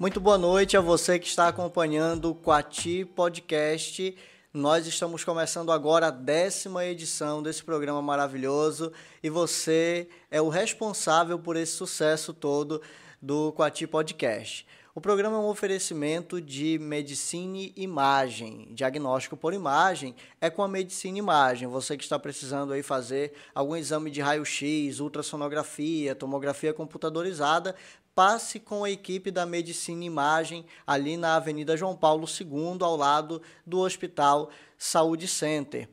Muito 0.00 0.18
boa 0.18 0.38
noite 0.38 0.78
a 0.78 0.80
você 0.80 1.18
que 1.18 1.26
está 1.26 1.46
acompanhando 1.46 2.30
o 2.30 2.34
Quati 2.34 3.04
Podcast. 3.04 4.16
Nós 4.50 4.86
estamos 4.86 5.24
começando 5.24 5.70
agora 5.70 6.06
a 6.06 6.10
décima 6.10 6.86
edição 6.86 7.42
desse 7.42 7.62
programa 7.62 8.00
maravilhoso 8.00 8.94
e 9.22 9.28
você 9.28 10.08
é 10.30 10.40
o 10.40 10.48
responsável 10.48 11.38
por 11.38 11.54
esse 11.54 11.72
sucesso 11.72 12.32
todo 12.32 12.80
do 13.20 13.52
Quati 13.52 13.86
Podcast. 13.86 14.66
O 14.92 15.00
programa 15.00 15.36
é 15.36 15.40
um 15.40 15.48
oferecimento 15.48 16.40
de 16.40 16.76
medicina 16.80 17.70
imagem, 17.76 18.68
diagnóstico 18.72 19.36
por 19.36 19.54
imagem 19.54 20.16
é 20.40 20.50
com 20.50 20.64
a 20.64 20.68
medicina 20.68 21.16
imagem. 21.16 21.68
Você 21.68 21.96
que 21.96 22.02
está 22.02 22.18
precisando 22.18 22.72
aí 22.72 22.82
fazer 22.82 23.32
algum 23.54 23.76
exame 23.76 24.10
de 24.10 24.20
raio-x, 24.20 24.98
ultrassonografia, 24.98 26.14
tomografia 26.16 26.74
computadorizada, 26.74 27.76
passe 28.20 28.60
com 28.60 28.84
a 28.84 28.90
equipe 28.90 29.30
da 29.30 29.46
Medicina 29.46 30.04
Imagem 30.04 30.66
ali 30.86 31.16
na 31.16 31.36
Avenida 31.36 31.74
João 31.74 31.96
Paulo 31.96 32.26
II, 32.28 32.76
ao 32.82 32.94
lado 32.94 33.40
do 33.66 33.78
Hospital 33.78 34.50
Saúde 34.76 35.26
Center. 35.26 35.88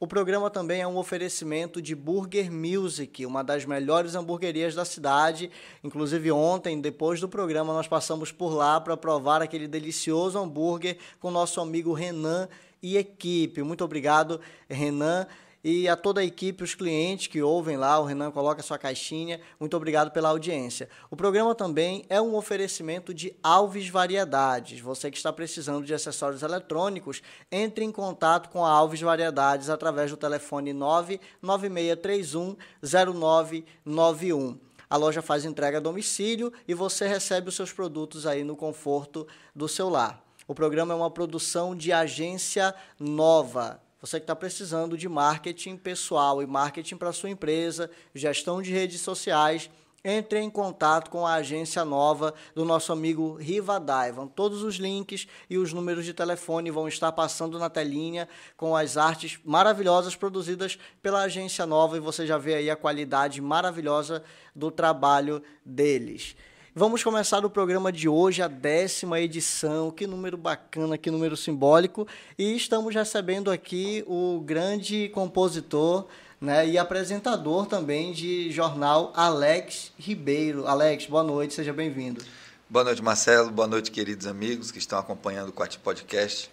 O 0.00 0.04
programa 0.04 0.50
também 0.50 0.80
é 0.80 0.88
um 0.88 0.96
oferecimento 0.96 1.80
de 1.80 1.94
Burger 1.94 2.50
Music, 2.50 3.24
uma 3.24 3.44
das 3.44 3.64
melhores 3.64 4.16
hamburguerias 4.16 4.74
da 4.74 4.84
cidade. 4.84 5.52
Inclusive, 5.84 6.32
ontem, 6.32 6.80
depois 6.80 7.20
do 7.20 7.28
programa, 7.28 7.72
nós 7.72 7.86
passamos 7.86 8.32
por 8.32 8.52
lá 8.52 8.80
para 8.80 8.96
provar 8.96 9.40
aquele 9.40 9.68
delicioso 9.68 10.36
hambúrguer 10.36 10.98
com 11.20 11.30
nosso 11.30 11.60
amigo 11.60 11.92
Renan 11.92 12.48
e 12.82 12.96
equipe. 12.96 13.62
Muito 13.62 13.84
obrigado, 13.84 14.40
Renan 14.68 15.28
e 15.62 15.88
a 15.88 15.96
toda 15.96 16.20
a 16.20 16.24
equipe, 16.24 16.62
os 16.62 16.74
clientes 16.74 17.26
que 17.26 17.42
ouvem 17.42 17.76
lá, 17.76 17.98
o 17.98 18.04
Renan 18.04 18.30
coloca 18.30 18.62
sua 18.62 18.78
caixinha. 18.78 19.40
Muito 19.58 19.76
obrigado 19.76 20.10
pela 20.12 20.28
audiência. 20.28 20.88
O 21.10 21.16
programa 21.16 21.54
também 21.54 22.04
é 22.08 22.20
um 22.20 22.36
oferecimento 22.36 23.12
de 23.12 23.34
Alves 23.42 23.88
Variedades. 23.88 24.80
Você 24.80 25.10
que 25.10 25.16
está 25.16 25.32
precisando 25.32 25.84
de 25.84 25.92
acessórios 25.92 26.42
eletrônicos, 26.42 27.22
entre 27.50 27.84
em 27.84 27.90
contato 27.90 28.48
com 28.50 28.64
a 28.64 28.70
Alves 28.70 29.00
Variedades 29.00 29.68
através 29.68 30.10
do 30.10 30.16
telefone 30.16 30.72
99631 30.72 32.56
0991. 32.82 34.58
A 34.90 34.96
loja 34.96 35.20
faz 35.20 35.44
entrega 35.44 35.78
a 35.78 35.80
domicílio 35.80 36.52
e 36.66 36.72
você 36.72 37.06
recebe 37.06 37.48
os 37.48 37.56
seus 37.56 37.72
produtos 37.72 38.26
aí 38.26 38.42
no 38.42 38.56
conforto 38.56 39.26
do 39.54 39.68
seu 39.68 39.88
lar. 39.88 40.24
O 40.46 40.54
programa 40.54 40.94
é 40.94 40.96
uma 40.96 41.10
produção 41.10 41.76
de 41.76 41.92
agência 41.92 42.74
nova. 42.98 43.82
Você 44.00 44.20
que 44.20 44.24
está 44.24 44.36
precisando 44.36 44.96
de 44.96 45.08
marketing 45.08 45.76
pessoal 45.76 46.40
e 46.40 46.46
marketing 46.46 46.96
para 46.96 47.12
sua 47.12 47.30
empresa, 47.30 47.90
gestão 48.14 48.62
de 48.62 48.70
redes 48.70 49.00
sociais, 49.00 49.68
entre 50.04 50.38
em 50.38 50.48
contato 50.48 51.10
com 51.10 51.26
a 51.26 51.34
agência 51.34 51.84
nova 51.84 52.32
do 52.54 52.64
nosso 52.64 52.92
amigo 52.92 53.34
Riva 53.34 53.80
Daivan. 53.80 54.28
Todos 54.28 54.62
os 54.62 54.76
links 54.76 55.26
e 55.50 55.58
os 55.58 55.72
números 55.72 56.04
de 56.04 56.14
telefone 56.14 56.70
vão 56.70 56.86
estar 56.86 57.10
passando 57.10 57.58
na 57.58 57.68
telinha 57.68 58.28
com 58.56 58.76
as 58.76 58.96
artes 58.96 59.40
maravilhosas 59.44 60.14
produzidas 60.14 60.78
pela 61.02 61.22
agência 61.22 61.66
nova 61.66 61.96
e 61.96 62.00
você 62.00 62.26
já 62.26 62.38
vê 62.38 62.54
aí 62.54 62.70
a 62.70 62.76
qualidade 62.76 63.40
maravilhosa 63.40 64.22
do 64.54 64.70
trabalho 64.70 65.42
deles. 65.64 66.36
Vamos 66.78 67.02
começar 67.02 67.44
o 67.44 67.50
programa 67.50 67.90
de 67.90 68.08
hoje, 68.08 68.40
a 68.40 68.46
décima 68.46 69.18
edição. 69.18 69.90
Que 69.90 70.06
número 70.06 70.36
bacana, 70.36 70.96
que 70.96 71.10
número 71.10 71.36
simbólico. 71.36 72.06
E 72.38 72.54
estamos 72.54 72.94
recebendo 72.94 73.50
aqui 73.50 74.04
o 74.06 74.40
grande 74.46 75.08
compositor 75.08 76.06
né, 76.40 76.68
e 76.68 76.78
apresentador 76.78 77.66
também 77.66 78.12
de 78.12 78.52
jornal 78.52 79.12
Alex 79.16 79.92
Ribeiro. 79.98 80.68
Alex, 80.68 81.06
boa 81.06 81.24
noite, 81.24 81.52
seja 81.52 81.72
bem-vindo. 81.72 82.22
Boa 82.70 82.84
noite, 82.84 83.02
Marcelo. 83.02 83.50
Boa 83.50 83.66
noite, 83.66 83.90
queridos 83.90 84.28
amigos 84.28 84.70
que 84.70 84.78
estão 84.78 85.00
acompanhando 85.00 85.48
o 85.48 85.52
Quati 85.52 85.80
Podcast. 85.80 86.48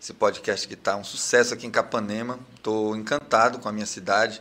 Esse 0.00 0.14
podcast 0.14 0.68
que 0.68 0.74
está 0.74 0.94
um 0.94 1.02
sucesso 1.02 1.52
aqui 1.52 1.66
em 1.66 1.70
Capanema. 1.72 2.38
Estou 2.54 2.94
encantado 2.94 3.58
com 3.58 3.68
a 3.68 3.72
minha 3.72 3.86
cidade, 3.86 4.40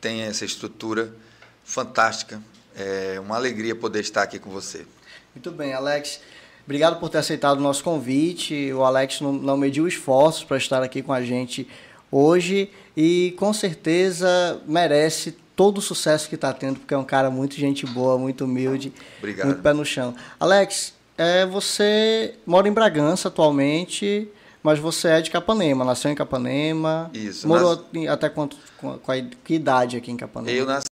tem 0.00 0.22
essa 0.22 0.46
estrutura 0.46 1.14
fantástica 1.62 2.42
é 2.76 3.20
uma 3.20 3.36
alegria 3.36 3.74
poder 3.74 4.00
estar 4.00 4.22
aqui 4.22 4.38
com 4.38 4.50
você. 4.50 4.86
Muito 5.34 5.50
bem, 5.50 5.72
Alex. 5.72 6.20
Obrigado 6.64 7.00
por 7.00 7.08
ter 7.08 7.18
aceitado 7.18 7.58
o 7.58 7.62
nosso 7.62 7.82
convite. 7.82 8.72
O 8.72 8.84
Alex 8.84 9.20
não, 9.20 9.32
não 9.32 9.56
mediu 9.56 9.88
esforços 9.88 10.44
para 10.44 10.56
estar 10.56 10.82
aqui 10.82 11.02
com 11.02 11.12
a 11.12 11.22
gente 11.22 11.68
hoje 12.10 12.70
e 12.96 13.34
com 13.38 13.52
certeza 13.52 14.60
merece 14.66 15.36
todo 15.56 15.78
o 15.78 15.82
sucesso 15.82 16.28
que 16.28 16.34
está 16.34 16.52
tendo, 16.52 16.78
porque 16.80 16.94
é 16.94 16.98
um 16.98 17.04
cara 17.04 17.30
muito 17.30 17.56
gente 17.56 17.86
boa, 17.86 18.18
muito 18.18 18.44
humilde, 18.44 18.92
Obrigado. 19.18 19.46
muito 19.46 19.62
pé 19.62 19.72
no 19.72 19.84
chão. 19.84 20.14
Alex, 20.38 20.94
é, 21.16 21.44
você 21.46 22.34
mora 22.46 22.68
em 22.68 22.72
Bragança 22.72 23.28
atualmente, 23.28 24.28
mas 24.62 24.78
você 24.78 25.08
é 25.08 25.20
de 25.20 25.30
Capanema, 25.30 25.84
nasceu 25.84 26.10
em 26.10 26.14
Capanema. 26.14 27.10
Isso. 27.12 27.46
Morou 27.48 27.84
nas... 27.92 28.08
até 28.08 28.28
quanto, 28.28 28.56
com, 28.78 28.92
a, 28.92 29.20
que 29.44 29.54
idade 29.54 29.96
aqui 29.96 30.10
em 30.10 30.16
Capanema? 30.16 30.56
Eu 30.56 30.66
nasci 30.66 30.91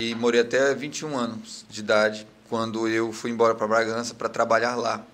e 0.00 0.14
morei 0.14 0.40
até 0.40 0.74
21 0.74 1.16
anos 1.16 1.64
de 1.68 1.80
idade 1.80 2.26
quando 2.48 2.86
eu 2.88 3.12
fui 3.12 3.30
embora 3.30 3.54
para 3.54 3.66
Bragança 3.66 4.14
para 4.14 4.28
trabalhar 4.28 4.76
lá. 4.76 5.04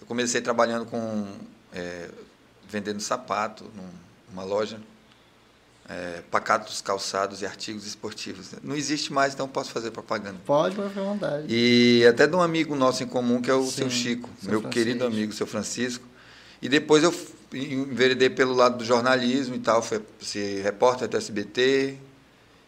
Eu 0.00 0.06
comecei 0.06 0.40
trabalhando 0.40 0.84
com 0.86 1.26
é, 1.72 2.08
vendendo 2.68 3.00
sapato 3.00 3.70
numa 4.30 4.44
loja, 4.44 4.80
é, 5.88 6.22
pacatos, 6.30 6.80
calçados 6.80 7.42
e 7.42 7.46
artigos 7.46 7.86
esportivos. 7.86 8.52
Não 8.62 8.74
existe 8.74 9.12
mais, 9.12 9.34
então 9.34 9.46
posso 9.46 9.70
fazer 9.70 9.90
propaganda. 9.90 10.38
Pode, 10.44 10.80
à 10.80 10.88
vontade. 10.88 11.46
E 11.48 12.04
até 12.06 12.26
de 12.26 12.34
um 12.34 12.40
amigo 12.40 12.74
nosso 12.74 13.02
em 13.02 13.06
comum 13.06 13.40
que 13.40 13.50
é 13.50 13.54
o 13.54 13.64
Sim, 13.64 13.70
seu 13.70 13.90
Chico, 13.90 14.30
seu 14.40 14.50
meu 14.50 14.60
Francisco. 14.60 14.84
querido 14.84 15.04
amigo, 15.04 15.32
seu 15.32 15.46
Francisco. 15.46 16.04
E 16.60 16.68
depois 16.68 17.02
eu 17.02 17.14
enveredei 17.52 18.30
pelo 18.30 18.54
lado 18.54 18.78
do 18.78 18.84
jornalismo 18.84 19.54
e 19.54 19.58
tal, 19.58 19.82
fui 19.82 20.00
ser 20.20 20.62
repórter 20.62 21.08
do 21.08 21.16
SBT, 21.16 21.98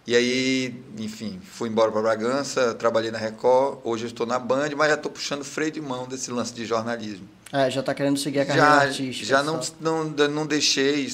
e 0.07 0.15
aí, 0.15 0.85
enfim, 0.99 1.41
fui 1.43 1.71
embora 1.71 1.91
para 1.91 2.03
Bragança, 2.03 2.75
trabalhei 2.75 3.11
na 3.11 3.17
Record, 3.17 3.79
hoje 3.85 4.05
eu 4.05 4.09
estou 4.09 4.27
na 4.27 4.39
Band, 4.39 4.69
mas 4.77 4.89
já 4.89 4.95
estou 4.97 5.11
puxando 5.11 5.43
freio 5.43 5.73
de 5.73 5.81
mão 5.81 6.07
desse 6.07 6.31
lance 6.31 6.53
de 6.53 6.67
jornalismo. 6.67 7.27
É, 7.51 7.71
já 7.71 7.81
está 7.81 7.95
querendo 7.95 8.19
seguir 8.19 8.41
a 8.41 8.47
carreira 8.47 8.69
já, 8.69 8.83
artística. 8.83 9.27
Já 9.27 9.43
não, 9.43 9.61
não, 9.81 10.05
não 10.29 10.47
deixei, 10.47 11.11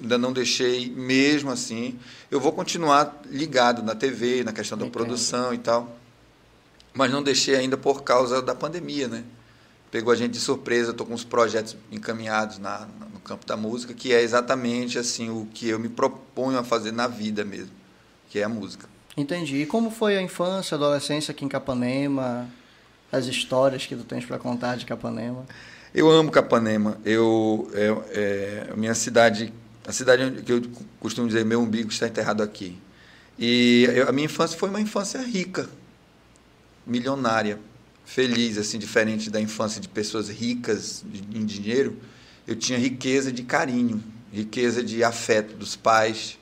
ainda 0.00 0.16
não 0.16 0.32
deixei 0.32 0.88
mesmo 0.88 1.50
assim. 1.50 1.98
Eu 2.30 2.40
vou 2.40 2.52
continuar 2.52 3.20
ligado 3.26 3.82
na 3.82 3.94
TV, 3.94 4.42
na 4.42 4.52
questão 4.52 4.78
da 4.78 4.86
Entendo. 4.86 4.92
produção 4.92 5.52
e 5.52 5.58
tal, 5.58 5.94
mas 6.94 7.10
não 7.10 7.22
deixei 7.22 7.56
ainda 7.56 7.76
por 7.76 8.02
causa 8.02 8.40
da 8.40 8.54
pandemia, 8.54 9.06
né? 9.06 9.22
Pegou 9.90 10.14
a 10.14 10.16
gente 10.16 10.32
de 10.32 10.40
surpresa, 10.40 10.92
estou 10.92 11.06
com 11.06 11.12
uns 11.12 11.24
projetos 11.24 11.76
encaminhados 11.92 12.56
na, 12.56 12.88
no 13.12 13.20
campo 13.20 13.44
da 13.44 13.56
música, 13.56 13.92
que 13.92 14.14
é 14.14 14.22
exatamente 14.22 14.98
assim 14.98 15.28
o 15.28 15.46
que 15.52 15.68
eu 15.68 15.78
me 15.78 15.90
proponho 15.90 16.58
a 16.58 16.64
fazer 16.64 16.92
na 16.92 17.06
vida 17.06 17.44
mesmo 17.44 17.79
que 18.30 18.38
é 18.38 18.44
a 18.44 18.48
música. 18.48 18.88
Entendi. 19.16 19.56
E 19.56 19.66
como 19.66 19.90
foi 19.90 20.16
a 20.16 20.22
infância, 20.22 20.76
a 20.76 20.78
adolescência 20.78 21.32
aqui 21.32 21.44
em 21.44 21.48
Capanema? 21.48 22.48
As 23.12 23.26
histórias 23.26 23.84
que 23.84 23.96
tu 23.96 24.04
tens 24.04 24.24
para 24.24 24.38
contar 24.38 24.76
de 24.76 24.86
Capanema? 24.86 25.44
Eu 25.92 26.08
amo 26.08 26.30
Capanema. 26.30 26.96
Eu, 27.04 27.68
é, 27.74 28.68
é, 28.70 28.76
minha 28.76 28.94
cidade, 28.94 29.52
a 29.86 29.92
cidade 29.92 30.42
que 30.42 30.52
eu 30.52 30.62
costumo 31.00 31.26
dizer, 31.26 31.44
meu 31.44 31.60
umbigo 31.60 31.90
está 31.90 32.06
enterrado 32.06 32.42
aqui. 32.42 32.78
E 33.36 33.88
eu, 33.92 34.08
a 34.08 34.12
minha 34.12 34.26
infância 34.26 34.56
foi 34.56 34.68
uma 34.68 34.80
infância 34.80 35.20
rica, 35.20 35.68
milionária, 36.86 37.58
feliz, 38.04 38.56
assim, 38.58 38.78
diferente 38.78 39.28
da 39.28 39.40
infância 39.40 39.80
de 39.80 39.88
pessoas 39.88 40.28
ricas 40.28 41.04
em 41.34 41.44
dinheiro. 41.44 41.96
Eu 42.46 42.54
tinha 42.54 42.78
riqueza 42.78 43.32
de 43.32 43.42
carinho, 43.42 44.02
riqueza 44.32 44.84
de 44.84 45.02
afeto 45.02 45.56
dos 45.56 45.74
pais, 45.74 46.38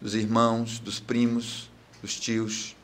dos 0.00 0.14
irmãos, 0.14 0.78
dos 0.78 0.98
primos, 0.98 1.70
dos 2.00 2.18
tios. 2.18 2.76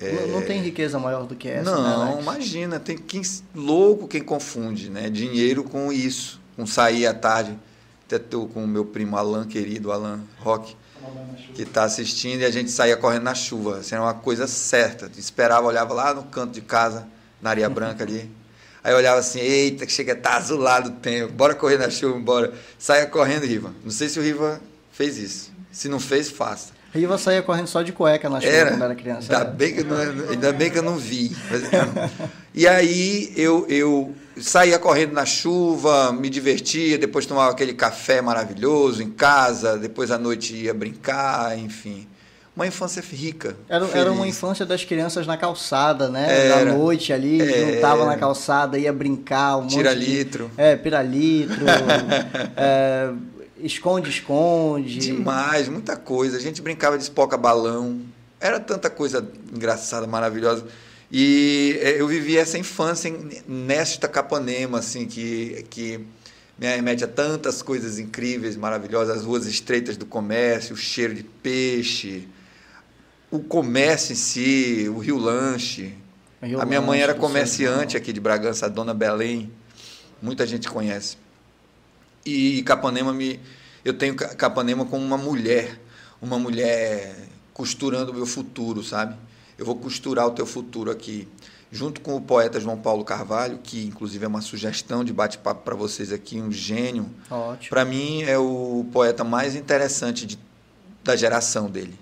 É... 0.00 0.12
Não, 0.12 0.40
não, 0.40 0.42
tem 0.42 0.60
riqueza 0.60 0.98
maior 0.98 1.26
do 1.26 1.34
que 1.34 1.48
essa. 1.48 1.70
Não, 1.70 2.16
né, 2.16 2.22
imagina, 2.22 2.78
tem 2.78 2.96
quem 2.96 3.22
louco 3.54 4.08
quem 4.08 4.22
confunde, 4.22 4.90
né? 4.90 5.08
Dinheiro 5.10 5.64
com 5.64 5.92
isso, 5.92 6.40
com 6.56 6.66
sair 6.66 7.06
à 7.06 7.14
tarde, 7.14 7.58
até 8.06 8.18
tô 8.18 8.46
com 8.46 8.64
o 8.64 8.68
meu 8.68 8.84
primo 8.84 9.16
Alan, 9.16 9.46
querido 9.46 9.92
Alan 9.92 10.20
Roque, 10.38 10.76
que 11.54 11.62
está 11.62 11.84
assistindo 11.84 12.40
e 12.40 12.44
a 12.44 12.50
gente 12.50 12.70
saía 12.70 12.96
correndo 12.96 13.24
na 13.24 13.34
chuva. 13.34 13.78
Assim, 13.78 13.94
era 13.94 14.02
uma 14.02 14.14
coisa 14.14 14.46
certa. 14.46 15.10
Esperava, 15.16 15.66
olhava 15.66 15.92
lá 15.94 16.14
no 16.14 16.24
canto 16.24 16.52
de 16.52 16.60
casa, 16.60 17.06
na 17.40 17.50
areia 17.50 17.68
branca 17.68 18.04
ali. 18.04 18.30
Aí 18.82 18.92
eu 18.92 18.96
olhava 18.96 19.18
assim, 19.18 19.40
eita, 19.40 19.84
que 19.84 19.92
chega, 19.92 20.14
tá 20.14 20.36
azulado 20.36 20.90
o 20.90 20.92
tempo, 20.92 21.32
bora 21.32 21.54
correr 21.54 21.76
na 21.76 21.90
chuva, 21.90 22.18
bora. 22.18 22.54
Saia 22.78 23.06
correndo, 23.06 23.44
Riva. 23.44 23.74
Não 23.84 23.90
sei 23.90 24.08
se 24.08 24.18
o 24.18 24.22
Riva 24.22 24.60
fez 24.92 25.18
isso. 25.18 25.57
Se 25.78 25.88
não 25.88 26.00
fez, 26.00 26.28
faça. 26.28 26.72
Riva 26.92 27.16
saía 27.16 27.40
correndo 27.40 27.68
só 27.68 27.82
de 27.82 27.92
cueca 27.92 28.28
na 28.28 28.40
chuva 28.40 28.52
era, 28.52 28.70
quando 28.70 28.82
era 28.82 28.94
criança. 28.96 29.32
Ainda, 29.32 29.44
bem 29.44 29.74
que, 29.76 29.84
não, 29.84 29.96
ainda 30.28 30.52
bem 30.52 30.68
que 30.72 30.78
eu 30.78 30.82
não 30.82 30.96
vi. 30.96 31.30
e 32.52 32.66
aí 32.66 33.32
eu, 33.36 33.64
eu 33.68 34.12
saía 34.40 34.76
correndo 34.76 35.12
na 35.12 35.24
chuva, 35.24 36.12
me 36.12 36.28
divertia, 36.28 36.98
depois 36.98 37.26
tomava 37.26 37.52
aquele 37.52 37.74
café 37.74 38.20
maravilhoso 38.20 39.04
em 39.04 39.10
casa, 39.10 39.78
depois 39.78 40.10
à 40.10 40.18
noite 40.18 40.52
ia 40.56 40.74
brincar, 40.74 41.56
enfim. 41.56 42.08
uma 42.56 42.66
infância 42.66 43.00
rica. 43.00 43.54
Era, 43.68 43.86
feliz. 43.86 44.00
era 44.00 44.10
uma 44.10 44.26
infância 44.26 44.66
das 44.66 44.82
crianças 44.84 45.28
na 45.28 45.36
calçada, 45.36 46.08
né? 46.08 46.46
Era. 46.48 46.64
Da 46.64 46.72
noite 46.74 47.12
ali, 47.12 47.40
É. 47.40 47.74
juntava 47.74 48.04
na 48.04 48.16
calçada, 48.16 48.76
ia 48.76 48.92
brincar. 48.92 49.58
Um 49.58 49.68
Tira 49.68 49.94
de- 49.94 50.04
litro. 50.04 50.50
É, 50.56 50.74
piralitro. 50.74 51.64
é, 52.56 53.12
Esconde-esconde. 53.62 54.98
Demais, 54.98 55.68
muita 55.68 55.96
coisa. 55.96 56.36
A 56.36 56.40
gente 56.40 56.60
brincava 56.62 56.96
de 56.96 57.04
espoca 57.04 57.36
balão. 57.36 58.00
Era 58.40 58.60
tanta 58.60 58.88
coisa 58.88 59.26
engraçada, 59.54 60.06
maravilhosa. 60.06 60.64
E 61.10 61.78
eh, 61.80 62.00
eu 62.00 62.06
vivi 62.06 62.36
essa 62.36 62.58
infância 62.58 63.08
em- 63.08 63.42
nesta 63.46 64.06
Capanema, 64.06 64.78
assim, 64.78 65.06
que, 65.06 65.64
que 65.70 65.98
me 66.58 66.66
remete 66.66 67.02
a 67.04 67.08
tantas 67.08 67.62
coisas 67.62 67.98
incríveis, 67.98 68.56
maravilhosas. 68.56 69.18
As 69.18 69.24
ruas 69.24 69.46
estreitas 69.46 69.96
do 69.96 70.06
comércio, 70.06 70.74
o 70.74 70.76
cheiro 70.76 71.14
de 71.14 71.22
peixe, 71.22 72.28
o 73.30 73.38
comércio 73.40 74.12
em 74.12 74.16
si, 74.16 74.86
o 74.88 74.98
Rio 74.98 75.16
Lanche. 75.18 75.94
Rio 76.42 76.60
a 76.60 76.64
minha 76.64 76.80
mãe 76.80 77.00
Lanche 77.00 77.02
era 77.02 77.14
comerciante 77.14 77.96
aqui 77.96 78.12
de 78.12 78.20
Bragança, 78.20 78.66
a 78.66 78.68
dona 78.68 78.94
Belém. 78.94 79.50
Muita 80.22 80.46
gente 80.46 80.68
conhece. 80.68 81.16
E 82.28 82.62
Capanema 82.62 83.12
me. 83.12 83.40
Eu 83.84 83.94
tenho 83.94 84.14
Ca- 84.14 84.34
Capanema 84.34 84.84
como 84.84 85.04
uma 85.04 85.16
mulher, 85.16 85.80
uma 86.20 86.38
mulher 86.38 87.16
costurando 87.54 88.12
o 88.12 88.14
meu 88.14 88.26
futuro, 88.26 88.82
sabe? 88.84 89.16
Eu 89.56 89.64
vou 89.64 89.76
costurar 89.76 90.26
o 90.26 90.30
teu 90.30 90.46
futuro 90.46 90.90
aqui. 90.90 91.26
Junto 91.70 92.00
com 92.00 92.16
o 92.16 92.20
poeta 92.20 92.58
João 92.58 92.78
Paulo 92.78 93.04
Carvalho, 93.04 93.58
que 93.62 93.84
inclusive 93.86 94.24
é 94.24 94.28
uma 94.28 94.40
sugestão 94.40 95.04
de 95.04 95.12
bate-papo 95.12 95.62
para 95.62 95.74
vocês 95.74 96.12
aqui, 96.12 96.40
um 96.40 96.50
gênio. 96.50 97.08
Ótimo. 97.30 97.68
Para 97.70 97.84
mim 97.84 98.22
é 98.22 98.38
o 98.38 98.86
poeta 98.92 99.22
mais 99.22 99.54
interessante 99.54 100.24
de, 100.26 100.38
da 101.04 101.14
geração 101.14 101.68
dele. 101.70 101.94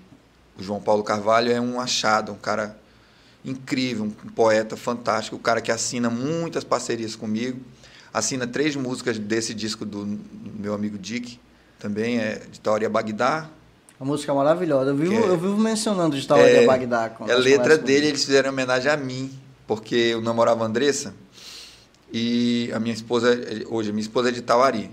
O 0.57 0.63
João 0.63 0.79
Paulo 0.79 1.03
Carvalho 1.03 1.51
é 1.51 1.59
um 1.59 1.79
achado, 1.81 2.31
um 2.31 2.37
cara 2.37 2.77
incrível, 3.43 4.05
um 4.05 4.09
poeta 4.29 4.75
fantástico, 4.77 5.35
um 5.35 5.39
cara 5.39 5.61
que 5.61 5.71
assina 5.71 6.09
muitas 6.09 6.63
parcerias 6.63 7.15
comigo, 7.15 7.59
assina 8.13 8.47
três 8.47 8.75
músicas 8.75 9.17
desse 9.17 9.53
disco 9.53 9.85
do, 9.85 10.19
meu 10.57 10.73
amigo 10.73 10.97
Dick, 10.97 11.39
também 11.79 12.19
é 12.19 12.41
de 12.51 12.59
Taoria 12.59 12.89
Bagdá. 12.89 13.49
A 13.99 14.05
música 14.05 14.31
é 14.31 14.35
maravilhosa. 14.35 14.91
Eu 14.91 14.95
vivo, 14.95 15.13
é- 15.13 15.29
eu 15.29 15.37
vivo 15.37 15.57
mencionando 15.57 16.19
de 16.19 16.27
Taoria 16.27 16.65
Bagdá. 16.65 17.11
É 17.27 17.31
a 17.31 17.35
nós 17.35 17.43
letra 17.43 17.77
dele, 17.77 18.07
eles 18.07 18.23
fizeram 18.23 18.51
homenagem 18.51 18.91
a 18.91 18.97
mim, 18.97 19.31
porque 19.65 19.95
eu 19.95 20.21
namorava 20.21 20.63
a 20.63 20.67
Andressa 20.67 21.13
e 22.11 22.71
a 22.73 22.79
minha 22.79 22.93
esposa, 22.93 23.29
hoje, 23.69 23.89
a 23.89 23.93
minha 23.93 24.01
esposa 24.01 24.29
é 24.29 24.31
de 24.31 24.41
Tauari. 24.41 24.89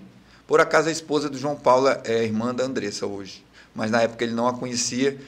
Por 0.47 0.61
acaso 0.61 0.89
a 0.89 0.93
esposa 0.93 1.31
do 1.31 1.39
João 1.39 1.57
Paulo 1.57 1.89
é 2.05 2.25
irmã 2.25 2.55
da 2.55 2.65
Andressa 2.65 3.07
hoje, 3.07 3.45
mas 3.75 3.91
na 3.91 4.03
época 4.03 4.25
ele 4.25 4.35
não 4.35 4.47
a 4.47 4.53
conhecia. 4.53 5.19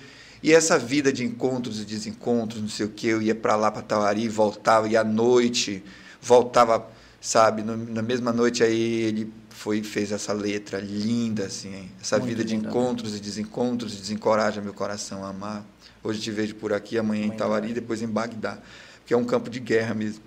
E 0.42 0.52
essa 0.52 0.78
vida 0.78 1.12
de 1.12 1.24
encontros 1.24 1.80
e 1.80 1.84
desencontros, 1.84 2.60
não 2.60 2.68
sei 2.68 2.86
o 2.86 2.88
que, 2.90 3.08
eu 3.08 3.22
ia 3.22 3.34
para 3.34 3.56
lá, 3.56 3.70
para 3.70 3.82
Tauari, 3.82 4.28
voltava, 4.28 4.88
ia 4.88 5.00
à 5.00 5.04
noite, 5.04 5.82
voltava, 6.20 6.86
sabe, 7.26 7.62
no- 7.62 7.76
na 7.76 8.02
mesma 8.02 8.32
noite 8.32 8.62
aí 8.62 9.02
ele 9.02 9.32
foi 9.50 9.82
fez 9.82 10.12
essa 10.12 10.32
letra 10.32 10.78
linda, 10.78 11.46
assim, 11.46 11.88
essa 12.00 12.18
Muito 12.18 12.28
vida 12.30 12.44
de 12.44 12.56
né? 12.56 12.68
encontros 12.68 13.16
e 13.16 13.20
desencontros 13.20 13.96
desencoraja 13.96 14.60
meu 14.60 14.72
coração 14.72 15.24
a 15.24 15.30
amar. 15.30 15.64
Hoje 16.04 16.20
te 16.20 16.30
vejo 16.30 16.54
por 16.54 16.72
aqui, 16.72 16.96
amanhã 16.96 17.24
em 17.24 17.28
vai. 17.30 17.36
depois 17.74 18.00
em 18.00 18.06
Bagdá, 18.06 18.58
que 19.04 19.12
é 19.12 19.16
um 19.16 19.24
campo 19.24 19.50
de 19.50 19.58
guerra 19.58 19.92
mesmo. 19.92 20.22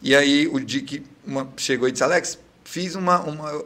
E 0.00 0.16
aí 0.16 0.48
o 0.48 0.58
Dick 0.58 1.04
uma- 1.24 1.48
chegou 1.56 1.86
e 1.88 1.92
disse, 1.92 2.02
Alex, 2.02 2.36
fiz 2.64 2.96
uma, 2.96 3.20
uma 3.20 3.64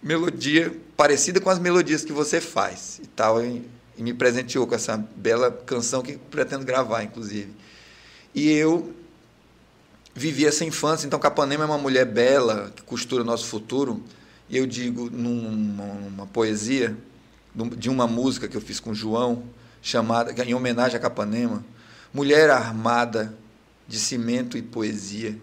melodia 0.00 0.72
parecida 0.96 1.40
com 1.40 1.50
as 1.50 1.58
melodias 1.58 2.04
que 2.04 2.12
você 2.12 2.40
faz 2.40 3.00
e 3.02 3.06
tal, 3.08 3.44
e, 3.44 3.62
e 3.96 4.02
me 4.02 4.14
presenteou 4.14 4.64
com 4.64 4.76
essa 4.76 4.96
bela 5.16 5.50
canção 5.50 6.02
que 6.02 6.16
pretendo 6.30 6.64
gravar, 6.64 7.02
inclusive. 7.02 7.50
E 8.32 8.48
eu 8.48 8.92
vivi 10.14 10.46
essa 10.46 10.64
infância, 10.64 11.06
então 11.06 11.18
Capanema 11.18 11.64
é 11.64 11.66
uma 11.66 11.78
mulher 11.78 12.04
bela, 12.04 12.72
que 12.74 12.82
costura 12.82 13.22
o 13.22 13.26
nosso 13.26 13.46
futuro, 13.46 14.02
e 14.48 14.56
eu 14.56 14.66
digo 14.66 15.10
numa, 15.10 15.86
numa 15.94 16.26
poesia, 16.26 16.96
de 17.76 17.90
uma 17.90 18.06
música 18.06 18.48
que 18.48 18.56
eu 18.56 18.60
fiz 18.60 18.80
com 18.80 18.94
João, 18.94 19.44
chamada, 19.80 20.32
em 20.44 20.54
homenagem 20.54 20.96
a 20.96 21.00
Capanema, 21.00 21.64
Mulher 22.12 22.50
Armada 22.50 23.34
de 23.88 23.98
Cimento 23.98 24.56
e 24.56 24.62
Poesia, 24.62 25.38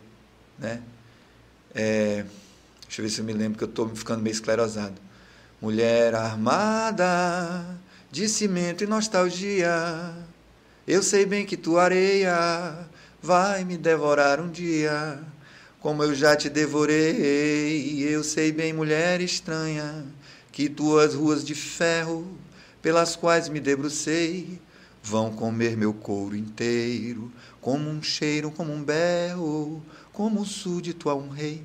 né? 0.57 0.81
É, 1.73 2.25
deixa 2.85 3.01
eu 3.01 3.05
ver 3.05 3.09
se 3.09 3.21
eu 3.21 3.25
me 3.25 3.33
lembro, 3.33 3.57
que 3.57 3.63
eu 3.63 3.69
estou 3.69 3.89
ficando 3.89 4.21
meio 4.21 4.33
esclerosado. 4.33 4.95
Mulher 5.61 6.15
armada 6.15 7.77
de 8.09 8.27
cimento 8.27 8.83
e 8.83 8.87
nostalgia, 8.87 9.69
eu 10.87 11.03
sei 11.03 11.25
bem 11.25 11.45
que 11.45 11.55
tua 11.57 11.83
areia 11.83 12.88
vai 13.21 13.65
me 13.65 13.77
devorar 13.77 14.39
um 14.39 14.49
dia, 14.49 15.19
como 15.79 16.03
eu 16.03 16.15
já 16.15 16.35
te 16.35 16.49
devorei. 16.49 18.03
Eu 18.07 18.23
sei 18.23 18.51
bem, 18.51 18.73
mulher 18.73 19.21
estranha, 19.21 20.05
que 20.51 20.69
tuas 20.69 21.13
ruas 21.13 21.43
de 21.43 21.53
ferro, 21.53 22.25
pelas 22.81 23.15
quais 23.15 23.49
me 23.49 23.59
debrucei, 23.59 24.59
vão 25.03 25.31
comer 25.31 25.75
meu 25.75 25.93
couro 25.93 26.35
inteiro, 26.35 27.31
como 27.61 27.89
um 27.89 28.01
cheiro, 28.01 28.51
como 28.51 28.71
um 28.73 28.83
berro, 28.83 29.83
como 30.13 30.41
um 30.41 30.45
súdito 30.45 31.09
a 31.09 31.15
um 31.15 31.29
rei. 31.29 31.63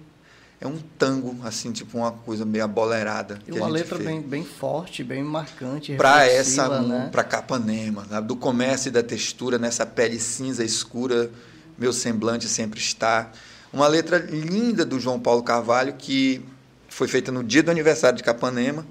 É 0.64 0.66
um 0.66 0.78
tango, 0.99 1.37
assim, 1.44 1.72
tipo 1.72 1.99
uma 1.99 2.11
coisa 2.11 2.46
meio 2.46 2.64
abolerada. 2.64 3.38
E 3.46 3.52
uma 3.52 3.69
letra 3.69 3.96
fez 3.96 4.08
bem, 4.08 4.22
bem 4.22 4.44
forte, 4.44 5.05
bem 5.05 5.22
marcante. 5.22 5.94
para 5.94 6.25
essa 6.26 6.81
né? 6.81 7.11
para 7.12 7.22
Capanema, 7.22 8.06
sabe? 8.08 8.26
do 8.26 8.34
comércio 8.34 8.88
e 8.88 8.90
da 8.90 9.02
textura 9.02 9.58
nessa 9.58 9.84
pele 9.84 10.19
cinza 10.19 10.64
escura, 10.64 11.31
meu 11.78 11.93
semblante 11.93 12.49
sempre 12.49 12.81
está. 12.81 13.31
Uma 13.75 13.87
letra 13.87 14.16
linda 14.16 14.87
do 14.87 14.99
João 14.99 15.20
Paulo 15.20 15.43
Carvalho 15.43 15.93
que 15.99 16.43
foi 16.88 17.08
feita 17.08 17.31
no 17.31 17.44
dia 17.44 17.62
do 17.62 17.70
aniversário 17.70 18.16
de 18.16 18.25
Capanema 18.25 18.87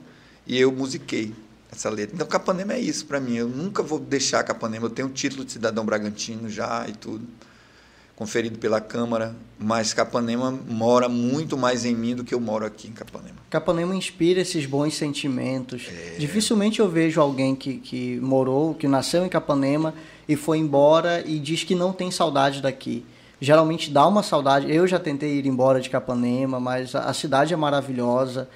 e 0.45 0.59
eu 0.59 0.71
musiquei 0.71 1.33
essa 1.71 1.89
letra. 1.89 2.13
Então 2.13 2.27
Capanema 2.27 2.73
é 2.73 2.79
isso 2.79 3.07
para 3.07 3.19
mim. 3.19 3.35
Eu 3.35 3.47
nunca 3.47 3.81
vou 3.81 3.97
deixar 3.97 4.43
Capanema. 4.43 4.85
Eu 4.85 4.91
tenho 4.91 5.07
o 5.07 5.11
título 5.11 5.43
de 5.43 5.53
cidadão 5.53 5.83
bragantino 5.83 6.47
já 6.47 6.85
e 6.87 6.93
tudo 6.93 7.27
conferido 8.15 8.59
pela 8.59 8.79
Câmara, 8.79 9.35
mas 9.57 9.93
Capanema 9.93 10.51
mora 10.67 11.09
muito 11.09 11.57
mais 11.57 11.85
em 11.85 11.95
mim 11.95 12.15
do 12.15 12.23
que 12.23 12.33
eu 12.33 12.39
moro 12.39 12.65
aqui 12.65 12.87
em 12.87 12.91
Capanema. 12.91 13.37
Capanema 13.49 13.95
inspira 13.95 14.41
esses 14.41 14.65
bons 14.65 14.95
sentimentos. 14.95 15.87
Dificilmente 16.17 16.79
eu 16.79 16.89
vejo 16.89 17.19
alguém 17.19 17.55
que, 17.55 17.75
que 17.75 18.19
morou, 18.19 18.75
que 18.75 18.87
nasceu 18.87 19.25
em 19.25 19.29
Capanema 19.29 19.93
e 20.27 20.35
foi 20.35 20.57
embora 20.57 21.23
e 21.25 21.39
diz 21.39 21.63
que 21.63 21.75
não 21.75 21.91
tem 21.91 22.11
saudade 22.11 22.61
daqui. 22.61 23.05
Geralmente 23.41 23.91
dá 23.91 24.07
uma 24.07 24.23
saudade. 24.23 24.73
Eu 24.73 24.87
já 24.87 24.99
tentei 24.99 25.37
ir 25.37 25.45
embora 25.45 25.81
de 25.81 25.89
Capanema, 25.89 26.59
mas 26.59 26.95
a, 26.95 27.05
a 27.05 27.13
cidade 27.13 27.53
é 27.53 27.57
maravilhosa. 27.57 28.47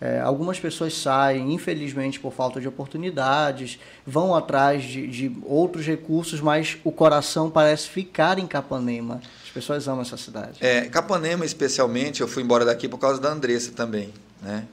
É, 0.00 0.18
algumas 0.20 0.58
pessoas 0.58 0.96
saem, 0.96 1.52
infelizmente, 1.52 2.18
por 2.18 2.32
falta 2.32 2.58
de 2.58 2.66
oportunidades, 2.66 3.78
vão 4.06 4.34
atrás 4.34 4.82
de, 4.82 5.06
de 5.06 5.36
outros 5.44 5.84
recursos, 5.84 6.40
mas 6.40 6.78
o 6.82 6.90
coração 6.90 7.50
parece 7.50 7.86
ficar 7.86 8.38
em 8.38 8.46
Capanema. 8.46 9.20
As 9.44 9.50
pessoas 9.50 9.86
amam 9.86 10.00
essa 10.00 10.16
cidade. 10.16 10.56
É, 10.60 10.82
Capanema, 10.88 11.44
especialmente, 11.44 12.22
eu 12.22 12.28
fui 12.28 12.42
embora 12.42 12.64
daqui 12.64 12.88
por 12.88 12.96
causa 12.98 13.20
da 13.20 13.30
Andressa 13.30 13.72
também. 13.72 14.10
Né? 14.40 14.66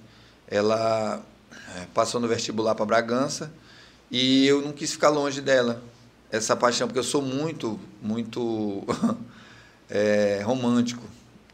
Ela 0.47 1.21
é, 1.75 1.85
passou 1.93 2.21
no 2.21 2.27
vestibular 2.27 2.73
para 2.73 2.85
Bragança 2.85 3.51
e 4.09 4.47
eu 4.47 4.61
não 4.61 4.71
quis 4.71 4.93
ficar 4.93 5.09
longe 5.09 5.41
dela. 5.41 5.83
Essa 6.31 6.55
paixão, 6.55 6.87
porque 6.87 6.99
eu 6.99 7.03
sou 7.03 7.21
muito, 7.21 7.77
muito 8.01 8.83
é, 9.89 10.41
romântico. 10.45 11.03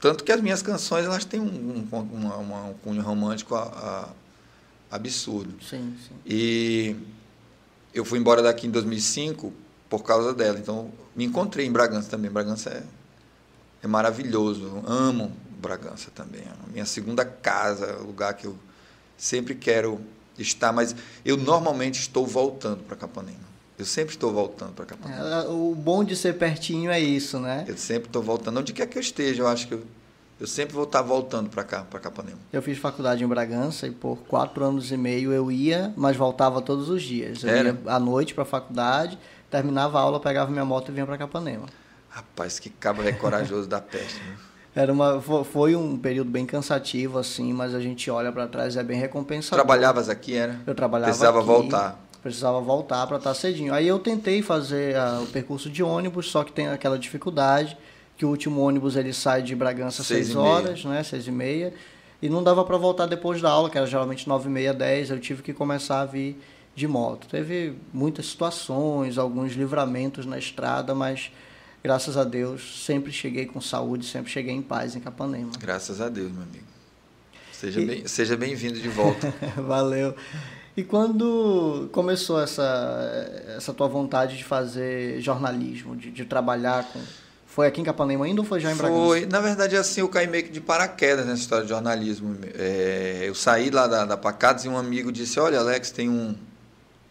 Tanto 0.04 0.26
que 0.26 0.34
as 0.34 0.42
minhas 0.42 0.62
canções 0.62 1.06
elas 1.06 1.24
têm 1.24 1.40
um, 1.40 1.46
um, 1.90 2.00
uma- 2.12 2.36
uma- 2.36 2.64
um 2.66 2.74
cunho 2.74 3.02
romântico 3.02 3.56
a- 3.56 3.62
a- 4.92 4.96
absurdo. 4.98 5.64
Sim, 5.64 5.96
sim. 6.06 6.14
E 6.26 6.94
eu 7.94 8.04
fui 8.04 8.20
embora 8.20 8.42
daqui 8.42 8.68
em 8.68 8.70
2005 8.70 9.54
por 9.90 10.04
causa 10.04 10.34
dela. 10.34 10.60
Então, 10.60 10.92
me 11.16 11.24
encontrei 11.24 11.66
em 11.66 11.72
Bragança 11.72 12.10
também. 12.10 12.30
Bragança 12.30 12.70
é, 12.70 12.84
é 13.82 13.88
maravilhoso. 13.88 14.64
Eu 14.64 14.84
amo 14.86 15.32
Bragança 15.62 16.12
também. 16.14 16.42
É 16.42 16.50
a 16.50 16.72
minha 16.74 16.86
segunda 16.86 17.24
casa, 17.24 17.96
o 18.02 18.08
lugar 18.08 18.34
que 18.34 18.46
eu 18.46 18.58
sempre 19.18 19.56
quero 19.56 20.02
estar. 20.38 20.74
Mas 20.74 20.94
eu 21.24 21.38
normalmente 21.38 21.98
estou 22.02 22.28
voltando 22.28 22.84
para 22.84 22.98
Capanema. 22.98 23.53
Eu 23.84 23.88
sempre 23.88 24.14
estou 24.16 24.32
voltando 24.32 24.72
para 24.72 24.86
Capanema. 24.86 25.44
É, 25.44 25.48
o 25.50 25.76
bom 25.76 26.06
de 26.06 26.16
ser 26.16 26.38
pertinho 26.38 26.90
é 26.90 27.02
isso, 27.02 27.38
né? 27.38 27.66
Eu 27.68 27.76
sempre 27.78 28.08
estou 28.08 28.24
voltando. 28.24 28.58
Onde 28.62 28.72
quer 28.72 28.86
que 28.88 28.98
eu 28.98 29.02
esteja, 29.02 29.44
eu 29.44 29.48
acho 29.50 29.68
que 29.68 29.74
eu, 29.74 29.84
eu 30.40 30.48
sempre 30.48 30.74
vou 30.74 30.86
estar 30.86 31.02
voltando 31.02 31.50
para 31.50 31.66
cá, 31.66 31.82
para 31.82 32.00
Capanema. 32.00 32.38
Eu 32.54 32.62
fiz 32.62 32.78
faculdade 32.78 33.26
em 33.26 33.28
Bragança 33.28 33.86
e 33.86 33.92
por 33.92 34.20
quatro 34.20 34.64
anos 34.64 34.90
e 34.90 34.96
meio 34.96 35.34
eu 35.34 35.52
ia, 35.52 35.92
mas 35.98 36.16
voltava 36.16 36.62
todos 36.62 36.88
os 36.88 37.04
dias. 37.04 37.44
Eu 37.44 37.50
Era? 37.50 37.70
ia 37.72 37.78
à 37.88 38.00
noite 38.00 38.34
para 38.34 38.44
a 38.44 38.46
faculdade, 38.46 39.20
terminava 39.52 40.00
a 40.00 40.02
aula, 40.02 40.18
pegava 40.18 40.50
minha 40.50 40.64
moto 40.64 40.88
e 40.88 40.92
vinha 40.94 41.06
para 41.06 41.18
Capanema. 41.18 41.66
Rapaz, 42.08 42.60
que 42.60 42.70
cabra 42.70 43.10
é 43.10 43.12
corajoso 43.12 43.68
da 43.68 43.82
peste. 43.82 44.18
Né? 44.22 44.36
Era 44.76 44.94
uma, 44.94 45.20
fo- 45.22 45.44
foi 45.44 45.76
um 45.76 45.98
período 45.98 46.32
bem 46.32 46.46
cansativo, 46.46 47.20
assim, 47.20 47.52
mas 47.52 47.76
a 47.76 47.82
gente 47.82 48.10
olha 48.10 48.32
para 48.32 48.48
trás 48.48 48.76
e 48.76 48.80
é 48.80 48.84
bem 48.84 48.98
recompensador. 48.98 49.58
Trabalhavas 49.64 50.08
aqui, 50.10 50.36
era? 50.36 50.60
Eu 50.66 50.74
trabalhava 50.74 51.12
Precisava 51.12 51.38
aqui. 51.40 51.48
voltar. 51.48 52.00
Precisava 52.24 52.62
voltar 52.62 53.06
para 53.06 53.18
estar 53.18 53.34
cedinho. 53.34 53.74
Aí 53.74 53.86
eu 53.86 54.00
tentei 54.00 54.42
fazer 54.42 54.96
a, 54.96 55.20
o 55.20 55.28
percurso 55.28 55.70
de 55.70 55.84
ônibus, 55.84 56.32
só 56.32 56.44
que 56.44 56.54
tem 56.54 56.68
aquela 56.68 56.98
dificuldade 56.98 57.78
que 58.16 58.26
o 58.26 58.30
último 58.30 58.62
ônibus 58.62 58.96
ele 58.96 59.12
sai 59.12 59.42
de 59.42 59.54
Bragança 59.54 60.02
às 60.02 60.08
6 60.08 60.36
horas, 60.36 60.86
né, 60.86 61.04
6 61.04 61.28
e 61.28 61.32
meia, 61.32 61.74
e 62.22 62.30
não 62.30 62.42
dava 62.42 62.64
para 62.64 62.78
voltar 62.78 63.06
depois 63.08 63.42
da 63.42 63.50
aula, 63.50 63.70
que 63.70 63.78
era 63.78 63.86
geralmente 63.86 64.28
9 64.28 64.48
e 64.48 64.52
meia, 64.52 64.74
10, 64.74 65.10
eu 65.10 65.20
tive 65.20 65.42
que 65.42 65.52
começar 65.52 66.02
a 66.02 66.06
vir 66.06 66.40
de 66.74 66.88
moto. 66.88 67.28
Teve 67.28 67.76
muitas 67.92 68.28
situações, 68.28 69.18
alguns 69.18 69.54
livramentos 69.54 70.26
na 70.26 70.38
estrada, 70.38 70.96
mas 70.96 71.32
graças 71.84 72.16
a 72.16 72.24
Deus 72.24 72.86
sempre 72.86 73.12
cheguei 73.12 73.46
com 73.46 73.60
saúde, 73.60 74.06
sempre 74.06 74.32
cheguei 74.32 74.54
em 74.54 74.62
paz 74.62 74.96
em 74.96 75.02
Capanema. 75.02 75.52
Graças 75.60 76.00
a 76.00 76.08
Deus, 76.08 76.32
meu 76.32 76.44
amigo. 76.44 76.66
Seja 77.52 77.82
e... 77.82 77.86
bem, 77.86 78.08
seja 78.08 78.38
bem-vindo 78.38 78.80
de 78.80 78.90
volta. 78.90 79.34
Valeu. 79.58 80.16
E 80.76 80.84
quando 80.84 81.88
começou 81.92 82.42
essa, 82.42 83.44
essa 83.56 83.74
tua 83.74 83.88
vontade 83.88 84.38
de 84.38 84.44
fazer 84.44 85.22
jornalismo, 85.22 85.96
de, 85.96 86.10
de 86.10 86.26
trabalhar 86.26 86.84
com. 86.92 87.00
Foi 87.46 87.68
aqui 87.68 87.80
em 87.80 87.84
Capanema 87.84 88.26
ainda 88.26 88.42
ou 88.42 88.48
foi 88.48 88.60
já 88.60 88.72
em 88.72 88.76
Bragança? 88.76 89.00
Foi, 89.00 89.26
na 89.28 89.40
verdade, 89.40 89.76
assim, 89.76 90.02
eu 90.02 90.10
caí 90.10 90.26
meio 90.26 90.46
que 90.46 90.50
de 90.50 90.60
paraquedas 90.60 91.28
nessa 91.28 91.42
história 91.42 91.64
de 91.64 91.70
jornalismo. 91.70 92.36
É, 92.56 93.26
eu 93.26 93.36
saí 93.36 93.70
lá 93.70 93.86
da, 93.86 94.06
da 94.06 94.18
Pacados 94.18 94.66
e 94.66 94.70
um 94.70 94.76
amigo 94.76 95.12
disse: 95.12 95.40
Olha, 95.40 95.60
Alex, 95.60 95.92
tem, 95.92 96.10
um, 96.10 96.36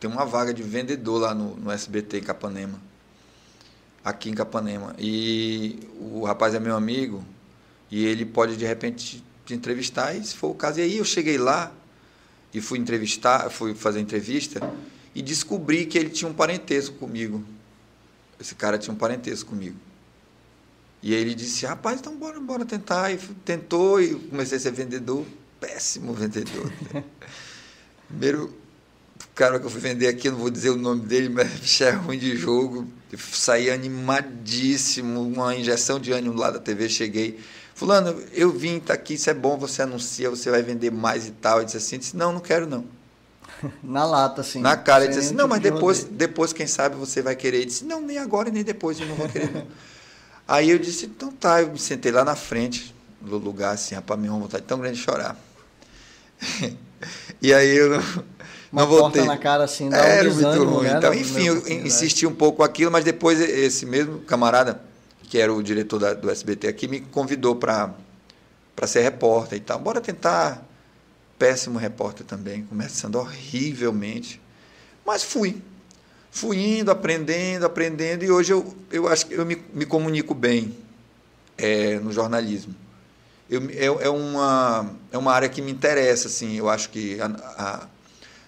tem 0.00 0.10
uma 0.10 0.24
vaga 0.24 0.52
de 0.52 0.64
vendedor 0.64 1.20
lá 1.20 1.32
no, 1.32 1.54
no 1.54 1.70
SBT 1.70 2.18
em 2.18 2.22
Capanema. 2.22 2.80
Aqui 4.04 4.30
em 4.30 4.34
Capanema. 4.34 4.96
E 4.98 5.78
o 6.00 6.24
rapaz 6.24 6.56
é 6.56 6.58
meu 6.58 6.74
amigo 6.74 7.24
e 7.88 8.04
ele 8.04 8.24
pode, 8.24 8.56
de 8.56 8.66
repente, 8.66 9.22
te 9.46 9.54
entrevistar. 9.54 10.16
E 10.16 10.24
se 10.24 10.34
for 10.34 10.48
o 10.48 10.54
caso, 10.54 10.80
e 10.80 10.82
aí 10.82 10.98
eu 10.98 11.04
cheguei 11.04 11.38
lá 11.38 11.70
e 12.52 12.60
fui 12.60 12.78
entrevistar, 12.78 13.48
fui 13.50 13.74
fazer 13.74 14.00
entrevista 14.00 14.60
e 15.14 15.22
descobri 15.22 15.86
que 15.86 15.98
ele 15.98 16.10
tinha 16.10 16.30
um 16.30 16.34
parentesco 16.34 16.96
comigo. 16.96 17.44
Esse 18.40 18.54
cara 18.54 18.78
tinha 18.78 18.92
um 18.92 18.96
parentesco 18.96 19.50
comigo. 19.50 19.76
E 21.02 21.14
aí 21.14 21.20
ele 21.20 21.34
disse: 21.34 21.66
"Rapaz, 21.66 22.00
então 22.00 22.16
bora, 22.16 22.38
bora 22.40 22.64
tentar". 22.64 23.10
E 23.12 23.18
tentou 23.44 24.00
e 24.00 24.14
comecei 24.14 24.58
a 24.58 24.60
ser 24.60 24.72
vendedor, 24.72 25.24
péssimo 25.60 26.12
vendedor. 26.14 26.72
Primeiro 28.08 28.62
cara 29.34 29.58
que 29.58 29.66
eu 29.66 29.70
fui 29.70 29.80
vender 29.80 30.08
aqui, 30.08 30.30
não 30.30 30.36
vou 30.36 30.50
dizer 30.50 30.70
o 30.70 30.76
nome 30.76 31.06
dele, 31.06 31.28
mas 31.28 31.80
é 31.80 31.90
ruim 31.90 32.18
de 32.18 32.36
jogo. 32.36 32.86
Saí 33.32 33.70
animadíssimo, 33.70 35.20
uma 35.22 35.54
injeção 35.54 35.98
de 35.98 36.12
ânimo 36.12 36.34
lá 36.34 36.50
da 36.50 36.58
TV, 36.58 36.88
cheguei 36.88 37.38
Fulano, 37.82 38.22
eu 38.32 38.52
vim, 38.52 38.78
tá 38.78 38.94
aqui, 38.94 39.14
isso 39.14 39.28
é 39.28 39.34
bom, 39.34 39.58
você 39.58 39.82
anuncia, 39.82 40.30
você 40.30 40.48
vai 40.48 40.62
vender 40.62 40.92
mais 40.92 41.26
e 41.26 41.32
tal. 41.32 41.56
Ele 41.58 41.64
disse 41.64 41.78
assim, 41.78 41.98
disse, 41.98 42.16
não, 42.16 42.32
não 42.32 42.38
quero 42.38 42.64
não. 42.64 42.84
Na 43.82 44.06
lata, 44.06 44.40
assim. 44.40 44.60
Na 44.60 44.76
cara, 44.76 45.02
ele 45.02 45.12
disse 45.12 45.26
assim, 45.26 45.34
não, 45.34 45.48
mas 45.48 45.60
depois, 45.60 46.04
depois, 46.04 46.52
quem 46.52 46.64
sabe, 46.64 46.94
você 46.94 47.20
vai 47.20 47.34
querer. 47.34 47.56
Ele 47.56 47.66
disse, 47.66 47.84
não, 47.84 48.00
nem 48.00 48.18
agora 48.18 48.52
nem 48.52 48.62
depois, 48.62 49.00
eu 49.00 49.06
não 49.06 49.16
vou 49.16 49.28
querer 49.28 49.50
não. 49.50 49.66
Aí 50.46 50.70
eu 50.70 50.78
disse, 50.78 51.06
então 51.06 51.32
tá, 51.32 51.60
eu 51.60 51.72
me 51.72 51.78
sentei 51.78 52.12
lá 52.12 52.24
na 52.24 52.36
frente 52.36 52.94
do 53.20 53.36
lugar, 53.36 53.74
assim, 53.74 53.96
rapaz, 53.96 54.20
minha 54.20 54.30
vontade 54.30 54.62
tão 54.62 54.78
grande 54.78 54.98
de 54.98 55.02
chorar. 55.02 55.36
e 57.42 57.52
aí 57.52 57.76
eu 57.76 57.90
não, 57.90 58.02
não 58.72 58.86
voltei. 58.86 59.24
na 59.24 59.36
cara 59.38 59.64
assim, 59.64 59.88
dá 59.88 59.96
Era 59.96 60.28
um 60.30 60.34
muito 60.34 60.64
ruim. 60.64 60.88
Né? 60.88 60.98
Então, 60.98 61.14
enfim, 61.14 61.46
eu 61.46 61.68
insisti 61.68 62.26
um 62.26 62.34
pouco 62.34 62.58
com 62.58 62.62
aquilo, 62.64 62.92
mas 62.92 63.04
depois 63.04 63.40
esse 63.40 63.86
mesmo 63.86 64.20
camarada 64.20 64.91
que 65.32 65.38
era 65.38 65.50
o 65.50 65.62
diretor 65.62 65.98
da, 65.98 66.12
do 66.12 66.30
SBT 66.30 66.68
aqui, 66.68 66.86
me 66.86 67.00
convidou 67.00 67.56
para 67.56 67.94
ser 68.86 69.00
repórter 69.00 69.56
e 69.56 69.62
tal. 69.62 69.78
Bora 69.78 69.98
tentar. 69.98 70.62
Péssimo 71.38 71.78
repórter 71.78 72.26
também, 72.26 72.64
começando 72.66 73.16
horrivelmente. 73.16 74.38
Mas 75.06 75.22
fui. 75.22 75.56
Fui 76.30 76.58
indo, 76.58 76.90
aprendendo, 76.90 77.64
aprendendo, 77.64 78.22
e 78.22 78.30
hoje 78.30 78.52
eu, 78.52 78.76
eu 78.90 79.08
acho 79.08 79.24
que 79.24 79.32
eu 79.32 79.46
me, 79.46 79.56
me 79.72 79.86
comunico 79.86 80.34
bem 80.34 80.76
é, 81.56 81.98
no 81.98 82.12
jornalismo. 82.12 82.74
Eu, 83.48 83.62
é, 83.70 84.04
é, 84.04 84.10
uma, 84.10 84.94
é 85.10 85.16
uma 85.16 85.32
área 85.32 85.48
que 85.48 85.62
me 85.62 85.72
interessa, 85.72 86.28
assim, 86.28 86.58
eu 86.58 86.68
acho 86.68 86.90
que 86.90 87.18
a, 87.22 87.26
a 87.26 87.88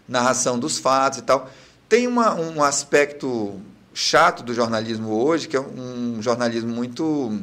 narração 0.06 0.58
dos 0.58 0.78
fatos 0.78 1.20
e 1.20 1.22
tal. 1.22 1.50
Tem 1.88 2.06
uma, 2.06 2.34
um 2.34 2.62
aspecto 2.62 3.58
chato 3.94 4.42
do 4.42 4.52
jornalismo 4.52 5.10
hoje, 5.10 5.46
que 5.46 5.56
é 5.56 5.60
um 5.60 6.20
jornalismo 6.20 6.74
muito 6.74 7.40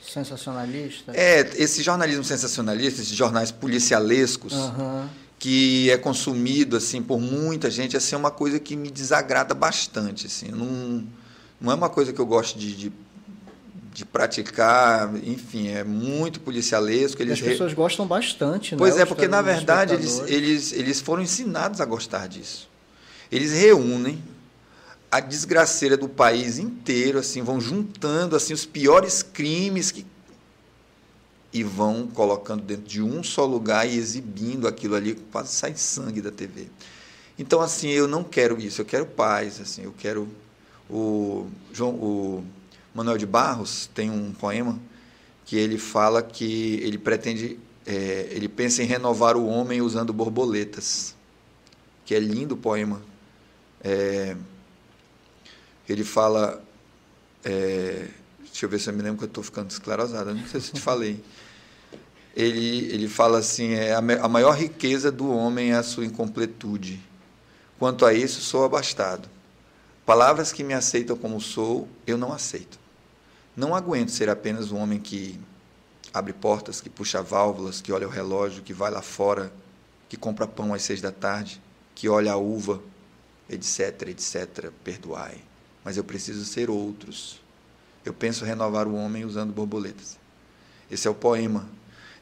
sensacionalista. 0.00 1.12
É, 1.14 1.40
esse 1.56 1.82
jornalismo 1.82 2.22
sensacionalista, 2.22 3.02
esses 3.02 3.14
jornais 3.14 3.50
policialescos, 3.50 4.52
uhum. 4.52 5.08
que 5.38 5.90
é 5.90 5.98
consumido 5.98 6.76
assim 6.76 7.02
por 7.02 7.20
muita 7.20 7.68
gente, 7.68 7.96
assim, 7.96 8.14
é 8.14 8.18
uma 8.18 8.30
coisa 8.30 8.60
que 8.60 8.76
me 8.76 8.90
desagrada 8.90 9.52
bastante, 9.52 10.26
assim. 10.26 10.48
Não, 10.48 11.04
não 11.60 11.72
é 11.72 11.74
uma 11.74 11.90
coisa 11.90 12.12
que 12.12 12.20
eu 12.20 12.26
gosto 12.26 12.56
de, 12.56 12.74
de, 12.74 12.92
de 13.92 14.04
praticar, 14.04 15.12
enfim, 15.16 15.68
é 15.68 15.82
muito 15.82 16.40
policialesco. 16.40 17.20
Eles 17.20 17.34
As 17.34 17.40
pessoas 17.40 17.72
re... 17.72 17.76
gostam 17.76 18.06
bastante, 18.06 18.76
Pois 18.76 18.96
né? 18.96 19.02
é, 19.02 19.04
porque 19.04 19.26
na 19.26 19.42
verdade 19.42 19.94
eles, 19.94 20.22
eles, 20.26 20.72
eles 20.72 21.00
foram 21.00 21.22
ensinados 21.22 21.80
a 21.80 21.84
gostar 21.84 22.28
disso. 22.28 22.70
Eles 23.30 23.52
reúnem 23.52 24.20
a 25.10 25.18
desgraceira 25.18 25.96
do 25.96 26.08
país 26.08 26.58
inteiro, 26.58 27.18
assim, 27.18 27.42
vão 27.42 27.60
juntando 27.60 28.36
assim 28.36 28.52
os 28.52 28.64
piores 28.64 29.22
crimes 29.22 29.90
que 29.90 30.06
e 31.52 31.64
vão 31.64 32.06
colocando 32.06 32.62
dentro 32.62 32.84
de 32.84 33.02
um 33.02 33.24
só 33.24 33.44
lugar 33.44 33.84
e 33.88 33.96
exibindo 33.96 34.68
aquilo 34.68 34.94
ali, 34.94 35.16
quase 35.32 35.52
sai 35.52 35.74
sangue 35.74 36.20
da 36.20 36.30
TV. 36.30 36.68
Então 37.36 37.60
assim, 37.60 37.88
eu 37.88 38.06
não 38.06 38.22
quero 38.22 38.60
isso, 38.60 38.80
eu 38.80 38.84
quero 38.84 39.04
paz, 39.04 39.60
assim, 39.60 39.82
eu 39.82 39.94
quero 39.98 40.28
o 40.88 41.48
João 41.72 41.94
o 41.94 42.44
Manuel 42.94 43.18
de 43.18 43.26
Barros 43.26 43.90
tem 43.92 44.10
um 44.10 44.32
poema 44.32 44.78
que 45.44 45.56
ele 45.56 45.78
fala 45.78 46.22
que 46.22 46.78
ele 46.82 46.98
pretende 46.98 47.58
é, 47.86 48.28
ele 48.30 48.48
pensa 48.48 48.82
em 48.82 48.86
renovar 48.86 49.36
o 49.36 49.46
homem 49.46 49.80
usando 49.80 50.12
borboletas, 50.12 51.14
que 52.04 52.14
é 52.14 52.20
lindo 52.20 52.54
o 52.54 52.58
poema. 52.58 53.02
É, 53.82 54.36
ele 55.92 56.04
fala. 56.04 56.62
É, 57.44 58.06
deixa 58.40 58.66
eu 58.66 58.68
ver 58.68 58.78
se 58.78 58.88
eu 58.88 58.94
me 58.94 59.02
lembro 59.02 59.18
que 59.18 59.24
eu 59.24 59.28
estou 59.28 59.42
ficando 59.42 59.70
esclerosada, 59.70 60.32
não 60.32 60.46
sei 60.46 60.60
se 60.60 60.72
te 60.72 60.80
falei. 60.80 61.22
Ele, 62.36 62.86
ele 62.92 63.08
fala 63.08 63.38
assim: 63.38 63.72
é, 63.72 63.94
a 63.94 64.28
maior 64.28 64.52
riqueza 64.56 65.10
do 65.10 65.30
homem 65.30 65.72
é 65.72 65.76
a 65.76 65.82
sua 65.82 66.04
incompletude. 66.04 67.00
Quanto 67.78 68.06
a 68.06 68.12
isso, 68.14 68.40
sou 68.40 68.64
abastado. 68.64 69.28
Palavras 70.06 70.52
que 70.52 70.62
me 70.62 70.74
aceitam 70.74 71.16
como 71.16 71.40
sou, 71.40 71.88
eu 72.06 72.16
não 72.16 72.32
aceito. 72.32 72.78
Não 73.56 73.74
aguento 73.74 74.10
ser 74.10 74.28
apenas 74.28 74.70
um 74.70 74.78
homem 74.78 74.98
que 74.98 75.40
abre 76.12 76.32
portas, 76.32 76.80
que 76.80 76.90
puxa 76.90 77.22
válvulas, 77.22 77.80
que 77.80 77.92
olha 77.92 78.06
o 78.06 78.10
relógio, 78.10 78.62
que 78.62 78.72
vai 78.72 78.90
lá 78.90 79.02
fora, 79.02 79.52
que 80.08 80.16
compra 80.16 80.46
pão 80.46 80.74
às 80.74 80.82
seis 80.82 81.00
da 81.00 81.10
tarde, 81.10 81.60
que 81.94 82.08
olha 82.08 82.32
a 82.32 82.36
uva, 82.36 82.82
etc, 83.48 84.08
etc. 84.08 84.70
Perdoai 84.84 85.49
mas 85.84 85.96
eu 85.96 86.04
preciso 86.04 86.44
ser 86.44 86.70
outros. 86.70 87.40
Eu 88.04 88.12
penso 88.12 88.44
renovar 88.44 88.86
o 88.86 88.94
homem 88.94 89.24
usando 89.24 89.52
borboletas. 89.52 90.18
Esse 90.90 91.06
é 91.06 91.10
o 91.10 91.14
poema 91.14 91.66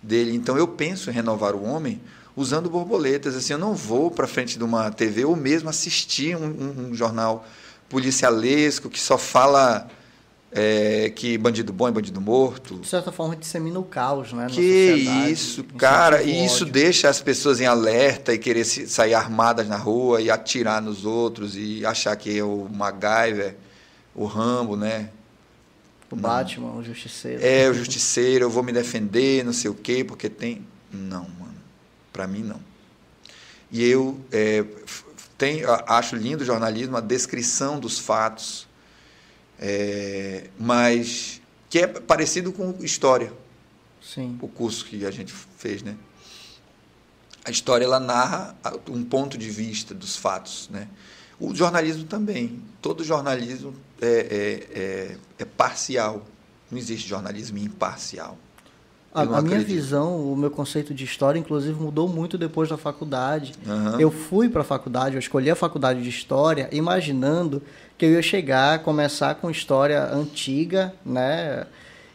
dele. 0.02 0.34
Então 0.34 0.56
eu 0.56 0.68
penso 0.68 1.10
renovar 1.10 1.54
o 1.54 1.62
homem 1.64 2.00
usando 2.36 2.70
borboletas. 2.70 3.34
Assim, 3.36 3.52
eu 3.52 3.58
não 3.58 3.74
vou 3.74 4.10
para 4.10 4.26
frente 4.26 4.58
de 4.58 4.64
uma 4.64 4.90
TV 4.90 5.24
ou 5.24 5.36
mesmo 5.36 5.68
assistir 5.68 6.36
um, 6.36 6.44
um, 6.44 6.88
um 6.88 6.94
jornal 6.94 7.46
policialesco 7.88 8.90
que 8.90 9.00
só 9.00 9.16
fala 9.16 9.88
é, 10.50 11.10
que 11.10 11.36
bandido 11.36 11.72
bom 11.72 11.88
é 11.88 11.90
bandido 11.90 12.20
morto. 12.20 12.78
De 12.78 12.88
certa 12.88 13.12
forma, 13.12 13.36
dissemina 13.36 13.78
o 13.78 13.84
caos, 13.84 14.32
né? 14.32 14.46
Que 14.50 14.94
isso, 15.30 15.62
cara. 15.64 16.22
E 16.22 16.44
isso 16.44 16.64
deixa 16.64 17.08
as 17.08 17.20
pessoas 17.20 17.60
em 17.60 17.66
alerta 17.66 18.32
e 18.32 18.38
querer 18.38 18.64
sair 18.64 19.14
armadas 19.14 19.68
na 19.68 19.76
rua 19.76 20.22
e 20.22 20.30
atirar 20.30 20.80
nos 20.80 21.04
outros 21.04 21.54
e 21.54 21.84
achar 21.84 22.16
que 22.16 22.38
é 22.38 22.42
o 22.42 22.68
MacGyver, 22.72 23.56
o 24.14 24.24
Rambo, 24.24 24.76
né? 24.76 25.10
O 26.10 26.16
não. 26.16 26.22
Batman, 26.22 26.72
o 26.72 26.82
Justiceiro. 26.82 27.44
É, 27.44 27.68
o 27.68 27.74
Justiceiro, 27.74 28.46
eu 28.46 28.50
vou 28.50 28.62
me 28.62 28.72
defender, 28.72 29.44
não 29.44 29.52
sei 29.52 29.70
o 29.70 29.74
quê, 29.74 30.02
porque 30.02 30.30
tem. 30.30 30.66
Não, 30.90 31.24
mano. 31.38 31.58
Para 32.10 32.26
mim, 32.26 32.42
não. 32.42 32.60
E 33.70 33.84
eu 33.84 34.18
é, 34.32 34.64
tenho, 35.36 35.68
acho 35.86 36.16
lindo 36.16 36.42
o 36.42 36.46
jornalismo, 36.46 36.96
a 36.96 37.02
descrição 37.02 37.78
dos 37.78 37.98
fatos 37.98 38.67
é, 39.58 40.48
mas 40.58 41.40
que 41.68 41.80
é 41.80 41.86
parecido 41.86 42.52
com 42.52 42.74
história. 42.80 43.32
Sim. 44.02 44.38
O 44.40 44.48
curso 44.48 44.84
que 44.84 45.04
a 45.04 45.10
gente 45.10 45.32
fez, 45.32 45.82
né? 45.82 45.96
A 47.44 47.50
história 47.50 47.84
ela 47.84 48.00
narra 48.00 48.56
um 48.88 49.04
ponto 49.04 49.36
de 49.36 49.50
vista 49.50 49.94
dos 49.94 50.16
fatos, 50.16 50.68
né? 50.70 50.88
O 51.40 51.54
jornalismo 51.54 52.04
também. 52.04 52.62
Todo 52.82 53.04
jornalismo 53.04 53.74
é, 54.00 54.06
é, 54.06 54.80
é, 54.80 55.16
é 55.38 55.44
parcial. 55.44 56.26
Não 56.70 56.78
existe 56.78 57.08
jornalismo 57.08 57.58
imparcial. 57.58 58.36
A, 59.18 59.38
a 59.38 59.42
minha 59.42 59.60
visão, 59.60 60.32
o 60.32 60.36
meu 60.36 60.50
conceito 60.50 60.94
de 60.94 61.04
história, 61.04 61.38
inclusive, 61.38 61.80
mudou 61.80 62.08
muito 62.08 62.38
depois 62.38 62.68
da 62.68 62.76
faculdade. 62.76 63.52
Uhum. 63.66 64.00
Eu 64.00 64.10
fui 64.10 64.48
para 64.48 64.62
a 64.62 64.64
faculdade, 64.64 65.14
eu 65.14 65.18
escolhi 65.18 65.50
a 65.50 65.56
faculdade 65.56 66.02
de 66.02 66.08
história, 66.08 66.68
imaginando 66.72 67.62
que 67.96 68.06
eu 68.06 68.12
ia 68.12 68.22
chegar, 68.22 68.78
começar 68.80 69.34
com 69.34 69.50
história 69.50 70.04
antiga, 70.04 70.94
né? 71.04 71.66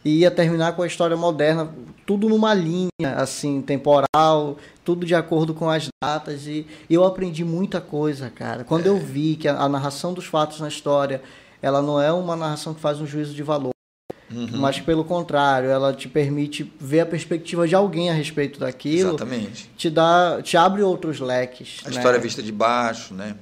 E 0.04 0.20
ia 0.20 0.30
terminar 0.30 0.72
com 0.72 0.82
a 0.82 0.86
história 0.86 1.16
moderna, 1.16 1.70
tudo 2.06 2.28
numa 2.28 2.52
linha, 2.52 3.16
assim, 3.16 3.62
temporal, 3.62 4.58
tudo 4.84 5.06
de 5.06 5.14
acordo 5.14 5.54
com 5.54 5.68
as 5.70 5.88
datas. 6.02 6.46
E, 6.46 6.66
eu 6.90 7.04
aprendi 7.04 7.44
muita 7.44 7.80
coisa, 7.80 8.30
cara. 8.30 8.64
Quando 8.64 8.86
é. 8.86 8.88
eu 8.90 8.98
vi 8.98 9.36
que 9.36 9.48
a, 9.48 9.56
a 9.56 9.68
narração 9.68 10.12
dos 10.12 10.26
fatos 10.26 10.60
na 10.60 10.68
história, 10.68 11.22
ela 11.62 11.80
não 11.80 12.00
é 12.00 12.12
uma 12.12 12.36
narração 12.36 12.74
que 12.74 12.80
faz 12.80 13.00
um 13.00 13.06
juízo 13.06 13.34
de 13.34 13.42
valor 13.42 13.73
Uhum. 14.30 14.48
Mas 14.52 14.80
pelo 14.80 15.04
contrário, 15.04 15.68
ela 15.68 15.92
te 15.92 16.08
permite 16.08 16.70
ver 16.80 17.00
a 17.00 17.06
perspectiva 17.06 17.68
de 17.68 17.74
alguém 17.74 18.10
a 18.10 18.14
respeito 18.14 18.58
daquilo. 18.58 19.10
Exatamente. 19.10 19.70
Te 19.76 19.90
dá, 19.90 20.40
te 20.42 20.56
abre 20.56 20.82
outros 20.82 21.20
leques. 21.20 21.80
A 21.84 21.90
né? 21.90 21.96
história 21.96 22.18
vista 22.18 22.42
de 22.42 22.50
baixo, 22.50 23.14
né? 23.14 23.36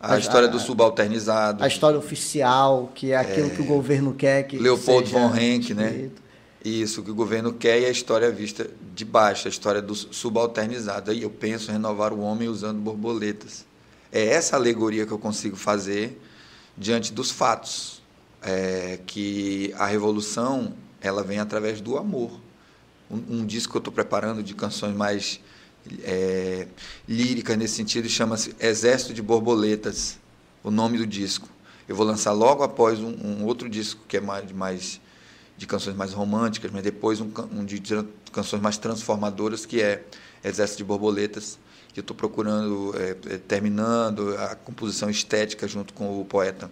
A, 0.00 0.14
a 0.14 0.18
história 0.18 0.48
do 0.48 0.58
subalternizado. 0.58 1.62
A 1.62 1.68
história 1.68 1.98
oficial, 1.98 2.90
que 2.94 3.12
é 3.12 3.16
aquilo 3.16 3.48
é, 3.48 3.50
que 3.50 3.60
o 3.60 3.66
governo 3.66 4.14
quer 4.14 4.44
que 4.44 4.58
Leopold 4.58 5.10
von 5.10 5.34
Henck, 5.36 5.74
né? 5.74 6.08
Isso, 6.64 7.02
que 7.02 7.10
o 7.10 7.14
governo 7.14 7.52
quer 7.52 7.80
e 7.80 7.86
a 7.86 7.90
história 7.90 8.30
vista 8.30 8.68
de 8.94 9.04
baixo, 9.04 9.46
a 9.46 9.50
história 9.50 9.80
do 9.80 9.94
subalternizado. 9.94 11.10
Aí 11.10 11.22
eu 11.22 11.30
penso 11.30 11.70
em 11.70 11.74
renovar 11.74 12.12
o 12.12 12.20
homem 12.20 12.48
usando 12.48 12.78
borboletas. 12.78 13.64
É 14.12 14.26
essa 14.26 14.56
alegoria 14.56 15.06
que 15.06 15.12
eu 15.12 15.18
consigo 15.18 15.56
fazer 15.56 16.20
diante 16.76 17.12
dos 17.12 17.30
fatos 17.30 17.99
é, 18.42 18.98
que 19.06 19.74
a 19.78 19.86
revolução 19.86 20.74
ela 21.00 21.22
vem 21.22 21.38
através 21.38 21.80
do 21.80 21.96
amor. 21.96 22.30
Um, 23.10 23.40
um 23.40 23.46
disco 23.46 23.72
que 23.72 23.76
eu 23.76 23.80
estou 23.80 23.92
preparando 23.92 24.42
de 24.42 24.54
canções 24.54 24.94
mais 24.94 25.40
é, 26.02 26.66
líricas 27.08 27.56
nesse 27.56 27.74
sentido 27.74 28.08
chama-se 28.08 28.54
Exército 28.60 29.14
de 29.14 29.22
Borboletas, 29.22 30.18
o 30.62 30.70
nome 30.70 30.98
do 30.98 31.06
disco. 31.06 31.48
Eu 31.88 31.96
vou 31.96 32.06
lançar 32.06 32.32
logo 32.32 32.62
após 32.62 33.00
um, 33.00 33.08
um 33.08 33.44
outro 33.44 33.68
disco 33.68 34.02
que 34.06 34.16
é 34.16 34.20
mais, 34.20 34.52
mais 34.52 35.00
de 35.56 35.66
canções 35.66 35.96
mais 35.96 36.12
românticas, 36.12 36.70
mas 36.70 36.82
depois 36.82 37.20
um, 37.20 37.30
um 37.52 37.64
de 37.64 37.82
canções 38.32 38.60
mais 38.60 38.78
transformadoras 38.78 39.66
que 39.66 39.82
é 39.82 40.04
Exército 40.44 40.78
de 40.78 40.84
Borboletas 40.84 41.58
que 41.92 42.00
eu 42.00 42.02
estou 42.02 42.16
procurando 42.16 42.94
é, 42.96 43.34
é, 43.34 43.38
terminando 43.38 44.36
a 44.38 44.54
composição 44.54 45.10
estética 45.10 45.66
junto 45.66 45.92
com 45.92 46.20
o 46.20 46.24
poeta 46.24 46.70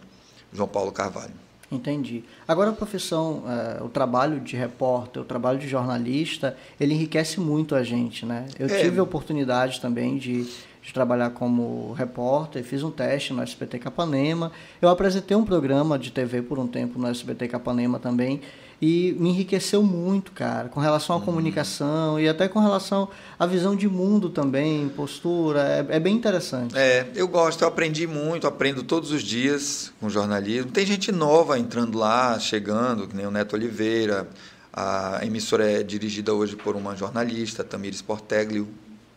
João 0.53 0.69
Paulo 0.69 0.93
Carvalho. 0.93 1.48
Entendi. 1.71 2.25
Agora 2.47 2.71
a 2.71 2.73
profissão, 2.73 3.43
é, 3.47 3.83
o 3.83 3.89
trabalho 3.89 4.41
de 4.41 4.57
repórter, 4.57 5.21
o 5.21 5.25
trabalho 5.25 5.59
de 5.59 5.69
jornalista, 5.69 6.57
ele 6.81 6.95
enriquece 6.95 7.41
muito 7.41 7.75
a 7.75 7.83
gente, 7.83 8.25
né? 8.25 8.47
Eu 8.59 8.67
é. 8.67 8.81
tive 8.81 8.99
a 8.99 9.03
oportunidade 9.03 9.79
também 9.79 10.17
de, 10.17 10.45
de 10.45 10.95
trabalhar 10.95 11.31
como 11.31 11.93
repórter, 11.93 12.65
fiz 12.65 12.83
um 12.83 12.91
teste 12.91 13.35
no 13.35 13.43
SBT 13.43 13.79
Capanema. 13.79 14.51
Eu 14.81 14.89
apresentei 14.89 15.37
um 15.37 15.45
programa 15.45 15.99
de 15.99 16.11
TV 16.11 16.41
por 16.41 16.59
um 16.59 16.67
tempo 16.67 16.99
no 16.99 17.07
SBT 17.07 17.49
Capanema 17.49 17.99
também 17.99 18.41
e 18.81 19.17
me 19.19 19.31
enriqueceu 19.31 19.83
muito, 19.83 20.31
cara, 20.31 20.69
com 20.69 20.79
relação 20.79 21.17
à 21.17 21.19
uhum. 21.19 21.25
comunicação 21.25 22.19
e 22.19 22.29
até 22.29 22.47
com 22.47 22.61
relação 22.61 23.09
à 23.39 23.45
visão 23.45 23.75
de 23.75 23.89
mundo 23.89 24.31
também, 24.31 24.89
postura, 24.89 25.63
é, 25.63 25.97
é, 25.97 26.01
bem 26.01 26.15
interessante. 26.15 26.77
É, 26.79 27.09
eu 27.15 27.27
gosto, 27.27 27.63
eu 27.63 27.69
aprendi 27.69 28.07
muito, 28.07 28.47
aprendo 28.47 28.85
todos 28.85 29.11
os 29.11 29.23
dias 29.23 29.93
com 30.01 30.09
jornalismo. 30.09 30.71
Tem 30.71 30.87
gente 30.87 31.11
nova 31.11 31.59
entrando 31.59 31.99
lá, 31.99 32.39
chegando, 32.39 33.09
que 33.09 33.17
nem 33.17 33.27
o 33.27 33.31
Neto 33.31 33.55
Oliveira. 33.55 34.29
A 34.73 35.21
emissora 35.25 35.69
é 35.69 35.83
dirigida 35.83 36.33
hoje 36.33 36.55
por 36.55 36.77
uma 36.77 36.95
jornalista, 36.95 37.65
Tamires 37.65 38.01
Porteglio, 38.01 38.69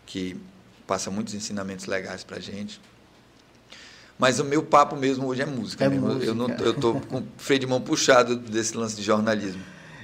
que 0.07 0.35
passa 0.87 1.11
muitos 1.11 1.35
ensinamentos 1.35 1.85
legais 1.85 2.23
para 2.23 2.39
gente. 2.39 2.81
Mas 4.21 4.39
o 4.39 4.45
meu 4.45 4.61
papo 4.61 4.95
mesmo 4.95 5.25
hoje 5.25 5.41
é 5.41 5.47
música. 5.47 5.83
É 5.83 5.89
música. 5.89 6.25
Eu, 6.25 6.35
não, 6.35 6.47
eu 6.47 6.75
tô 6.75 6.93
com 6.93 7.17
o 7.17 7.23
freio 7.37 7.59
de 7.59 7.65
mão 7.65 7.81
puxado 7.81 8.35
desse 8.35 8.77
lance 8.77 8.95
de 8.95 9.01
jornalismo. 9.01 9.59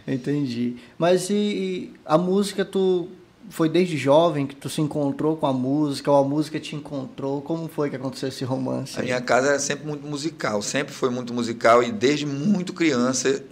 Entendi. 0.07 0.77
Mas 0.97 1.29
e, 1.29 1.35
e, 1.35 1.93
a 2.03 2.17
música, 2.17 2.65
tu 2.65 3.09
foi 3.51 3.69
desde 3.69 3.95
jovem 3.95 4.47
que 4.47 4.55
tu 4.55 4.69
se 4.69 4.81
encontrou 4.81 5.37
com 5.37 5.45
a 5.45 5.53
música, 5.53 6.09
ou 6.09 6.17
a 6.17 6.27
música 6.27 6.59
te 6.59 6.75
encontrou? 6.75 7.43
Como 7.43 7.67
foi 7.67 7.91
que 7.91 7.95
aconteceu 7.95 8.29
esse 8.29 8.43
romance? 8.43 8.99
A 8.99 9.03
minha 9.03 9.21
casa 9.21 9.49
era 9.49 9.59
sempre 9.59 9.85
muito 9.85 10.07
musical, 10.07 10.63
sempre 10.63 10.95
foi 10.95 11.11
muito 11.11 11.31
musical 11.31 11.83
e 11.83 11.91
desde 11.91 12.25
muito 12.25 12.73
criança, 12.73 13.43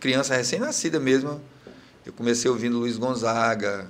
criança 0.00 0.34
recém-nascida 0.34 0.98
mesmo, 0.98 1.38
eu 2.06 2.14
comecei 2.14 2.50
ouvindo 2.50 2.78
Luiz 2.78 2.96
Gonzaga, 2.96 3.88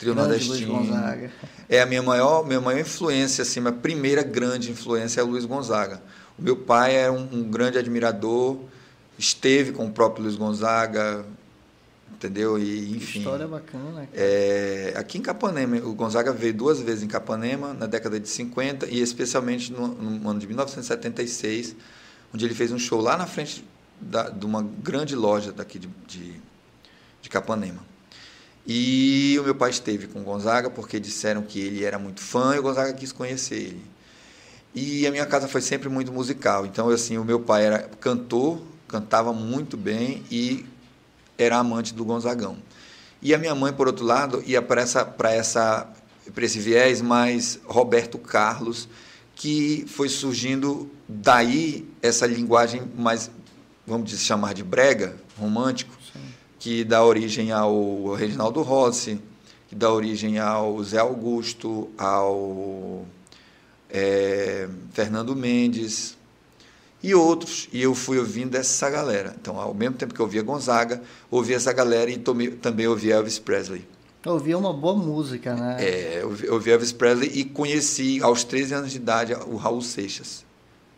Trio 0.00 0.14
Grande 0.14 0.30
Nordestino. 0.30 0.76
Luiz 0.76 0.88
Gonzaga 0.88 1.30
é 1.68 1.82
a 1.82 1.86
minha 1.86 2.02
maior, 2.02 2.44
minha 2.46 2.60
maior 2.60 2.80
influência, 2.80 3.42
assim, 3.42 3.60
minha 3.60 3.72
primeira 3.72 4.22
grande 4.22 4.70
influência 4.70 5.20
é 5.20 5.22
o 5.22 5.26
Luiz 5.26 5.44
Gonzaga. 5.44 6.02
O 6.38 6.42
meu 6.42 6.56
pai 6.56 6.96
é 6.96 7.10
um, 7.10 7.28
um 7.30 7.42
grande 7.42 7.76
admirador, 7.76 8.58
esteve 9.18 9.72
com 9.72 9.86
o 9.86 9.90
próprio 9.92 10.24
Luiz 10.24 10.36
Gonzaga, 10.36 11.26
entendeu? 12.10 12.58
E, 12.58 12.96
enfim. 12.96 13.18
História 13.18 13.46
bacana. 13.46 14.08
É, 14.14 14.94
aqui 14.96 15.18
em 15.18 15.22
Capanema, 15.22 15.76
o 15.76 15.92
Gonzaga 15.92 16.32
veio 16.32 16.54
duas 16.54 16.80
vezes 16.80 17.02
em 17.02 17.08
Capanema, 17.08 17.74
na 17.74 17.86
década 17.86 18.18
de 18.18 18.28
50, 18.28 18.86
e 18.86 19.02
especialmente 19.02 19.70
no, 19.70 19.86
no 19.86 20.30
ano 20.30 20.40
de 20.40 20.46
1976, 20.46 21.76
onde 22.32 22.46
ele 22.46 22.54
fez 22.54 22.72
um 22.72 22.78
show 22.78 23.02
lá 23.02 23.18
na 23.18 23.26
frente 23.26 23.62
da, 24.00 24.30
de 24.30 24.46
uma 24.46 24.62
grande 24.62 25.14
loja 25.14 25.52
daqui 25.52 25.78
de, 25.78 25.88
de, 26.08 26.40
de 27.20 27.28
Capanema. 27.28 27.89
E 28.72 29.36
o 29.40 29.42
meu 29.42 29.54
pai 29.56 29.70
esteve 29.70 30.06
com 30.06 30.20
o 30.20 30.22
Gonzaga 30.22 30.70
porque 30.70 31.00
disseram 31.00 31.42
que 31.42 31.58
ele 31.58 31.82
era 31.82 31.98
muito 31.98 32.20
fã 32.20 32.54
e 32.54 32.60
o 32.60 32.62
Gonzaga 32.62 32.92
quis 32.92 33.10
conhecer 33.10 33.56
ele. 33.56 33.84
E 34.72 35.04
a 35.08 35.10
minha 35.10 35.26
casa 35.26 35.48
foi 35.48 35.60
sempre 35.60 35.88
muito 35.88 36.12
musical. 36.12 36.64
Então, 36.64 36.88
assim, 36.88 37.18
o 37.18 37.24
meu 37.24 37.40
pai 37.40 37.66
era 37.66 37.80
cantor, 37.80 38.62
cantava 38.86 39.32
muito 39.32 39.76
bem 39.76 40.22
e 40.30 40.64
era 41.36 41.56
amante 41.56 41.92
do 41.92 42.04
Gonzagão. 42.04 42.58
E 43.20 43.34
a 43.34 43.38
minha 43.38 43.56
mãe, 43.56 43.72
por 43.72 43.88
outro 43.88 44.04
lado, 44.04 44.40
ia 44.46 44.62
para 44.62 44.82
essa 44.82 45.04
para 45.04 45.34
essa 45.34 45.92
para 46.32 46.44
esse 46.44 46.60
viés 46.60 47.02
mais 47.02 47.58
Roberto 47.64 48.18
Carlos, 48.18 48.88
que 49.34 49.84
foi 49.88 50.08
surgindo 50.08 50.88
daí 51.08 51.90
essa 52.00 52.24
linguagem 52.24 52.82
mais 52.96 53.32
vamos 53.84 54.12
chamar 54.12 54.54
de 54.54 54.62
brega, 54.62 55.16
romântico, 55.36 55.92
que 56.60 56.84
dá 56.84 57.02
origem 57.02 57.50
ao 57.50 58.12
Reginaldo 58.14 58.60
Rossi, 58.60 59.18
que 59.66 59.74
dá 59.74 59.90
origem 59.90 60.38
ao 60.38 60.82
Zé 60.84 60.98
Augusto, 60.98 61.88
ao 61.96 63.06
é, 63.88 64.68
Fernando 64.92 65.34
Mendes 65.34 66.18
e 67.02 67.14
outros. 67.14 67.66
E 67.72 67.82
eu 67.82 67.94
fui 67.94 68.18
ouvindo 68.18 68.56
essa 68.56 68.90
galera. 68.90 69.34
Então, 69.40 69.58
ao 69.58 69.72
mesmo 69.72 69.96
tempo 69.96 70.12
que 70.12 70.20
eu 70.20 70.26
ouvia 70.26 70.42
Gonzaga, 70.42 71.02
ouvia 71.30 71.56
essa 71.56 71.72
galera 71.72 72.10
e 72.10 72.18
tomei, 72.18 72.50
também 72.50 72.86
ouvia 72.86 73.14
Elvis 73.14 73.38
Presley. 73.38 73.88
Eu 74.22 74.32
ouvia 74.32 74.58
uma 74.58 74.72
boa 74.74 74.94
música, 74.94 75.54
né? 75.54 75.76
É, 75.80 76.20
eu 76.22 76.52
ouvi 76.52 76.70
Elvis 76.70 76.92
Presley 76.92 77.30
e 77.32 77.42
conheci 77.42 78.22
aos 78.22 78.44
13 78.44 78.74
anos 78.74 78.90
de 78.90 78.98
idade 78.98 79.32
o 79.32 79.56
Raul 79.56 79.80
Seixas. 79.80 80.44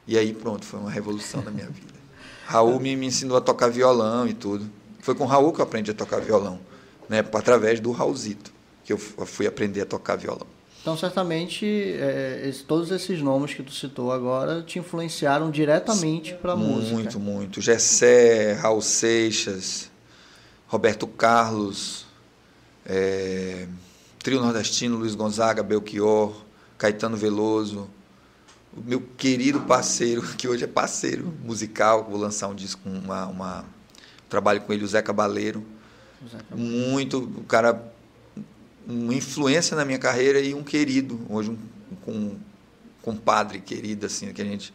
E 0.08 0.18
aí, 0.18 0.34
pronto, 0.34 0.66
foi 0.66 0.80
uma 0.80 0.90
revolução 0.90 1.40
na 1.40 1.52
minha 1.52 1.68
vida. 1.68 1.92
Raul 2.46 2.80
me, 2.80 2.96
me 2.96 3.06
ensinou 3.06 3.36
a 3.36 3.40
tocar 3.40 3.68
violão 3.68 4.26
e 4.26 4.34
tudo. 4.34 4.81
Foi 5.02 5.16
com 5.16 5.24
o 5.24 5.26
Raul 5.26 5.52
que 5.52 5.60
eu 5.60 5.64
aprendi 5.64 5.90
a 5.90 5.94
tocar 5.94 6.20
violão, 6.20 6.60
né? 7.08 7.18
através 7.18 7.80
do 7.80 7.90
Raulzito, 7.90 8.52
que 8.84 8.92
eu 8.92 8.98
fui 8.98 9.48
aprender 9.48 9.80
a 9.80 9.84
tocar 9.84 10.14
violão. 10.16 10.46
Então, 10.80 10.96
certamente, 10.96 11.66
é, 11.66 12.44
esse, 12.48 12.62
todos 12.62 12.90
esses 12.92 13.20
nomes 13.20 13.52
que 13.52 13.64
tu 13.64 13.72
citou 13.72 14.12
agora 14.12 14.62
te 14.62 14.78
influenciaram 14.78 15.50
diretamente 15.50 16.34
para 16.34 16.52
a 16.52 16.56
música. 16.56 16.94
Muito, 16.94 17.20
muito. 17.20 17.60
Gessé, 17.60 18.52
Raul 18.52 18.80
Seixas, 18.80 19.90
Roberto 20.68 21.08
Carlos, 21.08 22.06
é, 22.86 23.66
Trio 24.22 24.40
Nordestino, 24.40 24.96
Luiz 24.96 25.16
Gonzaga, 25.16 25.64
Belchior, 25.64 26.32
Caetano 26.78 27.16
Veloso, 27.16 27.90
o 28.76 28.80
meu 28.80 29.00
querido 29.16 29.62
parceiro, 29.62 30.22
que 30.38 30.46
hoje 30.46 30.62
é 30.62 30.68
parceiro 30.68 31.34
musical, 31.44 32.06
vou 32.08 32.20
lançar 32.20 32.46
um 32.46 32.54
disco, 32.54 32.80
uma, 32.88 33.26
uma 33.26 33.64
trabalho 34.32 34.62
com 34.62 34.72
ele, 34.72 34.82
o 34.82 34.88
Zé 34.88 35.02
Cabaleiro. 35.02 35.62
Muito, 36.56 37.18
o 37.18 37.44
cara, 37.44 37.92
uma 38.86 39.14
influência 39.14 39.76
na 39.76 39.84
minha 39.84 39.98
carreira 39.98 40.40
e 40.40 40.54
um 40.54 40.62
querido, 40.62 41.20
hoje 41.28 41.50
um, 41.50 42.10
um 42.10 42.36
compadre 43.02 43.60
querido, 43.60 44.06
assim, 44.06 44.32
que 44.32 44.40
a 44.40 44.44
gente 44.44 44.72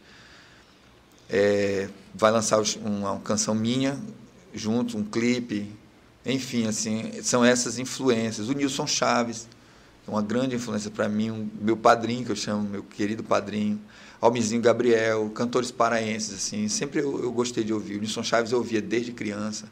é, 1.28 1.88
vai 2.14 2.30
lançar 2.30 2.62
uma, 2.80 3.12
uma 3.12 3.20
canção 3.20 3.54
minha 3.54 3.98
junto, 4.54 4.96
um 4.96 5.02
clipe, 5.02 5.72
enfim, 6.24 6.66
assim, 6.66 7.20
são 7.22 7.44
essas 7.44 7.78
influências. 7.78 8.48
O 8.48 8.52
Nilson 8.52 8.86
Chaves, 8.86 9.48
uma 10.06 10.22
grande 10.22 10.54
influência 10.54 10.90
para 10.90 11.08
mim, 11.08 11.30
um, 11.30 11.48
meu 11.60 11.76
padrinho, 11.76 12.24
que 12.24 12.30
eu 12.30 12.36
chamo, 12.36 12.62
meu 12.68 12.82
querido 12.82 13.24
padrinho. 13.24 13.80
Almizinho 14.20 14.60
Gabriel, 14.60 15.30
cantores 15.34 15.70
paraenses, 15.70 16.34
assim, 16.34 16.68
sempre 16.68 17.00
eu, 17.00 17.22
eu 17.22 17.32
gostei 17.32 17.62
de 17.62 17.72
ouvir. 17.72 17.96
O 17.96 18.00
Nilson 18.00 18.22
Chaves 18.22 18.52
eu 18.52 18.58
ouvia 18.58 18.82
desde 18.82 19.12
criança, 19.12 19.68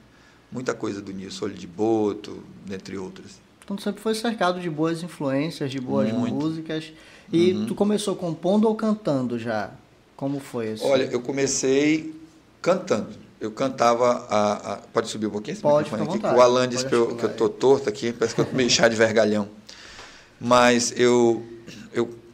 Muita 0.50 0.74
coisa 0.74 1.02
do 1.02 1.12
Nilson 1.12 1.46
Olho 1.46 1.54
de 1.54 1.66
Boto, 1.66 2.42
dentre 2.64 2.96
outras. 2.96 3.32
Então 3.64 3.76
tu 3.76 3.82
sempre 3.82 4.00
foi 4.00 4.14
cercado 4.14 4.60
de 4.60 4.70
boas 4.70 5.02
influências, 5.02 5.70
de 5.70 5.80
boas 5.80 6.12
Muito. 6.12 6.34
músicas. 6.34 6.92
E 7.32 7.52
uhum. 7.52 7.66
tu 7.66 7.74
começou 7.74 8.14
compondo 8.14 8.68
ou 8.68 8.74
cantando 8.76 9.38
já? 9.38 9.72
Como 10.16 10.38
foi 10.38 10.72
isso? 10.72 10.86
Olha, 10.86 11.04
eu 11.04 11.20
comecei 11.20 12.14
cantando. 12.62 13.08
Eu 13.40 13.50
cantava 13.50 14.26
a, 14.30 14.72
a... 14.72 14.76
Pode 14.76 15.08
subir 15.08 15.26
um 15.26 15.30
pouquinho 15.30 15.56
Pode, 15.58 15.90
microfone 15.90 16.24
aqui? 16.24 16.38
O 16.38 16.40
Alan 16.40 16.68
disse 16.68 16.86
que 16.86 16.94
eu, 16.94 17.16
que 17.16 17.24
eu 17.24 17.36
tô 17.36 17.48
torto 17.48 17.88
aqui, 17.88 18.12
parece 18.12 18.34
que 18.34 18.40
eu 18.40 18.46
tomei 18.46 18.70
chá 18.70 18.88
de 18.88 18.96
vergalhão. 18.96 19.48
Mas 20.40 20.94
eu 20.96 21.44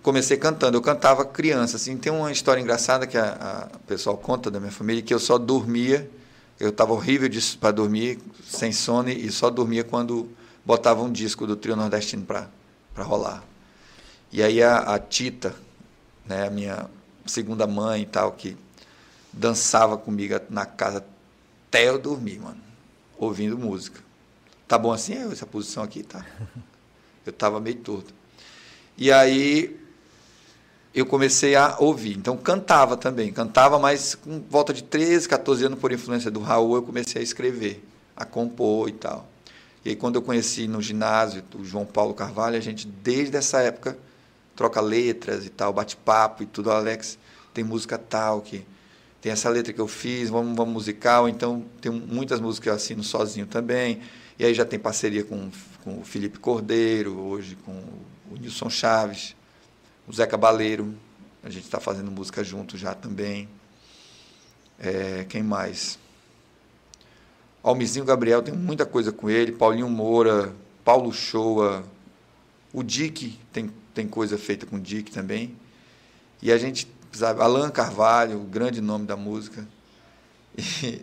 comecei 0.02 0.36
cantando. 0.36 0.76
Eu 0.76 0.82
cantava 0.82 1.24
criança. 1.24 1.76
Assim, 1.76 1.96
tem 1.96 2.12
uma 2.12 2.30
história 2.30 2.60
engraçada 2.60 3.06
que 3.06 3.16
a, 3.16 3.68
a 3.72 3.78
pessoal 3.86 4.16
conta 4.16 4.50
da 4.50 4.58
minha 4.58 4.72
família, 4.72 5.02
que 5.02 5.14
eu 5.14 5.18
só 5.18 5.38
dormia, 5.38 6.10
eu 6.58 6.70
estava 6.70 6.92
horrível 6.92 7.28
para 7.60 7.70
dormir, 7.70 8.18
sem 8.44 8.72
sono, 8.72 9.08
e 9.08 9.30
só 9.30 9.48
dormia 9.48 9.84
quando 9.84 10.28
botava 10.64 11.02
um 11.02 11.10
disco 11.10 11.46
do 11.46 11.56
trio 11.56 11.76
nordestino 11.76 12.24
para 12.24 12.48
rolar. 12.98 13.42
E 14.30 14.42
aí 14.42 14.62
a, 14.62 14.78
a 14.78 14.98
Tita, 14.98 15.54
né, 16.24 16.46
a 16.46 16.50
minha 16.50 16.90
segunda 17.26 17.66
mãe 17.66 18.02
e 18.02 18.06
tal, 18.06 18.32
que 18.32 18.56
dançava 19.32 19.96
comigo 19.96 20.38
na 20.50 20.66
casa 20.66 21.04
até 21.68 21.88
eu 21.88 21.98
dormir, 21.98 22.38
mano, 22.38 22.60
ouvindo 23.16 23.58
música. 23.58 24.00
Tá 24.68 24.78
bom 24.78 24.92
assim 24.92 25.14
essa 25.30 25.46
posição 25.46 25.82
aqui, 25.82 26.02
tá? 26.02 26.24
Eu 27.24 27.32
tava 27.32 27.60
meio 27.60 27.76
torto. 27.76 28.12
E 28.98 29.12
aí 29.12 29.81
eu 30.94 31.06
comecei 31.06 31.54
a 31.54 31.76
ouvir. 31.78 32.16
Então 32.16 32.36
cantava 32.36 32.96
também, 32.96 33.32
cantava, 33.32 33.78
mas 33.78 34.14
com 34.14 34.40
volta 34.48 34.72
de 34.72 34.82
13, 34.82 35.28
14 35.28 35.66
anos 35.66 35.78
por 35.78 35.92
influência 35.92 36.30
do 36.30 36.40
Raul, 36.40 36.76
eu 36.76 36.82
comecei 36.82 37.20
a 37.20 37.24
escrever, 37.24 37.82
a 38.16 38.24
compor 38.24 38.88
e 38.88 38.92
tal. 38.92 39.28
E 39.84 39.90
aí 39.90 39.96
quando 39.96 40.16
eu 40.16 40.22
conheci 40.22 40.68
no 40.68 40.80
ginásio 40.80 41.42
o 41.54 41.64
João 41.64 41.84
Paulo 41.84 42.14
Carvalho, 42.14 42.56
a 42.56 42.60
gente 42.60 42.86
desde 42.86 43.36
essa 43.36 43.60
época 43.60 43.96
troca 44.54 44.80
letras 44.80 45.46
e 45.46 45.48
tal, 45.48 45.72
bate-papo 45.72 46.42
e 46.42 46.46
tudo. 46.46 46.70
Alex, 46.70 47.18
tem 47.52 47.64
música 47.64 47.98
tal 47.98 48.40
que 48.40 48.64
tem 49.22 49.30
essa 49.30 49.48
letra 49.48 49.72
que 49.72 49.80
eu 49.80 49.86
fiz, 49.86 50.28
vamos, 50.28 50.56
vamos 50.56 50.74
musical. 50.74 51.28
Então, 51.28 51.64
tem 51.80 51.92
muitas 51.92 52.40
músicas 52.40 52.62
que 52.62 52.68
eu 52.68 52.74
assino 52.74 53.04
sozinho 53.04 53.46
também. 53.46 54.00
E 54.36 54.44
aí 54.44 54.52
já 54.52 54.64
tem 54.64 54.78
parceria 54.78 55.22
com, 55.22 55.48
com 55.84 56.00
o 56.00 56.04
Felipe 56.04 56.40
Cordeiro, 56.40 57.16
hoje 57.18 57.56
com 57.64 57.72
o 58.30 58.36
Nilson 58.36 58.68
Chaves, 58.68 59.36
o 60.12 60.14
Zé 60.14 60.26
Cabaleiro. 60.26 60.94
A 61.42 61.50
gente 61.50 61.64
está 61.64 61.80
fazendo 61.80 62.10
música 62.10 62.44
junto 62.44 62.76
já 62.76 62.94
também. 62.94 63.48
É, 64.78 65.24
quem 65.28 65.42
mais? 65.42 65.98
Almizinho 67.62 68.04
Gabriel, 68.04 68.42
tem 68.42 68.54
muita 68.54 68.86
coisa 68.86 69.10
com 69.10 69.30
ele. 69.30 69.52
Paulinho 69.52 69.88
Moura, 69.88 70.54
Paulo 70.84 71.12
Shoa, 71.12 71.84
o 72.72 72.82
Dick 72.82 73.38
tem 73.52 73.72
tem 73.94 74.08
coisa 74.08 74.38
feita 74.38 74.66
com 74.66 74.78
Dick 74.78 75.10
também. 75.10 75.54
E 76.40 76.50
a 76.50 76.58
gente 76.58 76.88
sabe, 77.12 77.40
Alan 77.40 77.70
Carvalho, 77.70 78.40
o 78.40 78.44
grande 78.44 78.80
nome 78.80 79.06
da 79.06 79.16
música. 79.16 79.66
E, 80.84 81.00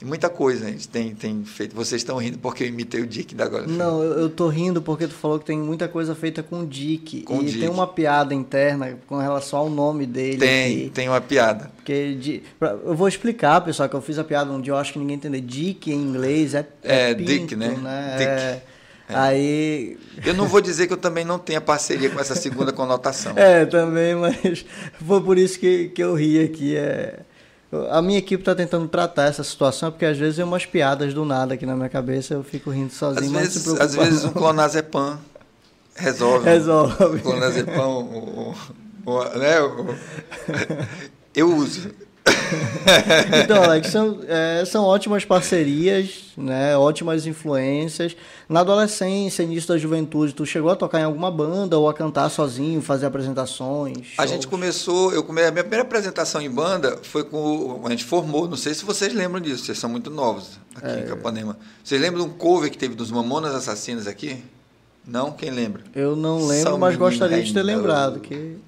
e 0.00 0.04
muita 0.04 0.28
coisa 0.28 0.66
a 0.66 0.70
gente 0.70 0.88
tem, 0.88 1.12
tem 1.12 1.44
feito. 1.44 1.74
Vocês 1.74 2.00
estão 2.00 2.18
rindo 2.18 2.38
porque 2.38 2.62
eu 2.62 2.68
imitei 2.68 3.00
o 3.00 3.06
Dick 3.06 3.34
da 3.34 3.44
agora. 3.44 3.66
Não, 3.66 4.00
eu, 4.00 4.12
eu 4.20 4.30
tô 4.30 4.46
rindo 4.46 4.80
porque 4.80 5.08
tu 5.08 5.14
falou 5.14 5.40
que 5.40 5.44
tem 5.44 5.58
muita 5.58 5.88
coisa 5.88 6.14
feita 6.14 6.40
com 6.40 6.60
o 6.60 6.66
Dick. 6.66 7.22
Com 7.22 7.42
e 7.42 7.46
Dick. 7.46 7.58
tem 7.58 7.68
uma 7.68 7.86
piada 7.86 8.32
interna 8.32 8.96
com 9.08 9.16
relação 9.16 9.58
ao 9.58 9.68
nome 9.68 10.06
dele. 10.06 10.38
Tem, 10.38 10.76
aqui. 10.76 10.90
tem 10.90 11.08
uma 11.08 11.20
piada. 11.20 11.70
Porque 11.76 12.42
eu 12.60 12.94
vou 12.94 13.08
explicar, 13.08 13.60
pessoal, 13.60 13.88
que 13.88 13.96
eu 13.96 14.00
fiz 14.00 14.18
a 14.20 14.24
piada 14.24 14.52
um 14.52 14.60
dia, 14.60 14.72
eu 14.72 14.76
acho 14.76 14.92
que 14.92 15.00
ninguém 15.00 15.16
entendeu. 15.16 15.40
Dick 15.40 15.90
em 15.90 15.96
inglês 15.96 16.54
é, 16.54 16.66
é, 16.84 17.10
é 17.10 17.14
pinto, 17.14 17.30
Dick, 17.30 17.56
né? 17.56 17.68
né? 17.68 18.16
Dick. 18.18 18.30
É, 18.30 18.62
é. 19.08 19.16
Aí. 19.16 19.98
Eu 20.24 20.34
não 20.34 20.46
vou 20.46 20.60
dizer 20.60 20.86
que 20.86 20.92
eu 20.92 20.98
também 20.98 21.24
não 21.24 21.38
tenha 21.38 21.60
parceria 21.60 22.10
com 22.10 22.20
essa 22.20 22.34
segunda 22.34 22.72
conotação. 22.72 23.34
É, 23.38 23.64
também, 23.64 24.14
mas 24.14 24.64
foi 25.04 25.20
por 25.22 25.38
isso 25.38 25.58
que, 25.58 25.88
que 25.88 26.02
eu 26.02 26.14
ri 26.14 26.40
aqui. 26.40 26.76
É... 26.76 27.20
A 27.90 28.00
minha 28.00 28.18
equipe 28.18 28.40
está 28.40 28.54
tentando 28.54 28.88
tratar 28.88 29.26
essa 29.26 29.44
situação, 29.44 29.90
porque 29.90 30.06
às 30.06 30.16
vezes 30.16 30.36
tem 30.36 30.44
umas 30.44 30.64
piadas 30.64 31.12
do 31.12 31.24
nada 31.24 31.54
aqui 31.54 31.66
na 31.66 31.76
minha 31.76 31.88
cabeça, 31.88 32.32
eu 32.34 32.42
fico 32.42 32.70
rindo 32.70 32.92
sozinho. 32.92 33.36
Às 33.38 33.54
vezes, 33.54 33.80
às 33.80 33.94
vezes 33.94 34.24
um 34.24 34.32
clonazepam 34.32 35.18
resolve. 35.94 36.44
Resolve. 36.44 37.20
clonazepam, 37.20 37.88
o, 37.88 38.54
o, 39.04 39.10
o, 39.10 39.24
né? 39.38 39.60
O, 39.60 39.94
eu 41.34 41.54
uso. 41.54 41.90
então, 43.44 43.62
Alex, 43.62 43.88
são, 43.88 44.20
é, 44.26 44.64
são 44.64 44.84
ótimas 44.84 45.24
parcerias, 45.24 46.24
né? 46.36 46.76
Ótimas 46.76 47.26
influências. 47.26 48.16
Na 48.48 48.60
adolescência, 48.60 49.42
início 49.42 49.68
da 49.68 49.78
juventude, 49.78 50.32
tu 50.32 50.46
chegou 50.46 50.70
a 50.70 50.76
tocar 50.76 51.00
em 51.00 51.04
alguma 51.04 51.30
banda 51.30 51.78
ou 51.78 51.88
a 51.88 51.94
cantar 51.94 52.28
sozinho, 52.30 52.80
fazer 52.80 53.06
apresentações? 53.06 54.06
Shows? 54.06 54.18
A 54.18 54.26
gente 54.26 54.46
começou, 54.46 55.12
eu 55.12 55.22
come, 55.22 55.42
a 55.42 55.50
minha 55.50 55.64
primeira 55.64 55.82
apresentação 55.82 56.40
em 56.40 56.50
banda 56.50 56.98
foi 57.02 57.24
com 57.24 57.82
a 57.84 57.90
gente 57.90 58.04
formou, 58.04 58.48
não 58.48 58.56
sei 58.56 58.74
se 58.74 58.84
vocês 58.84 59.12
lembram 59.12 59.40
disso, 59.40 59.64
vocês 59.64 59.78
são 59.78 59.90
muito 59.90 60.10
novos 60.10 60.58
aqui 60.74 60.98
é. 60.98 61.00
em 61.00 61.06
Capanema. 61.06 61.58
Vocês 61.84 62.00
lembram 62.00 62.24
de 62.24 62.30
um 62.30 62.32
cover 62.32 62.70
que 62.70 62.78
teve 62.78 62.94
dos 62.94 63.10
Mamonas 63.10 63.54
Assassinas 63.54 64.06
aqui? 64.06 64.42
Não, 65.06 65.32
quem 65.32 65.50
lembra? 65.50 65.82
Eu 65.94 66.14
não 66.14 66.46
lembro, 66.46 66.70
São 66.70 66.78
mas 66.78 66.96
gostaria 66.96 67.42
de 67.42 67.52
ter 67.54 67.62
lembrado 67.62 68.20
que 68.20 68.58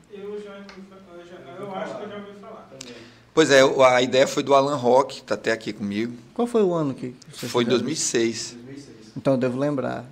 Pois 3.40 3.50
é, 3.50 3.62
a 3.62 4.02
ideia 4.02 4.26
foi 4.26 4.42
do 4.42 4.54
Alan 4.54 4.76
Rock, 4.76 5.14
que 5.14 5.20
está 5.22 5.34
até 5.34 5.50
aqui 5.50 5.72
comigo. 5.72 6.12
Qual 6.34 6.46
foi 6.46 6.62
o 6.62 6.74
ano 6.74 6.92
que 6.92 7.14
você 7.32 7.48
Foi 7.48 7.64
em 7.64 7.68
2006. 7.68 8.54
2006. 8.66 8.88
Então 9.16 9.32
eu 9.32 9.38
devo 9.38 9.58
lembrar. 9.58 10.04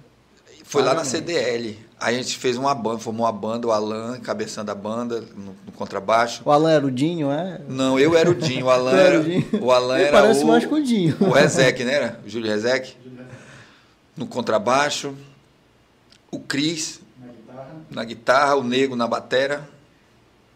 Foi 0.65 0.83
lá 0.83 0.95
na 0.95 1.05
CDL. 1.05 1.79
Aí 2.01 2.15
a 2.15 2.23
gente 2.23 2.39
fez 2.39 2.57
uma 2.57 2.75
banda, 2.75 3.01
formou 3.01 3.27
uma 3.27 3.33
banda, 3.33 3.67
o 3.67 3.71
Alan 3.71 4.17
encabeçando 4.17 4.71
a 4.71 4.75
banda 4.75 5.21
no, 5.37 5.55
no, 5.67 5.73
contrabaixo. 5.73 6.41
O 6.43 6.51
Alan 6.51 6.71
era 6.71 6.87
o 6.87 6.91
Dinho, 6.91 7.31
é? 7.31 7.61
Não, 7.69 8.01
eu 8.01 8.17
era 8.17 8.31
o 8.31 8.35
Dinho. 8.35 8.65
O 8.65 8.71
Alan 8.73 8.97
era, 8.97 9.21
o, 9.21 9.23
Dinho. 9.23 9.47
o 9.61 9.73
Alan 9.73 9.99
era 9.99 10.23
parece 10.23 10.43
o, 10.43 10.47
mais 10.47 10.65
com 10.65 10.77
o 10.77 10.83
Dinho. 10.83 11.15
O 11.21 11.31
Rezek, 11.31 11.85
né? 11.85 11.93
Era? 11.93 12.21
O 12.25 12.31
Júlio 12.31 12.51
Rezek. 12.51 12.97
No 14.17 14.27
contrabaixo. 14.27 15.15
O 16.31 16.41
Cris 16.41 16.99
na 17.21 17.27
guitarra. 17.27 17.77
na 17.91 18.05
guitarra, 18.05 18.57
o 18.57 18.65
Nego 18.65 18.97
na 18.97 19.07
batera. 19.07 19.69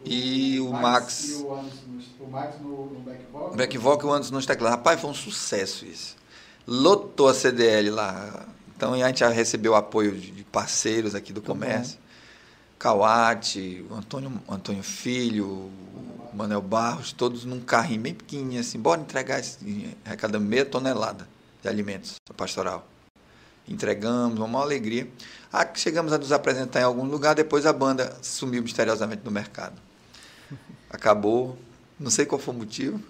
E 0.07 0.59
o 0.59 0.71
Max. 0.71 0.83
Max 0.83 1.29
e 1.29 1.35
o 1.35 1.53
Anderson 1.53 2.12
o 2.23 2.31
Max 2.31 2.61
no, 2.61 2.87
no 2.87 3.01
back 3.01 3.25
vocal? 3.31 3.57
Back 3.57 3.79
vocal 3.79 4.09
e 4.09 4.13
o 4.13 4.15
Anderson 4.15 4.35
nos 4.35 4.47
teclados. 4.47 4.79
Rapaz, 4.79 5.01
foi 5.01 5.11
um 5.11 5.15
sucesso 5.15 5.85
isso. 5.85 6.17
Lotou 6.67 7.29
a 7.29 7.35
CDL 7.35 7.91
lá. 7.91 8.47
Então 8.77 8.95
a 8.95 9.07
gente 9.07 9.21
já 9.21 9.29
recebeu 9.29 9.75
apoio 9.75 10.17
de 10.17 10.45
parceiros 10.45 11.15
aqui 11.15 11.33
do 11.33 11.41
Muito 11.41 11.47
comércio. 11.47 11.97
Bom. 11.97 12.03
Cauate, 12.79 13.85
o 13.89 13.95
Antônio, 13.95 14.33
Antônio 14.49 14.83
Filho, 14.83 15.47
o 15.47 15.71
Manuel 16.35 16.61
Barros, 16.61 17.13
todos 17.13 17.45
num 17.45 17.61
carrinho 17.61 18.01
bem 18.01 18.15
pequenininho 18.15 18.61
assim. 18.61 18.79
Bora 18.79 19.01
entregar 19.01 19.39
esse 19.39 19.97
arrecadamos 20.05 20.49
meia 20.49 20.65
tonelada 20.65 21.29
de 21.63 21.69
alimentos 21.69 22.21
pastoral. 22.37 22.89
Entregamos, 23.69 24.39
uma 24.39 24.49
maior 24.49 24.65
alegria. 24.65 25.09
Ah, 25.53 25.69
chegamos 25.73 26.13
a 26.13 26.19
nos 26.19 26.33
apresentar 26.33 26.81
em 26.81 26.85
algum 26.85 27.05
lugar, 27.05 27.37
depois 27.37 27.67
a 27.67 27.73
banda 27.73 28.17
sumiu 28.21 28.63
misteriosamente 28.63 29.23
do 29.23 29.31
mercado. 29.31 29.81
Acabou, 30.91 31.57
não 31.99 32.11
sei 32.11 32.27
qual 32.27 32.41
foi 32.41 32.55
o 32.55 32.59
motivo. 32.59 33.01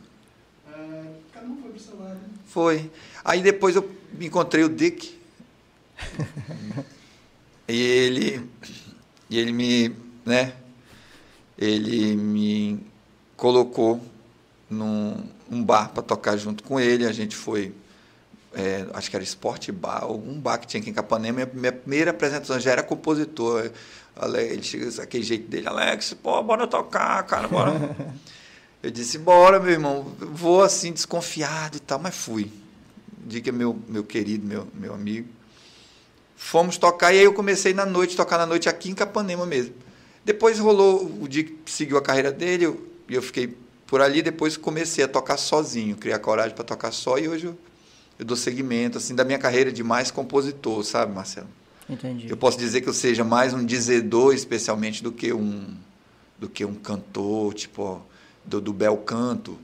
É, 0.69 1.05
cada 1.33 1.47
um 1.47 1.57
foi 1.61 1.71
pro 1.71 1.81
seu 1.81 1.99
lado. 1.99 2.21
Foi. 2.47 2.91
Aí 3.25 3.43
depois 3.43 3.77
eu 3.77 3.91
encontrei 4.21 4.65
o 4.65 4.69
Dick. 4.69 5.19
e 7.69 7.81
ele 7.81 8.49
e 9.31 9.39
ele 9.39 9.53
me, 9.53 9.97
né? 10.27 10.53
Ele 11.57 12.17
me 12.17 12.81
colocou 13.37 14.01
num 14.69 15.17
um 15.53 15.63
bar 15.63 15.91
para 15.91 16.03
tocar 16.03 16.37
junto 16.37 16.65
com 16.65 16.81
ele. 16.81 17.07
A 17.07 17.13
gente 17.13 17.37
foi, 17.37 17.75
é, 18.55 18.87
acho 18.95 19.11
que 19.11 19.17
era 19.17 19.25
Sport 19.25 19.71
Bar, 19.71 20.11
um 20.11 20.41
bar 20.41 20.59
que 20.59 20.67
tinha 20.67 20.81
aqui 20.81 20.91
em 20.91 20.95
Capanema. 20.95 21.37
Minha, 21.37 21.51
minha 21.53 21.73
primeira 21.73 22.11
apresentação 22.11 22.59
já 22.59 22.73
era 22.73 22.83
compositor. 22.83 23.71
Ele 24.35 24.63
chega 24.63 25.03
aquele 25.03 25.25
jeito 25.25 25.49
dele, 25.49 25.69
Alex, 25.69 26.15
pô, 26.15 26.43
bora 26.43 26.67
tocar, 26.67 27.23
cara, 27.25 27.49
bora. 27.49 27.73
Eu 28.83 28.91
disse, 28.91 29.17
bora, 29.19 29.61
meu 29.61 29.71
irmão. 29.71 30.13
Vou 30.19 30.63
assim, 30.63 30.93
desconfiado 30.93 31.77
e 31.77 31.81
tal, 31.81 31.99
mas 31.99 32.15
fui. 32.15 32.51
Diga 33.25 33.51
é 33.51 33.53
meu, 33.53 33.79
meu 33.89 34.03
querido, 34.03 34.47
meu, 34.47 34.67
meu 34.75 34.93
amigo. 34.93 35.29
Fomos 36.37 36.77
tocar 36.77 37.13
e 37.13 37.19
aí 37.19 37.25
eu 37.25 37.33
comecei 37.33 37.73
na 37.73 37.87
noite, 37.87 38.17
tocar 38.17 38.37
na 38.37 38.47
noite 38.47 38.69
aqui 38.69 38.91
em 38.91 38.95
Capanema 38.95 39.47
mesmo. 39.47 39.75
Depois 40.25 40.59
rolou, 40.59 41.05
o 41.21 41.29
dia 41.29 41.45
que 41.45 41.71
seguiu 41.71 41.97
a 41.97 42.03
carreira 42.03 42.33
dele, 42.33 42.65
eu, 42.65 42.89
eu 43.09 43.23
fiquei 43.23 43.57
por 43.87 44.01
ali, 44.01 44.23
depois 44.23 44.57
comecei 44.57 45.05
a 45.05 45.09
tocar 45.09 45.37
sozinho, 45.37 45.97
criar 45.97 46.19
coragem 46.19 46.55
para 46.55 46.65
tocar 46.65 46.91
só 46.93 47.19
e 47.19 47.29
hoje 47.29 47.47
eu, 47.47 47.59
eu 48.19 48.25
dou 48.25 48.37
segmento 48.37 48.99
assim 48.99 49.15
da 49.15 49.25
minha 49.25 49.39
carreira 49.39 49.71
de 49.71 49.85
mais 49.85 50.11
compositor, 50.11 50.83
sabe, 50.83 51.15
Marcelo? 51.15 51.49
Entendi. 51.89 52.29
Eu 52.29 52.37
posso 52.37 52.59
dizer 52.59 52.81
que 52.81 52.89
eu 52.89 52.95
seja 52.95 53.23
mais 53.23 53.53
um 53.53 53.65
dizedor 53.65 54.35
especialmente 54.35 55.03
do 55.03 55.13
que 55.13 55.33
um 55.33 55.77
do 56.39 56.49
que 56.49 56.65
um 56.65 56.75
cantor, 56.75 57.55
tipo, 57.55 58.05
do, 58.45 58.61
do 58.61 58.73
bel 58.73 58.97
canto, 58.99 59.59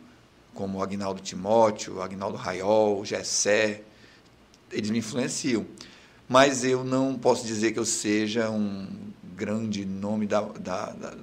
como 0.54 0.82
Agnaldo 0.82 1.20
Timóteo, 1.20 2.02
Agnaldo 2.02 2.36
Raiol, 2.36 3.04
Gessé, 3.04 3.82
eles 4.72 4.90
me 4.90 4.98
influenciam. 4.98 5.66
Mas 6.28 6.64
eu 6.64 6.84
não 6.84 7.14
posso 7.14 7.46
dizer 7.46 7.72
que 7.72 7.78
eu 7.78 7.84
seja 7.84 8.50
um 8.50 8.86
grande 9.34 9.84
nome 9.84 10.26
da, 10.26 10.40
da, 10.40 10.86
da 10.90 11.14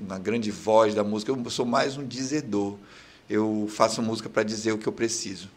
uma 0.00 0.18
grande 0.18 0.50
voz 0.50 0.94
da 0.94 1.04
música. 1.04 1.30
Eu 1.30 1.50
sou 1.50 1.66
mais 1.66 1.96
um 1.96 2.06
dizedor. 2.06 2.76
Eu 3.28 3.66
faço 3.68 4.00
música 4.02 4.28
para 4.28 4.42
dizer 4.42 4.72
o 4.72 4.78
que 4.78 4.86
eu 4.86 4.92
preciso. 4.92 5.48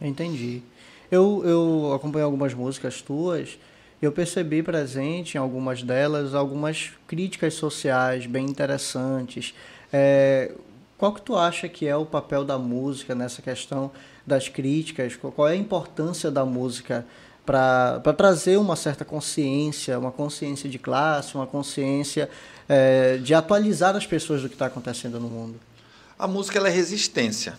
Entendi. 0.00 0.62
Eu, 1.10 1.42
eu 1.44 1.92
acompanho 1.92 2.24
algumas 2.24 2.54
músicas 2.54 3.02
tuas 3.02 3.58
eu 4.04 4.12
percebi 4.12 4.62
presente 4.62 5.36
em 5.36 5.38
algumas 5.38 5.82
delas 5.82 6.34
algumas 6.34 6.92
críticas 7.06 7.54
sociais 7.54 8.26
bem 8.26 8.44
interessantes. 8.44 9.54
É, 9.96 10.50
qual 10.98 11.14
que 11.14 11.22
tu 11.22 11.36
acha 11.36 11.68
que 11.68 11.86
é 11.86 11.94
o 11.96 12.04
papel 12.04 12.44
da 12.44 12.58
música 12.58 13.14
nessa 13.14 13.40
questão 13.40 13.92
das 14.26 14.48
críticas? 14.48 15.14
Qual 15.14 15.46
é 15.46 15.52
a 15.52 15.56
importância 15.56 16.32
da 16.32 16.44
música 16.44 17.06
para 17.46 18.00
trazer 18.16 18.56
uma 18.56 18.74
certa 18.74 19.04
consciência, 19.04 19.96
uma 19.96 20.10
consciência 20.10 20.68
de 20.68 20.80
classe, 20.80 21.36
uma 21.36 21.46
consciência 21.46 22.28
é, 22.68 23.18
de 23.18 23.34
atualizar 23.34 23.94
as 23.94 24.04
pessoas 24.04 24.42
do 24.42 24.48
que 24.48 24.56
está 24.56 24.66
acontecendo 24.66 25.20
no 25.20 25.28
mundo? 25.28 25.60
A 26.18 26.26
música 26.26 26.58
é 26.58 26.70
resistência. 26.70 27.54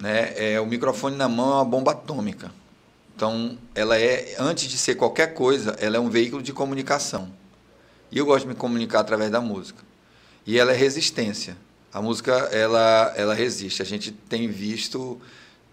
Né? 0.00 0.34
É, 0.36 0.60
o 0.60 0.66
microfone 0.66 1.16
na 1.16 1.28
mão 1.28 1.50
é 1.50 1.54
uma 1.54 1.64
bomba 1.64 1.90
atômica. 1.92 2.52
Então, 3.16 3.58
ela 3.74 3.98
é, 3.98 4.36
antes 4.38 4.68
de 4.68 4.78
ser 4.78 4.94
qualquer 4.94 5.34
coisa, 5.34 5.74
ela 5.80 5.96
é 5.96 6.00
um 6.00 6.10
veículo 6.10 6.42
de 6.44 6.52
comunicação. 6.52 7.28
E 8.12 8.18
eu 8.18 8.26
gosto 8.26 8.42
de 8.42 8.50
me 8.50 8.54
comunicar 8.54 9.00
através 9.00 9.32
da 9.32 9.40
música. 9.40 9.85
E 10.46 10.58
ela 10.58 10.72
é 10.72 10.76
resistência. 10.76 11.56
A 11.92 12.00
música, 12.00 12.32
ela, 12.52 13.12
ela 13.16 13.34
resiste. 13.34 13.82
A 13.82 13.84
gente 13.84 14.12
tem 14.12 14.48
visto 14.48 15.20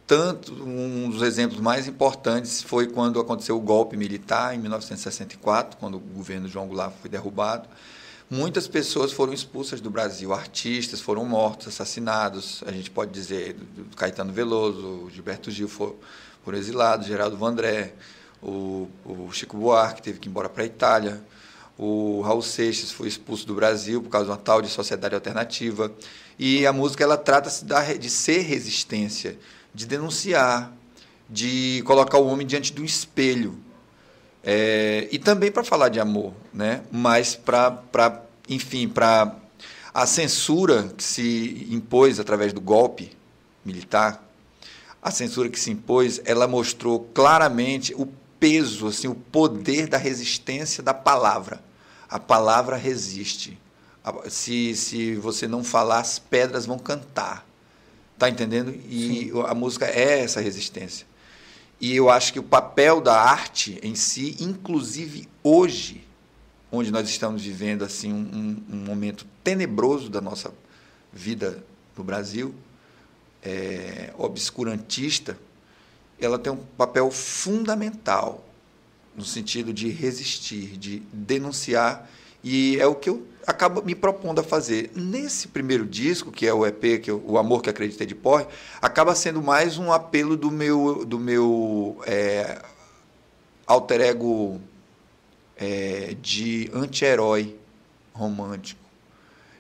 tanto, 0.08 0.54
um 0.54 1.10
dos 1.10 1.22
exemplos 1.22 1.60
mais 1.60 1.88
importantes 1.88 2.62
foi 2.62 2.88
quando 2.88 3.20
aconteceu 3.20 3.56
o 3.58 3.62
golpe 3.62 3.96
militar, 3.96 4.54
em 4.56 4.58
1964, 4.58 5.78
quando 5.78 5.96
o 5.96 6.00
governo 6.00 6.48
João 6.48 6.68
Goulart 6.68 6.94
foi 7.02 7.10
derrubado. 7.10 7.70
Muitas 8.30 8.68
pessoas 8.68 9.12
foram 9.12 9.32
expulsas 9.32 9.80
do 9.80 9.90
Brasil, 9.90 10.34
artistas 10.34 11.00
foram 11.00 11.24
mortos, 11.26 11.68
assassinados. 11.68 12.64
A 12.66 12.72
gente 12.72 12.90
pode 12.90 13.12
dizer 13.12 13.54
do 13.54 13.96
Caetano 13.96 14.34
Veloso, 14.34 15.10
Gilberto 15.12 15.52
Gil 15.52 15.68
foram 15.68 15.96
foram 16.44 16.58
exilados, 16.58 17.08
Geraldo 17.08 17.38
Vandré, 17.38 17.94
o, 18.42 18.90
o 19.06 19.32
Chico 19.32 19.58
Buarque 19.58 20.02
teve 20.02 20.20
que 20.20 20.28
ir 20.28 20.30
embora 20.30 20.50
para 20.50 20.64
a 20.64 20.66
Itália, 20.66 21.24
o 21.78 22.22
Raul 22.22 22.42
Seixas 22.42 22.92
foi 22.92 23.08
expulso 23.08 23.48
do 23.48 23.56
Brasil 23.56 24.02
por 24.02 24.10
causa 24.10 24.26
de 24.26 24.32
uma 24.32 24.38
tal 24.38 24.62
de 24.62 24.70
sociedade 24.70 25.16
alternativa. 25.16 25.92
E 26.38 26.66
a 26.66 26.74
música 26.74 27.04
ela 27.04 27.18
trata-se 27.18 27.66
de 27.98 28.10
ser 28.10 28.42
resistência, 28.42 29.38
de 29.74 29.86
denunciar, 29.86 30.72
de 31.30 31.82
colocar 31.86 32.18
o 32.20 32.28
homem 32.28 32.46
diante 32.46 32.74
do 32.74 32.84
espelho. 32.84 33.58
É, 34.44 35.08
e 35.12 35.18
também 35.18 35.52
para 35.52 35.64
falar 35.64 35.90
de 35.90 36.00
amor, 36.00 36.34
né? 36.54 36.84
mas 36.92 37.36
para, 37.36 38.22
enfim, 38.48 38.90
para 38.90 39.36
a 39.94 40.06
censura 40.06 40.92
que 40.98 41.04
se 41.04 41.68
impôs 41.70 42.20
através 42.20 42.52
do 42.52 42.60
golpe 42.60 43.12
militar, 43.64 44.22
a 45.02 45.12
censura 45.12 45.50
que 45.50 45.60
se 45.60 45.72
impôs, 45.72 46.22
ela 46.26 46.48
mostrou 46.48 47.00
claramente 47.14 47.94
o 47.96 48.06
peso, 48.44 48.88
assim, 48.88 49.08
o 49.08 49.16
poder 49.16 49.88
da 49.88 49.98
resistência 49.98 50.84
da 50.84 50.94
palavra. 50.94 51.64
A 52.10 52.20
palavra 52.20 52.76
resiste. 52.76 53.58
Se, 54.28 54.76
se 54.76 55.16
você 55.16 55.48
não 55.48 55.64
falar, 55.64 56.00
as 56.00 56.20
pedras 56.20 56.66
vão 56.66 56.78
cantar. 56.78 57.48
Tá 58.20 58.30
entendendo? 58.30 58.76
E 58.90 59.32
Sim. 59.32 59.44
a 59.48 59.54
música 59.54 59.86
é 59.86 60.20
essa 60.20 60.42
resistência. 60.42 61.08
E 61.80 61.96
eu 61.96 62.10
acho 62.10 62.34
que 62.34 62.40
o 62.40 62.44
papel 62.44 63.00
da 63.00 63.18
arte 63.18 63.80
em 63.82 63.96
si, 63.96 64.36
inclusive 64.42 65.26
hoje, 65.42 66.06
onde 66.70 66.92
nós 66.92 67.08
estamos 67.08 67.44
vivendo 67.44 67.86
assim 67.86 68.12
um, 68.12 68.62
um 68.70 68.78
momento 68.84 69.26
tenebroso 69.42 70.10
da 70.10 70.20
nossa 70.20 70.54
vida 71.14 71.64
no 71.96 72.04
Brasil, 72.04 72.54
é, 73.42 74.14
obscurantista, 74.18 75.38
ela 76.26 76.40
tem 76.40 76.52
um 76.52 76.58
papel 76.58 77.10
fundamental 77.12 78.44
no 79.16 79.24
sentido 79.24 79.74
de 79.74 79.90
resistir, 79.90 80.78
de 80.78 81.00
denunciar, 81.12 82.10
e 82.44 82.78
é 82.80 82.88
o 82.88 82.96
que 82.96 83.10
eu 83.10 83.26
acabo 83.46 83.82
me 83.82 83.96
propondo 83.96 84.40
a 84.40 84.44
fazer. 84.44 84.92
Nesse 84.96 85.48
primeiro 85.48 85.86
disco, 85.86 86.32
que 86.32 86.48
é 86.48 86.54
o 86.54 86.66
EP, 86.66 87.02
que 87.02 87.12
eu, 87.12 87.24
o 87.26 87.38
Amor 87.38 87.62
que 87.62 87.70
Acreditei 87.70 88.08
de 88.08 88.16
Porre, 88.16 88.46
acaba 88.82 89.16
sendo 89.16 89.42
mais 89.42 89.78
um 89.78 89.92
apelo 89.92 90.36
do 90.36 90.52
meu, 90.52 91.06
do 91.06 91.20
meu 91.20 92.02
é, 92.06 92.62
alter 93.66 94.02
ego 94.02 94.60
é, 95.56 96.16
de 96.22 96.70
anti-herói 96.74 97.56
romântico. 98.14 98.82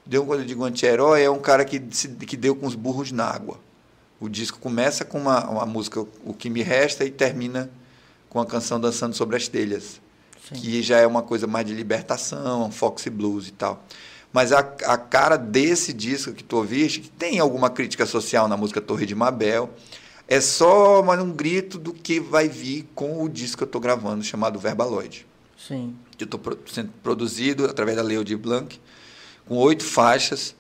Deu, 0.05 0.25
quando 0.25 0.41
eu 0.41 0.45
digo 0.45 0.65
anti-herói, 0.65 1.23
é 1.23 1.29
um 1.29 1.39
cara 1.39 1.63
que, 1.63 1.79
que 1.79 2.35
deu 2.35 2.55
com 2.55 2.65
os 2.67 2.75
burros 2.75 3.11
na 3.11 3.25
água. 3.25 3.57
O 4.23 4.29
disco 4.29 4.57
começa 4.57 5.03
com 5.03 5.19
uma, 5.19 5.49
uma 5.49 5.65
música, 5.65 5.99
O 5.99 6.33
Que 6.33 6.49
Me 6.49 6.63
Resta, 6.63 7.03
e 7.03 7.11
termina 7.11 7.69
com 8.29 8.39
a 8.39 8.45
canção 8.45 8.79
Dançando 8.79 9.13
Sobre 9.13 9.35
as 9.35 9.49
Telhas, 9.49 9.99
Sim. 10.47 10.55
que 10.55 10.81
já 10.81 10.97
é 10.97 11.05
uma 11.05 11.21
coisa 11.21 11.45
mais 11.45 11.65
de 11.65 11.73
libertação, 11.73 12.71
foxy 12.71 13.09
blues 13.09 13.49
e 13.49 13.51
tal. 13.51 13.83
Mas 14.31 14.53
a, 14.53 14.59
a 14.59 14.97
cara 14.97 15.35
desse 15.35 15.91
disco 15.91 16.31
que 16.31 16.41
tu 16.41 16.55
ouviste, 16.55 17.01
que 17.01 17.09
tem 17.09 17.37
alguma 17.37 17.69
crítica 17.69 18.05
social 18.05 18.47
na 18.47 18.55
música 18.55 18.79
Torre 18.79 19.05
de 19.05 19.13
Mabel, 19.13 19.69
é 20.25 20.39
só 20.39 21.03
mais 21.03 21.21
um 21.21 21.29
grito 21.29 21.77
do 21.77 21.91
que 21.91 22.21
vai 22.21 22.47
vir 22.47 22.87
com 22.95 23.21
o 23.21 23.27
disco 23.27 23.57
que 23.57 23.63
eu 23.63 23.65
estou 23.65 23.81
gravando, 23.81 24.23
chamado 24.23 24.57
Verbaloid. 24.57 25.27
Sim. 25.57 25.97
Que 26.17 26.23
eu 26.23 26.29
estou 26.33 26.39
sendo 26.71 26.93
produzido 27.03 27.65
através 27.65 27.97
da 27.97 28.01
Leo 28.01 28.23
de 28.23 28.37
Blanc, 28.37 28.79
com 29.45 29.57
oito 29.57 29.83
faixas, 29.83 30.55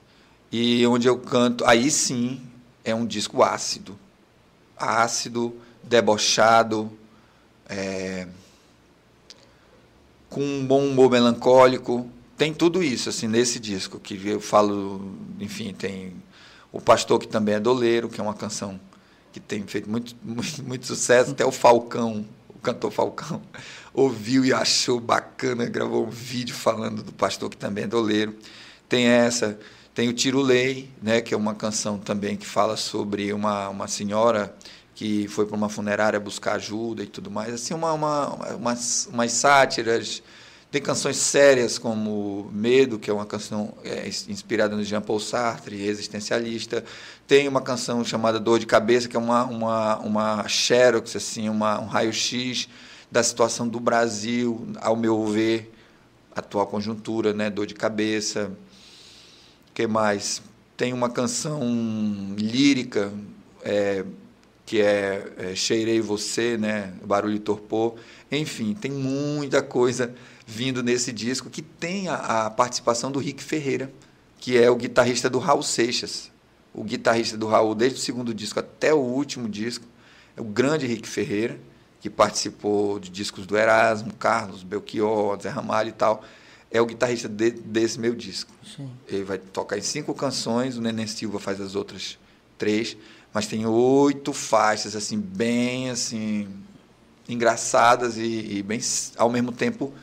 e 0.51 0.85
onde 0.85 1.07
eu 1.07 1.17
canto, 1.17 1.63
aí 1.65 1.89
sim, 1.89 2.41
é 2.83 2.93
um 2.93 3.05
disco 3.05 3.43
ácido. 3.43 3.97
Ácido, 4.77 5.55
debochado, 5.83 6.91
é, 7.67 8.27
com 10.29 10.41
um 10.41 10.65
bom 10.65 10.85
humor 10.85 11.11
melancólico. 11.11 12.09
Tem 12.37 12.53
tudo 12.53 12.83
isso 12.83 13.09
assim 13.09 13.27
nesse 13.27 13.59
disco 13.59 13.99
que 13.99 14.19
eu 14.27 14.41
falo, 14.41 15.15
enfim, 15.39 15.73
tem 15.73 16.13
o 16.71 16.81
Pastor 16.81 17.19
que 17.19 17.27
também 17.27 17.55
é 17.55 17.59
doleiro, 17.59 18.09
que 18.09 18.19
é 18.19 18.23
uma 18.23 18.33
canção 18.33 18.79
que 19.31 19.39
tem 19.39 19.65
feito 19.65 19.89
muito, 19.89 20.15
muito, 20.23 20.63
muito 20.63 20.85
sucesso, 20.87 21.31
até 21.31 21.45
o 21.45 21.51
Falcão, 21.51 22.25
o 22.49 22.59
cantor 22.59 22.91
Falcão, 22.91 23.41
ouviu 23.93 24.43
e 24.43 24.51
achou 24.51 24.99
bacana, 24.99 25.65
gravou 25.65 26.07
um 26.07 26.09
vídeo 26.09 26.55
falando 26.55 27.03
do 27.03 27.11
Pastor 27.11 27.49
que 27.49 27.57
também 27.57 27.83
é 27.83 27.87
doleiro. 27.87 28.35
Tem 28.89 29.05
essa, 29.05 29.59
tem 29.93 30.09
o 30.09 30.13
Tiro 30.13 30.41
Lei, 30.41 30.89
né, 31.01 31.21
que 31.21 31.35
é 31.35 31.37
uma 31.37 31.53
canção 31.53 31.99
também 31.99 32.35
que 32.35 32.47
fala 32.47 32.75
sobre 32.75 33.31
uma, 33.31 33.69
uma 33.69 33.87
senhora 33.87 34.55
que 34.95 35.27
foi 35.27 35.45
para 35.45 35.55
uma 35.55 35.69
funerária 35.69 36.19
buscar 36.19 36.55
ajuda 36.55 37.03
e 37.03 37.07
tudo 37.07 37.29
mais. 37.29 37.53
Assim, 37.53 37.75
uma, 37.75 37.93
uma, 37.93 38.29
umas, 38.55 39.07
umas 39.11 39.31
sátiras. 39.31 40.23
Tem 40.71 40.81
canções 40.81 41.17
sérias 41.17 41.77
como 41.77 42.49
Medo, 42.51 42.97
que 42.97 43.07
é 43.07 43.13
uma 43.13 43.25
canção 43.25 43.75
é, 43.83 44.07
inspirada 44.07 44.75
no 44.75 44.83
Jean-Paul 44.83 45.19
Sartre, 45.19 45.85
existencialista. 45.85 46.83
Tem 47.27 47.47
uma 47.47 47.61
canção 47.61 48.03
chamada 48.03 48.39
Dor 48.39 48.57
de 48.57 48.65
Cabeça, 48.65 49.07
que 49.07 49.15
é 49.15 49.19
uma, 49.19 49.45
uma, 49.45 49.99
uma 49.99 50.47
xerox, 50.47 51.15
assim, 51.15 51.49
uma, 51.49 51.79
um 51.79 51.85
raio-x 51.85 52.67
da 53.11 53.21
situação 53.21 53.67
do 53.67 53.79
Brasil, 53.79 54.67
ao 54.81 54.95
meu 54.95 55.23
ver, 55.27 55.71
atual 56.35 56.65
conjuntura, 56.65 57.31
né? 57.31 57.51
Dor 57.51 57.67
de 57.67 57.75
Cabeça 57.75 58.51
que 59.73 59.87
mais? 59.87 60.41
Tem 60.77 60.93
uma 60.93 61.09
canção 61.09 61.61
lírica 62.37 63.11
é, 63.63 64.05
que 64.65 64.81
é, 64.81 65.33
é, 65.37 65.55
Cheirei 65.55 65.99
Você, 66.01 66.57
né? 66.57 66.93
Barulho 67.03 67.39
Torpor. 67.39 67.95
Enfim, 68.31 68.73
tem 68.73 68.91
muita 68.91 69.61
coisa 69.61 70.13
vindo 70.45 70.83
nesse 70.83 71.11
disco 71.11 71.49
que 71.49 71.61
tem 71.61 72.07
a, 72.07 72.45
a, 72.45 72.49
participação 72.49 73.11
do 73.11 73.19
Rick 73.19 73.43
Ferreira, 73.43 73.91
que 74.37 74.57
é 74.57 74.69
o 74.69 74.75
guitarrista 74.75 75.29
do 75.29 75.39
Raul 75.39 75.63
Seixas. 75.63 76.31
O 76.73 76.83
guitarrista 76.83 77.37
do 77.37 77.47
Raul, 77.47 77.75
desde 77.75 77.99
o 77.99 78.01
segundo 78.01 78.33
disco 78.33 78.59
até 78.59 78.93
o 78.93 78.97
último 78.97 79.47
disco, 79.47 79.85
é 80.35 80.41
o 80.41 80.45
grande 80.45 80.87
Rick 80.87 81.07
Ferreira, 81.07 81.59
que 82.01 82.09
participou 82.09 82.99
de 82.99 83.09
discos 83.09 83.45
do 83.45 83.55
Erasmo, 83.55 84.13
Carlos, 84.13 84.63
Belchior, 84.63 85.39
Zé 85.41 85.49
Ramalho 85.49 85.89
e 85.89 85.93
tal 85.93 86.23
é 86.73 86.81
o 86.81 86.85
guitarrista 86.87 87.29
de, 87.29 87.51
desse 87.51 87.99
meu 87.99 88.15
disco. 88.15 88.51
Sim. 88.75 88.89
Ele 89.07 89.23
vai 89.23 89.37
tocar 89.37 89.77
em 89.77 89.81
cinco 89.81 90.13
canções, 90.13 90.75
o 90.75 90.81
Neném 90.81 91.05
Silva 91.07 91.39
faz 91.39 91.61
as 91.61 91.75
outras 91.75 92.17
três, 92.57 92.97
mas 93.31 93.45
tem 93.47 93.65
oito 93.65 94.33
faixas, 94.33 94.95
assim, 94.95 95.19
bem, 95.19 95.91
assim, 95.91 96.47
engraçadas 97.29 98.17
e, 98.17 98.57
e 98.57 98.63
bem, 98.63 98.79
ao 99.17 99.29
mesmo 99.29 99.51
tempo, 99.51 99.93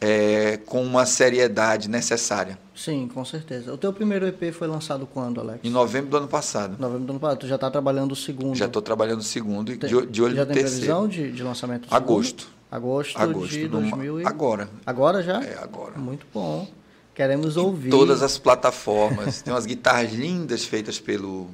é, 0.00 0.56
com 0.58 0.82
uma 0.84 1.06
seriedade 1.06 1.88
necessária. 1.88 2.58
Sim, 2.74 3.08
com 3.12 3.24
certeza. 3.24 3.72
O 3.72 3.76
teu 3.78 3.92
primeiro 3.92 4.26
EP 4.26 4.52
foi 4.52 4.68
lançado 4.68 5.06
quando, 5.06 5.40
Alex? 5.40 5.60
Em 5.64 5.70
novembro 5.70 6.10
do 6.10 6.16
ano 6.18 6.28
passado. 6.28 6.76
Novembro 6.78 7.04
do 7.06 7.10
ano 7.12 7.20
passado. 7.20 7.38
Tu 7.40 7.46
já 7.48 7.56
está 7.56 7.70
trabalhando 7.70 8.12
o 8.12 8.16
segundo? 8.16 8.54
Já 8.56 8.66
estou 8.66 8.80
trabalhando 8.82 9.20
o 9.20 9.24
segundo 9.24 9.72
e 9.72 9.76
Tem, 9.76 9.88
de, 9.90 10.06
de 10.06 10.22
olho 10.22 10.36
já 10.36 10.42
no 10.44 10.46
tem 10.52 10.62
terceiro. 10.62 10.86
previsão 10.86 11.08
de, 11.08 11.32
de 11.32 11.42
lançamento 11.42 11.88
Agosto. 11.92 12.42
segundo? 12.42 12.57
Agosto, 12.70 13.18
Agosto 13.18 13.50
de 13.50 13.68
do 13.68 13.80
ma- 13.80 13.90
2000 13.90 14.20
e... 14.20 14.26
Agora. 14.26 14.68
Agora 14.84 15.22
já? 15.22 15.42
É, 15.42 15.58
agora. 15.58 15.98
Muito 15.98 16.26
bom. 16.32 16.68
Queremos 17.14 17.56
ouvir. 17.56 17.90
Todas 17.90 18.22
as 18.22 18.38
plataformas. 18.38 19.42
Tem 19.42 19.52
umas 19.52 19.66
guitarras 19.66 20.12
lindas 20.12 20.64
feitas 20.64 20.98
pelo 21.00 21.50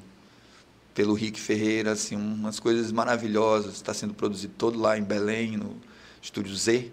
pelo 0.95 1.13
Rick 1.15 1.41
Ferreira, 1.41 1.91
assim, 1.93 2.15
umas 2.15 2.61
coisas 2.61 2.93
maravilhosas. 2.93 3.75
Está 3.75 3.93
sendo 3.93 4.15
produzido 4.15 4.55
todo 4.57 4.79
lá 4.79 4.97
em 4.97 5.03
Belém, 5.03 5.57
no 5.57 5.75
Estúdio 6.23 6.55
Z. 6.55 6.91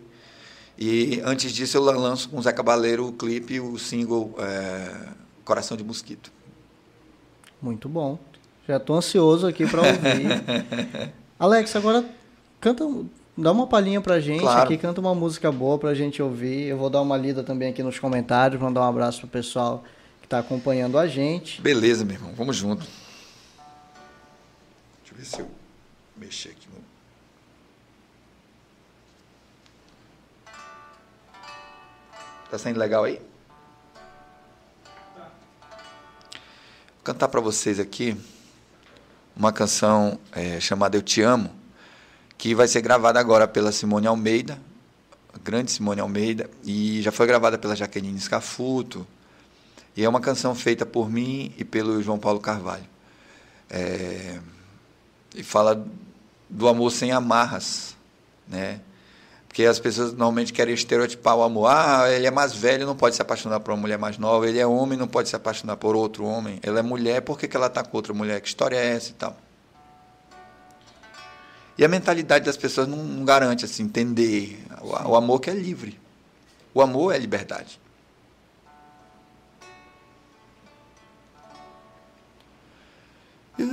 E 0.77 1.21
antes 1.23 1.51
disso 1.51 1.77
eu 1.77 1.83
lanço 1.83 2.27
com 2.29 2.39
o 2.39 2.41
Zé 2.41 2.51
Cabaleiro 2.51 3.07
o 3.07 3.13
clipe, 3.13 3.59
o 3.59 3.77
single 3.77 4.33
é, 4.39 5.09
Coração 5.45 5.77
de 5.77 5.83
Mosquito. 5.83 6.31
Muito 7.61 7.87
bom. 7.87 8.17
Já 8.67 8.77
estou 8.77 8.95
ansioso 8.95 9.45
aqui 9.45 9.67
para 9.67 9.81
ouvir. 9.81 11.13
Alex, 11.37 11.75
agora 11.75 12.03
canta, 12.59 12.83
dá 13.37 13.51
uma 13.51 13.67
palhinha 13.67 14.01
pra 14.01 14.19
gente 14.19 14.41
Claro. 14.41 14.63
aqui, 14.63 14.77
canta 14.77 14.99
uma 15.01 15.15
música 15.15 15.51
boa 15.51 15.77
pra 15.77 15.93
gente 15.93 16.21
ouvir. 16.21 16.67
Eu 16.67 16.77
vou 16.77 16.89
dar 16.89 17.01
uma 17.01 17.17
lida 17.17 17.43
também 17.43 17.69
aqui 17.69 17.81
nos 17.83 17.97
comentários, 17.99 18.61
mandar 18.61 18.81
um 18.81 18.89
abraço 18.89 19.19
pro 19.21 19.27
pessoal 19.29 19.83
que 20.19 20.25
está 20.25 20.39
acompanhando 20.39 20.97
a 20.97 21.07
gente. 21.07 21.61
Beleza, 21.61 22.03
meu 22.05 22.15
irmão, 22.15 22.31
vamos 22.35 22.55
junto. 22.55 22.85
Deixa 25.03 25.13
eu 25.13 25.17
ver 25.17 25.25
se 25.25 25.39
eu 25.39 25.47
mexer 26.17 26.49
aqui. 26.49 26.67
no- 26.73 26.81
Tá 32.49 32.57
saindo 32.57 32.79
legal 32.79 33.03
aí? 33.03 33.21
Vou 36.95 37.03
cantar 37.03 37.27
para 37.29 37.39
vocês 37.41 37.79
aqui 37.79 38.15
uma 39.35 39.51
canção 39.51 40.19
eh, 40.33 40.59
chamada 40.59 40.97
Eu 40.97 41.01
Te 41.01 41.21
Amo, 41.21 41.49
que 42.41 42.55
vai 42.55 42.67
ser 42.67 42.81
gravada 42.81 43.19
agora 43.19 43.47
pela 43.47 43.71
Simone 43.71 44.07
Almeida, 44.07 44.57
a 45.31 45.37
grande 45.37 45.71
Simone 45.71 46.01
Almeida, 46.01 46.49
e 46.63 46.99
já 47.03 47.11
foi 47.11 47.27
gravada 47.27 47.55
pela 47.55 47.75
Jaqueline 47.75 48.19
Scafuto, 48.19 49.05
e 49.95 50.03
é 50.03 50.09
uma 50.09 50.19
canção 50.19 50.55
feita 50.55 50.83
por 50.83 51.07
mim 51.07 51.53
e 51.55 51.63
pelo 51.63 52.01
João 52.01 52.17
Paulo 52.17 52.39
Carvalho. 52.39 52.87
É, 53.69 54.39
e 55.35 55.43
fala 55.43 55.85
do 56.49 56.67
amor 56.67 56.91
sem 56.91 57.11
amarras, 57.11 57.95
né? 58.47 58.81
Porque 59.47 59.63
as 59.65 59.77
pessoas 59.77 60.11
normalmente 60.11 60.51
querem 60.51 60.73
estereotipar 60.73 61.35
o 61.35 61.43
amor. 61.43 61.67
Ah, 61.67 62.09
ele 62.09 62.25
é 62.25 62.31
mais 62.31 62.55
velho, 62.55 62.87
não 62.87 62.95
pode 62.95 63.15
se 63.15 63.21
apaixonar 63.21 63.59
por 63.59 63.69
uma 63.69 63.81
mulher 63.81 63.99
mais 63.99 64.17
nova. 64.17 64.49
Ele 64.49 64.57
é 64.57 64.65
homem, 64.65 64.97
não 64.97 65.07
pode 65.07 65.29
se 65.29 65.35
apaixonar 65.35 65.77
por 65.77 65.95
outro 65.95 66.25
homem. 66.25 66.57
Ela 66.63 66.79
é 66.79 66.81
mulher, 66.81 67.21
por 67.21 67.37
que, 67.37 67.47
que 67.47 67.55
ela 67.55 67.67
está 67.67 67.83
com 67.83 67.95
outra 67.95 68.15
mulher? 68.15 68.41
Que 68.41 68.47
história 68.47 68.77
é 68.77 68.95
essa 68.95 69.11
e 69.11 69.13
tal? 69.13 69.37
E 71.77 71.85
a 71.85 71.87
mentalidade 71.87 72.45
das 72.45 72.57
pessoas 72.57 72.87
não, 72.87 73.03
não 73.03 73.25
garante 73.25 73.65
assim, 73.65 73.83
entender 73.83 74.63
o, 74.81 75.09
o 75.11 75.15
amor 75.15 75.39
que 75.39 75.49
é 75.49 75.53
livre. 75.53 75.99
O 76.73 76.81
amor 76.81 77.13
é 77.13 77.17
liberdade. 77.17 77.79
Te 83.57 83.63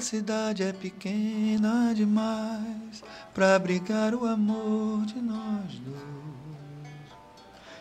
a 0.00 0.02
cidade 0.02 0.62
é 0.62 0.72
pequena 0.72 1.92
demais 1.94 3.04
para 3.34 3.54
abrigar 3.54 4.14
o 4.14 4.26
amor 4.26 5.04
de 5.04 5.20
nós 5.20 5.74
dois. 5.84 6.88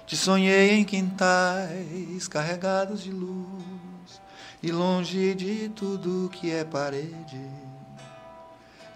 Te 0.06 0.18
sonhei 0.18 0.72
em 0.72 0.84
quintais 0.84 2.28
carregados 2.28 3.02
de 3.02 3.12
luz 3.12 4.22
e 4.62 4.70
longe 4.70 5.34
de 5.34 5.70
tudo 5.70 6.30
que 6.34 6.52
é 6.52 6.66
parede. 6.66 7.42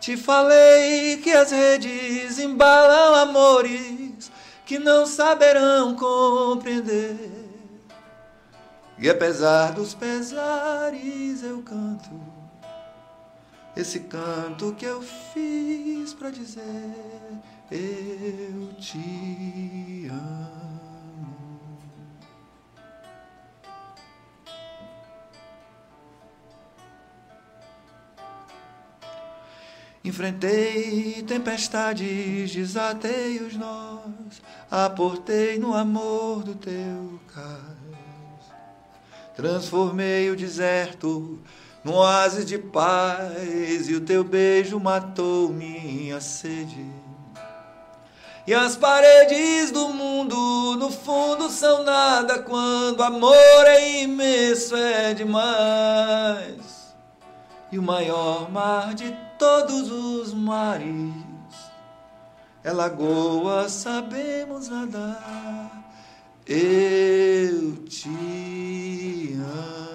Te 0.01 0.17
falei 0.17 1.15
que 1.15 1.31
as 1.31 1.49
redes 1.49 2.39
embalam 2.39 3.15
amores 3.15 4.29
que 4.65 4.77
não 4.77 5.05
saberão 5.05 5.95
compreender. 5.95 7.31
E 8.99 9.09
apesar 9.09 9.71
dos 9.71 9.93
pesares 9.93 11.41
eu 11.41 11.61
canto 11.61 12.32
esse 13.75 14.01
canto 14.01 14.73
que 14.73 14.85
eu 14.85 15.01
fiz 15.01 16.13
pra 16.13 16.29
dizer 16.29 16.61
eu 17.71 18.73
te 18.79 20.07
amo. 20.11 20.73
Enfrentei 30.03 31.23
tempestades, 31.23 32.51
desatei 32.51 33.39
os 33.39 33.55
nós, 33.55 34.41
aportei 34.69 35.57
no 35.57 35.73
amor 35.73 36.43
do 36.43 36.53
teu 36.53 37.19
cais. 37.33 37.63
Transformei 39.35 40.29
o 40.29 40.35
deserto 40.35 41.39
num 41.83 41.95
oásis 41.95 42.45
de 42.45 42.57
paz 42.57 43.89
e 43.89 43.95
o 43.95 44.01
teu 44.01 44.23
beijo 44.23 44.79
matou 44.79 45.49
minha 45.49 46.21
sede. 46.21 46.85
E 48.45 48.53
as 48.53 48.75
paredes 48.75 49.71
do 49.71 49.89
mundo 49.89 50.75
no 50.75 50.91
fundo 50.91 51.49
são 51.49 51.83
nada 51.83 52.39
quando 52.39 53.01
amor 53.01 53.65
é 53.67 54.01
imenso 54.01 54.75
é 54.75 55.13
demais. 55.13 56.93
E 57.71 57.79
o 57.79 57.83
maior 57.83 58.51
mar 58.51 58.93
de 58.93 59.15
todos 59.39 59.89
os 59.89 60.33
mares 60.33 61.13
é 62.63 62.71
lagoa, 62.71 63.67
sabemos 63.67 64.69
nadar. 64.69 65.83
Eu 66.45 67.77
te 67.85 69.37
amo. 69.37 69.92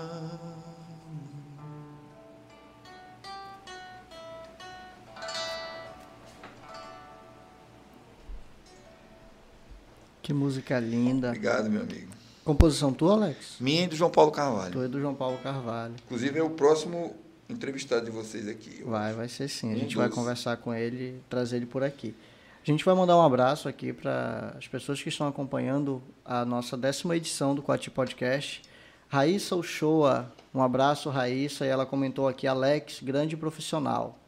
Que 10.29 10.35
música 10.35 10.79
linda. 10.79 11.29
Obrigado, 11.29 11.71
meu 11.71 11.81
amigo. 11.81 12.13
Composição 12.45 12.93
tua, 12.93 13.15
Alex? 13.15 13.57
Minha 13.59 13.85
e 13.85 13.87
do 13.87 13.97
João 13.97 14.11
Paulo 14.11 14.31
Carvalho. 14.31 14.73
Tu 14.73 14.83
é 14.83 14.87
do 14.87 15.01
João 15.01 15.15
Paulo 15.15 15.39
Carvalho. 15.39 15.95
Inclusive 16.05 16.39
é 16.39 16.43
o 16.43 16.51
próximo 16.51 17.17
entrevistado 17.49 18.05
de 18.05 18.11
vocês 18.11 18.47
aqui. 18.47 18.83
Vai, 18.85 19.15
vai 19.15 19.27
ser 19.27 19.49
sim. 19.49 19.73
A 19.73 19.75
gente 19.75 19.97
vai 19.97 20.11
conversar 20.11 20.59
com 20.59 20.75
ele, 20.75 21.19
trazer 21.31 21.57
ele 21.57 21.65
por 21.65 21.83
aqui. 21.83 22.15
A 22.63 22.67
gente 22.67 22.85
vai 22.85 22.95
mandar 22.95 23.17
um 23.17 23.23
abraço 23.23 23.71
aqui 23.71 23.91
para 23.91 24.55
as 24.59 24.69
pessoas 24.69 25.01
que 25.01 25.09
estão 25.09 25.27
acompanhando 25.27 26.03
a 26.23 26.45
nossa 26.45 26.77
décima 26.77 27.17
edição 27.17 27.55
do 27.55 27.63
Coati 27.63 27.91
Podcast. 27.91 28.61
Raíssa 29.09 29.57
Uchoa, 29.57 30.31
um 30.55 30.63
abraço, 30.63 31.09
Raíssa, 31.09 31.65
e 31.65 31.69
ela 31.71 31.87
comentou 31.87 32.29
aqui, 32.29 32.47
Alex, 32.47 33.01
grande 33.03 33.35
profissional. 33.35 34.19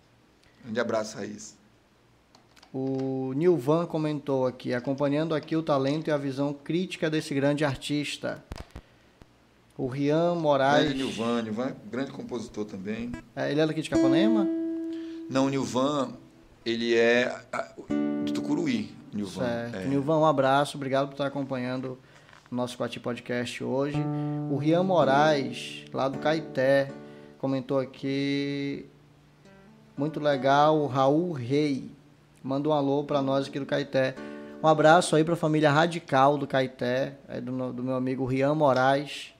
Grande 0.65 0.81
abraço, 0.81 1.19
Raiz. 1.19 1.60
O 2.73 3.33
Nilvan 3.35 3.85
comentou 3.87 4.47
aqui, 4.47 4.73
acompanhando 4.73 5.35
aqui 5.35 5.57
o 5.57 5.63
talento 5.63 6.09
e 6.09 6.13
a 6.13 6.17
visão 6.17 6.53
crítica 6.53 7.11
desse 7.11 7.35
grande 7.35 7.65
artista. 7.65 8.45
O 9.77 9.89
Rian 9.89 10.37
Moraes. 10.37 10.85
Grande 10.85 11.03
Nilvan, 11.03 11.43
Nilvan 11.43 11.67
é 11.67 11.75
grande 11.91 12.13
compositor 12.13 12.65
também. 12.65 13.11
É, 13.35 13.51
ele 13.51 13.61
é 13.61 13.67
daqui 13.67 13.83
de 13.83 13.91
Capanema? 13.91 14.47
Não, 15.29 15.47
o 15.47 15.49
Nilvan, 15.49 16.13
ele 16.65 16.95
é 16.95 17.35
de 18.25 18.33
Tucuruí. 18.33 18.95
Nilvan. 19.13 19.45
Certo. 19.45 19.77
É. 19.77 19.85
Nilvan, 19.87 20.19
um 20.19 20.27
abraço, 20.27 20.77
obrigado 20.77 21.09
por 21.09 21.15
estar 21.15 21.27
acompanhando 21.27 21.99
o 22.51 22.55
nosso 22.55 22.77
Quati 22.77 23.01
Podcast 23.01 23.65
hoje. 23.65 23.99
O 24.51 24.57
Rian 24.57 24.85
Moraes, 24.85 25.85
lá 25.93 26.09
do 26.09 26.19
Caeté, 26.19 26.93
comentou 27.39 27.79
aqui. 27.81 28.87
Muito 29.97 30.21
legal, 30.21 30.79
o 30.79 30.87
Raul 30.87 31.33
Rei. 31.33 31.91
Manda 32.43 32.69
um 32.69 32.73
alô 32.73 33.05
para 33.05 33.21
nós 33.21 33.49
aqui 33.49 33.59
do 33.59 33.67
Caeté. 33.67 34.15
Um 34.63 34.67
abraço 34.67 35.15
aí 35.15 35.23
para 35.23 35.35
a 35.35 35.37
família 35.37 35.71
Radical 35.71 36.39
do 36.39 36.47
Caeté, 36.47 37.15
é 37.29 37.41
do, 37.41 37.73
do 37.73 37.83
meu 37.83 37.95
amigo 37.95 38.25
Rian 38.25 38.55
Moraes. 38.55 39.35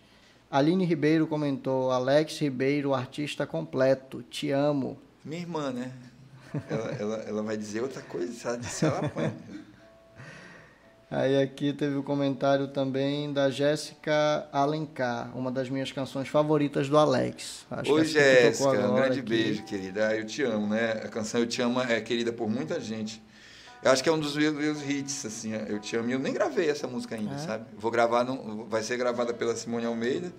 Aline 0.51 0.85
Ribeiro 0.85 1.27
comentou: 1.27 1.91
Alex 1.91 2.39
Ribeiro, 2.39 2.95
artista 2.95 3.47
completo, 3.47 4.23
te 4.23 4.51
amo. 4.51 4.99
Minha 5.25 5.41
irmã, 5.41 5.71
né? 5.71 5.93
Ela, 6.69 6.91
ela, 6.99 7.17
ela 7.29 7.43
vai 7.43 7.57
dizer 7.57 7.81
outra 7.81 8.03
coisa, 8.03 8.33
se 8.33 8.47
ela 8.47 8.59
disser, 8.59 8.91
ela 8.91 9.07
apanha. 9.07 9.35
Aí 11.11 11.43
aqui 11.43 11.73
teve 11.73 11.97
o 11.97 12.01
um 12.01 12.03
comentário 12.05 12.69
também 12.69 13.33
da 13.33 13.51
Jéssica 13.51 14.49
Alencar, 14.53 15.37
uma 15.37 15.51
das 15.51 15.69
minhas 15.69 15.91
canções 15.91 16.29
favoritas 16.29 16.89
do 16.89 16.97
Alex. 16.97 17.67
Acho 17.69 17.93
Oi, 17.93 18.05
Jéssica, 18.05 18.69
um 18.89 18.95
grande 18.95 19.19
aqui. 19.19 19.29
beijo, 19.29 19.65
querida. 19.65 20.07
Ah, 20.07 20.17
eu 20.17 20.25
te 20.25 20.45
amo, 20.45 20.69
né? 20.69 20.93
A 20.93 21.09
canção 21.09 21.41
Eu 21.41 21.49
Te 21.49 21.61
Amo 21.61 21.81
é 21.81 22.01
querida 22.01 22.33
por 22.33 22.49
muita 22.49 22.81
gente. 22.81 23.21
Eu 23.83 23.91
acho 23.91 24.05
que 24.05 24.09
é 24.09 24.13
um 24.13 24.21
dos 24.21 24.37
meus 24.37 24.89
hits, 24.89 25.27
assim, 25.27 25.53
Eu 25.53 25.81
Te 25.81 25.97
Amo. 25.97 26.11
E 26.11 26.13
eu 26.13 26.19
nem 26.21 26.33
gravei 26.33 26.71
essa 26.71 26.87
música 26.87 27.17
ainda, 27.17 27.35
é. 27.35 27.39
sabe? 27.39 27.67
Vou 27.77 27.91
gravar, 27.91 28.23
no, 28.23 28.67
vai 28.67 28.85
ser 28.85 28.97
gravada 28.97 29.35
pela 29.35 29.57
Simone 29.57 29.87
Almeida. 29.87 30.33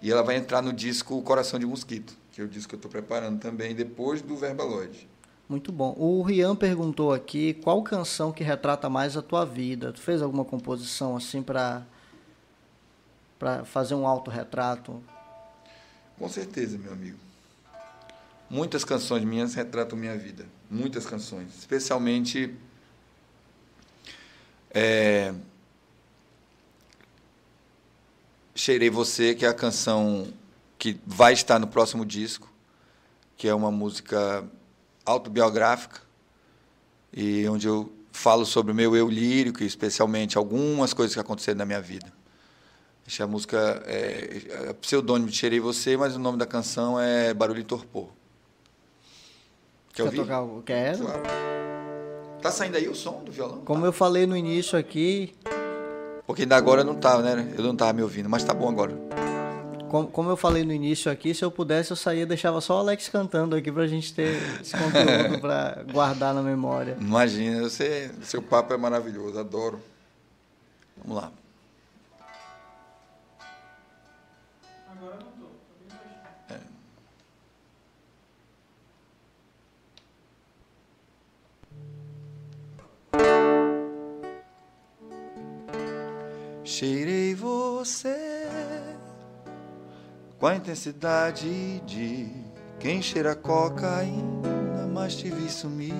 E 0.00 0.12
ela 0.12 0.22
vai 0.22 0.36
entrar 0.36 0.62
no 0.62 0.72
disco 0.72 1.20
Coração 1.22 1.58
de 1.58 1.66
Mosquito, 1.66 2.16
que 2.30 2.40
é 2.40 2.44
o 2.44 2.48
disco 2.48 2.68
que 2.68 2.74
eu 2.76 2.78
estou 2.78 2.90
preparando 2.90 3.40
também, 3.40 3.74
depois 3.74 4.22
do 4.22 4.36
Verbaloid. 4.36 5.09
Muito 5.50 5.72
bom. 5.72 5.96
O 5.98 6.22
Rian 6.22 6.54
perguntou 6.54 7.12
aqui 7.12 7.54
qual 7.54 7.82
canção 7.82 8.30
que 8.30 8.44
retrata 8.44 8.88
mais 8.88 9.16
a 9.16 9.22
tua 9.22 9.44
vida. 9.44 9.92
Tu 9.92 10.00
fez 10.00 10.22
alguma 10.22 10.44
composição 10.44 11.16
assim 11.16 11.42
para 11.42 11.84
para 13.36 13.64
fazer 13.64 13.96
um 13.96 14.06
autorretrato? 14.06 15.02
Com 16.16 16.28
certeza, 16.28 16.78
meu 16.78 16.92
amigo. 16.92 17.18
Muitas 18.48 18.84
canções 18.84 19.24
minhas 19.24 19.54
retratam 19.54 19.98
minha 19.98 20.16
vida. 20.16 20.46
Muitas 20.70 21.04
canções. 21.04 21.58
Especialmente. 21.58 22.54
É, 24.72 25.34
Cheirei 28.54 28.88
Você, 28.88 29.34
que 29.34 29.44
é 29.44 29.48
a 29.48 29.54
canção 29.54 30.32
que 30.78 31.00
vai 31.04 31.32
estar 31.32 31.58
no 31.58 31.66
próximo 31.66 32.06
disco, 32.06 32.48
que 33.36 33.48
é 33.48 33.54
uma 33.54 33.72
música 33.72 34.48
autobiográfica 35.04 36.00
e 37.12 37.48
onde 37.48 37.66
eu 37.66 37.92
falo 38.12 38.44
sobre 38.44 38.72
o 38.72 38.74
meu 38.74 38.94
eu 38.96 39.08
lírico, 39.08 39.62
especialmente 39.62 40.36
algumas 40.36 40.92
coisas 40.92 41.14
que 41.14 41.20
aconteceram 41.20 41.58
na 41.58 41.64
minha 41.64 41.80
vida. 41.80 42.12
Essa 43.06 43.26
música 43.26 43.82
é, 43.86 44.68
é 44.68 44.72
pseudônimo 44.74 45.28
de 45.28 45.36
Cheirei 45.36 45.58
Você, 45.58 45.96
mas 45.96 46.14
o 46.14 46.18
nome 46.18 46.38
da 46.38 46.46
canção 46.46 47.00
é 47.00 47.34
Barulho 47.34 47.60
e 47.60 47.64
Torpor. 47.64 48.08
Quer 49.92 50.04
ouvir? 50.04 50.18
Tocar, 50.18 50.44
quero. 50.64 50.98
Claro. 50.98 51.22
Tá 52.40 52.50
saindo 52.50 52.76
aí 52.76 52.88
o 52.88 52.94
som 52.94 53.22
do 53.24 53.32
violão? 53.32 53.62
Como 53.64 53.80
tá. 53.80 53.86
eu 53.86 53.92
falei 53.92 54.26
no 54.26 54.36
início 54.36 54.78
aqui... 54.78 55.34
Porque 56.26 56.42
ainda 56.42 56.56
agora 56.56 56.84
não 56.84 56.94
tá, 56.94 57.20
né? 57.20 57.52
Eu 57.58 57.64
não 57.64 57.74
tava 57.74 57.92
me 57.92 58.02
ouvindo, 58.02 58.28
mas 58.28 58.44
tá 58.44 58.54
bom 58.54 58.68
agora 58.68 58.96
como, 59.90 60.06
como 60.08 60.30
eu 60.30 60.36
falei 60.36 60.64
no 60.64 60.72
início 60.72 61.10
aqui, 61.10 61.34
se 61.34 61.44
eu 61.44 61.50
pudesse, 61.50 61.90
eu 61.90 61.96
saía 61.96 62.24
deixava 62.24 62.60
só 62.60 62.76
o 62.76 62.78
Alex 62.78 63.08
cantando 63.08 63.56
aqui 63.56 63.72
pra 63.72 63.88
gente 63.88 64.14
ter 64.14 64.40
esse 64.60 64.76
conteúdo 64.76 65.40
pra 65.40 65.82
guardar 65.92 66.32
na 66.32 66.42
memória. 66.42 66.96
Imagina, 67.00 67.62
você, 67.62 68.10
seu 68.22 68.40
papo 68.40 68.72
é 68.72 68.76
maravilhoso, 68.76 69.38
adoro. 69.38 69.80
Vamos 70.96 71.20
lá. 71.20 71.32
Agora 74.92 75.18
não 75.18 75.32
tô. 75.40 75.48
É. 76.54 76.60
Cheirei 86.64 87.34
você 87.34 88.39
com 90.40 90.46
a 90.46 90.56
intensidade 90.56 91.80
de 91.80 92.26
quem 92.78 93.02
cheira 93.02 93.34
cocaína, 93.34 94.88
mas 94.90 95.14
te 95.14 95.30
vi 95.30 95.50
sumir 95.50 95.92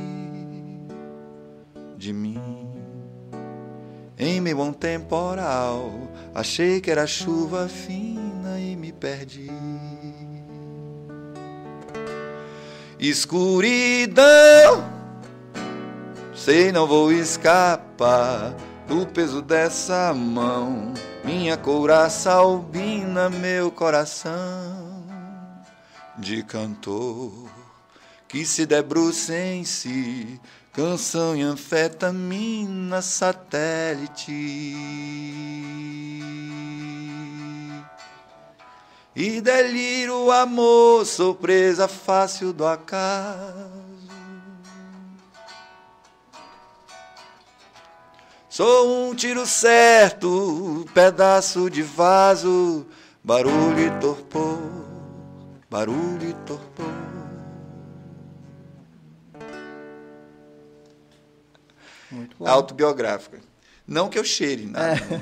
de 1.99 2.11
mim. 2.11 2.41
Em 4.19 4.41
meio 4.41 4.63
a 4.63 4.65
um 4.65 4.73
temporal, 4.73 5.93
achei 6.35 6.81
que 6.81 6.91
era 6.91 7.07
chuva 7.07 7.69
fina 7.69 8.59
e 8.59 8.75
me 8.77 8.93
perdi. 8.93 9.51
Escuridão, 12.99 14.25
sei 16.35 16.73
não 16.73 16.87
vou 16.87 17.13
escapar 17.13 18.55
do 18.91 19.07
peso 19.07 19.41
dessa 19.41 20.13
mão. 20.13 20.93
Minha 21.25 21.57
couraça 21.57 22.33
albina, 22.33 23.31
meu 23.31 23.71
coração. 23.71 25.05
De 26.19 26.43
cantor 26.43 27.49
que 28.27 28.45
se 28.45 28.67
debruça 28.67 29.33
em 29.33 29.65
si, 29.65 30.41
canção 30.73 31.37
e 31.37 31.43
anfetamina 31.43 33.01
satélite. 33.01 34.33
E 39.15 39.41
delírio, 39.41 40.33
amor, 40.33 41.07
surpresa 41.07 41.87
fácil 41.87 42.53
do 42.53 42.67
acaso 42.67 43.80
Sou 48.51 49.11
um 49.11 49.15
tiro 49.15 49.47
certo, 49.47 50.85
pedaço 50.93 51.71
de 51.71 51.83
vaso, 51.85 52.85
barulho 53.23 53.79
e 53.79 54.01
torpor, 54.01 54.59
barulho 55.71 56.31
e 56.31 56.35
torpor. 56.45 56.93
Autobiográfica. 62.41 63.39
Não 63.87 64.09
que 64.09 64.19
eu 64.19 64.25
cheire, 64.25 64.67
nada, 64.67 64.95
é. 64.95 65.17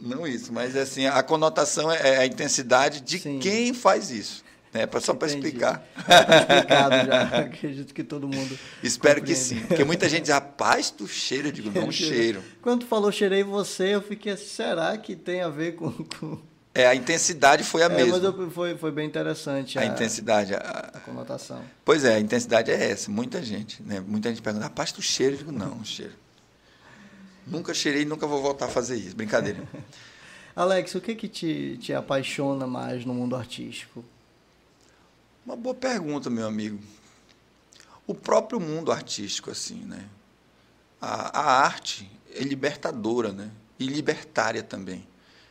não, 0.00 0.18
não, 0.18 0.26
isso, 0.26 0.52
mas 0.52 0.76
assim, 0.76 1.04
a 1.04 1.20
conotação 1.20 1.90
é, 1.90 2.14
é 2.14 2.18
a 2.18 2.26
intensidade 2.26 3.00
de 3.00 3.18
Sim. 3.18 3.40
quem 3.40 3.74
faz 3.74 4.12
isso. 4.12 4.44
É 4.72 4.86
pra, 4.86 5.00
só 5.00 5.14
para 5.14 5.28
explicar. 5.28 5.86
Tá 6.06 6.20
explicado 6.20 7.06
já. 7.06 7.22
Acredito 7.40 7.94
que 7.94 8.04
todo 8.04 8.28
mundo. 8.28 8.58
Espero 8.82 9.20
compreende. 9.20 9.40
que 9.40 9.46
sim. 9.46 9.60
Porque 9.60 9.84
muita 9.84 10.08
gente 10.08 10.22
diz, 10.22 10.30
rapaz, 10.30 10.90
tu 10.90 11.06
cheira. 11.06 11.48
Eu 11.48 11.52
digo, 11.52 11.70
não 11.70 11.90
cheiro. 11.92 12.42
Quando 12.60 12.80
tu 12.80 12.86
falou 12.86 13.10
cheirei 13.10 13.42
você, 13.42 13.94
eu 13.94 14.02
fiquei 14.02 14.32
assim, 14.32 14.44
será 14.44 14.96
que 14.98 15.16
tem 15.16 15.40
a 15.40 15.48
ver 15.48 15.76
com. 15.76 15.90
com... 15.90 16.38
É, 16.74 16.86
a 16.86 16.94
intensidade 16.94 17.64
foi 17.64 17.82
a 17.82 17.86
é, 17.86 17.88
mesma. 17.88 18.12
Mas 18.12 18.24
eu, 18.24 18.50
foi, 18.50 18.76
foi 18.76 18.92
bem 18.92 19.06
interessante. 19.06 19.78
A, 19.78 19.82
a 19.82 19.86
intensidade. 19.86 20.54
A, 20.54 20.90
a, 20.94 21.00
conotação. 21.00 21.62
Pois 21.84 22.04
é, 22.04 22.14
a 22.14 22.20
intensidade 22.20 22.70
é 22.70 22.90
essa. 22.90 23.10
Muita 23.10 23.42
gente. 23.42 23.82
Né? 23.82 24.00
Muita 24.06 24.28
gente 24.28 24.42
pergunta, 24.42 24.64
rapaz, 24.64 24.92
tu 24.92 25.00
cheira? 25.00 25.34
Eu 25.34 25.38
digo, 25.38 25.52
não, 25.52 25.82
cheiro. 25.82 26.12
Nunca 27.46 27.72
cheirei 27.72 28.02
e 28.02 28.04
nunca 28.04 28.26
vou 28.26 28.42
voltar 28.42 28.66
a 28.66 28.68
fazer 28.68 28.96
isso. 28.96 29.16
Brincadeira. 29.16 29.62
Alex, 30.54 30.94
o 30.94 31.00
que, 31.00 31.14
que 31.14 31.28
te, 31.28 31.78
te 31.80 31.94
apaixona 31.94 32.66
mais 32.66 33.04
no 33.04 33.14
mundo 33.14 33.34
artístico? 33.34 34.04
Uma 35.48 35.56
boa 35.56 35.74
pergunta, 35.74 36.28
meu 36.28 36.46
amigo. 36.46 36.78
O 38.06 38.14
próprio 38.14 38.60
mundo 38.60 38.92
artístico, 38.92 39.50
assim, 39.50 39.82
né? 39.86 40.04
A, 41.00 41.40
a 41.40 41.64
arte 41.64 42.06
é 42.34 42.42
libertadora, 42.42 43.32
né? 43.32 43.50
E 43.78 43.86
libertária 43.86 44.62
também. 44.62 45.08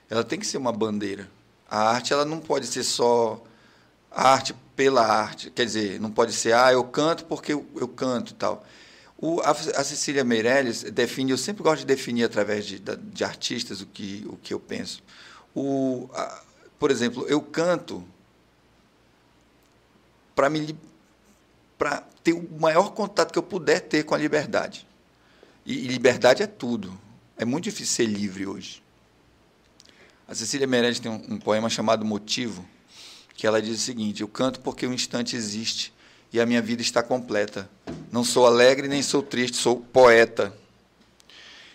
Ela 0.08 0.24
tem 0.24 0.38
que 0.38 0.46
ser 0.46 0.60
uma 0.60 0.72
bandeira. 0.72 1.28
A 1.68 1.90
arte, 1.90 2.14
ela 2.14 2.26
não 2.26 2.40
pode 2.40 2.68
ser 2.68 2.84
só 2.84 3.44
a 4.12 4.34
arte 4.34 4.54
pela 4.76 5.04
arte. 5.04 5.50
Quer 5.50 5.66
dizer, 5.66 6.00
não 6.00 6.12
pode 6.12 6.32
ser, 6.32 6.54
ah, 6.54 6.72
eu 6.72 6.84
canto 6.84 7.26
porque 7.26 7.54
eu, 7.54 7.66
eu 7.76 7.88
canto 7.88 8.34
e 8.34 8.36
tal. 8.36 8.64
O, 9.18 9.42
a, 9.42 9.50
a, 9.50 9.84
Cecília 9.84 10.24
Meirelles 10.24 10.84
define, 10.84 11.32
eu 11.32 11.40
sempre 11.40 11.64
gosto 11.64 11.80
de 11.80 11.88
definir 11.88 12.24
através 12.24 12.68
de, 12.68 12.78
de, 12.78 13.24
artistas 13.24 13.82
o 13.82 13.88
que, 13.88 14.24
o 14.30 14.38
que 14.38 14.54
eu 14.54 14.60
penso. 14.60 15.02
O, 15.56 16.08
a, 16.14 16.44
por 16.78 16.92
exemplo, 16.92 17.26
eu 17.28 17.42
canto 17.42 18.08
para 20.38 20.52
me 20.52 20.78
para 21.80 22.02
ter 22.24 22.34
o 22.34 22.48
maior 22.60 22.92
contato 22.92 23.32
que 23.32 23.40
eu 23.40 23.44
puder 23.44 23.82
ter 23.82 24.04
com 24.04 24.14
a 24.14 24.18
liberdade. 24.18 24.88
E, 25.66 25.74
e, 25.74 25.88
liberdade 25.88 26.44
é 26.44 26.48
tudo. 26.48 26.98
É 27.36 27.44
muito 27.44 27.66
difícil 27.66 27.96
ser 27.96 28.06
livre 28.06 28.46
hoje. 28.46 28.84
A 30.28 30.36
Cecília 30.36 30.68
Meirelles 30.68 31.00
tem 31.00 31.12
um, 31.12 31.34
um 31.34 31.40
poema 31.40 31.70
chamado 31.70 32.06
Motivo, 32.06 32.66
que 33.36 33.48
ela 33.48 33.62
diz 33.62 33.80
o 33.80 33.82
seguinte: 33.82 34.22
Eu 34.22 34.28
canto 34.28 34.60
porque 34.60 34.86
o 34.86 34.94
instante 34.94 35.36
existe 35.36 35.92
e 36.32 36.40
a 36.40 36.46
minha 36.46 36.62
vida 36.62 36.84
está 36.84 37.02
completa. 37.02 37.68
Não 38.12 38.24
sou 38.24 38.46
alegre 38.46 38.88
nem 38.88 39.02
sou 39.02 39.24
triste, 39.24 39.58
sou 39.58 39.80
poeta. 39.80 40.56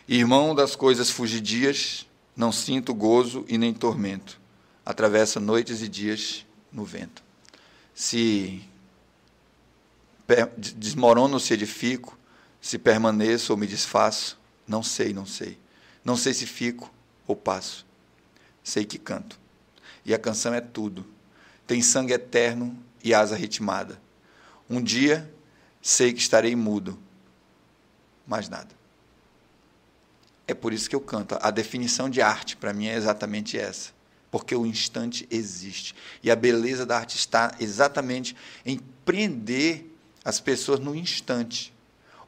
Irmão 0.08 0.54
das 0.54 0.76
coisas 0.76 1.10
fugidias, 1.10 2.06
não 2.36 2.52
sinto 2.52 2.94
gozo 2.94 3.44
e 3.48 3.58
nem 3.58 3.74
tormento. 3.74 4.40
Atravessa 4.86 5.40
noites 5.40 5.82
e 5.82 5.88
dias 5.88 6.46
no 6.72 6.84
vento 6.84 7.22
se 7.94 8.62
desmorono 10.56 11.34
ou 11.34 11.40
se 11.40 11.54
edifico, 11.54 12.18
se 12.60 12.78
permaneço 12.78 13.52
ou 13.52 13.58
me 13.58 13.66
desfaço, 13.66 14.38
não 14.66 14.82
sei, 14.82 15.12
não 15.12 15.26
sei. 15.26 15.58
Não 16.04 16.16
sei 16.16 16.32
se 16.32 16.46
fico 16.46 16.92
ou 17.26 17.36
passo. 17.36 17.86
Sei 18.62 18.84
que 18.84 18.98
canto. 18.98 19.40
e 20.04 20.12
a 20.12 20.18
canção 20.18 20.52
é 20.52 20.60
tudo. 20.60 21.06
Tem 21.66 21.80
sangue 21.80 22.12
eterno 22.12 22.76
e 23.04 23.14
asa 23.14 23.36
ritmada. 23.36 24.00
Um 24.68 24.82
dia 24.82 25.32
sei 25.80 26.12
que 26.12 26.20
estarei 26.20 26.56
mudo, 26.56 26.98
mais 28.26 28.48
nada. 28.48 28.74
É 30.46 30.54
por 30.54 30.72
isso 30.72 30.88
que 30.88 30.96
eu 30.96 31.00
canto. 31.00 31.36
A 31.40 31.50
definição 31.50 32.10
de 32.10 32.20
arte 32.20 32.56
para 32.56 32.72
mim 32.72 32.86
é 32.86 32.96
exatamente 32.96 33.58
essa. 33.58 33.92
Porque 34.32 34.56
o 34.56 34.66
instante 34.66 35.28
existe. 35.30 35.94
E 36.22 36.30
a 36.30 36.34
beleza 36.34 36.84
da 36.84 36.98
arte 36.98 37.16
está 37.16 37.54
exatamente 37.60 38.34
em 38.66 38.80
prender 39.04 39.86
as 40.24 40.40
pessoas 40.40 40.80
no 40.80 40.96
instante. 40.96 41.72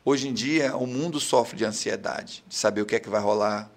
Hoje 0.04 0.28
em 0.28 0.34
dia, 0.34 0.76
o 0.76 0.86
mundo 0.86 1.18
sofre 1.18 1.56
de 1.56 1.64
ansiedade, 1.64 2.44
de 2.46 2.54
saber 2.54 2.82
o 2.82 2.86
que 2.86 2.94
é 2.94 3.00
que 3.00 3.08
vai 3.08 3.22
rolar, 3.22 3.70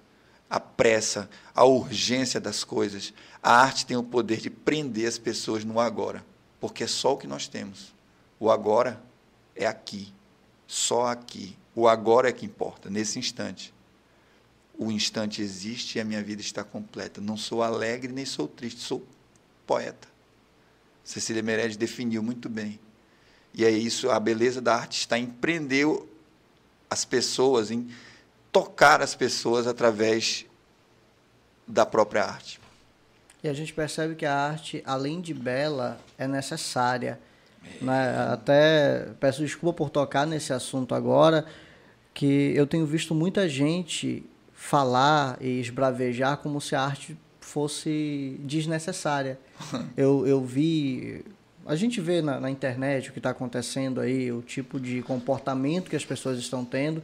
a 0.49 0.59
pressa, 0.59 1.29
a 1.55 1.63
urgência 1.63 2.39
das 2.39 2.65
coisas. 2.65 3.13
A 3.41 3.61
arte 3.61 3.85
tem 3.85 3.95
o 3.95 4.03
poder 4.03 4.41
de 4.41 4.49
prender 4.49 5.07
as 5.07 5.17
pessoas 5.17 5.63
no 5.63 5.79
agora, 5.79 6.25
porque 6.59 6.83
é 6.83 6.87
só 6.87 7.13
o 7.13 7.17
que 7.17 7.27
nós 7.27 7.47
temos. 7.47 7.93
O 8.37 8.51
agora 8.51 9.01
é 9.55 9.65
aqui, 9.65 10.13
só 10.67 11.07
aqui. 11.07 11.57
O 11.73 11.87
agora 11.87 12.27
é 12.27 12.33
que 12.33 12.45
importa, 12.45 12.89
nesse 12.89 13.19
instante. 13.19 13.73
O 14.77 14.91
instante 14.91 15.41
existe 15.41 15.97
e 15.97 16.01
a 16.01 16.05
minha 16.05 16.21
vida 16.21 16.41
está 16.41 16.63
completa. 16.63 17.19
Não 17.19 17.35
sou 17.35 17.63
alegre 17.63 18.11
nem 18.13 18.25
sou 18.25 18.47
triste, 18.47 18.81
sou 18.81 19.03
poeta. 19.65 20.07
Cecília 21.03 21.41
Meirelles 21.41 21.77
definiu 21.77 22.21
muito 22.21 22.47
bem. 22.47 22.79
E 23.53 23.65
é 23.65 23.71
isso, 23.71 24.11
a 24.11 24.19
beleza 24.19 24.61
da 24.61 24.75
arte 24.75 24.99
está 24.99 25.17
em 25.17 25.25
prender 25.25 25.87
as 26.89 27.05
pessoas, 27.05 27.71
em 27.71 27.89
tocar 28.51 29.01
as 29.01 29.15
pessoas 29.15 29.65
através 29.67 30.45
da 31.67 31.85
própria 31.85 32.23
arte. 32.23 32.59
E 33.43 33.49
a 33.49 33.53
gente 33.53 33.73
percebe 33.73 34.15
que 34.15 34.25
a 34.25 34.35
arte, 34.35 34.83
além 34.85 35.21
de 35.21 35.33
bela, 35.33 35.99
é 36.17 36.27
necessária. 36.27 37.19
Né? 37.81 38.31
Até 38.31 39.09
peço 39.19 39.41
desculpa 39.41 39.77
por 39.77 39.89
tocar 39.89 40.25
nesse 40.25 40.53
assunto 40.53 40.93
agora, 40.93 41.45
que 42.13 42.53
eu 42.55 42.65
tenho 42.65 42.85
visto 42.85 43.13
muita 43.13 43.47
gente 43.47 44.25
falar 44.57 45.37
e 45.39 45.61
esbravejar 45.61 46.37
como 46.37 46.59
se 46.59 46.75
a 46.75 46.81
arte 46.81 47.15
fosse 47.39 48.35
desnecessária. 48.43 49.39
eu, 49.95 50.27
eu 50.27 50.43
vi. 50.43 51.23
A 51.65 51.75
gente 51.75 52.01
vê 52.01 52.21
na, 52.21 52.39
na 52.39 52.49
internet 52.49 53.09
o 53.09 53.13
que 53.13 53.19
está 53.19 53.29
acontecendo 53.29 54.01
aí, 54.01 54.31
o 54.31 54.41
tipo 54.41 54.79
de 54.79 55.01
comportamento 55.03 55.89
que 55.89 55.95
as 55.95 56.03
pessoas 56.03 56.39
estão 56.39 56.65
tendo 56.65 57.03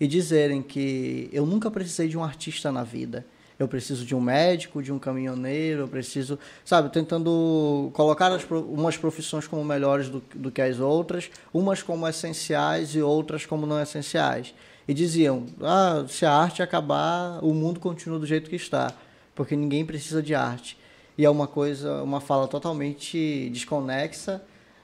e 0.00 0.06
dizerem 0.06 0.62
que 0.62 1.28
eu 1.32 1.44
nunca 1.46 1.70
precisei 1.70 2.08
de 2.08 2.16
um 2.16 2.24
artista 2.24 2.72
na 2.72 2.82
vida 2.82 3.24
eu 3.58 3.68
preciso 3.68 4.04
de 4.04 4.14
um 4.14 4.20
médico, 4.20 4.82
de 4.82 4.92
um 4.92 4.98
caminhoneiro, 4.98 5.82
eu 5.82 5.88
preciso, 5.88 6.38
sabe, 6.64 6.90
tentando 6.90 7.90
colocar 7.92 8.32
as, 8.32 8.44
umas 8.50 8.96
profissões 8.96 9.46
como 9.46 9.64
melhores 9.64 10.08
do, 10.08 10.22
do 10.34 10.50
que 10.50 10.60
as 10.60 10.80
outras, 10.80 11.30
umas 11.52 11.82
como 11.82 12.06
essenciais 12.08 12.94
e 12.94 13.00
outras 13.00 13.46
como 13.46 13.66
não 13.66 13.80
essenciais. 13.80 14.54
E 14.86 14.94
diziam: 14.94 15.46
ah, 15.62 16.04
se 16.08 16.26
a 16.26 16.32
arte 16.32 16.62
acabar, 16.62 17.38
o 17.42 17.54
mundo 17.54 17.80
continua 17.80 18.18
do 18.18 18.26
jeito 18.26 18.50
que 18.50 18.56
está, 18.56 18.92
porque 19.34 19.56
ninguém 19.56 19.84
precisa 19.84 20.22
de 20.22 20.34
arte. 20.34 20.78
E 21.16 21.24
é 21.24 21.30
uma 21.30 21.46
coisa, 21.46 22.02
uma 22.02 22.20
fala 22.20 22.48
totalmente 22.48 23.48
desconexa. 23.50 24.42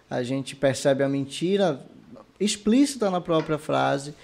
A 0.08 0.22
gente 0.22 0.56
percebe 0.56 1.02
a 1.02 1.08
mentira 1.08 1.84
explícita 2.38 3.10
na 3.10 3.20
própria 3.20 3.58
frase 3.58 4.14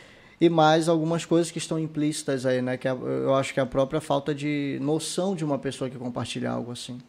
e 0.40 0.48
mais 0.48 0.88
algumas 0.88 1.24
coisas 1.24 1.50
que 1.50 1.58
estão 1.58 1.78
implícitas 1.78 2.46
aí, 2.46 2.62
né? 2.62 2.76
Que 2.76 2.88
é, 2.88 2.92
eu 2.92 3.34
acho 3.34 3.52
que 3.52 3.60
é 3.60 3.62
a 3.62 3.66
própria 3.66 4.00
falta 4.00 4.34
de 4.34 4.78
noção 4.80 5.34
de 5.34 5.44
uma 5.44 5.58
pessoa 5.58 5.90
que 5.90 5.96
compartilha 5.96 6.50
algo 6.50 6.72
assim. 6.72 7.00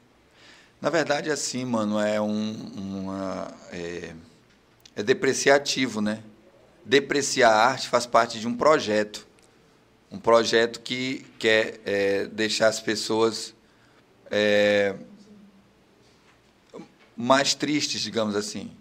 Na 0.82 0.89
verdade, 0.89 1.30
assim, 1.30 1.65
mano, 1.65 1.99
é 1.99 2.22
um 2.22 2.55
uma, 2.76 3.47
é, 3.72 4.13
é 4.95 5.03
depreciativo, 5.03 6.01
né? 6.01 6.20
Depreciar 6.88 7.52
a 7.52 7.66
arte 7.66 7.90
faz 7.90 8.06
parte 8.06 8.40
de 8.40 8.48
um 8.48 8.56
projeto, 8.56 9.28
um 10.10 10.18
projeto 10.18 10.80
que 10.80 11.26
quer 11.38 11.82
é, 11.86 12.26
deixar 12.28 12.70
as 12.70 12.80
pessoas 12.80 13.54
é, 14.32 14.96
mais 17.16 17.54
tristes, 17.54 18.00
digamos 18.00 18.38
assim. 18.38 18.72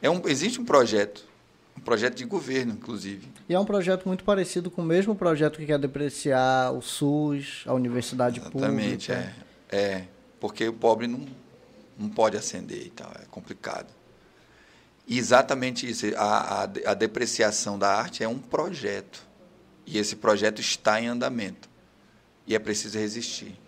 É 0.00 0.08
um, 0.08 0.26
existe 0.26 0.58
um 0.58 0.64
projeto 0.64 1.30
um 1.76 1.80
projeto 1.80 2.16
de 2.16 2.24
governo, 2.24 2.72
inclusive. 2.72 3.28
E 3.48 3.54
é 3.54 3.58
um 3.58 3.64
projeto 3.64 4.06
muito 4.06 4.24
parecido 4.24 4.70
com 4.70 4.82
o 4.82 4.84
mesmo 4.84 5.14
projeto 5.14 5.58
que 5.58 5.66
quer 5.66 5.78
depreciar 5.78 6.72
o 6.72 6.80
SUS, 6.82 7.64
a 7.66 7.72
universidade 7.72 8.40
Exatamente, 8.40 8.62
pública. 8.62 9.12
Exatamente, 9.12 9.12
é. 9.70 9.76
é. 9.76 10.08
Porque 10.38 10.68
o 10.68 10.72
pobre 10.72 11.06
não, 11.06 11.26
não 11.98 12.08
pode 12.08 12.36
ascender 12.36 12.86
e 12.86 12.90
tal, 12.90 13.10
é 13.20 13.24
complicado. 13.30 13.86
E 15.06 15.18
exatamente 15.18 15.88
isso, 15.88 16.06
a, 16.16 16.62
a, 16.62 16.62
a 16.62 16.94
depreciação 16.94 17.78
da 17.78 17.92
arte 17.94 18.22
é 18.22 18.28
um 18.28 18.38
projeto. 18.38 19.26
E 19.86 19.98
esse 19.98 20.16
projeto 20.16 20.60
está 20.60 21.00
em 21.00 21.08
andamento. 21.08 21.68
E 22.46 22.54
é 22.54 22.58
preciso 22.58 22.98
resistir. 22.98 23.58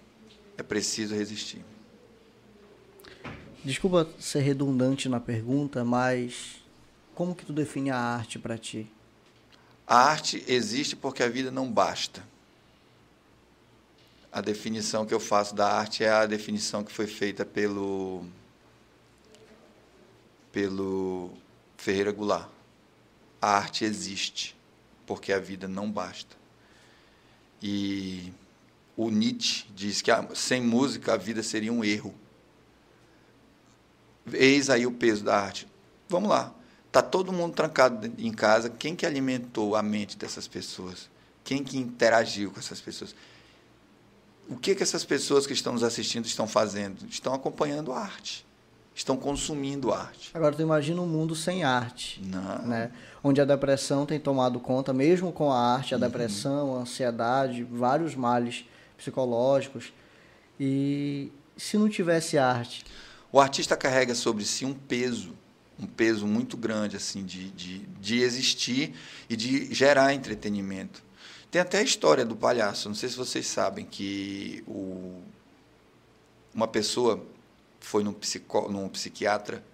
É 0.57 0.63
preciso 0.63 1.15
resistir. 1.15 1.65
Desculpa 3.65 4.09
ser 4.19 4.41
redundante 4.41 5.09
na 5.09 5.19
pergunta, 5.19 5.85
mas 5.85 6.63
como 7.15 7.35
que 7.35 7.47
tu 7.47 7.53
define 7.53 7.91
a 7.91 7.99
arte 7.99 8.39
para 8.39 8.59
ti? 8.59 8.91
A 9.87 9.97
arte 9.97 10.45
existe 10.47 10.95
porque 10.95 11.23
a 11.23 11.29
vida 11.29 11.51
não 11.51 11.71
basta. 11.71 12.23
A 14.31 14.41
definição 14.41 15.07
que 15.07 15.15
eu 15.15 15.21
faço 15.21 15.55
da 15.55 15.67
arte 15.67 16.05
é 16.05 16.11
a 16.11 16.27
definição 16.27 16.83
que 16.83 16.93
foi 16.93 17.07
feita 17.07 17.45
pelo 17.45 18.25
pelo 20.55 21.33
Ferreira 21.77 22.13
Goulart. 22.13 22.49
A 23.43 23.57
arte 23.57 23.85
existe 23.85 24.57
porque 25.05 25.33
a 25.33 25.41
vida 25.41 25.67
não 25.67 25.91
basta. 25.91 26.37
E 27.61 28.33
o 28.97 29.11
Nietzsche 29.11 29.67
diz 29.75 30.01
que 30.01 30.13
sem 30.35 30.63
música 30.63 31.15
a 31.15 31.17
vida 31.17 31.43
seria 31.43 31.73
um 31.73 31.85
erro. 31.85 32.15
Eis 34.33 34.71
aí 34.71 34.87
o 34.87 34.93
peso 34.93 35.25
da 35.25 35.37
arte. 35.37 35.67
Vamos 36.09 36.31
lá. 36.31 36.55
Está 36.87 37.03
todo 37.03 37.33
mundo 37.33 37.53
trancado 37.53 38.11
em 38.17 38.33
casa. 38.33 38.71
Quem 38.71 38.95
que 38.95 39.05
alimentou 39.05 39.75
a 39.75 39.83
mente 39.83 40.17
dessas 40.17 40.47
pessoas? 40.47 41.11
Quem 41.43 41.65
que 41.65 41.77
interagiu 41.77 42.53
com 42.53 42.61
essas 42.61 42.81
pessoas? 42.81 43.13
O 44.49 44.57
que, 44.57 44.75
que 44.75 44.83
essas 44.85 45.05
pessoas 45.05 45.49
que 45.49 45.53
estão 45.53 45.73
nos 45.73 45.83
assistindo 45.83 46.27
estão 46.27 46.47
fazendo? 46.47 47.05
Estão 47.09 47.35
acompanhando 47.35 47.93
a 47.93 47.99
arte. 47.99 48.47
Estão 48.95 49.17
consumindo 49.17 49.93
arte. 49.93 50.31
Agora, 50.33 50.55
tu 50.55 50.63
imagina 50.63 51.01
um 51.01 51.07
mundo 51.07 51.35
sem 51.35 51.65
arte. 51.65 52.23
Não. 52.25 52.59
Né? 52.67 52.93
Onde 53.23 53.41
a 53.41 53.45
depressão 53.45 54.07
tem 54.07 54.21
tomado 54.21 54.61
conta, 54.61 54.93
mesmo 54.93 55.33
com 55.33 55.51
a 55.51 55.59
arte, 55.59 55.95
a 55.95 55.97
uhum. 55.97 56.03
depressão, 56.03 56.77
a 56.77 56.81
ansiedade, 56.83 57.65
vários 57.65 58.15
males 58.15 58.65
psicológicos. 58.97 59.93
E 60.61 61.33
se 61.57 61.77
não 61.77 61.89
tivesse 61.89 62.39
arte? 62.39 62.85
O 63.33 63.41
artista 63.41 63.77
carrega 63.77 64.15
sobre 64.15 64.45
si 64.45 64.65
um 64.65 64.75
peso 64.75 65.35
um 65.79 65.87
peso 65.87 66.27
muito 66.27 66.57
grande 66.57 66.97
assim 66.97 67.25
de, 67.25 67.51
de, 67.51 67.79
de 68.01 68.21
existir 68.21 68.95
e 69.29 69.37
de 69.37 69.75
gerar 69.75 70.15
entretenimento. 70.15 71.03
Tem 71.51 71.61
até 71.61 71.79
a 71.79 71.83
história 71.83 72.25
do 72.25 72.37
palhaço. 72.37 72.89
Não 72.89 72.97
sei 72.97 73.09
se 73.09 73.17
vocês 73.17 73.47
sabem 73.47 73.85
que 73.85 74.63
o, 74.67 75.21
uma 76.55 76.67
pessoa 76.67 77.25
foi 77.85 78.03
num, 78.03 78.13
psico, 78.13 78.69
num 78.71 78.89
psiquiatra, 78.89 79.65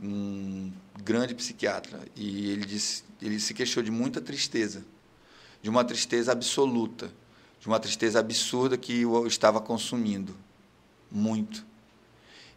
um 0.00 0.72
grande 1.02 1.34
psiquiatra, 1.34 2.00
e 2.16 2.50
ele, 2.50 2.64
disse, 2.64 3.04
ele 3.22 3.38
se 3.38 3.54
queixou 3.54 3.82
de 3.82 3.90
muita 3.90 4.20
tristeza, 4.20 4.84
de 5.62 5.70
uma 5.70 5.84
tristeza 5.84 6.32
absoluta, 6.32 7.10
de 7.60 7.66
uma 7.66 7.78
tristeza 7.78 8.18
absurda 8.18 8.76
que 8.76 9.04
o 9.06 9.26
estava 9.26 9.60
consumindo. 9.60 10.34
Muito. 11.10 11.64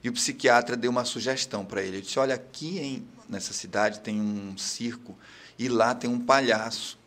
E 0.04 0.10
o 0.10 0.14
psiquiatra 0.14 0.76
deu 0.76 0.92
uma 0.92 1.06
sugestão 1.06 1.66
para 1.66 1.82
ele. 1.82 1.98
Ele 1.98 2.02
disse: 2.02 2.20
Olha, 2.20 2.36
aqui 2.36 2.80
em, 2.80 3.08
nessa 3.28 3.54
cidade 3.54 4.00
tem 4.00 4.20
um 4.20 4.58
circo 4.58 5.18
e 5.58 5.68
lá 5.70 5.94
tem 5.96 6.10
um 6.10 6.20
palhaço. 6.20 6.98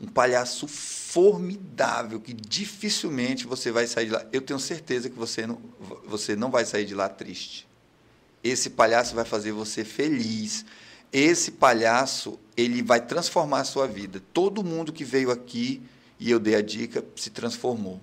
Um 0.00 0.06
palhaço 0.06 0.68
formidável 0.68 2.20
que 2.20 2.32
dificilmente 2.32 3.46
você 3.46 3.72
vai 3.72 3.86
sair 3.86 4.06
de 4.06 4.12
lá. 4.12 4.24
Eu 4.32 4.40
tenho 4.40 4.60
certeza 4.60 5.10
que 5.10 5.18
você 5.18 5.46
não, 5.46 5.60
você 6.06 6.36
não 6.36 6.50
vai 6.50 6.64
sair 6.64 6.84
de 6.84 6.94
lá 6.94 7.08
triste. 7.08 7.66
Esse 8.42 8.70
palhaço 8.70 9.14
vai 9.14 9.24
fazer 9.24 9.52
você 9.52 9.84
feliz. 9.84 10.64
Esse 11.12 11.52
palhaço, 11.52 12.38
ele 12.56 12.82
vai 12.82 13.04
transformar 13.04 13.60
a 13.60 13.64
sua 13.64 13.88
vida. 13.88 14.22
Todo 14.32 14.62
mundo 14.62 14.92
que 14.92 15.04
veio 15.04 15.30
aqui 15.30 15.82
e 16.18 16.30
eu 16.30 16.38
dei 16.38 16.54
a 16.54 16.62
dica 16.62 17.04
se 17.16 17.30
transformou. 17.30 18.00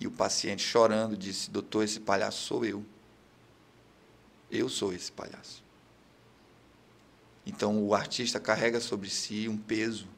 E 0.00 0.06
o 0.06 0.10
paciente 0.10 0.62
chorando 0.62 1.16
disse: 1.16 1.50
Doutor, 1.50 1.84
esse 1.84 2.00
palhaço 2.00 2.42
sou 2.42 2.64
eu. 2.64 2.84
Eu 4.50 4.68
sou 4.68 4.92
esse 4.92 5.10
palhaço. 5.10 5.62
Então 7.46 7.82
o 7.82 7.94
artista 7.94 8.40
carrega 8.40 8.80
sobre 8.80 9.10
si 9.10 9.48
um 9.48 9.56
peso, 9.56 10.08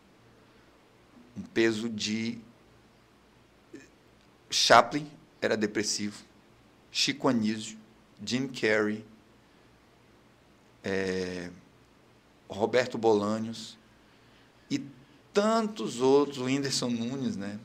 um 1.37 1.43
peso 1.43 1.89
de. 1.89 2.39
Chaplin 4.49 5.11
era 5.41 5.57
depressivo, 5.57 6.25
Chico 6.91 7.29
Anísio, 7.29 7.77
Jim 8.25 8.47
Carrey, 8.49 9.05
é, 10.83 11.51
Roberto 12.49 12.97
Bolanhos 12.97 13.77
e 14.71 14.81
tantos 15.33 16.01
outros, 16.01 16.39
o 16.39 16.45
Whindersson 16.45 16.89
Nunes, 16.89 17.37
né? 17.37 17.59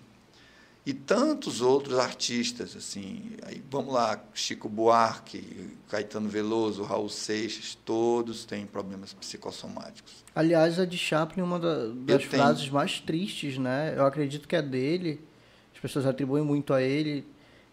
E 0.83 0.93
tantos 0.93 1.61
outros 1.61 1.99
artistas, 1.99 2.75
assim, 2.75 3.37
aí 3.43 3.63
vamos 3.69 3.93
lá, 3.93 4.19
Chico 4.33 4.67
Buarque, 4.67 5.77
Caetano 5.87 6.27
Veloso, 6.27 6.81
Raul 6.81 7.07
Seixas, 7.07 7.77
todos 7.85 8.45
têm 8.45 8.65
problemas 8.65 9.13
psicossomáticos. 9.13 10.25
Aliás, 10.33 10.79
a 10.79 10.85
de 10.85 10.97
Chaplin, 10.97 11.43
uma 11.43 11.59
das 11.59 12.23
frases 12.23 12.67
mais 12.69 12.99
tristes, 12.99 13.59
né? 13.59 13.93
Eu 13.95 14.05
acredito 14.07 14.47
que 14.47 14.55
é 14.55 14.61
dele, 14.61 15.21
as 15.71 15.79
pessoas 15.79 16.07
atribuem 16.07 16.43
muito 16.43 16.73
a 16.73 16.81
ele, 16.81 17.27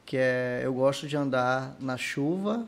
que 0.05 0.19
é 0.19 0.61
eu 0.63 0.75
gosto 0.75 1.09
de 1.09 1.17
andar 1.17 1.77
na 1.81 1.97
chuva 1.97 2.67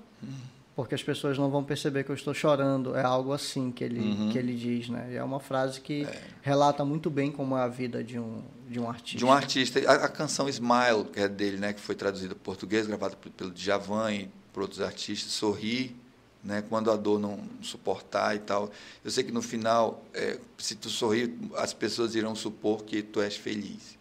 porque 0.82 0.94
as 0.94 1.02
pessoas 1.02 1.36
não 1.36 1.50
vão 1.50 1.62
perceber 1.62 2.04
que 2.04 2.10
eu 2.10 2.14
estou 2.14 2.32
chorando. 2.32 2.96
É 2.96 3.02
algo 3.02 3.32
assim 3.32 3.70
que 3.70 3.84
ele, 3.84 4.00
uhum. 4.00 4.30
que 4.30 4.38
ele 4.38 4.54
diz, 4.54 4.88
né? 4.88 5.10
E 5.12 5.16
é 5.16 5.22
uma 5.22 5.38
frase 5.38 5.80
que 5.80 6.04
é. 6.04 6.22
relata 6.40 6.84
muito 6.84 7.10
bem 7.10 7.30
como 7.30 7.56
é 7.56 7.60
a 7.60 7.68
vida 7.68 8.02
de 8.02 8.18
um, 8.18 8.42
de 8.68 8.80
um 8.80 8.88
artista. 8.88 9.18
De 9.18 9.24
um 9.24 9.32
artista. 9.32 9.80
A, 9.90 10.06
a 10.06 10.08
canção 10.08 10.48
Smile, 10.48 11.04
que 11.12 11.20
é 11.20 11.28
dele, 11.28 11.58
né? 11.58 11.72
Que 11.72 11.80
foi 11.80 11.94
traduzida 11.94 12.34
para 12.34 12.42
português, 12.42 12.86
gravada 12.86 13.16
pelo 13.36 13.50
Djavan 13.50 14.12
e 14.12 14.30
por 14.52 14.62
outros 14.62 14.80
artistas, 14.80 15.32
Sorri, 15.32 15.94
né? 16.42 16.62
Quando 16.68 16.90
a 16.90 16.96
dor 16.96 17.18
não 17.18 17.40
suportar 17.60 18.34
e 18.34 18.38
tal. 18.38 18.70
Eu 19.04 19.10
sei 19.10 19.22
que 19.22 19.32
no 19.32 19.42
final, 19.42 20.02
é, 20.14 20.38
se 20.56 20.74
tu 20.74 20.88
sorrir, 20.88 21.34
as 21.56 21.74
pessoas 21.74 22.14
irão 22.14 22.34
supor 22.34 22.84
que 22.84 23.02
tu 23.02 23.20
és 23.20 23.36
feliz 23.36 24.00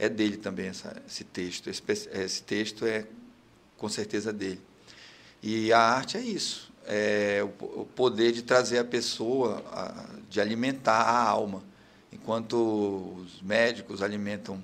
é 0.00 0.08
dele 0.08 0.38
também 0.38 0.68
essa, 0.68 0.96
esse 1.06 1.24
texto. 1.24 1.68
Esse, 1.68 1.82
esse, 2.12 2.42
texto 2.42 2.86
é 2.86 3.06
com 3.76 3.88
certeza 3.88 4.32
dele. 4.32 4.60
E 5.42 5.72
a 5.72 5.80
arte 5.80 6.16
é 6.16 6.20
isso, 6.20 6.70
é 6.86 7.42
o, 7.42 7.84
poder 7.84 8.32
de 8.32 8.42
trazer 8.42 8.78
a 8.78 8.84
pessoa, 8.84 9.62
de 10.28 10.40
alimentar 10.40 11.02
a 11.02 11.22
alma, 11.22 11.62
enquanto 12.12 13.16
os 13.16 13.40
médicos 13.40 14.02
alimentam, 14.02 14.62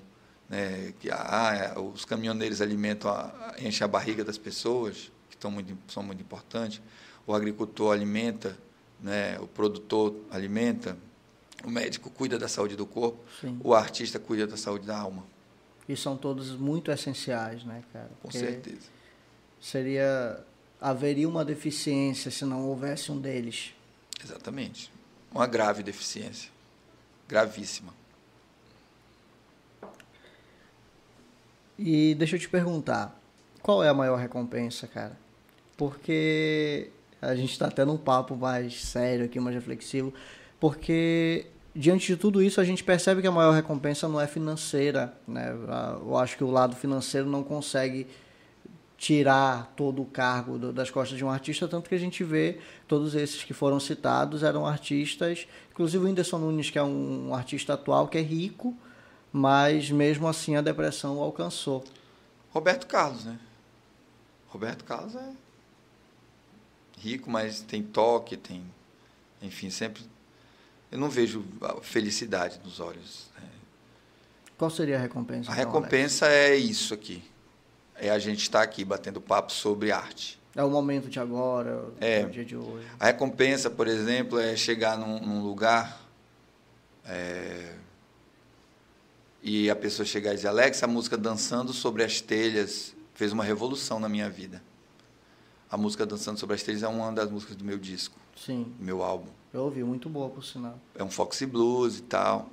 né, 0.49 0.93
que 1.01 1.11
a, 1.11 1.75
os 1.95 2.05
caminhoneiros 2.05 2.61
alimentam, 2.61 3.11
a, 3.11 3.55
enchem 3.59 3.85
a 3.85 3.89
barriga 3.89 4.23
das 4.23 4.37
pessoas, 4.37 5.11
que 5.31 5.37
estão 5.37 5.51
muito, 5.51 5.77
são 5.89 6.03
muito 6.03 6.21
importantes. 6.21 6.81
O 7.27 7.35
agricultor 7.35 7.93
alimenta, 7.93 8.57
né, 9.01 9.39
o 9.41 9.47
produtor 9.47 10.15
alimenta, 10.31 10.97
o 11.65 11.71
médico 11.71 12.11
cuida 12.11 12.39
da 12.39 12.49
saúde 12.49 12.77
do 12.77 12.87
corpo, 12.87 13.19
Sim. 13.41 13.59
o 13.65 13.75
artista 13.75 14.19
cuida 14.19 14.47
da 14.47 14.57
saúde 14.57 14.87
da 14.87 14.99
alma. 14.99 15.25
E 15.89 15.97
são 15.97 16.17
todos 16.17 16.57
muito 16.57 16.91
essenciais, 16.91 17.65
né, 17.65 17.83
cara? 17.93 18.11
Com 18.21 18.31
certeza. 18.31 18.89
Seria 19.61 20.45
haveria 20.87 21.29
uma 21.29 21.45
deficiência 21.45 22.31
se 22.31 22.45
não 22.45 22.69
houvesse 22.69 23.11
um 23.11 23.19
deles. 23.19 23.75
Exatamente. 24.23 24.89
Uma 25.33 25.45
grave 25.45 25.83
deficiência. 25.83 26.49
Gravíssima. 27.27 27.93
E 31.77 32.15
deixa 32.15 32.37
eu 32.37 32.41
te 32.41 32.49
perguntar, 32.49 33.21
qual 33.63 33.83
é 33.83 33.89
a 33.89 33.95
maior 33.95 34.15
recompensa, 34.15 34.87
cara? 34.87 35.19
Porque 35.77 36.93
a 37.21 37.35
gente 37.35 37.51
está 37.51 37.69
tendo 37.69 37.93
um 37.93 37.99
papo 37.99 38.37
mais 38.37 38.81
sério 38.85 39.25
aqui, 39.25 39.41
mais 39.41 39.57
reflexivo, 39.57 40.15
porque 40.61 41.47
diante 41.75 42.07
de 42.07 42.17
tudo 42.17 42.41
isso 42.41 42.61
a 42.61 42.65
gente 42.65 42.85
percebe 42.85 43.21
que 43.21 43.27
a 43.27 43.33
maior 43.33 43.51
recompensa 43.51 44.07
não 44.07 44.21
é 44.21 44.29
financeira, 44.29 45.13
né? 45.27 45.51
Eu 46.01 46.17
acho 46.17 46.37
que 46.37 46.45
o 46.45 46.51
lado 46.51 46.77
financeiro 46.77 47.29
não 47.29 47.43
consegue 47.43 48.07
tirar 48.99 49.73
todo 49.77 50.03
o 50.03 50.07
cargo 50.07 50.59
do, 50.59 50.73
das 50.73 50.91
costas 50.91 51.19
de 51.19 51.25
um 51.25 51.31
artista, 51.31 51.69
tanto 51.69 51.89
que 51.89 51.95
a 51.95 51.99
gente 51.99 52.25
vê 52.25 52.59
todos 52.89 53.15
esses 53.15 53.45
que 53.45 53.53
foram 53.53 53.79
citados 53.79 54.43
eram 54.43 54.67
artistas, 54.67 55.47
inclusive 55.71 56.03
o 56.03 56.07
Whindersson 56.07 56.39
Nunes, 56.39 56.71
que 56.71 56.79
é 56.79 56.83
um, 56.83 57.29
um 57.29 57.35
artista 57.35 57.75
atual 57.75 58.09
que 58.09 58.19
é 58.19 58.23
rico, 58.23 58.75
mas 59.33 59.91
mesmo 59.91 60.27
assim 60.27 60.57
a 60.57 60.63
depressão 60.63 61.19
o 61.19 61.23
alcançou. 61.23 61.85
Roberto 62.51 62.87
Carlos, 62.87 63.25
né? 63.25 63.39
Roberto 64.49 64.85
Carlos 64.85 65.15
é 65.15 65.33
rico, 66.99 67.31
mas 67.31 67.61
tem 67.61 67.83
toque, 67.83 68.37
tem, 68.37 68.63
enfim, 69.43 69.69
sempre 69.69 70.03
eu 70.91 70.99
não 70.99 71.11
vejo 71.11 71.45
felicidade 71.83 72.59
nos 72.65 72.81
olhos. 72.81 73.27
Né? 73.37 73.49
Qual 74.57 74.71
seria 74.71 74.97
a 74.97 75.01
recompensa? 75.01 75.51
A 75.51 75.55
então, 75.55 75.67
recompensa 75.67 76.27
Alex? 76.27 76.41
é 76.41 76.57
isso 76.57 76.95
aqui. 76.95 77.23
É 77.99 78.11
a 78.11 78.19
gente 78.19 78.43
estar 78.43 78.59
tá 78.59 78.65
aqui 78.65 78.85
batendo 78.85 79.21
papo 79.21 79.53
sobre 79.53 79.91
arte. 79.91 80.39
É 80.55 80.63
o 80.65 80.71
momento 80.71 81.09
de 81.09 81.21
agora, 81.21 81.85
é, 82.01 82.25
o 82.25 82.31
dia 82.31 82.45
de 82.45 82.57
hoje. 82.57 82.87
A 82.99 83.07
recompensa, 83.07 83.69
por 83.69 83.87
exemplo, 83.87 84.39
é 84.39 84.57
chegar 84.57 84.97
num, 84.97 85.21
num 85.21 85.43
lugar 85.43 86.01
é, 87.05 87.75
e 89.43 89.71
a 89.71 89.77
pessoa 89.77 90.05
chegar 90.07 90.33
e 90.33 90.37
dizer, 90.37 90.49
Alex, 90.49 90.83
a 90.83 90.87
música 90.87 91.17
Dançando 91.17 91.73
sobre 91.73 92.03
as 92.03 92.21
Telhas 92.21 92.95
fez 93.15 93.33
uma 93.33 93.45
revolução 93.45 94.01
na 94.01 94.09
minha 94.09 94.29
vida. 94.29 94.63
A 95.71 95.77
música 95.77 96.07
Dançando 96.07 96.39
sobre 96.39 96.57
as 96.57 96.63
Telhas 96.63 96.83
é 96.83 96.89
uma 96.89 97.13
das 97.13 97.31
músicas 97.31 97.55
do 97.55 97.65
meu 97.65 97.79
disco, 97.79 98.17
Sim. 98.35 98.75
do 98.79 98.85
meu 98.85 99.03
álbum. 99.03 99.29
Eu 99.53 99.63
ouvi, 99.63 99.85
muito 99.85 100.09
boa, 100.09 100.29
por 100.29 100.45
sinal. 100.45 100.79
É 100.95 101.05
um 101.05 101.11
Foxy 101.11 101.47
Blues 101.47 101.99
e 101.99 102.03
tal. 102.03 102.51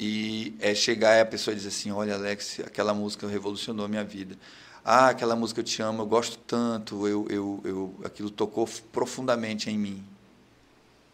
E 0.00 0.56
é 0.60 0.74
chegar 0.74 1.14
e 1.16 1.20
a 1.20 1.26
pessoa 1.26 1.54
diz 1.54 1.66
assim: 1.66 1.92
Olha, 1.92 2.14
Alex, 2.14 2.60
aquela 2.60 2.94
música 2.94 3.28
revolucionou 3.28 3.84
a 3.84 3.88
minha 3.88 4.02
vida. 4.02 4.34
Ah, 4.82 5.10
aquela 5.10 5.36
música 5.36 5.60
eu 5.60 5.64
te 5.64 5.82
amo, 5.82 6.00
eu 6.00 6.06
gosto 6.06 6.38
tanto, 6.38 7.06
eu, 7.06 7.26
eu, 7.28 7.60
eu, 7.64 7.94
aquilo 8.02 8.30
tocou 8.30 8.66
profundamente 8.90 9.68
em 9.68 9.76
mim. 9.76 10.02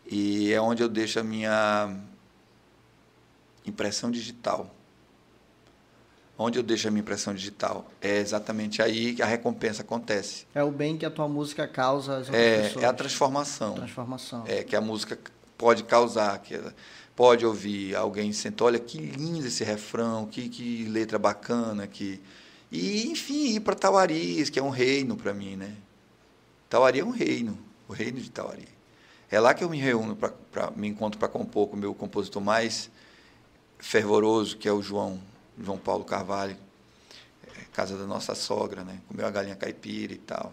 E 0.09 0.53
é 0.53 0.61
onde 0.61 0.84
eu 0.84 0.89
deixo 0.89 1.18
a 1.18 1.24
minha 1.24 1.97
impressão 3.66 4.09
digital. 4.09 4.72
Onde 6.39 6.59
eu 6.59 6.62
deixo 6.62 6.87
a 6.87 6.91
minha 6.93 7.01
impressão 7.01 7.34
digital? 7.34 7.91
É 8.01 8.18
exatamente 8.18 8.80
aí 8.80 9.14
que 9.14 9.22
a 9.22 9.26
recompensa 9.26 9.82
acontece. 9.82 10.47
É 10.55 10.62
o 10.62 10.70
bem 10.70 10.97
que 10.97 11.05
a 11.05 11.11
tua 11.11 11.26
música 11.26 11.66
causa 11.66 12.18
às 12.18 12.26
outras 12.28 12.37
é, 12.37 12.62
pessoas. 12.62 12.84
É 12.84 12.87
a 12.87 12.93
transformação. 12.93 13.74
Transformação. 13.74 14.45
É, 14.47 14.62
que 14.62 14.76
a 14.76 14.80
música 14.80 15.18
pode 15.59 15.82
causar. 15.82 16.39
Que 16.39 16.61
pode 17.17 17.47
ouvir 17.47 17.97
alguém 17.97 18.31
sentar, 18.33 18.67
olha 18.67 18.79
que 18.79 18.99
lindo 18.99 19.47
esse 19.47 19.64
refrão, 19.64 20.27
que, 20.27 20.51
que 20.51 20.85
letra 20.85 21.19
bacana, 21.19 21.87
que 21.87 22.21
e 22.71 23.07
enfim 23.07 23.55
ir 23.55 23.61
para 23.61 23.75
Tauari, 23.75 24.45
que 24.51 24.59
é 24.59 24.62
um 24.62 24.71
reino 24.71 25.17
para 25.17 25.33
mim, 25.33 25.57
né? 25.57 25.75
Tauari 26.69 27.01
é 27.01 27.05
um 27.05 27.11
reino, 27.11 27.57
o 27.89 27.93
reino 27.93 28.21
de 28.21 28.31
Tauari. 28.31 28.69
É 29.31 29.41
lá 29.41 29.55
que 29.55 29.64
eu 29.64 29.71
me 29.71 29.79
reúno 29.79 30.14
para 30.14 30.71
me 30.77 30.89
encontro 30.89 31.19
para 31.19 31.29
compor 31.29 31.69
com 31.69 31.77
o 31.77 31.79
meu 31.79 31.95
compositor 31.95 32.43
mais 32.43 32.91
fervoroso, 33.79 34.57
que 34.57 34.69
é 34.69 34.73
o 34.73 34.83
João 34.83 35.21
João 35.59 35.79
Paulo 35.79 36.05
Carvalho, 36.05 36.57
é, 37.47 37.61
casa 37.73 37.97
da 37.97 38.07
nossa 38.07 38.35
sogra, 38.35 38.85
né? 38.85 39.01
Comeu 39.09 39.27
a 39.27 39.31
galinha 39.31 39.57
caipira 39.57 40.12
e 40.12 40.19
tal. 40.19 40.53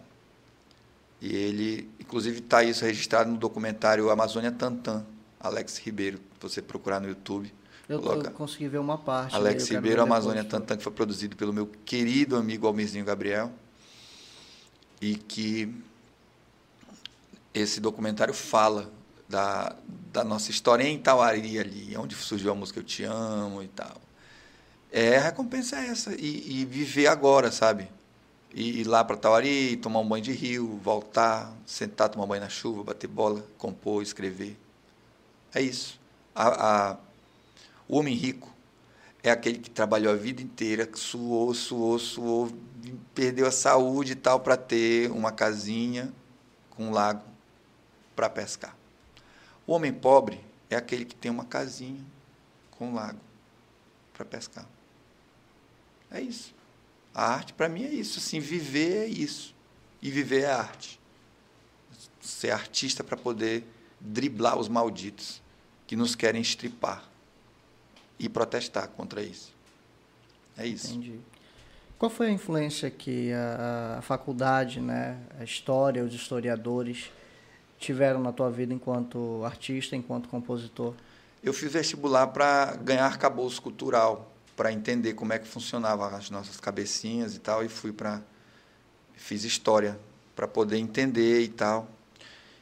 E 1.19 1.35
ele, 1.35 1.89
inclusive, 1.99 2.39
está 2.39 2.63
isso 2.63 2.85
registrado 2.85 3.29
no 3.29 3.37
documentário 3.37 4.09
Amazônia 4.09 4.51
Tantan, 4.51 5.05
Alex 5.43 5.77
Ribeiro, 5.77 6.21
você 6.39 6.61
procurar 6.61 7.01
no 7.01 7.07
YouTube. 7.09 7.53
Eu, 7.87 8.01
coloca. 8.01 8.31
consegui 8.31 8.69
ver 8.69 8.77
uma 8.77 8.97
parte. 8.97 9.35
Alex 9.35 9.67
Ribeiro, 9.67 10.01
Amazônia 10.01 10.45
Tantan, 10.45 10.77
que 10.77 10.83
foi 10.83 10.93
produzido 10.93 11.35
pelo 11.35 11.51
meu 11.51 11.67
querido 11.67 12.37
amigo 12.37 12.65
Almirzinho 12.65 13.03
Gabriel. 13.03 13.51
E 15.01 15.15
que 15.15 15.75
esse 17.53 17.81
documentário 17.81 18.33
fala 18.33 18.89
da, 19.27 19.75
da 20.13 20.23
nossa 20.23 20.49
história 20.49 20.83
em 20.83 20.97
Tauari 20.97 21.59
ali, 21.59 21.97
onde 21.97 22.15
surgiu 22.15 22.53
a 22.53 22.55
música 22.55 22.79
Eu 22.79 22.83
Te 22.83 23.03
Amo 23.03 23.61
e 23.61 23.67
tal. 23.67 24.01
É, 24.89 25.17
a 25.17 25.21
recompensa 25.23 25.75
é 25.75 25.87
essa. 25.87 26.15
E, 26.15 26.61
e 26.61 26.65
viver 26.65 27.07
agora, 27.07 27.51
sabe? 27.51 27.89
E 28.53 28.79
ir 28.79 28.83
lá 28.85 29.03
para 29.03 29.17
Tauari, 29.17 29.75
tomar 29.75 29.99
um 29.99 30.07
banho 30.07 30.23
de 30.23 30.31
rio, 30.31 30.79
voltar, 30.81 31.51
sentar, 31.65 32.07
tomar 32.07 32.27
banho 32.27 32.43
na 32.43 32.49
chuva, 32.49 32.83
bater 32.83 33.07
bola, 33.07 33.43
compor, 33.57 34.01
escrever. 34.01 34.62
É 35.53 35.61
isso. 35.61 35.99
A, 36.33 36.91
a, 36.91 36.97
o 37.87 37.97
homem 37.97 38.15
rico 38.15 38.51
é 39.21 39.29
aquele 39.29 39.59
que 39.59 39.69
trabalhou 39.69 40.11
a 40.11 40.15
vida 40.15 40.41
inteira, 40.41 40.89
suou, 40.95 41.53
suou, 41.53 41.99
suou, 41.99 42.51
perdeu 43.13 43.45
a 43.45 43.51
saúde 43.51 44.13
e 44.13 44.15
tal 44.15 44.39
para 44.39 44.57
ter 44.57 45.11
uma 45.11 45.31
casinha 45.31 46.11
com 46.71 46.87
um 46.87 46.91
lago 46.91 47.23
para 48.15 48.29
pescar. 48.29 48.75
O 49.67 49.73
homem 49.73 49.93
pobre 49.93 50.41
é 50.69 50.75
aquele 50.75 51.05
que 51.05 51.15
tem 51.15 51.31
uma 51.31 51.45
casinha 51.45 52.03
com 52.71 52.89
um 52.89 52.95
lago 52.95 53.19
para 54.13 54.25
pescar. 54.25 54.67
É 56.11 56.19
isso. 56.19 56.53
A 57.13 57.27
arte, 57.27 57.53
para 57.53 57.69
mim, 57.69 57.83
é 57.83 57.89
isso. 57.89 58.19
Assim, 58.19 58.39
viver 58.39 59.03
é 59.03 59.07
isso. 59.07 59.55
E 60.01 60.09
viver 60.09 60.41
é 60.41 60.51
arte. 60.51 60.99
Ser 62.19 62.51
artista 62.51 63.03
para 63.03 63.15
poder 63.15 63.63
driblar 63.99 64.57
os 64.57 64.67
malditos 64.67 65.42
que 65.93 65.95
nos 65.95 66.15
querem 66.15 66.41
estripar 66.41 67.07
e 68.17 68.27
protestar 68.27 68.87
contra 68.87 69.21
isso. 69.21 69.53
É 70.57 70.65
isso. 70.65 70.87
Entendi. 70.87 71.19
Qual 71.99 72.09
foi 72.09 72.29
a 72.29 72.31
influência 72.31 72.89
que 72.89 73.31
a, 73.31 73.97
a 73.99 74.01
faculdade, 74.01 74.81
né, 74.81 75.19
a 75.39 75.43
história, 75.43 76.03
os 76.03 76.11
historiadores 76.11 77.11
tiveram 77.77 78.19
na 78.19 78.31
tua 78.31 78.49
vida 78.49 78.73
enquanto 78.73 79.43
artista, 79.45 79.95
enquanto 79.95 80.29
compositor? 80.29 80.95
Eu 81.43 81.53
fiz 81.53 81.71
vestibular 81.71 82.25
para 82.25 82.75
ganhar 82.77 83.05
arcabouço 83.05 83.61
cultural, 83.61 84.33
para 84.55 84.73
entender 84.73 85.13
como 85.13 85.31
é 85.31 85.37
que 85.37 85.47
funcionavam 85.47 86.07
as 86.07 86.31
nossas 86.31 86.59
cabecinhas 86.59 87.35
e 87.35 87.39
tal, 87.39 87.63
e 87.63 87.69
fui 87.69 87.91
para 87.93 88.19
fiz 89.15 89.43
história 89.43 89.99
para 90.35 90.47
poder 90.47 90.77
entender 90.77 91.43
e 91.43 91.49
tal. 91.49 91.87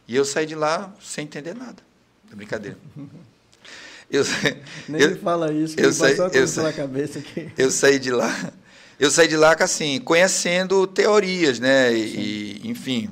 E 0.05 0.17
eu 0.17 0.25
saí 0.25 0.45
de 0.45 0.55
lá 0.55 0.93
sem 0.99 1.23
entender 1.23 1.55
nada. 1.55 1.90
É 2.31 2.35
brincadeira. 2.35 2.77
Eu, 4.09 4.25
Nem 4.89 5.01
eu, 5.03 5.17
fala 5.19 5.53
isso, 5.53 5.79
eu 5.79 5.93
saí, 5.93 6.17
eu 6.33 6.45
saí, 6.45 6.73
cabeça 6.73 7.19
aqui. 7.19 7.49
Eu 7.57 7.71
saí 7.71 7.97
de 7.97 8.11
lá, 8.11 8.51
eu 8.99 9.09
saí 9.09 9.25
de 9.25 9.37
lá 9.37 9.55
assim, 9.57 10.01
conhecendo 10.01 10.85
teorias, 10.85 11.61
né? 11.61 11.93
E, 11.93 12.59
enfim, 12.65 13.09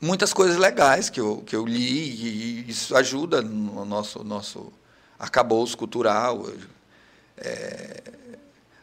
muitas 0.00 0.32
coisas 0.32 0.56
legais 0.56 1.10
que 1.10 1.20
eu, 1.20 1.42
que 1.44 1.54
eu 1.54 1.66
li 1.66 1.82
e 1.82 2.70
isso 2.70 2.96
ajuda 2.96 3.42
no 3.42 3.84
nosso 3.84 4.24
nosso 4.24 4.72
arcabouço 5.18 5.76
cultural. 5.76 6.50
É, 7.36 8.02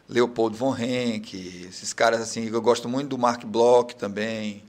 Leopold 0.08 0.56
von 0.56 0.74
Henck, 0.76 1.66
esses 1.68 1.92
caras 1.92 2.20
assim, 2.20 2.48
eu 2.48 2.62
gosto 2.62 2.88
muito 2.88 3.08
do 3.08 3.18
Mark 3.18 3.44
Bloch 3.44 3.94
também, 3.96 4.62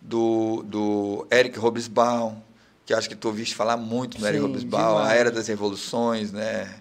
do, 0.00 0.62
do 0.62 1.26
Eric 1.30 1.58
Robesbaum, 1.58 2.40
que 2.88 2.94
acho 2.94 3.06
que 3.06 3.14
tu 3.14 3.28
ouviste 3.28 3.54
falar 3.54 3.76
muito 3.76 4.18
Sim, 4.18 4.26
Eric 4.26 4.40
Robesbaum, 4.40 4.96
a 4.96 5.12
Era 5.12 5.30
das 5.30 5.46
Revoluções, 5.46 6.32
né? 6.32 6.74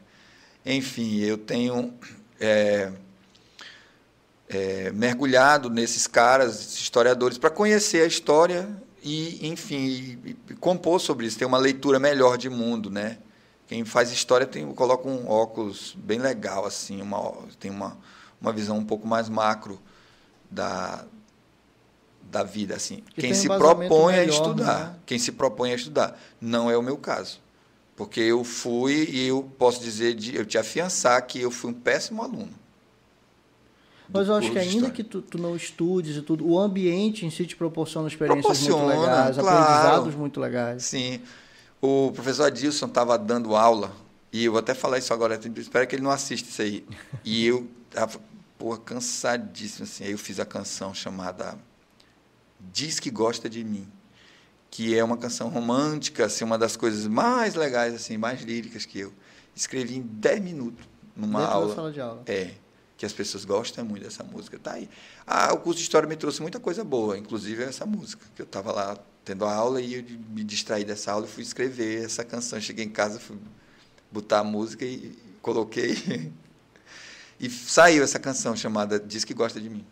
Enfim, 0.66 1.20
eu 1.20 1.38
tenho 1.38 1.94
é, 2.40 2.94
é, 4.48 4.90
mergulhado 4.94 5.70
nesses 5.70 6.08
caras, 6.08 6.78
historiadores, 6.78 7.38
para 7.38 7.50
conhecer 7.50 8.04
a 8.04 8.06
história 8.06 8.70
e, 9.04 9.50
enfim, 9.50 9.76
e, 10.24 10.38
e 10.50 10.54
compor 10.56 11.02
sobre 11.02 11.26
isso, 11.26 11.38
ter 11.38 11.44
uma 11.44 11.58
leitura 11.58 12.00
melhor 12.00 12.38
de 12.38 12.50
mundo, 12.50 12.90
né? 12.90 13.18
Quem 13.68 13.84
faz 13.84 14.10
história 14.10 14.48
tem 14.48 14.66
coloca 14.74 15.10
um 15.10 15.30
óculos 15.30 15.94
bem 15.98 16.20
legal 16.20 16.66
assim, 16.66 17.02
uma, 17.02 17.34
tem 17.60 17.70
uma, 17.70 17.98
uma 18.40 18.54
visão 18.54 18.78
um 18.78 18.86
pouco 18.86 19.06
mais 19.06 19.28
macro 19.28 19.78
da, 20.50 21.04
da 22.30 22.44
vida 22.44 22.76
assim. 22.76 23.04
quem 23.16 23.34
se 23.34 23.48
propõe 23.48 24.16
melhor, 24.16 24.22
a 24.22 24.26
estudar, 24.26 24.80
né? 24.80 24.96
quem 25.06 25.18
se 25.18 25.32
propõe 25.32 25.72
a 25.72 25.76
estudar, 25.76 26.20
não 26.40 26.70
é 26.70 26.78
o 26.78 26.82
meu 26.82 26.98
caso. 26.98 27.40
Porque 27.96 28.20
eu 28.20 28.44
fui 28.44 29.10
e 29.10 29.28
eu 29.28 29.50
posso 29.58 29.82
dizer 29.82 30.14
de 30.14 30.36
eu 30.36 30.46
te 30.46 30.58
afiançar 30.58 31.26
que 31.26 31.42
eu 31.42 31.50
fui 31.50 31.72
um 31.72 31.74
péssimo 31.74 32.22
aluno. 32.22 32.54
Mas 34.12 34.28
eu 34.28 34.36
acho 34.36 34.52
que 34.52 34.60
ainda 34.60 34.90
que 34.90 35.04
tu, 35.04 35.22
tu, 35.22 35.38
não 35.38 35.56
estudes 35.56 36.16
e 36.16 36.22
tudo, 36.22 36.48
o 36.48 36.58
ambiente 36.60 37.26
em 37.26 37.30
si 37.30 37.46
te 37.46 37.56
proporciona 37.56 38.08
experiências 38.08 38.46
proporciona, 38.46 38.96
muito 38.96 39.00
legais, 39.02 39.38
claro. 39.38 39.58
aprendizados 39.58 40.16
muito 40.16 40.40
legais. 40.40 40.84
Sim. 40.84 41.22
O 41.82 42.12
professor 42.14 42.46
Adilson 42.46 42.86
estava 42.86 43.18
dando 43.18 43.56
aula, 43.56 43.92
e 44.32 44.46
eu 44.46 44.52
vou 44.52 44.60
até 44.60 44.74
falar 44.74 44.98
isso 44.98 45.14
agora, 45.14 45.40
espero 45.58 45.88
que 45.88 45.96
ele 45.96 46.04
não 46.04 46.12
assista 46.12 46.48
isso 46.50 46.62
aí. 46.62 46.86
E 47.26 47.46
eu 47.46 47.68
estava, 47.90 48.20
porra, 48.58 48.78
cansadíssimo, 48.78 49.84
assim. 49.84 50.06
Aí 50.06 50.12
eu 50.12 50.18
fiz 50.18 50.40
a 50.40 50.46
canção 50.46 50.94
chamada 50.94 51.58
Diz 52.60 53.00
que 53.00 53.10
Gosta 53.10 53.50
de 53.50 53.64
Mim, 53.64 53.88
que 54.70 54.98
é 54.98 55.04
uma 55.04 55.18
canção 55.18 55.50
romântica, 55.50 56.26
assim, 56.26 56.44
uma 56.44 56.58
das 56.58 56.76
coisas 56.76 57.08
mais 57.08 57.56
legais, 57.56 57.94
assim, 57.94 58.18
mais 58.18 58.42
líricas 58.42 58.86
que 58.86 59.00
eu 59.00 59.14
escrevi 59.56 59.98
em 59.98 60.02
10 60.02 60.42
minutos 60.42 60.88
numa 61.16 61.40
Dentro 61.40 61.54
aula. 61.54 61.70
Da 61.70 61.76
sala 61.76 61.92
de 61.92 62.02
aula. 62.02 62.24
É 62.26 62.54
que 62.98 63.06
as 63.06 63.14
pessoas 63.14 63.46
gostam 63.46 63.86
muito 63.86 64.04
dessa 64.04 64.24
música. 64.24 64.58
Tá 64.58 64.74
aí. 64.74 64.90
Ah, 65.26 65.54
o 65.54 65.60
curso 65.60 65.78
de 65.78 65.84
história 65.84 66.10
me 66.10 66.16
trouxe 66.16 66.42
muita 66.42 66.60
coisa 66.60 66.84
boa, 66.84 67.18
inclusive 67.18 67.64
essa 67.64 67.86
música, 67.86 68.26
que 68.36 68.42
eu 68.42 68.46
estava 68.46 68.72
lá 68.72 68.98
tendo 69.24 69.46
a 69.46 69.54
aula 69.54 69.80
e 69.80 69.94
eu 69.94 70.04
me 70.30 70.44
distraí 70.44 70.84
dessa 70.84 71.12
aula 71.12 71.26
e 71.26 71.30
fui 71.30 71.44
escrever 71.44 72.04
essa 72.04 72.26
canção. 72.26 72.60
Cheguei 72.60 72.86
em 72.86 72.90
casa, 72.90 73.20
fui 73.20 73.38
botar 74.12 74.40
a 74.40 74.44
música 74.44 74.84
e 74.84 75.16
coloquei. 75.42 76.32
e 77.40 77.50
saiu 77.50 78.04
essa 78.04 78.18
canção 78.18 78.56
chamada 78.56 79.00
Diz 79.00 79.24
que 79.24 79.34
Gosta 79.34 79.62
de 79.62 79.70
Mim. 79.70 79.86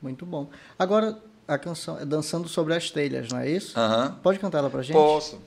Muito 0.00 0.24
bom. 0.24 0.48
Agora, 0.78 1.20
a 1.54 1.58
canção 1.58 1.98
é 1.98 2.04
Dançando 2.04 2.48
sobre 2.48 2.74
as 2.74 2.90
Telhas, 2.90 3.28
não 3.28 3.38
é 3.38 3.50
isso? 3.50 3.78
Uhum. 3.78 4.14
Pode 4.16 4.38
cantar 4.38 4.58
ela 4.58 4.70
pra 4.70 4.82
gente? 4.82 4.94
Posso. 4.94 5.40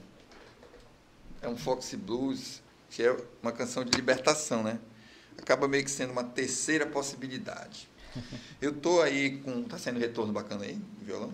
É 1.42 1.48
um 1.48 1.56
Foxy 1.56 1.96
Blues, 1.96 2.62
que 2.90 3.02
é 3.02 3.16
uma 3.42 3.52
canção 3.52 3.84
de 3.84 3.90
libertação, 3.96 4.62
né? 4.62 4.78
Acaba 5.38 5.68
meio 5.68 5.84
que 5.84 5.90
sendo 5.90 6.12
uma 6.12 6.24
terceira 6.24 6.86
possibilidade. 6.86 7.88
Eu 8.60 8.72
tô 8.72 9.00
aí 9.00 9.38
com. 9.38 9.62
Tá 9.64 9.78
sendo 9.78 9.98
retorno 9.98 10.32
bacana 10.32 10.64
aí, 10.64 10.78
violão? 11.02 11.32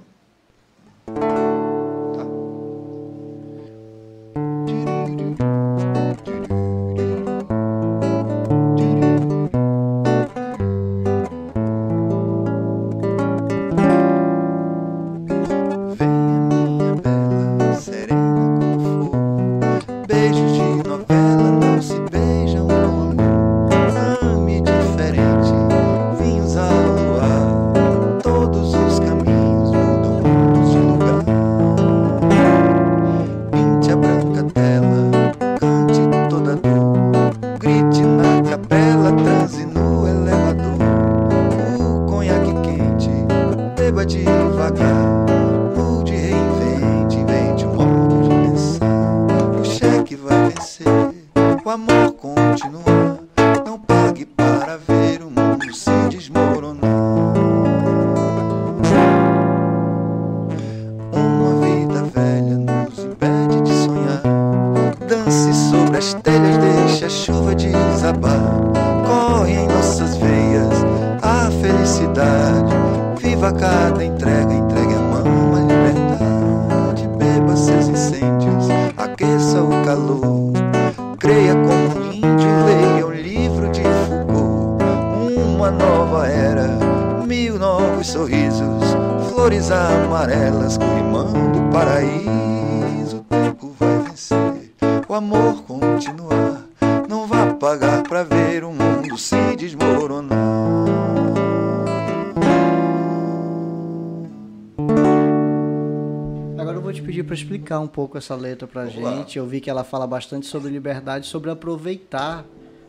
Explicar 107.73 107.81
um 107.81 107.87
pouco 107.89 108.19
essa 108.19 108.35
letra 108.35 108.67
para 108.67 108.83
a 108.83 108.87
gente. 108.87 109.39
Eu 109.39 109.47
vi 109.47 109.61
que 109.61 109.71
ela 109.71 109.85
fala 109.85 110.07
bastante 110.07 110.47
sobre 110.47 110.71
liberdade, 110.71 111.27
sobre 111.27 111.51
aproveitar 111.51 112.45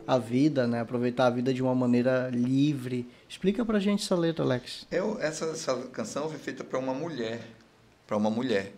a 0.06 0.18
vida, 0.18 0.66
né? 0.66 0.80
Aproveitar 0.80 1.26
a 1.26 1.30
vida 1.30 1.52
de 1.52 1.62
uma 1.62 1.74
maneira 1.74 2.28
livre. 2.30 3.08
Explica 3.28 3.64
para 3.64 3.78
a 3.78 3.80
gente 3.80 4.04
essa 4.04 4.14
letra, 4.14 4.44
Alex. 4.44 4.86
Eu, 4.90 5.18
essa, 5.20 5.46
essa 5.46 5.74
canção 5.92 6.28
foi 6.28 6.38
feita 6.38 6.62
para 6.62 6.78
uma 6.78 6.92
mulher, 6.92 7.40
para 8.06 8.16
uma 8.16 8.30
mulher, 8.30 8.72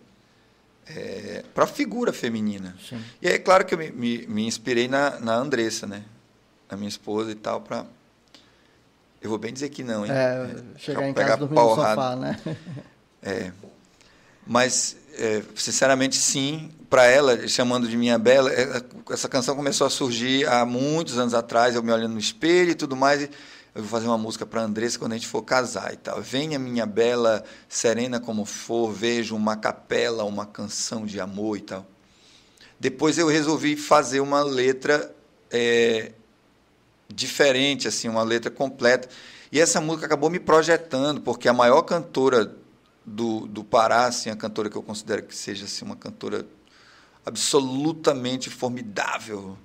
é, 0.88 1.44
para 1.54 1.64
a 1.64 1.66
figura 1.66 2.12
feminina. 2.12 2.76
Sim. 2.88 3.00
E 3.20 3.28
é 3.28 3.38
claro 3.38 3.64
que 3.64 3.74
eu 3.74 3.78
me, 3.78 3.90
me, 3.90 4.26
me 4.26 4.46
inspirei 4.46 4.86
na, 4.86 5.18
na 5.20 5.34
Andressa, 5.34 5.86
né? 5.86 6.04
Na 6.70 6.76
minha 6.76 6.88
esposa 6.88 7.30
e 7.30 7.34
tal, 7.34 7.60
para 7.60 7.86
eu 9.20 9.30
vou 9.30 9.38
bem 9.38 9.52
dizer 9.52 9.70
que 9.70 9.82
não, 9.82 10.04
hein? 10.06 10.12
É, 10.12 10.78
chegar 10.78 11.08
em 11.08 11.12
casa 11.12 11.36
dormir 11.38 11.56
no 11.56 11.74
sofá, 11.74 12.14
né? 12.16 12.38
É. 13.22 13.50
Mas 14.46 14.96
é, 15.18 15.42
sinceramente, 15.56 16.14
sim. 16.14 16.70
Para 16.88 17.06
ela, 17.06 17.48
chamando 17.48 17.88
de 17.88 17.96
Minha 17.96 18.18
Bela, 18.18 18.52
é, 18.52 18.80
essa 19.10 19.28
canção 19.28 19.56
começou 19.56 19.84
a 19.84 19.90
surgir 19.90 20.46
há 20.46 20.64
muitos 20.64 21.18
anos 21.18 21.34
atrás, 21.34 21.74
eu 21.74 21.82
me 21.82 21.90
olhando 21.90 22.12
no 22.12 22.20
espelho 22.20 22.70
e 22.70 22.74
tudo 22.76 22.94
mais. 22.94 23.22
E 23.22 23.30
eu 23.74 23.82
vou 23.82 23.90
fazer 23.90 24.06
uma 24.06 24.16
música 24.16 24.46
para 24.46 24.62
Andressa 24.62 24.96
quando 24.96 25.12
a 25.12 25.16
gente 25.16 25.26
for 25.26 25.42
casar 25.42 25.92
e 25.92 25.96
tal. 25.96 26.22
Venha 26.22 26.58
minha 26.58 26.86
bela, 26.86 27.42
serena 27.68 28.20
como 28.20 28.44
for, 28.44 28.92
vejo 28.92 29.34
uma 29.34 29.56
capela, 29.56 30.22
uma 30.22 30.46
canção 30.46 31.04
de 31.04 31.18
amor 31.18 31.56
e 31.56 31.62
tal. 31.62 31.84
Depois 32.78 33.18
eu 33.18 33.26
resolvi 33.26 33.74
fazer 33.74 34.20
uma 34.20 34.44
letra 34.44 35.12
é, 35.50 36.12
diferente, 37.08 37.88
assim, 37.88 38.08
uma 38.08 38.22
letra 38.22 38.50
completa. 38.50 39.08
E 39.50 39.60
essa 39.60 39.80
música 39.80 40.06
acabou 40.06 40.28
me 40.28 40.40
projetando, 40.40 41.20
porque 41.20 41.48
a 41.48 41.52
maior 41.52 41.82
cantora 41.82 42.54
do, 43.04 43.46
do 43.46 43.62
Pará, 43.62 44.06
assim, 44.06 44.30
a 44.30 44.36
cantora 44.36 44.68
que 44.68 44.76
eu 44.76 44.82
considero 44.82 45.22
que 45.22 45.34
seja 45.34 45.64
assim, 45.64 45.84
uma 45.84 45.96
cantora 45.96 46.46
absolutamente 47.24 48.50
formidável, 48.50 49.56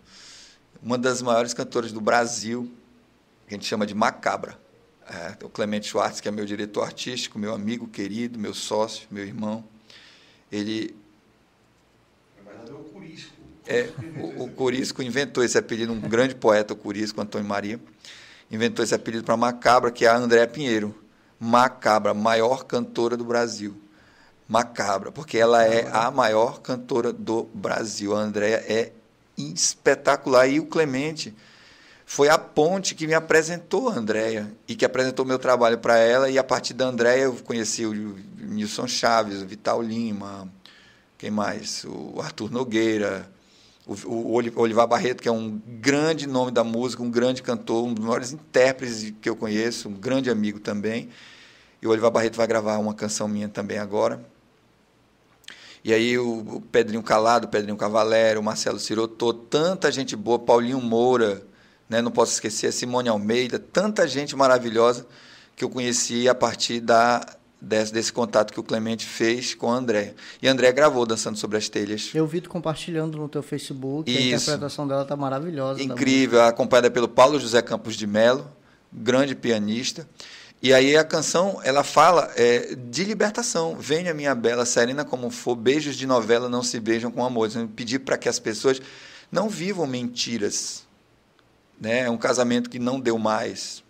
uma 0.82 0.98
das 0.98 1.22
maiores 1.22 1.54
cantoras 1.54 1.92
do 1.92 2.02
Brasil, 2.02 2.72
que 3.48 3.54
a 3.54 3.58
gente 3.58 3.68
chama 3.68 3.86
de 3.86 3.94
Macabra. 3.94 4.60
É, 5.08 5.46
o 5.46 5.50
Clemente 5.50 5.88
Schwartz, 5.88 6.22
que 6.22 6.28
é 6.28 6.32
meu 6.32 6.46
diretor 6.46 6.84
artístico, 6.84 7.38
meu 7.38 7.54
amigo 7.54 7.88
querido, 7.88 8.40
meu 8.40 8.54
sócio, 8.54 9.08
meu 9.12 9.26
irmão, 9.26 9.64
ele. 10.52 10.96
É 13.68 13.84
o 13.84 13.94
Curisco. 13.94 14.42
O, 14.42 14.44
o 14.44 14.50
Curisco 14.50 15.04
inventou 15.04 15.44
esse 15.44 15.58
apelido, 15.58 15.94
um 15.94 16.00
grande 16.00 16.36
poeta, 16.36 16.74
o 16.74 16.76
Curisco, 16.76 17.22
Antônio 17.22 17.48
Maria, 17.48 17.80
inventou 18.50 18.84
esse 18.84 18.96
apelido 18.96 19.24
para 19.24 19.38
Macabra, 19.38 19.92
que 19.92 20.06
é 20.06 20.10
a 20.10 20.16
Andréa 20.16 20.48
Pinheiro. 20.48 20.96
Macabra, 21.40 22.14
maior 22.14 22.66
cantora 22.66 23.18
do 23.18 23.24
Brasil. 23.24 23.76
Macabra, 24.48 25.12
porque 25.12 25.38
ela 25.38 25.64
é 25.64 25.90
a 25.92 26.12
maior 26.12 26.60
cantora 26.62 27.14
do 27.14 27.44
Brasil. 27.54 28.16
A 28.16 28.20
Andréa 28.20 28.64
é 28.68 28.92
espetacular. 29.38 30.48
E 30.48 30.60
o 30.60 30.66
Clemente 30.66 31.34
foi 32.06 32.28
a 32.28 32.38
ponte 32.38 32.94
que 32.94 33.08
me 33.08 33.14
apresentou 33.14 33.90
a 33.90 33.94
Andréia 33.94 34.52
e 34.68 34.76
que 34.76 34.84
apresentou 34.84 35.26
meu 35.26 35.40
trabalho 35.40 35.78
para 35.78 35.98
ela. 35.98 36.30
E 36.30 36.38
a 36.38 36.44
partir 36.44 36.74
da 36.74 36.86
Andréia 36.86 37.24
eu 37.24 37.36
conheci 37.36 37.86
o 37.86 37.94
Nilson 38.38 38.88
Chaves, 38.88 39.42
o 39.42 39.48
Vital 39.48 39.82
Lima, 39.82 40.52
quem 41.18 41.32
mais? 41.32 41.86
O 41.86 42.20
Arthur 42.22 42.52
Nogueira, 42.52 43.32
o, 44.06 44.34
Olivar 44.56 44.88
Barreto, 44.88 45.22
que 45.22 45.30
é 45.30 45.32
um 45.32 45.62
grande 45.80 46.28
nome 46.28 46.52
da 46.52 46.64
música, 46.64 47.04
um 47.04 47.12
grande 47.12 47.42
cantor, 47.42 47.86
um 47.86 47.94
dos 47.94 48.04
maiores 48.04 48.32
intérpretes 48.32 49.14
que 49.22 49.30
eu 49.30 49.36
conheço, 49.36 49.90
um 49.90 49.94
grande 49.94 50.30
amigo 50.30 50.60
também. 50.60 51.10
E 51.82 51.88
o 51.88 51.90
Olivar 51.90 52.12
Barreto 52.12 52.38
vai 52.38 52.48
gravar 52.48 52.78
uma 52.78 52.94
canção 52.94 53.28
minha 53.28 53.50
também 53.50 53.78
agora. 53.78 54.24
E 55.84 55.94
aí 55.94 56.18
o 56.18 56.62
Pedrinho 56.72 57.02
Calado, 57.02 57.48
o 57.48 57.50
Pedrinho 57.50 57.76
Cavalero, 57.76 58.40
o 58.40 58.44
Marcelo 58.44 58.78
Sirotô, 58.78 59.34
tanta 59.34 59.92
gente 59.92 60.16
boa, 60.16 60.38
Paulinho 60.38 60.80
Moura, 60.80 61.44
né? 61.90 62.02
não 62.02 62.12
posso 62.12 62.34
esquecer 62.34 62.68
a 62.68 62.72
Simone 62.72 63.10
Almeida, 63.10 63.58
tanta 63.58 64.08
gente 64.08 64.36
maravilhosa 64.36 65.08
que 65.56 65.64
eu 65.64 65.70
conheci 65.70 66.30
a 66.30 66.36
partir 66.36 66.80
da, 66.80 67.26
desse, 67.62 67.94
desse 67.94 68.12
contato 68.12 68.52
que 68.52 68.60
o 68.60 68.64
Clemente 68.64 69.06
fez 69.06 69.54
com 69.54 69.72
a 69.72 69.76
André. 69.76 70.16
E 70.42 70.48
a 70.48 70.52
André 70.52 70.72
gravou 70.72 71.06
Dançando 71.06 71.38
Sobre 71.38 71.58
as 71.58 71.70
Telhas. 71.70 72.10
Eu 72.14 72.26
vi 72.26 72.42
tu 72.42 72.50
compartilhando 72.50 73.18
no 73.18 73.30
teu 73.30 73.44
Facebook, 73.44 74.10
Isso. 74.10 74.20
a 74.20 74.24
interpretação 74.24 74.88
dela 74.88 75.06
tá 75.06 75.16
maravilhosa. 75.16 75.82
Incrível, 75.82 76.42
acompanhada 76.42 76.90
pelo 76.90 77.08
Paulo 77.08 77.40
José 77.40 77.62
Campos 77.62 77.96
de 77.96 78.08
Melo, 78.08 78.50
grande 78.92 79.36
pianista. 79.36 80.08
E 80.64 80.74
aí 80.74 80.96
a 80.96 81.04
canção, 81.04 81.60
ela 81.64 81.84
fala 81.84 82.32
é, 82.36 82.76
de 82.76 83.04
libertação. 83.04 83.76
Venha 83.80 84.14
minha 84.14 84.36
bela, 84.36 84.66
serena 84.66 85.04
como 85.04 85.30
for, 85.30 85.56
beijos 85.56 85.96
de 85.96 86.06
novela 86.06 86.50
não 86.50 86.64
se 86.64 86.80
beijam 86.80 87.12
com 87.12 87.26
amor. 87.26 87.50
Pedir 87.76 88.00
para 88.00 88.18
que 88.18 88.30
as 88.30 88.40
pessoas 88.40 88.82
não 89.32 89.50
vivam 89.50 89.88
mentiras 89.88 90.86
né? 91.82 92.02
É 92.02 92.10
um 92.12 92.18
casamento 92.18 92.70
que 92.70 92.78
não 92.78 93.00
deu 93.00 93.18
mais. 93.18 93.84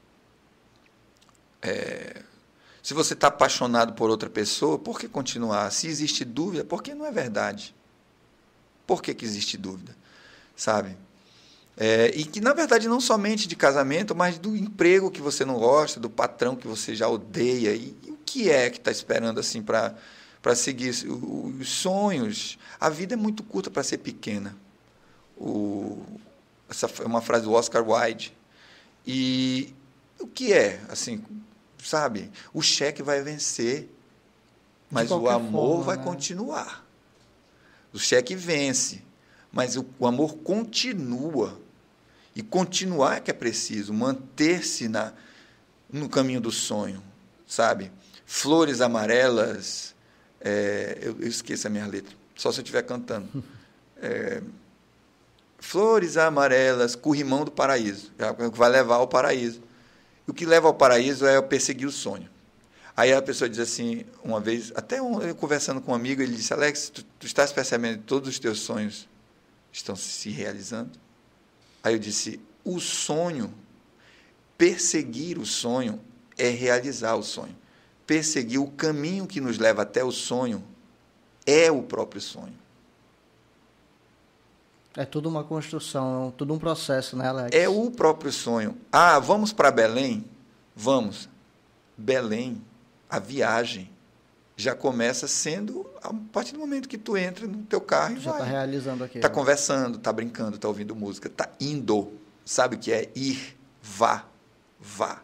É, 1.62 2.22
se 2.84 2.94
você 2.94 3.14
está 3.14 3.28
apaixonado 3.28 3.94
por 3.94 4.10
outra 4.10 4.30
pessoa, 4.30 4.80
por 4.80 5.00
que 5.00 5.08
continuar? 5.08 5.72
Se 5.72 5.88
existe 5.88 6.26
dúvida, 6.26 6.64
por 6.64 6.82
que 6.82 6.96
não 6.96 7.06
é 7.06 7.12
verdade? 7.12 7.76
Por 8.88 9.02
que, 9.02 9.14
que 9.14 9.24
existe 9.24 9.58
dúvida? 9.58 9.96
Sabe? 10.56 10.98
É, 11.78 12.12
e 12.16 12.26
que, 12.26 12.42
na 12.42 12.54
verdade, 12.54 12.88
não 12.88 13.00
somente 13.00 13.48
de 13.48 13.56
casamento, 13.56 14.16
mas 14.16 14.38
do 14.38 14.56
emprego 14.56 15.12
que 15.12 15.22
você 15.22 15.46
não 15.46 15.58
gosta, 15.58 16.00
do 16.00 16.10
patrão 16.10 16.56
que 16.56 16.68
você 16.68 16.96
já 16.96 17.08
odeia. 17.08 17.74
E, 17.74 17.96
e 18.04 18.12
o 18.12 18.18
que 18.26 18.50
é 18.50 18.70
que 18.70 18.78
está 18.78 18.92
esperando 18.92 19.40
assim 19.40 19.62
para 19.62 19.96
seguir 20.56 20.90
os 20.90 21.70
sonhos? 21.70 22.58
A 22.80 22.90
vida 22.90 23.14
é 23.14 23.18
muito 23.18 23.44
curta 23.44 23.70
para 23.70 23.84
ser 23.84 24.00
pequena. 24.00 24.56
O, 25.38 26.04
essa 26.70 26.90
é 27.00 27.06
uma 27.06 27.22
frase 27.22 27.46
do 27.46 27.54
Oscar 27.54 27.88
Wilde. 27.88 28.34
E 29.06 29.74
o 30.20 30.28
que 30.28 30.54
é? 30.54 30.82
Assim, 30.90 31.24
sabe? 31.84 32.32
O 32.54 32.62
cheque 32.62 33.02
vai 33.02 33.22
vencer, 33.22 33.90
mas 34.90 35.10
o 35.12 35.28
amor 35.30 35.78
forma, 35.78 35.84
vai 35.84 35.98
né? 35.98 36.04
continuar. 36.04 36.86
O 37.94 38.00
cheque 38.00 38.36
vence, 38.36 39.02
mas 39.52 39.76
o, 39.76 39.86
o 40.00 40.08
amor 40.08 40.36
continua. 40.38 41.60
E 42.36 42.42
continuar 42.42 43.18
é 43.18 43.20
que 43.20 43.32
é 43.32 43.34
preciso, 43.34 43.94
manter-se 43.94 44.88
na 44.88 45.14
no 45.92 46.08
caminho 46.08 46.40
do 46.40 46.52
sonho, 46.52 47.04
sabe? 47.46 47.92
Flores 48.26 48.80
amarelas, 48.80 49.94
é, 50.40 50.98
eu, 51.02 51.18
eu, 51.20 51.28
esqueço 51.28 51.68
a 51.68 51.70
minha 51.70 51.86
letra, 51.86 52.16
só 52.34 52.50
se 52.50 52.60
eu 52.60 52.64
estiver 52.64 52.84
cantando. 52.84 53.44
É, 54.04 54.42
Flores 55.60 56.18
amarelas, 56.18 56.96
corrimão 56.96 57.46
do 57.46 57.52
paraíso, 57.52 58.12
que 58.52 58.58
vai 58.58 58.68
levar 58.68 58.96
ao 58.96 59.08
paraíso. 59.08 59.62
O 60.32 60.34
que 60.34 60.46
leva 60.46 60.70
ao 60.70 60.74
paraíso 60.74 61.26
é 61.26 61.42
perseguir 61.42 61.86
o 61.86 61.92
sonho. 61.92 62.30
Aí 62.96 63.12
a 63.12 63.22
pessoa 63.22 63.50
diz 63.50 63.60
assim, 63.60 64.06
uma 64.24 64.40
vez, 64.40 64.72
até 64.76 65.02
um, 65.02 65.22
eu 65.22 65.36
conversando 65.36 65.82
com 65.82 65.92
um 65.92 65.94
amigo, 65.94 66.22
ele 66.22 66.34
disse: 66.34 66.54
Alex, 66.54 66.90
tu, 66.90 67.04
tu 67.20 67.28
estás 67.28 67.52
percebendo 67.52 67.98
que 67.98 68.06
todos 68.06 68.30
os 68.30 68.40
teus 68.40 68.62
sonhos 68.62 69.10
estão 69.74 69.94
se 69.94 70.30
realizando? 70.30 70.98
Aí 71.84 71.96
eu 71.96 72.00
disse: 72.00 72.40
o 72.64 72.80
sonho, 72.80 73.54
perseguir 74.58 75.38
o 75.38 75.46
sonho 75.46 76.00
é 76.38 76.48
realizar 76.48 77.16
o 77.16 77.24
sonho. 77.24 77.58
Perseguir 78.08 78.62
o 78.62 78.72
caminho 78.72 79.28
que 79.28 79.42
nos 79.42 79.58
leva 79.58 79.82
até 79.82 80.02
o 80.02 80.14
sonho 80.14 80.64
é 81.46 81.70
o 81.70 81.84
próprio 81.84 82.22
sonho. 82.22 82.58
É 84.96 85.06
tudo 85.06 85.30
uma 85.30 85.44
construção, 85.44 86.34
tudo 86.36 86.54
um 86.54 86.60
processo, 86.60 87.16
né, 87.16 87.28
Alex? 87.28 87.56
É 87.56 87.68
o 87.70 87.90
próprio 87.92 88.32
sonho. 88.32 88.78
Ah, 88.92 89.20
vamos 89.20 89.54
para 89.54 89.72
Belém? 89.72 90.26
Vamos. 90.76 91.30
Belém, 91.98 92.62
a 93.10 93.20
viagem 93.20 93.90
já 94.58 94.76
começa 94.76 95.28
sendo 95.28 95.90
a 96.04 96.14
partir 96.32 96.54
do 96.54 96.60
momento 96.60 96.90
que 96.90 96.98
tu 96.98 97.16
entra 97.16 97.48
no 97.48 97.64
teu 97.64 97.80
carro 97.82 98.18
e 98.18 98.20
já 98.20 98.32
está 98.32 98.44
realizando 98.44 99.04
aqui. 99.04 99.18
Está 99.18 99.30
conversando, 99.30 99.98
está 99.98 100.12
brincando, 100.12 100.56
está 100.56 100.68
ouvindo 100.68 100.96
música, 100.96 101.28
está 101.28 101.50
indo. 101.60 102.12
Sabe 102.46 102.76
o 102.76 102.80
que 102.80 102.92
é 102.92 103.10
ir? 103.16 103.58
Vá, 103.82 104.26
vá. 104.80 105.22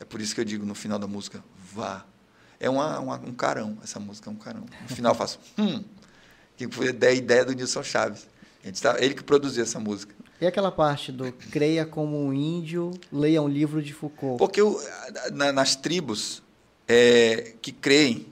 É 0.00 0.04
por 0.04 0.20
isso 0.20 0.34
que 0.34 0.40
eu 0.40 0.44
digo 0.44 0.64
no 0.64 0.74
final 0.74 0.98
da 0.98 1.06
música, 1.06 1.44
vá. 1.72 2.04
É 2.58 2.70
uma, 2.70 2.98
uma, 2.98 3.16
um 3.16 3.32
carão, 3.32 3.76
essa 3.82 4.00
música 4.00 4.30
é 4.30 4.32
um 4.32 4.36
carão. 4.36 4.64
No 4.88 4.96
final 4.96 5.12
eu 5.12 5.16
faço, 5.16 5.38
hum, 5.58 5.84
que 6.56 6.68
foi 6.68 6.88
a 6.88 7.12
ideia 7.12 7.44
do 7.44 7.52
Nilson 7.52 7.82
Chaves. 7.82 8.26
Tá, 8.80 8.96
ele 8.98 9.14
que 9.14 9.22
produziu 9.22 9.62
essa 9.62 9.78
música. 9.78 10.14
E 10.40 10.46
aquela 10.46 10.72
parte 10.72 11.12
do 11.12 11.32
creia 11.50 11.86
como 11.86 12.18
um 12.18 12.32
índio, 12.32 12.90
leia 13.12 13.40
um 13.40 13.48
livro 13.48 13.82
de 13.82 13.92
Foucault? 13.92 14.38
Porque 14.38 14.60
eu, 14.60 14.80
na, 15.32 15.52
nas 15.52 15.76
tribos 15.76 16.42
é, 16.88 17.54
que 17.60 17.72
creem, 17.72 18.26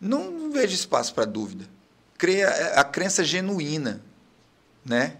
não, 0.00 0.30
não 0.30 0.50
vejo 0.50 0.74
espaço 0.74 1.14
para 1.14 1.24
dúvida. 1.24 1.66
Creia 2.18 2.46
é, 2.46 2.78
a 2.78 2.84
crença 2.84 3.22
genuína, 3.22 4.02
né? 4.84 5.16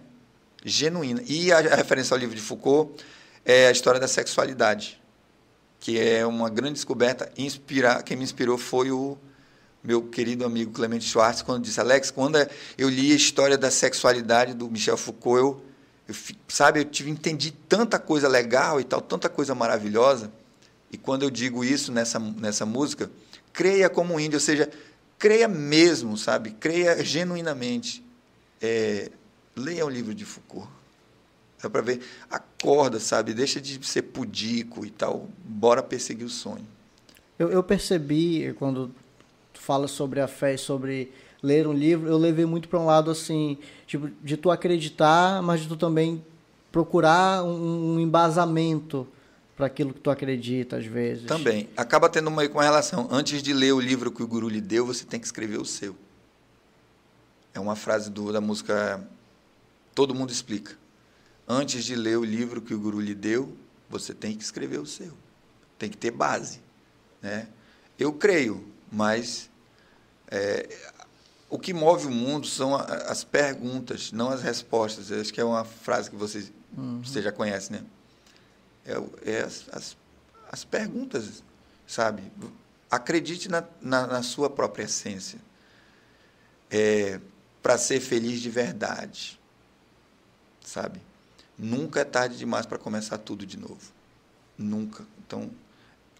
Genuína. 0.65 1.23
E 1.27 1.53
a, 1.53 1.59
a 1.59 1.77
referência 1.77 2.15
ao 2.15 2.19
livro 2.19 2.35
de 2.35 2.43
Foucault 2.43 3.05
é 3.45 3.69
a 3.69 3.71
história 3.71 4.01
da 4.01 4.09
sexualidade, 4.09 5.01
que 5.79 6.01
é 6.01 6.27
uma 6.27 6.49
grande 6.49 6.75
descoberta. 6.75 7.31
Inspirar, 7.37 8.03
quem 8.03 8.17
me 8.17 8.25
inspirou 8.25 8.57
foi 8.57 8.91
o 8.91 9.19
meu 9.85 10.03
querido 10.03 10.47
amigo 10.47 10.73
Clemente 10.73 11.05
Schwartz, 11.05 11.43
quando 11.43 11.63
disse, 11.63 11.79
Alex, 11.79 12.11
quando 12.11 12.39
eu 12.79 12.89
li 12.89 13.13
a 13.13 13.15
história 13.15 13.59
da 13.59 13.71
sexualidade 13.71 14.55
do 14.55 14.71
Michel 14.71 14.97
Foucault, 14.97 15.39
eu, 15.39 15.63
eu 16.09 16.15
sabe, 16.49 16.81
eu 16.81 16.85
tive, 16.87 17.11
entendi 17.11 17.51
tanta 17.51 17.99
coisa 17.99 18.27
legal 18.27 18.81
e 18.81 18.85
tal, 18.85 19.03
tanta 19.03 19.29
coisa 19.29 19.55
maravilhosa. 19.55 20.33
E 20.91 20.97
quando 20.97 21.25
eu 21.25 21.31
digo 21.31 21.63
isso 21.63 21.93
nessa, 21.93 22.19
nessa 22.19 22.65
música, 22.65 23.11
creia 23.53 23.91
como 23.91 24.15
um 24.15 24.21
índio, 24.21 24.37
ou 24.37 24.41
seja, 24.41 24.71
creia 25.19 25.47
mesmo, 25.47 26.17
sabe? 26.17 26.53
Creia 26.53 27.05
genuinamente. 27.05 28.03
É, 28.63 29.11
leia 29.55 29.85
o 29.85 29.91
livro 29.91 30.15
de 30.15 30.25
Foucault. 30.25 30.69
É 31.63 31.69
para 31.69 31.83
ver, 31.83 32.01
acorda, 32.31 33.01
sabe? 33.01 33.35
Deixa 33.35 33.61
de 33.61 33.85
ser 33.87 34.03
pudico 34.03 34.85
e 34.85 34.91
tal. 34.91 35.29
Bora 35.45 35.83
perseguir 35.83 36.27
o 36.27 36.31
sonho. 36.31 36.67
Eu, 37.39 37.51
eu 37.51 37.63
percebi, 37.63 38.55
quando 38.59 38.95
fala 39.65 39.89
sobre 39.89 40.21
a 40.21 40.29
fé 40.29 40.55
e 40.55 40.59
sobre 40.59 41.11
ler 41.43 41.67
um 41.67 41.73
livro, 41.73 42.07
eu 42.07 42.19
levei 42.19 42.45
muito 42.45 42.69
para 42.69 42.79
um 42.79 42.85
lado 42.87 43.11
assim, 43.11 43.59
tipo, 43.87 44.11
de 44.23 44.37
tu 44.37 44.51
acreditar, 44.51 45.43
mas 45.43 45.63
de 45.63 45.69
tu 45.69 45.77
também 45.77 46.25
procurar 46.71 47.43
um, 47.43 47.95
um 47.95 48.01
embasamento 48.01 49.09
para 49.57 49.67
aquilo 49.67 49.95
que 49.95 50.01
tu 50.01 50.11
acredita 50.11 50.77
às 50.77 50.85
vezes. 50.85 51.25
Também. 51.25 51.69
Acaba 51.77 52.09
tendo 52.11 52.31
com 52.31 52.59
uma 52.59 52.63
relação. 52.63 53.09
Antes 53.11 53.43
de 53.43 53.53
ler 53.53 53.73
o 53.73 53.81
livro 53.81 54.11
que 54.13 54.23
o 54.23 54.27
guru 54.27 54.49
lhe 54.49 54.61
deu, 54.61 54.85
você 54.85 55.05
tem 55.05 55.19
que 55.19 55.27
escrever 55.27 55.59
o 55.59 55.65
seu. 55.65 55.97
É 57.55 57.61
uma 57.61 57.77
frase 57.77 58.11
do, 58.11 58.33
da 58.33 58.41
música 58.41 59.07
Todo 59.95 60.15
Mundo 60.15 60.31
Explica. 60.31 60.77
Antes 61.49 61.85
de 61.85 61.95
ler 61.95 62.19
o 62.19 62.25
livro 62.25 62.61
que 62.61 62.75
o 62.75 62.79
guru 62.79 63.01
lhe 63.01 63.15
deu, 63.15 63.57
você 63.89 64.13
tem 64.13 64.37
que 64.37 64.43
escrever 64.43 64.81
o 64.81 64.87
seu. 64.87 65.13
Tem 65.79 65.89
que 65.89 65.97
ter 65.97 66.11
base. 66.11 66.61
Né? 67.23 67.49
Eu 67.99 68.13
creio, 68.13 68.67
mas 68.91 69.49
é, 70.35 70.69
o 71.49 71.57
que 71.57 71.73
move 71.73 72.09
o 72.09 72.11
mundo 72.11 72.45
são 72.49 72.75
as 72.75 73.23
perguntas, 73.23 74.11
não 74.11 74.31
as 74.31 74.43
respostas. 74.43 75.13
Eu 75.13 75.21
acho 75.21 75.33
que 75.33 75.41
é 75.41 75.45
uma 75.45 75.65
frase 75.65 76.11
que 76.11 76.17
você, 76.17 76.51
uhum. 76.77 77.01
você 77.01 77.23
já 77.23 77.31
conhece, 77.31 77.73
né? 77.73 77.85
É, 78.85 79.31
é 79.31 79.41
as, 79.43 79.65
as, 79.71 79.97
as, 80.51 80.65
perguntas, 80.65 81.45
sabe? 81.87 82.25
Acredite 82.91 83.49
na, 83.49 83.63
na, 83.81 84.09
na 84.09 84.23
sua 84.25 84.51
própria 84.51 84.83
essência. 84.83 85.39
É, 86.69 87.21
Para 87.63 87.79
ser 87.79 88.01
feliz 88.01 88.41
de 88.41 88.51
verdade, 88.51 89.41
sabe? 90.65 91.01
Nunca 91.57 92.01
é 92.01 92.05
tarde 92.05 92.37
demais 92.37 92.67
para 92.67 92.77
começar 92.77 93.19
tudo 93.19 93.47
de 93.47 93.57
novo. 93.57 93.93
Nunca. 94.59 95.07
Então, 95.25 95.49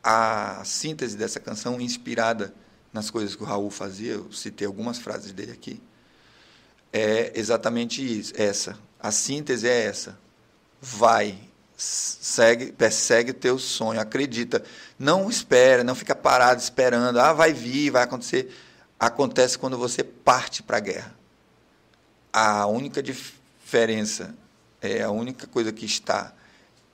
a 0.01 0.63
síntese 0.65 1.17
dessa 1.17 1.41
canção, 1.41 1.81
inspirada 1.81 2.55
nas 2.95 3.11
coisas 3.11 3.35
que 3.35 3.43
o 3.43 3.47
Raul 3.47 3.71
fazia, 3.71 4.13
eu 4.13 4.33
citei 4.33 4.67
algumas 4.67 4.99
frases 4.99 5.33
dele 5.33 5.51
aqui, 5.51 5.83
é 6.93 7.33
exatamente 7.35 8.01
isso, 8.01 8.33
essa. 8.37 8.79
A 9.01 9.11
síntese 9.11 9.69
é 9.69 9.87
essa. 9.87 10.17
Vai, 10.81 11.37
segue, 11.77 12.71
persegue 12.71 13.33
o 13.33 13.35
teu 13.35 13.59
sonho, 13.59 14.01
acredita. 14.01 14.63
Não 14.97 15.29
espera, 15.29 15.83
não 15.83 15.97
fica 15.97 16.15
parado 16.15 16.63
esperando, 16.63 17.19
ah, 17.19 17.33
vai 17.33 17.53
vir, 17.53 17.91
vai 17.91 18.05
acontecer. 18.05 18.55
Acontece 18.99 19.59
quando 19.59 19.77
você 19.77 20.05
parte 20.05 20.63
para 20.63 20.77
a 20.77 20.81
guerra. 20.81 21.15
A 22.33 22.67
única 22.67 23.03
diferença, 23.03 24.37
é 24.81 25.03
a 25.03 25.11
única 25.11 25.49
coisa 25.49 25.73
que 25.73 25.85
está 25.85 26.33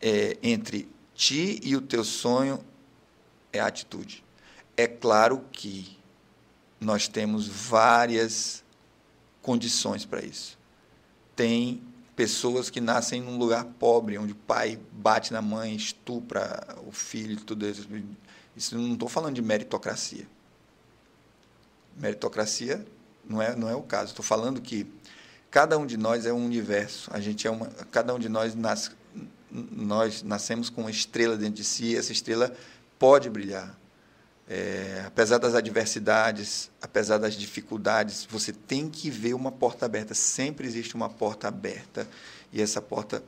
é, 0.00 0.38
entre 0.42 0.88
ti 1.14 1.60
e 1.62 1.76
o 1.76 1.82
teu 1.82 2.04
sonho 2.04 2.64
é 3.52 3.60
a 3.60 3.66
atitude. 3.66 4.24
É 4.80 4.86
claro 4.86 5.44
que 5.52 5.98
nós 6.80 7.06
temos 7.06 7.46
várias 7.46 8.64
condições 9.42 10.06
para 10.06 10.24
isso. 10.24 10.58
Tem 11.36 11.82
pessoas 12.16 12.70
que 12.70 12.80
nascem 12.80 13.20
num 13.20 13.36
lugar 13.36 13.62
pobre, 13.78 14.16
onde 14.16 14.32
o 14.32 14.36
pai 14.36 14.80
bate 14.90 15.34
na 15.34 15.42
mãe, 15.42 15.74
estupra 15.76 16.78
o 16.86 16.92
filho, 16.92 17.36
tudo 17.44 17.68
isso. 17.68 17.86
Isso 18.56 18.78
não 18.78 18.94
estou 18.94 19.06
falando 19.06 19.34
de 19.34 19.42
meritocracia. 19.42 20.26
Meritocracia 21.94 22.82
não 23.22 23.42
é, 23.42 23.54
não 23.54 23.68
é 23.68 23.74
o 23.74 23.82
caso. 23.82 24.12
Estou 24.12 24.24
falando 24.24 24.62
que 24.62 24.86
cada 25.50 25.76
um 25.76 25.84
de 25.84 25.98
nós 25.98 26.24
é 26.24 26.32
um 26.32 26.42
universo. 26.42 27.10
A 27.12 27.20
gente 27.20 27.46
é 27.46 27.50
uma, 27.50 27.66
cada 27.90 28.14
um 28.14 28.18
de 28.18 28.30
nós 28.30 28.54
nasce, 28.54 28.92
nós 29.50 30.22
nascemos 30.22 30.70
com 30.70 30.80
uma 30.80 30.90
estrela 30.90 31.36
dentro 31.36 31.56
de 31.56 31.64
si. 31.64 31.94
Essa 31.94 32.12
estrela 32.12 32.56
pode 32.98 33.28
brilhar. 33.28 33.78
É, 34.52 35.04
apesar 35.06 35.38
das 35.38 35.54
adversidades, 35.54 36.72
apesar 36.82 37.18
das 37.18 37.34
dificuldades, 37.34 38.26
você 38.28 38.52
tem 38.52 38.90
que 38.90 39.08
ver 39.08 39.32
uma 39.32 39.52
porta 39.52 39.86
aberta. 39.86 40.12
Sempre 40.12 40.66
existe 40.66 40.96
uma 40.96 41.08
porta 41.08 41.46
aberta 41.46 42.04
e 42.52 42.60
essa 42.60 42.82
porta, 42.82 43.22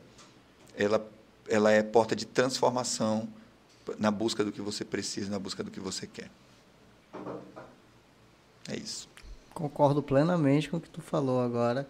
ela, 0.77 1.09
ela 1.47 1.71
é 1.71 1.81
porta 1.81 2.13
de 2.13 2.25
transformação 2.25 3.25
na 3.97 4.11
busca 4.11 4.43
do 4.43 4.51
que 4.51 4.59
você 4.59 4.83
precisa, 4.83 5.31
na 5.31 5.39
busca 5.39 5.63
do 5.63 5.71
que 5.71 5.79
você 5.79 6.05
quer. 6.05 6.29
É 8.67 8.75
isso. 8.75 9.07
Concordo 9.53 10.03
plenamente 10.03 10.69
com 10.69 10.75
o 10.75 10.81
que 10.81 10.89
tu 10.89 11.01
falou 11.01 11.41
agora. 11.41 11.87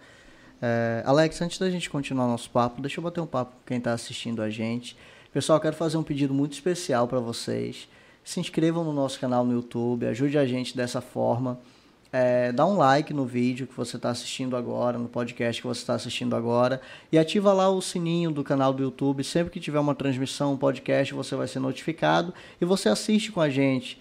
É, 0.62 1.02
Alex, 1.04 1.42
antes 1.42 1.58
da 1.58 1.68
gente 1.68 1.90
continuar 1.90 2.28
nosso 2.28 2.50
papo, 2.50 2.80
deixa 2.80 3.00
eu 3.00 3.02
bater 3.02 3.20
um 3.20 3.26
papo 3.26 3.50
com 3.50 3.66
quem 3.66 3.78
está 3.78 3.94
assistindo 3.94 4.40
a 4.42 4.48
gente. 4.48 4.96
Pessoal, 5.32 5.58
quero 5.58 5.74
fazer 5.74 5.96
um 5.96 6.04
pedido 6.04 6.32
muito 6.32 6.52
especial 6.52 7.08
para 7.08 7.18
vocês 7.18 7.88
se 8.24 8.40
inscrevam 8.40 8.82
no 8.82 8.92
nosso 8.92 9.20
canal 9.20 9.44
no 9.44 9.52
YouTube, 9.52 10.06
ajude 10.06 10.38
a 10.38 10.46
gente 10.46 10.74
dessa 10.74 11.00
forma. 11.00 11.60
É, 12.10 12.52
dá 12.52 12.64
um 12.64 12.76
like 12.76 13.12
no 13.12 13.26
vídeo 13.26 13.66
que 13.66 13.76
você 13.76 13.96
está 13.96 14.08
assistindo 14.08 14.56
agora, 14.56 14.96
no 14.96 15.08
podcast 15.08 15.60
que 15.60 15.66
você 15.66 15.80
está 15.80 15.94
assistindo 15.94 16.36
agora, 16.36 16.80
e 17.10 17.18
ativa 17.18 17.52
lá 17.52 17.68
o 17.68 17.82
sininho 17.82 18.30
do 18.30 18.44
canal 18.44 18.72
do 18.72 18.82
YouTube. 18.82 19.24
Sempre 19.24 19.52
que 19.52 19.58
tiver 19.58 19.80
uma 19.80 19.96
transmissão, 19.96 20.52
um 20.52 20.56
podcast, 20.56 21.12
você 21.12 21.34
vai 21.34 21.48
ser 21.48 21.58
notificado 21.58 22.32
e 22.60 22.64
você 22.64 22.88
assiste 22.88 23.32
com 23.32 23.40
a 23.40 23.50
gente. 23.50 24.00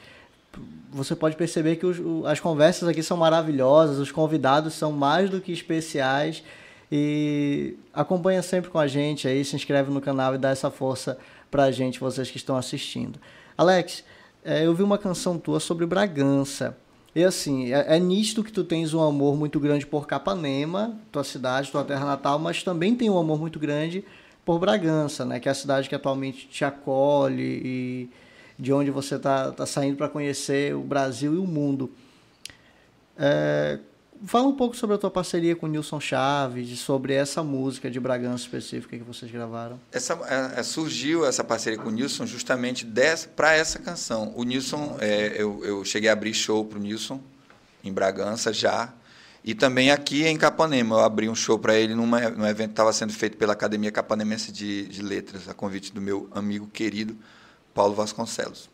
Você 0.92 1.16
pode 1.16 1.36
perceber 1.36 1.78
que 1.78 1.88
os, 1.88 1.98
as 2.28 2.40
conversas 2.40 2.88
aqui 2.88 3.02
são 3.02 3.18
maravilhosas, 3.18 3.98
os 3.98 4.12
convidados 4.12 4.76
são 4.76 4.92
mais 4.92 5.28
do 5.30 5.42
que 5.42 5.52
especiais. 5.52 6.44
E 6.96 7.76
acompanha 7.92 8.44
sempre 8.44 8.70
com 8.70 8.78
a 8.78 8.86
gente 8.86 9.28
aí, 9.28 9.44
se 9.44 9.56
inscreve 9.56 9.90
no 9.90 10.00
canal 10.00 10.36
e 10.36 10.38
dá 10.38 10.50
essa 10.52 10.70
força 10.70 11.18
pra 11.50 11.72
gente, 11.72 12.00
vocês 12.00 12.30
que 12.30 12.38
estão 12.38 12.56
assistindo. 12.56 13.20
Alex, 13.58 14.04
é, 14.46 14.64
eu 14.64 14.76
vi 14.76 14.84
uma 14.84 15.00
canção 15.00 15.40
tua 15.40 15.60
sobre 15.60 15.88
Bragança. 15.88 16.78
E 17.16 17.24
assim, 17.24 17.74
é, 17.74 17.96
é 17.96 18.00
nítido 18.00 18.44
que 18.44 18.52
tu 18.52 18.64
tens 18.64 18.94
um 18.94 19.02
amor 19.02 19.36
muito 19.36 19.60
grande 19.60 19.88
por 19.88 20.06
Capanema, 20.06 20.96
tua 21.12 21.24
cidade, 21.24 21.72
tua 21.72 21.84
terra 21.84 22.06
natal, 22.06 22.38
mas 22.38 22.62
também 22.62 22.96
tem 22.96 23.10
um 23.10 23.18
amor 23.18 23.40
muito 23.40 23.58
grande 23.58 24.06
por 24.46 24.60
Bragança, 24.60 25.26
né? 25.26 25.40
Que 25.40 25.50
é 25.50 25.52
a 25.52 25.56
cidade 25.56 25.90
que 25.90 25.96
atualmente 25.96 26.48
te 26.48 26.64
acolhe 26.64 27.42
e 27.66 28.10
de 28.60 28.72
onde 28.72 28.92
você 28.92 29.16
está 29.16 29.52
tá 29.52 29.66
saindo 29.66 29.98
para 29.98 30.10
conhecer 30.10 30.76
o 30.76 30.82
Brasil 30.82 31.34
e 31.34 31.38
o 31.40 31.48
mundo. 31.48 31.90
É, 33.18 33.80
Fala 34.26 34.48
um 34.48 34.56
pouco 34.56 34.76
sobre 34.76 34.96
a 34.96 35.00
tua 35.00 35.12
parceria 35.12 35.56
com 35.56 35.66
o 35.66 35.70
Nilson 35.70 36.00
Chaves 36.00 36.70
e 36.70 36.78
sobre 36.78 37.14
essa 37.14 37.44
música 37.44 37.92
de 37.92 38.00
Bragança 38.00 38.44
específica 38.44 38.98
que 38.98 39.04
vocês 39.04 39.30
gravaram. 39.32 39.80
Essa, 39.92 40.14
é, 40.26 40.60
é 40.60 40.64
surgiu 40.64 41.26
essa 41.26 41.44
parceria 41.44 41.78
com 41.78 41.90
o 41.90 41.92
Nilson 41.92 42.26
justamente 42.26 42.88
para 43.36 43.54
essa 43.54 43.80
canção. 43.80 44.32
O 44.36 44.44
Nilson, 44.44 44.98
é, 45.00 45.34
eu, 45.36 45.64
eu 45.66 45.84
cheguei 45.84 46.10
a 46.10 46.14
abrir 46.14 46.34
show 46.34 46.64
para 46.64 46.80
o 46.80 46.82
Nilson 46.82 47.20
em 47.84 47.92
Bragança 47.92 48.54
já. 48.54 48.94
E 49.44 49.54
também 49.54 49.92
aqui 49.92 50.26
em 50.26 50.38
Capanema, 50.38 50.96
eu 50.96 51.00
abri 51.02 51.28
um 51.28 51.36
show 51.36 51.60
para 51.60 51.76
ele 51.76 51.94
numa, 51.94 52.30
num 52.30 52.48
evento 52.48 52.70
que 52.70 52.74
estava 52.74 52.94
sendo 52.94 53.12
feito 53.12 53.36
pela 53.36 53.52
Academia 53.52 53.92
Capanemense 53.92 54.54
de, 54.54 54.88
de 54.88 55.02
Letras, 55.02 55.50
a 55.50 55.54
convite 55.54 55.92
do 55.92 56.00
meu 56.00 56.30
amigo 56.32 56.66
querido 56.68 57.18
Paulo 57.74 57.94
Vasconcelos. 57.94 58.70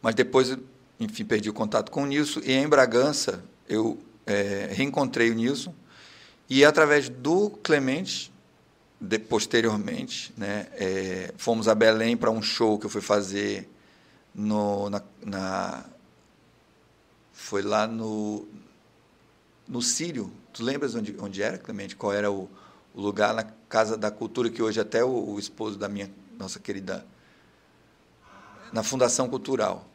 Mas 0.00 0.14
depois, 0.14 0.56
enfim, 0.98 1.24
perdi 1.24 1.50
o 1.50 1.52
contato 1.52 1.90
com 1.90 2.04
o 2.04 2.06
Nilson. 2.06 2.40
E 2.44 2.52
em 2.52 2.66
Bragança, 2.66 3.44
eu 3.68 3.98
é, 4.26 4.70
reencontrei 4.72 5.30
o 5.30 5.34
Nilson 5.34 5.74
e 6.48 6.64
através 6.64 7.08
do 7.08 7.50
Clemente, 7.50 8.32
de, 9.00 9.18
posteriormente, 9.18 10.32
né, 10.36 10.68
é, 10.72 11.34
fomos 11.36 11.68
a 11.68 11.74
Belém 11.74 12.16
para 12.16 12.30
um 12.30 12.40
show 12.40 12.78
que 12.78 12.86
eu 12.86 12.90
fui 12.90 13.00
fazer 13.00 13.68
no, 14.34 14.88
na, 14.88 15.02
na, 15.24 15.84
foi 17.32 17.62
lá 17.62 17.86
no 17.86 18.46
no 19.68 19.82
Sírio. 19.82 20.32
Tu 20.52 20.62
lembras 20.62 20.94
onde, 20.94 21.16
onde 21.18 21.42
era, 21.42 21.58
Clemente? 21.58 21.96
Qual 21.96 22.12
era 22.12 22.30
o, 22.30 22.48
o 22.94 23.00
lugar 23.00 23.34
na 23.34 23.44
Casa 23.68 23.96
da 23.96 24.10
Cultura 24.10 24.48
que 24.48 24.62
hoje 24.62 24.80
até 24.80 25.04
o, 25.04 25.32
o 25.32 25.38
esposo 25.38 25.78
da 25.78 25.88
minha 25.88 26.10
nossa 26.38 26.60
querida 26.60 27.04
na 28.72 28.82
Fundação 28.82 29.28
Cultural 29.28 29.86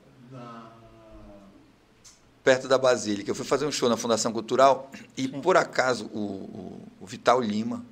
perto 2.44 2.68
da 2.68 2.78
Basílica. 2.78 3.30
Eu 3.30 3.36
fui 3.36 3.46
fazer 3.46 3.66
um 3.66 3.72
show 3.72 3.90
na 3.90 3.98
Fundação 3.98 4.32
Cultural 4.32 4.92
e, 5.18 5.24
Sim. 5.24 5.42
por 5.42 5.58
acaso, 5.58 6.06
o, 6.06 6.20
o, 6.20 6.88
o, 7.02 7.06
Vital 7.06 7.42
Lima 7.42 7.86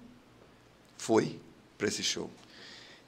foi 0.97 1.39
para 1.77 1.87
esse 1.87 2.03
show. 2.03 2.29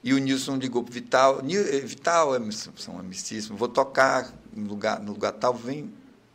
E 0.02 0.12
o 0.12 0.18
Nilson 0.18 0.56
ligou 0.56 0.82
para 0.82 0.90
o 0.90 0.94
Vital. 0.94 1.42
Eh, 1.48 1.80
Vital, 1.80 2.34
é, 2.34 2.40
são 2.76 2.98
amicíssimos, 2.98 3.58
vou 3.58 3.68
tocar 3.68 4.32
no 4.52 4.68
lugar, 4.68 5.00
no 5.00 5.12
lugar 5.12 5.32
tal, 5.32 5.54
vem, 5.54 5.92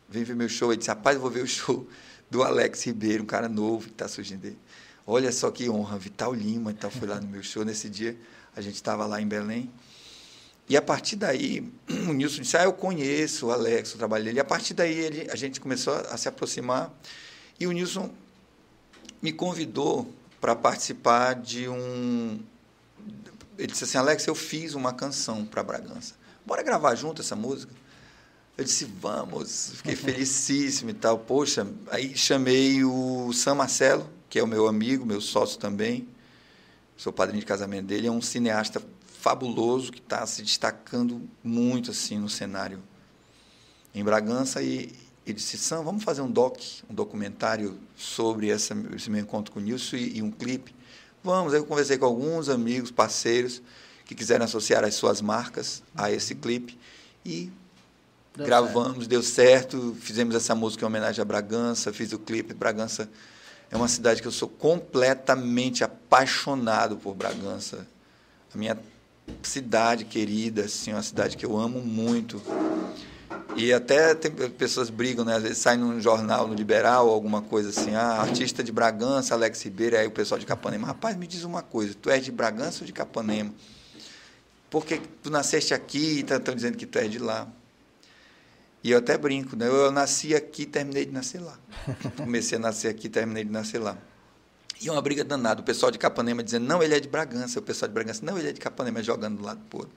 vem 0.08 0.24
ver 0.24 0.34
meu 0.34 0.48
show. 0.48 0.70
Ele 0.70 0.78
disse, 0.78 0.90
rapaz, 0.90 1.16
eu 1.16 1.22
vou 1.22 1.30
ver 1.30 1.42
o 1.42 1.46
show 1.46 1.86
do 2.30 2.42
Alex 2.42 2.84
Ribeiro, 2.84 3.22
um 3.22 3.26
cara 3.26 3.48
novo 3.48 3.86
que 3.86 3.92
está 3.92 4.08
surgindo 4.08 4.40
dele. 4.40 4.58
Olha 5.06 5.32
só 5.32 5.50
que 5.50 5.70
honra, 5.70 5.98
Vital 5.98 6.34
Lima, 6.34 6.70
então 6.70 6.90
foi 6.90 7.08
lá 7.08 7.18
no 7.18 7.28
meu 7.28 7.42
show. 7.42 7.64
Nesse 7.64 7.88
dia, 7.88 8.18
a 8.54 8.60
gente 8.60 8.74
estava 8.74 9.06
lá 9.06 9.20
em 9.20 9.26
Belém. 9.26 9.70
E 10.68 10.76
a 10.76 10.82
partir 10.82 11.16
daí, 11.16 11.72
o 12.08 12.12
Nilson 12.12 12.42
disse: 12.42 12.56
Ah, 12.56 12.64
eu 12.64 12.72
conheço 12.72 13.46
o 13.46 13.52
Alex, 13.52 13.94
o 13.94 13.98
trabalho 13.98 14.24
dele. 14.24 14.38
E 14.38 14.40
a 14.40 14.44
partir 14.44 14.74
daí 14.74 14.92
ele, 14.92 15.30
a 15.30 15.36
gente 15.36 15.60
começou 15.60 15.94
a 15.94 16.16
se 16.16 16.28
aproximar. 16.28 16.92
E 17.58 17.66
o 17.66 17.72
Nilson 17.72 18.10
me 19.22 19.32
convidou 19.32 20.12
para 20.40 20.54
participar 20.54 21.34
de 21.34 21.68
um. 21.68 22.38
Ele 23.56 23.68
disse 23.68 23.84
assim: 23.84 23.96
Alex, 23.96 24.26
eu 24.26 24.34
fiz 24.34 24.74
uma 24.74 24.92
canção 24.92 25.44
para 25.46 25.62
Bragança. 25.62 26.14
Bora 26.44 26.62
gravar 26.62 26.94
junto 26.94 27.22
essa 27.22 27.34
música? 27.34 27.72
Eu 28.56 28.64
disse: 28.64 28.84
Vamos. 28.84 29.72
Fiquei 29.76 29.96
felicíssimo 29.96 30.90
e 30.90 30.94
tal. 30.94 31.18
Poxa, 31.18 31.66
aí 31.90 32.14
chamei 32.14 32.84
o 32.84 33.32
Sam 33.32 33.54
Marcelo, 33.54 34.08
que 34.28 34.38
é 34.38 34.42
o 34.42 34.46
meu 34.46 34.68
amigo, 34.68 35.06
meu 35.06 35.22
sócio 35.22 35.58
também. 35.58 36.06
Sou 36.94 37.12
padrinho 37.12 37.40
de 37.40 37.46
casamento 37.46 37.86
dele. 37.86 38.08
É 38.08 38.10
um 38.10 38.20
cineasta 38.20 38.82
fabuloso 39.28 39.92
que 39.92 39.98
está 39.98 40.26
se 40.26 40.40
destacando 40.40 41.20
muito 41.44 41.90
assim 41.90 42.18
no 42.18 42.30
cenário 42.30 42.82
em 43.94 44.02
Bragança 44.02 44.62
e 44.62 44.90
ele 45.26 45.34
disse, 45.34 45.58
Sam, 45.58 45.82
vamos 45.82 46.02
fazer 46.02 46.22
um 46.22 46.30
doc, 46.30 46.58
um 46.88 46.94
documentário 46.94 47.78
sobre 47.94 48.48
essa, 48.48 48.74
esse 48.96 49.10
meu 49.10 49.20
encontro 49.20 49.52
com 49.52 49.60
o 49.60 49.62
Nilson 49.62 49.96
e, 49.96 50.16
e 50.16 50.22
um 50.22 50.30
clipe. 50.30 50.74
Vamos, 51.22 51.52
aí 51.52 51.60
eu 51.60 51.66
conversei 51.66 51.98
com 51.98 52.06
alguns 52.06 52.48
amigos, 52.48 52.90
parceiros, 52.90 53.60
que 54.06 54.14
quiseram 54.14 54.46
associar 54.46 54.82
as 54.82 54.94
suas 54.94 55.20
marcas 55.20 55.82
a 55.94 56.10
esse 56.10 56.34
clipe 56.34 56.78
e 57.22 57.52
deu 58.34 58.46
gravamos, 58.46 59.00
certo. 59.00 59.08
deu 59.08 59.22
certo, 59.22 59.96
fizemos 60.00 60.34
essa 60.34 60.54
música 60.54 60.84
em 60.84 60.86
homenagem 60.86 61.20
a 61.20 61.24
Bragança, 61.26 61.92
fiz 61.92 62.14
o 62.14 62.18
clipe. 62.18 62.54
Bragança 62.54 63.10
é 63.70 63.76
uma 63.76 63.88
cidade 63.88 64.22
que 64.22 64.28
eu 64.28 64.32
sou 64.32 64.48
completamente 64.48 65.84
apaixonado 65.84 66.96
por 66.96 67.14
Bragança. 67.14 67.86
A 68.54 68.56
minha 68.56 68.78
cidade 69.42 70.04
querida, 70.04 70.62
assim, 70.62 70.92
uma 70.92 71.02
cidade 71.02 71.36
que 71.36 71.44
eu 71.44 71.56
amo 71.56 71.80
muito. 71.80 72.42
E 73.56 73.72
até 73.72 74.14
tem, 74.14 74.30
pessoas 74.30 74.88
brigam, 74.90 75.24
né? 75.24 75.36
Às 75.36 75.42
vezes 75.42 75.58
sai 75.58 75.76
num 75.76 76.00
jornal, 76.00 76.46
no 76.46 76.54
Liberal, 76.54 77.08
alguma 77.08 77.42
coisa 77.42 77.70
assim, 77.70 77.94
ah, 77.94 78.20
artista 78.20 78.62
de 78.62 78.70
Bragança, 78.70 79.34
Alex 79.34 79.62
Ribeiro, 79.62 79.96
aí 79.96 80.06
o 80.06 80.10
pessoal 80.10 80.38
de 80.38 80.46
Capanema. 80.46 80.86
Rapaz, 80.86 81.16
me 81.16 81.26
diz 81.26 81.42
uma 81.42 81.62
coisa, 81.62 81.94
tu 81.94 82.08
és 82.08 82.24
de 82.24 82.30
Bragança 82.30 82.82
ou 82.82 82.86
de 82.86 82.92
Capanema? 82.92 83.52
Porque 84.70 85.00
tu 85.22 85.30
nasceste 85.30 85.72
aqui 85.74 85.98
e 85.98 86.20
estão 86.20 86.38
tá, 86.38 86.52
dizendo 86.52 86.76
que 86.76 86.86
tu 86.86 86.98
és 86.98 87.10
de 87.10 87.18
lá. 87.18 87.48
E 88.84 88.92
eu 88.92 88.98
até 88.98 89.18
brinco, 89.18 89.56
né? 89.56 89.66
Eu 89.66 89.90
nasci 89.90 90.34
aqui 90.34 90.62
e 90.62 90.66
terminei 90.66 91.04
de 91.04 91.12
nascer 91.12 91.40
lá. 91.40 91.58
Comecei 92.16 92.58
a 92.58 92.60
nascer 92.60 92.88
aqui 92.88 93.06
e 93.06 93.10
terminei 93.10 93.44
de 93.44 93.50
nascer 93.50 93.78
lá. 93.78 93.98
E 94.80 94.88
uma 94.88 95.02
briga 95.02 95.24
danada. 95.24 95.60
O 95.60 95.64
pessoal 95.64 95.90
de 95.90 95.98
Capanema 95.98 96.42
dizendo, 96.42 96.66
não, 96.66 96.82
ele 96.82 96.94
é 96.94 97.00
de 97.00 97.08
Bragança. 97.08 97.58
O 97.58 97.62
pessoal 97.62 97.88
de 97.88 97.94
Bragança, 97.94 98.24
não, 98.24 98.38
ele 98.38 98.48
é 98.48 98.52
de 98.52 98.60
Capanema, 98.60 99.02
jogando 99.02 99.38
do 99.38 99.44
lado 99.44 99.60
do 99.68 99.76
outro. 99.76 99.92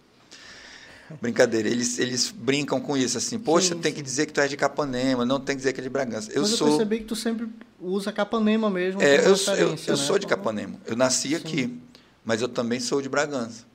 Brincadeira. 1.20 1.68
Eles, 1.68 2.00
eles 2.00 2.32
brincam 2.32 2.80
com 2.80 2.96
isso, 2.96 3.18
assim, 3.18 3.38
poxa, 3.38 3.76
sim, 3.76 3.82
tem 3.82 3.92
sim. 3.92 3.98
que 3.98 4.02
dizer 4.02 4.26
que 4.26 4.34
tu 4.34 4.42
é 4.42 4.48
de 4.48 4.56
Capanema, 4.56 5.26
não 5.26 5.40
tem 5.40 5.56
que 5.56 5.60
dizer 5.60 5.74
que 5.74 5.82
é 5.82 5.84
de 5.84 5.90
Bragança. 5.90 6.32
Eu 6.32 6.44
Mas 6.44 6.52
sou. 6.52 6.68
Eu 6.68 6.78
percebi 6.78 7.00
que 7.00 7.06
tu 7.06 7.16
sempre 7.16 7.50
usa 7.80 8.12
Capanema 8.12 8.70
mesmo. 8.70 9.02
É, 9.02 9.18
eu, 9.18 9.36
eu, 9.36 9.58
eu 9.58 9.72
né? 9.72 9.96
sou 9.96 10.18
de 10.18 10.26
Capanema. 10.26 10.80
Eu 10.86 10.96
nasci 10.96 11.30
sim. 11.30 11.36
aqui, 11.36 11.82
mas 12.24 12.42
eu 12.42 12.48
também 12.48 12.80
sou 12.80 13.02
de 13.02 13.10
Bragança. 13.10 13.70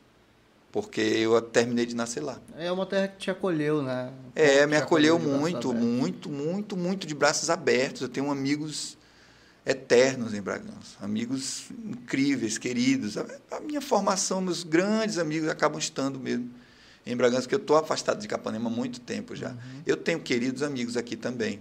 Porque 0.73 1.01
eu 1.01 1.41
terminei 1.41 1.87
de 1.87 1.95
nascer 1.95 2.23
lá. 2.23 2.39
É 2.59 2.71
uma 2.71 2.85
terra 2.85 3.09
que 3.09 3.17
te 3.17 3.31
acolheu, 3.31 3.83
né? 3.83 4.11
É, 4.35 4.67
me 4.67 4.77
acolheu 4.77 5.19
muito, 5.19 5.73
muito, 5.73 6.29
muito, 6.29 6.77
muito 6.77 7.07
de 7.07 7.15
braços 7.15 7.49
abertos. 7.49 8.03
Eu 8.03 8.09
tenho 8.09 8.31
amigos 8.31 8.96
eternos 9.67 10.33
em 10.33 10.41
Bragança, 10.41 10.97
amigos 11.03 11.65
incríveis, 11.85 12.57
queridos. 12.57 13.17
A, 13.19 13.59
minha 13.61 13.81
formação, 13.81 14.41
meus 14.41 14.63
grandes 14.63 15.19
amigos 15.19 15.49
acabam 15.49 15.81
estando 15.81 16.21
mesmo 16.21 16.49
em 17.05 17.17
Bragança, 17.17 17.49
que 17.49 17.55
eu 17.55 17.59
estou 17.59 17.77
afastado 17.77 18.21
de 18.21 18.29
Capanema 18.29 18.71
há 18.71 18.73
muito 18.73 19.01
tempo 19.01 19.35
já. 19.35 19.51
Uhum. 19.51 19.83
Eu 19.85 19.97
tenho 19.97 20.21
queridos 20.21 20.63
amigos 20.63 20.97
aqui 20.97 21.17
também. 21.17 21.61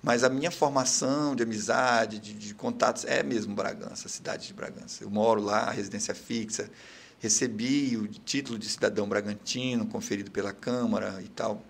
Mas 0.00 0.22
a 0.22 0.28
minha 0.28 0.50
formação 0.50 1.34
de 1.34 1.42
amizade, 1.42 2.18
de, 2.18 2.34
de, 2.34 2.54
contatos, 2.54 3.04
é 3.04 3.22
mesmo 3.22 3.54
Bragança, 3.54 4.06
a 4.06 4.10
cidade 4.10 4.46
de 4.46 4.52
Bragança. 4.52 5.02
Eu 5.02 5.10
moro 5.10 5.40
lá, 5.40 5.70
residência 5.70 6.14
fixa, 6.14 6.70
recebi 7.18 7.96
o 7.96 8.06
título 8.06 8.58
de 8.58 8.68
cidadão 8.68 9.08
bragantino, 9.08 9.86
conferido 9.86 10.30
pela 10.30 10.52
Câmara 10.52 11.20
e 11.24 11.28
tal. 11.28 11.64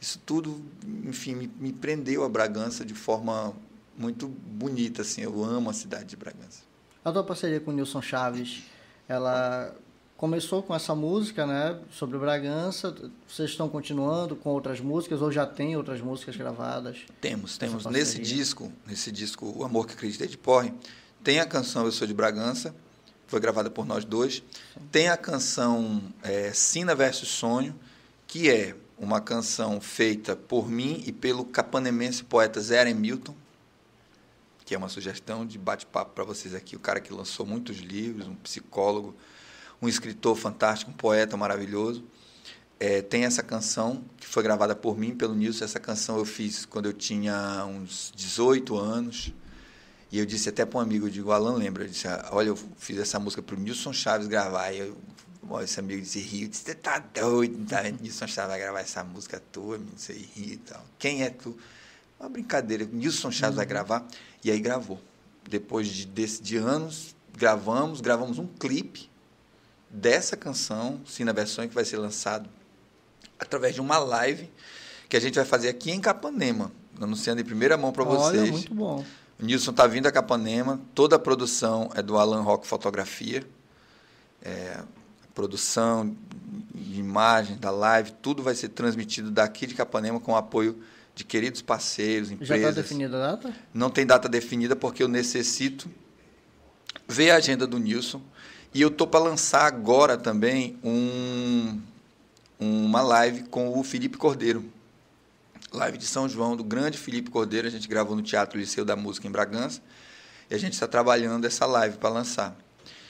Isso 0.00 0.20
tudo, 0.24 0.62
enfim, 1.04 1.34
me, 1.34 1.50
me 1.58 1.72
prendeu 1.72 2.22
a 2.22 2.28
Bragança 2.28 2.84
de 2.84 2.94
forma 2.94 3.54
muito 3.96 4.28
bonita. 4.28 5.02
Assim. 5.02 5.22
Eu 5.22 5.44
amo 5.44 5.70
a 5.70 5.72
cidade 5.72 6.06
de 6.06 6.16
Bragança. 6.16 6.62
A 7.04 7.10
tua 7.10 7.24
parceria 7.24 7.60
com 7.60 7.70
o 7.70 7.74
Nilson 7.74 8.02
Chaves, 8.02 8.62
ela 9.08 9.74
começou 10.20 10.62
com 10.62 10.74
essa 10.74 10.94
música, 10.94 11.46
né, 11.46 11.80
sobre 11.90 12.18
Bragança. 12.18 12.94
Vocês 13.26 13.50
estão 13.50 13.70
continuando 13.70 14.36
com 14.36 14.50
outras 14.50 14.78
músicas 14.78 15.22
ou 15.22 15.32
já 15.32 15.46
tem 15.46 15.78
outras 15.78 16.02
músicas 16.02 16.36
gravadas? 16.36 17.06
Temos, 17.22 17.56
temos. 17.56 17.86
Nesse 17.86 18.20
disco, 18.20 18.70
nesse 18.86 19.10
disco 19.10 19.50
O 19.56 19.64
Amor 19.64 19.86
que 19.86 19.94
Acreditei 19.94 20.28
de 20.28 20.36
Porre, 20.36 20.74
tem 21.24 21.40
a 21.40 21.46
canção 21.46 21.86
Eu 21.86 21.92
Sou 21.92 22.06
de 22.06 22.12
Bragança, 22.12 22.74
foi 23.26 23.40
gravada 23.40 23.70
por 23.70 23.86
nós 23.86 24.04
dois. 24.04 24.34
Sim. 24.34 24.80
Tem 24.92 25.08
a 25.08 25.16
canção 25.16 26.02
é, 26.22 26.52
Sina 26.52 26.94
versus 26.94 27.30
Sonho, 27.30 27.74
que 28.26 28.50
é 28.50 28.76
uma 28.98 29.22
canção 29.22 29.80
feita 29.80 30.36
por 30.36 30.68
mim 30.68 31.02
e 31.06 31.12
pelo 31.12 31.46
capanemense 31.46 32.22
poeta 32.22 32.60
Zé 32.60 32.92
Milton, 32.92 33.34
que 34.70 34.74
é 34.76 34.78
uma 34.78 34.88
sugestão 34.88 35.44
de 35.44 35.58
bate-papo 35.58 36.12
para 36.14 36.22
vocês 36.22 36.54
aqui. 36.54 36.76
O 36.76 36.78
cara 36.78 37.00
que 37.00 37.12
lançou 37.12 37.44
muitos 37.44 37.78
livros, 37.78 38.28
um 38.28 38.36
psicólogo 38.36 39.16
um 39.82 39.88
escritor 39.88 40.36
fantástico, 40.36 40.92
um 40.92 40.94
poeta 40.94 41.36
maravilhoso. 41.36 42.04
É, 42.78 43.02
tem 43.02 43.24
essa 43.24 43.42
canção 43.42 44.04
que 44.16 44.28
foi 44.28 44.44
gravada 44.44 44.76
por 44.76 44.96
mim, 44.96 45.12
pelo 45.12 45.34
Nilson. 45.34 45.64
Essa 45.64 45.80
canção 45.80 46.18
eu 46.18 46.24
fiz 46.24 46.64
quando 46.64 46.86
eu 46.86 46.92
tinha 46.92 47.66
uns 47.66 48.12
18 48.14 48.76
anos. 48.76 49.34
E 50.12 50.20
eu 50.20 50.24
disse 50.24 50.48
até 50.48 50.64
para 50.64 50.78
um 50.78 50.82
amigo, 50.82 51.06
eu 51.06 51.10
digo, 51.10 51.32
Alan 51.32 51.56
lembra, 51.56 51.82
eu 51.82 51.88
disse, 51.88 52.06
olha, 52.30 52.50
eu 52.50 52.56
fiz 52.78 52.96
essa 52.96 53.18
música 53.18 53.42
para 53.42 53.56
o 53.56 53.58
Nilson 53.58 53.92
Chaves 53.92 54.28
gravar. 54.28 54.70
E 54.70 54.78
eu, 54.78 54.96
esse 55.64 55.80
amigo 55.80 56.00
disse, 56.00 56.20
Rio, 56.20 56.48
disse, 56.48 56.62
você 56.62 56.76
tá 56.76 57.00
doido, 57.00 57.66
tá? 57.66 57.82
Nilson 57.82 58.28
Chaves 58.28 58.50
vai 58.50 58.60
gravar 58.60 58.78
essa 58.78 59.02
música 59.02 59.42
tua, 59.50 59.78
não 59.78 59.96
sei, 59.96 60.28
Rio 60.36 60.52
e 60.52 60.56
tal. 60.58 60.86
Quem 60.96 61.24
é 61.24 61.30
tu? 61.30 61.58
Uma 62.20 62.28
brincadeira, 62.28 62.84
Nilson 62.84 63.30
Chaves 63.30 63.54
uhum. 63.54 63.56
vai 63.56 63.66
gravar. 63.66 64.06
E 64.44 64.50
aí 64.50 64.60
gravou. 64.60 65.00
Depois 65.48 65.88
de, 65.88 66.04
de, 66.06 66.40
de 66.40 66.56
anos, 66.56 67.14
gravamos, 67.36 68.00
gravamos 68.00 68.38
um 68.38 68.46
clipe 68.46 69.10
dessa 69.88 70.36
canção, 70.36 71.00
sim, 71.06 71.24
na 71.24 71.32
versão 71.32 71.66
que 71.66 71.74
vai 71.74 71.84
ser 71.84 71.96
lançado 71.98 72.48
através 73.38 73.74
de 73.74 73.80
uma 73.80 73.98
live 73.98 74.50
que 75.08 75.16
a 75.16 75.20
gente 75.20 75.34
vai 75.34 75.44
fazer 75.44 75.68
aqui 75.68 75.90
em 75.90 76.00
Capanema, 76.00 76.70
anunciando 77.00 77.40
em 77.40 77.44
primeira 77.44 77.76
mão 77.76 77.90
para 77.90 78.04
vocês. 78.04 78.42
Olha, 78.42 78.52
muito 78.52 78.74
bom. 78.74 79.04
O 79.40 79.44
Nilson 79.44 79.70
está 79.70 79.86
vindo 79.86 80.06
a 80.06 80.12
Capanema, 80.12 80.80
toda 80.94 81.16
a 81.16 81.18
produção 81.18 81.90
é 81.94 82.02
do 82.02 82.16
Alan 82.18 82.42
Rock 82.42 82.66
Fotografia. 82.66 83.44
É, 84.42 84.80
produção 85.34 86.14
de 86.74 87.00
imagem 87.00 87.56
da 87.56 87.70
live, 87.70 88.12
tudo 88.22 88.42
vai 88.42 88.54
ser 88.54 88.68
transmitido 88.68 89.30
daqui 89.30 89.66
de 89.66 89.74
Capanema 89.74 90.20
com 90.20 90.32
o 90.32 90.36
apoio 90.36 90.80
de 91.14 91.24
queridos 91.24 91.62
parceiros, 91.62 92.30
empresas. 92.30 92.48
Já 92.48 92.68
está 92.68 92.80
definida 92.80 93.16
a 93.16 93.30
data? 93.32 93.54
Não 93.72 93.90
tem 93.90 94.06
data 94.06 94.28
definida 94.28 94.74
porque 94.74 95.02
eu 95.02 95.08
necessito 95.08 95.90
ver 97.06 97.30
a 97.30 97.36
agenda 97.36 97.66
do 97.66 97.78
Nilson 97.78 98.22
e 98.72 98.80
eu 98.80 98.88
estou 98.88 99.06
para 99.06 99.20
lançar 99.20 99.66
agora 99.66 100.16
também 100.16 100.78
um, 100.82 101.80
uma 102.58 103.02
live 103.02 103.44
com 103.44 103.78
o 103.78 103.82
Felipe 103.82 104.16
Cordeiro. 104.16 104.64
Live 105.72 105.98
de 105.98 106.06
São 106.06 106.28
João, 106.28 106.56
do 106.56 106.64
grande 106.64 106.96
Felipe 106.96 107.30
Cordeiro. 107.30 107.66
A 107.66 107.70
gente 107.70 107.88
gravou 107.88 108.14
no 108.16 108.22
Teatro 108.22 108.58
Liceu 108.58 108.84
da 108.84 108.94
Música 108.94 109.26
em 109.26 109.30
Bragança. 109.30 109.80
E 110.48 110.54
a 110.54 110.58
gente 110.58 110.74
está 110.74 110.86
trabalhando 110.86 111.44
essa 111.46 111.66
live 111.66 111.96
para 111.96 112.10
lançar. 112.10 112.56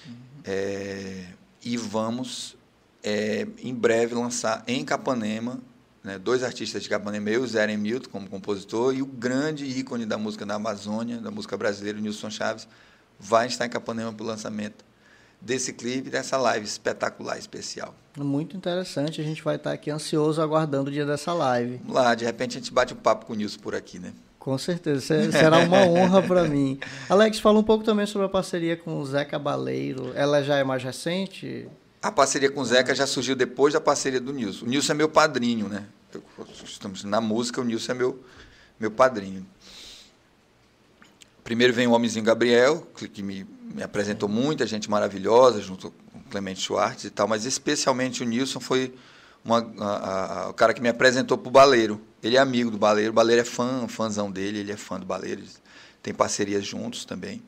Uhum. 0.07 0.15
É, 0.45 1.27
e 1.63 1.77
vamos, 1.77 2.57
é, 3.03 3.47
em 3.63 3.75
breve, 3.75 4.15
lançar 4.15 4.63
em 4.67 4.85
Capanema 4.85 5.61
né, 6.03 6.19
dois 6.19 6.43
artistas 6.43 6.83
de 6.83 6.89
Capanema, 6.89 7.31
eu, 7.31 7.47
Zé 7.47 7.67
Milton, 7.77 8.09
como 8.11 8.29
compositor, 8.29 8.95
e 8.95 9.03
o 9.03 9.07
grande 9.07 9.65
ícone 9.65 10.07
da 10.07 10.17
música 10.17 10.47
da 10.47 10.55
Amazônia, 10.55 11.19
da 11.19 11.31
música 11.31 11.57
brasileira, 11.57 12.01
Nilson 12.01 12.31
Chaves, 12.31 12.67
vai 13.19 13.47
estar 13.47 13.67
em 13.67 13.69
Capanema 13.69 14.13
para 14.13 14.25
o 14.25 14.27
lançamento 14.27 14.85
desse 15.41 15.73
clipe, 15.73 16.11
dessa 16.11 16.37
live 16.37 16.65
espetacular, 16.65 17.39
especial. 17.39 17.95
Muito 18.17 18.57
interessante, 18.57 19.21
a 19.21 19.25
gente 19.25 19.43
vai 19.43 19.57
estar 19.57 19.73
aqui 19.73 19.91
ansioso 19.91 20.41
aguardando 20.41 20.91
o 20.91 20.93
dia 20.93 21.07
dessa 21.07 21.33
live. 21.33 21.79
Vamos 21.79 21.95
lá, 21.95 22.15
de 22.15 22.25
repente 22.25 22.57
a 22.57 22.61
gente 22.61 22.73
bate 22.73 22.93
um 22.93 22.97
papo 22.97 23.27
com 23.27 23.33
o 23.33 23.37
Nilson 23.37 23.59
por 23.61 23.75
aqui, 23.75 23.99
né? 23.99 24.13
Com 24.39 24.57
certeza, 24.57 25.31
será 25.31 25.59
uma 25.59 25.85
honra 25.85 26.23
para 26.23 26.45
mim. 26.45 26.81
Alex, 27.11 27.39
fala 27.39 27.59
um 27.59 27.63
pouco 27.63 27.85
também 27.85 28.07
sobre 28.07 28.27
a 28.27 28.31
parceria 28.31 28.75
com 28.75 28.99
o 28.99 29.05
Zé 29.05 29.23
Cabaleiro. 29.23 30.13
Ela 30.15 30.43
já 30.43 30.57
é 30.57 30.65
mais 30.65 30.83
recente? 30.83 31.69
A 32.03 32.11
parceria 32.11 32.51
com 32.51 32.63
o 32.63 32.65
Zeca 32.65 32.95
já 32.95 33.07
surgiu 33.07 33.37
depois 33.37 33.75
da 33.75 33.81
parceria 33.81 34.19
do 34.19 34.33
Nilson. 34.33 34.65
O 34.65 34.69
Nilson 34.69 34.93
é 34.93 34.95
meu 34.95 35.09
padrinho, 35.11 35.69
né? 35.69 35.85
Estamos 36.65 37.05
na 37.05 37.21
música, 37.21 37.61
o 37.61 37.65
Nilson 37.65 37.93
é 37.93 37.95
meu, 37.95 38.25
meu 38.79 38.91
padrinho. 38.91 39.47
Primeiro 41.45 41.73
vem 41.73 41.87
o 41.87 41.93
Homenzinho 41.93 42.25
Gabriel, 42.25 42.87
que 43.13 43.23
me 43.23 43.47
me 43.75 43.83
apresentou 43.83 44.29
muita 44.29 44.67
gente 44.67 44.91
maravilhosa, 44.91 45.61
junto 45.61 45.91
com 45.91 46.19
o 46.19 46.23
Clemente 46.25 46.61
Schwartz 46.61 47.05
e 47.05 47.11
tal, 47.11 47.29
mas 47.29 47.45
especialmente 47.45 48.23
o 48.23 48.27
Nilson 48.27 48.61
foi 48.61 48.93
uma, 49.45 49.59
a, 49.79 50.43
a, 50.43 50.49
o 50.51 50.55
cara 50.55 50.75
que 50.75 50.83
me 50.83 50.89
apresentou 50.89 51.39
para 51.39 51.49
o 51.49 51.53
Baleiro. 51.53 52.01
Ele 52.23 52.37
é 52.37 52.41
amigo 52.41 52.71
do 52.71 52.77
Baleiro, 52.77 53.11
o 53.11 53.15
Baleiro 53.15 53.43
é 53.43 53.45
fã, 53.45 53.87
fãzão 53.89 54.31
dele, 54.31 54.59
ele 54.59 54.73
é 54.73 54.77
fã 54.77 54.99
do 54.99 55.07
Baleiro, 55.07 55.43
tem 56.03 56.13
parcerias 56.13 56.67
juntos 56.67 57.05
também. 57.05 57.43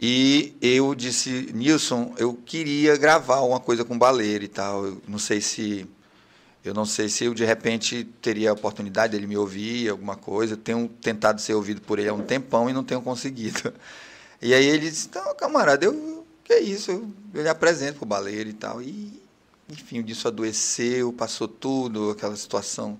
E 0.00 0.56
eu 0.60 0.94
disse, 0.94 1.50
Nilson, 1.54 2.14
eu 2.18 2.34
queria 2.34 2.96
gravar 2.96 3.40
uma 3.40 3.60
coisa 3.60 3.84
com 3.84 3.94
o 3.94 3.98
Baleiro 3.98 4.44
e 4.44 4.48
tal. 4.48 4.84
Eu 4.84 5.02
não 5.06 5.18
sei 5.18 5.40
se 5.40 5.86
eu 6.64 6.72
não 6.72 6.86
sei 6.86 7.10
se 7.10 7.24
eu 7.24 7.34
de 7.34 7.44
repente 7.44 8.04
teria 8.22 8.50
a 8.50 8.54
oportunidade 8.54 9.12
dele 9.12 9.26
me 9.26 9.36
ouvir, 9.36 9.90
alguma 9.90 10.16
coisa. 10.16 10.54
Eu 10.54 10.56
tenho 10.56 10.88
tentado 10.88 11.40
ser 11.40 11.52
ouvido 11.52 11.82
por 11.82 11.98
ele 11.98 12.08
há 12.08 12.14
um 12.14 12.22
tempão 12.22 12.70
e 12.70 12.72
não 12.72 12.82
tenho 12.82 13.02
conseguido. 13.02 13.72
E 14.40 14.52
aí 14.52 14.66
ele 14.66 14.90
disse, 14.90 15.06
então, 15.06 15.34
camarada, 15.36 15.84
eu, 15.84 16.26
que 16.42 16.52
é 16.52 16.60
isso? 16.60 16.90
Eu, 16.90 17.08
eu 17.32 17.42
lhe 17.42 17.48
apresento 17.48 17.98
pro 17.98 18.06
baleiro 18.06 18.50
e 18.50 18.52
tal. 18.52 18.82
E 18.82 19.22
enfim, 19.70 20.00
o 20.00 20.02
disso 20.02 20.28
adoeceu, 20.28 21.12
passou 21.12 21.48
tudo, 21.48 22.10
aquela 22.10 22.36
situação, 22.36 22.98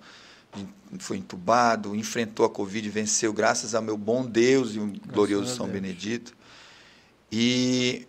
foi 0.98 1.16
entubado, 1.16 1.94
enfrentou 1.94 2.46
a 2.46 2.50
Covid, 2.50 2.88
venceu, 2.88 3.32
graças 3.32 3.74
ao 3.74 3.82
meu 3.82 3.96
bom 3.96 4.24
Deus 4.24 4.74
e 4.74 4.78
o 4.78 4.86
graças 4.86 5.12
glorioso 5.12 5.54
São 5.54 5.66
Benedito. 5.66 6.34
E 7.30 8.06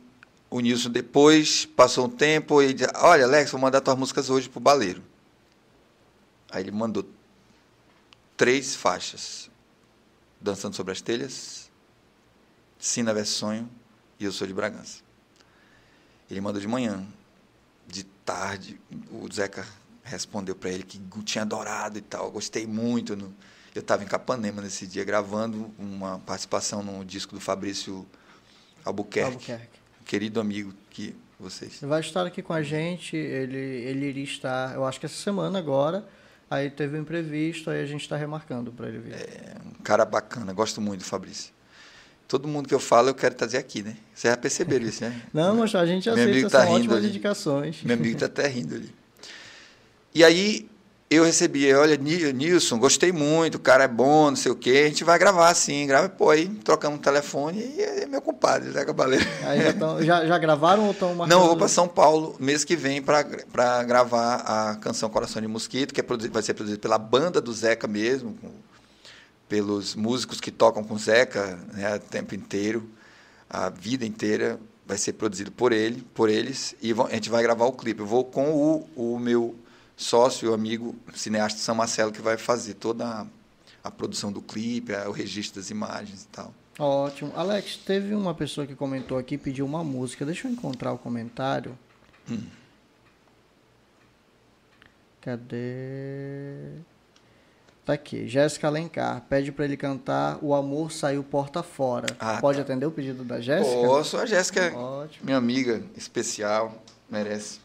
o 0.49 0.59
Nilson 0.59 0.89
depois 0.89 1.65
passou 1.65 2.05
um 2.05 2.09
tempo 2.09 2.61
e 2.61 2.73
disse, 2.73 2.91
olha, 2.95 3.25
Alex, 3.25 3.51
vou 3.51 3.59
mandar 3.59 3.81
tuas 3.81 3.97
músicas 3.97 4.29
hoje 4.29 4.47
pro 4.47 4.59
Baleiro. 4.59 5.01
Aí 6.55 6.63
ele 6.63 6.71
mandou 6.71 7.05
três 8.37 8.75
faixas. 8.75 9.51
Dançando 10.39 10.73
sobre 10.75 10.93
as 10.93 11.01
telhas, 11.01 11.69
Sina 12.79 13.13
Vê 13.13 13.25
Sonho 13.25 13.69
e 14.19 14.23
Eu 14.23 14.31
Sou 14.31 14.47
de 14.47 14.53
Bragança. 14.53 15.01
Ele 16.31 16.39
mandou 16.39 16.61
de 16.61 16.67
manhã. 16.67 17.05
De 17.85 18.03
tarde, 18.03 18.79
o 19.11 19.31
Zeca 19.31 19.67
respondeu 20.03 20.55
para 20.55 20.69
ele 20.69 20.83
que 20.83 20.99
tinha 21.23 21.41
adorado 21.41 21.97
e 21.97 22.01
tal. 22.01 22.31
Gostei 22.31 22.65
muito. 22.65 23.17
No... 23.17 23.33
Eu 23.73 23.81
estava 23.81 24.03
em 24.03 24.07
Capanema 24.07 24.61
nesse 24.61 24.87
dia, 24.87 25.03
gravando 25.03 25.73
uma 25.77 26.19
participação 26.19 26.81
no 26.81 27.03
disco 27.03 27.35
do 27.35 27.41
Fabrício 27.41 28.05
Albuquerque. 28.85 29.51
Albuquerque. 29.51 29.79
Querido 30.05 30.39
amigo 30.39 30.73
que 30.89 31.15
vocês. 31.37 31.81
Ele 31.81 31.89
vai 31.89 31.99
estar 31.99 32.25
aqui 32.25 32.41
com 32.41 32.53
a 32.53 32.63
gente. 32.63 33.17
Ele, 33.17 33.57
ele 33.57 34.05
iria 34.05 34.23
estar, 34.23 34.73
eu 34.73 34.85
acho 34.85 34.99
que 35.01 35.05
essa 35.05 35.21
semana 35.21 35.59
agora. 35.59 36.07
Aí 36.49 36.69
teve 36.69 36.97
um 36.97 37.01
imprevisto, 37.01 37.69
aí 37.69 37.81
a 37.81 37.85
gente 37.85 38.01
está 38.01 38.15
remarcando 38.15 38.71
para 38.71 38.87
ele 38.87 38.99
vir. 38.99 39.13
É 39.13 39.55
um 39.65 39.81
cara 39.83 40.05
bacana, 40.05 40.53
gosto 40.53 40.79
muito 40.79 40.99
do 41.01 41.05
Fabrício. 41.05 41.53
Todo 42.27 42.47
mundo 42.47 42.67
que 42.67 42.73
eu 42.73 42.79
falo, 42.79 43.09
eu 43.09 43.15
quero 43.15 43.35
trazer 43.35 43.57
aqui, 43.57 43.83
né? 43.83 43.97
Vocês 44.13 44.31
já 44.31 44.37
perceberam 44.37 44.85
isso, 44.85 45.03
né? 45.03 45.21
Não, 45.33 45.55
mas 45.55 45.73
a 45.75 45.85
gente 45.85 46.09
aceita, 46.09 46.31
amigo 46.31 46.49
tá 46.49 46.63
são 46.63 46.73
ótimas 46.73 46.97
ali. 46.97 47.07
indicações. 47.07 47.83
Meu 47.83 47.95
amigo 47.95 48.15
está 48.15 48.25
até 48.25 48.47
rindo 48.47 48.75
ali. 48.75 48.93
E 50.13 50.23
aí, 50.23 50.67
eu 51.07 51.23
recebi, 51.23 51.71
olha, 51.71 51.95
Nilson, 51.95 52.79
gostei 52.79 53.11
muito, 53.11 53.55
o 53.55 53.59
cara 53.59 53.83
é 53.83 53.87
bom, 53.87 54.31
não 54.31 54.35
sei 54.35 54.51
o 54.51 54.55
quê, 54.55 54.83
a 54.85 54.87
gente 54.87 55.03
vai 55.03 55.19
gravar 55.19 55.53
sim, 55.53 55.85
grava, 55.85 56.09
pô, 56.09 56.31
aí 56.31 56.47
trocamos 56.47 56.97
um 56.97 57.01
telefone 57.01 57.59
e 57.59 57.81
é 57.81 58.07
meu 58.07 58.21
compadre, 58.21 58.71
Zé 58.71 58.83
Cabaleiro. 58.83 59.25
Aí 59.45 59.61
já, 59.61 59.73
tão, 59.73 60.03
já, 60.03 60.25
já 60.25 60.37
gravaram 60.37 60.85
ou 60.85 60.91
estão 60.91 61.13
marcando? 61.13 61.37
Não, 61.37 61.43
eu 61.43 61.47
vou 61.49 61.57
para 61.57 61.67
São 61.67 61.87
Paulo 61.87 62.35
mês 62.39 62.63
que 62.63 62.75
vem 62.75 63.01
para 63.01 63.83
gravar 63.83 64.35
a 64.37 64.75
canção 64.77 65.09
Coração 65.09 65.41
de 65.41 65.47
Mosquito, 65.47 65.93
que 65.93 65.99
é 65.99 66.03
produzido, 66.03 66.33
vai 66.33 66.41
ser 66.41 66.55
produzida 66.55 66.79
pela 66.79 66.97
banda 66.97 67.39
do 67.39 67.53
Zeca 67.53 67.87
mesmo, 67.87 68.33
com, 68.41 68.49
pelos 69.47 69.95
músicos 69.95 70.41
que 70.41 70.49
tocam 70.49 70.83
com 70.83 70.95
o 70.95 70.99
Zeca 70.99 71.59
né, 71.73 71.95
o 71.95 71.99
tempo 71.99 72.33
inteiro, 72.33 72.89
a 73.47 73.69
vida 73.69 74.05
inteira 74.05 74.59
vai 74.87 74.97
ser 74.97 75.13
produzido 75.13 75.51
por 75.51 75.71
ele, 75.71 76.03
por 76.13 76.29
eles, 76.29 76.75
e 76.81 76.91
a 76.93 77.13
gente 77.13 77.29
vai 77.29 77.43
gravar 77.43 77.65
o 77.65 77.71
clipe. 77.71 77.99
Eu 78.01 78.07
vou 78.07 78.23
com 78.23 78.51
o, 78.95 79.13
o 79.15 79.19
meu 79.19 79.55
sócio, 79.95 80.53
amigo, 80.53 80.95
cineasta 81.13 81.59
São 81.59 81.75
Marcelo, 81.75 82.11
que 82.11 82.21
vai 82.21 82.37
fazer 82.37 82.75
toda 82.75 83.05
a, 83.05 83.25
a 83.83 83.91
produção 83.91 84.31
do 84.31 84.41
clipe, 84.41 84.93
o 84.93 85.11
registro 85.11 85.61
das 85.61 85.69
imagens 85.69 86.23
e 86.23 86.27
tal. 86.27 86.53
Ótimo. 86.77 87.31
Alex, 87.35 87.77
teve 87.77 88.13
uma 88.13 88.33
pessoa 88.33 88.67
que 88.67 88.75
comentou 88.75 89.17
aqui, 89.17 89.37
pediu 89.37 89.65
uma 89.65 89.83
música. 89.83 90.25
Deixa 90.25 90.47
eu 90.47 90.51
encontrar 90.51 90.91
o 90.91 90.97
comentário. 90.97 91.77
Hum. 92.29 92.43
Cadê? 95.21 96.79
Tá 97.85 97.93
aqui. 97.93 98.27
Jéssica 98.27 98.67
Alencar 98.67 99.21
pede 99.29 99.51
para 99.51 99.63
ele 99.63 99.77
cantar 99.77 100.37
O 100.41 100.53
Amor 100.53 100.91
Saiu 100.91 101.23
Porta 101.23 101.63
Fora. 101.63 102.07
Ah, 102.19 102.39
Pode 102.41 102.57
tá. 102.57 102.63
atender 102.63 102.85
o 102.85 102.91
pedido 102.91 103.23
da 103.23 103.39
Jéssica? 103.39 103.75
Posso. 103.75 104.17
A 104.17 104.25
Jéssica 104.25 104.61
é 104.61 105.09
minha 105.23 105.37
amiga 105.37 105.81
especial. 105.95 106.83
Merece. 107.09 107.59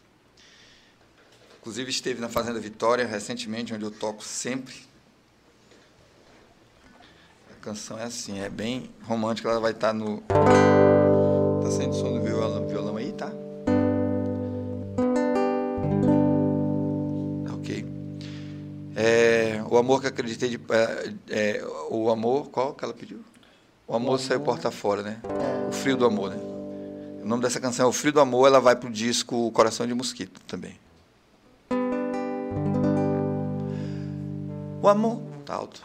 Inclusive 1.61 1.91
esteve 1.91 2.19
na 2.19 2.27
Fazenda 2.27 2.59
Vitória 2.59 3.05
recentemente, 3.05 3.71
onde 3.71 3.85
eu 3.85 3.91
toco 3.91 4.23
sempre. 4.23 4.73
A 7.51 7.63
canção 7.63 7.99
é 7.99 8.03
assim, 8.03 8.39
é 8.39 8.49
bem 8.49 8.89
romântica, 9.03 9.47
ela 9.47 9.59
vai 9.59 9.71
estar 9.71 9.93
no. 9.93 10.23
Tá 11.61 11.69
saindo 11.69 11.93
som 11.93 12.13
do 12.13 12.21
violão, 12.23 12.67
violão 12.67 12.97
aí, 12.97 13.11
tá? 13.11 13.31
Ok. 17.53 17.85
É, 18.95 19.63
o 19.69 19.77
amor 19.77 20.01
que 20.01 20.07
acreditei 20.07 20.49
de. 20.49 20.59
É, 20.71 21.13
é, 21.29 21.65
o 21.91 22.09
amor, 22.09 22.49
qual 22.49 22.73
que 22.73 22.83
ela 22.83 22.93
pediu? 22.95 23.19
O 23.87 23.93
amor, 23.95 24.07
o 24.07 24.13
amor 24.13 24.19
saiu 24.19 24.39
porta 24.39 24.71
fora, 24.71 25.03
né? 25.03 25.21
O 25.69 25.71
frio 25.71 25.95
do 25.95 26.05
amor, 26.05 26.31
né? 26.31 26.37
O 27.21 27.27
nome 27.27 27.43
dessa 27.43 27.59
canção 27.59 27.85
é 27.85 27.87
O 27.87 27.91
Frio 27.91 28.13
do 28.13 28.19
Amor, 28.19 28.47
ela 28.47 28.59
vai 28.59 28.75
pro 28.75 28.89
disco 28.89 29.51
Coração 29.51 29.85
de 29.85 29.93
Mosquito 29.93 30.41
também. 30.47 30.75
O 34.81 34.89
amor. 34.89 35.21
Tá 35.45 35.55
alto. 35.55 35.81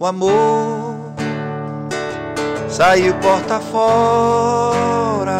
O 0.00 0.06
amor 0.06 0.96
saiu 2.68 3.14
porta 3.16 3.58
fora. 3.58 5.38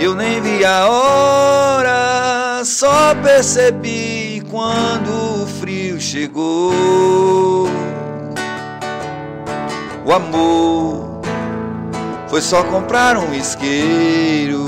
Eu 0.00 0.16
nem 0.16 0.40
vi 0.40 0.64
a 0.64 0.88
hora, 0.88 2.64
só 2.64 3.14
percebi 3.22 4.42
quando 4.50 5.42
o 5.42 5.46
frio 5.46 6.00
chegou. 6.00 7.68
O 10.08 10.12
amor 10.14 11.20
foi 12.30 12.40
só 12.40 12.64
comprar 12.64 13.18
um 13.18 13.34
isqueiro. 13.34 14.64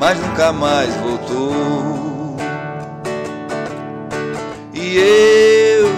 Mas 0.00 0.18
nunca 0.18 0.50
mais 0.50 0.88
voltou. 0.94 2.38
E 4.72 4.96
eu 4.96 5.90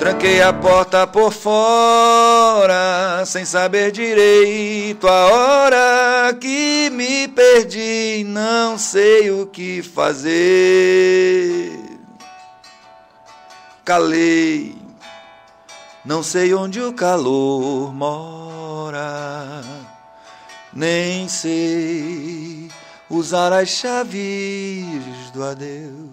tranquei 0.00 0.42
a 0.42 0.52
porta 0.52 1.06
por 1.06 1.32
fora, 1.32 3.22
sem 3.24 3.44
saber 3.44 3.92
direito 3.92 5.06
a 5.06 5.26
hora 5.26 6.36
que 6.40 6.90
me 6.90 7.28
perdi, 7.28 8.24
não 8.26 8.76
sei 8.76 9.30
o 9.30 9.46
que 9.46 9.80
fazer 9.80 11.81
calei. 13.84 14.76
Não 16.04 16.22
sei 16.22 16.52
onde 16.52 16.80
o 16.80 16.92
calor 16.92 17.94
mora, 17.94 19.62
nem 20.72 21.28
sei 21.28 22.68
usar 23.08 23.52
as 23.52 23.68
chaves 23.68 25.30
do 25.32 25.44
adeus. 25.44 26.10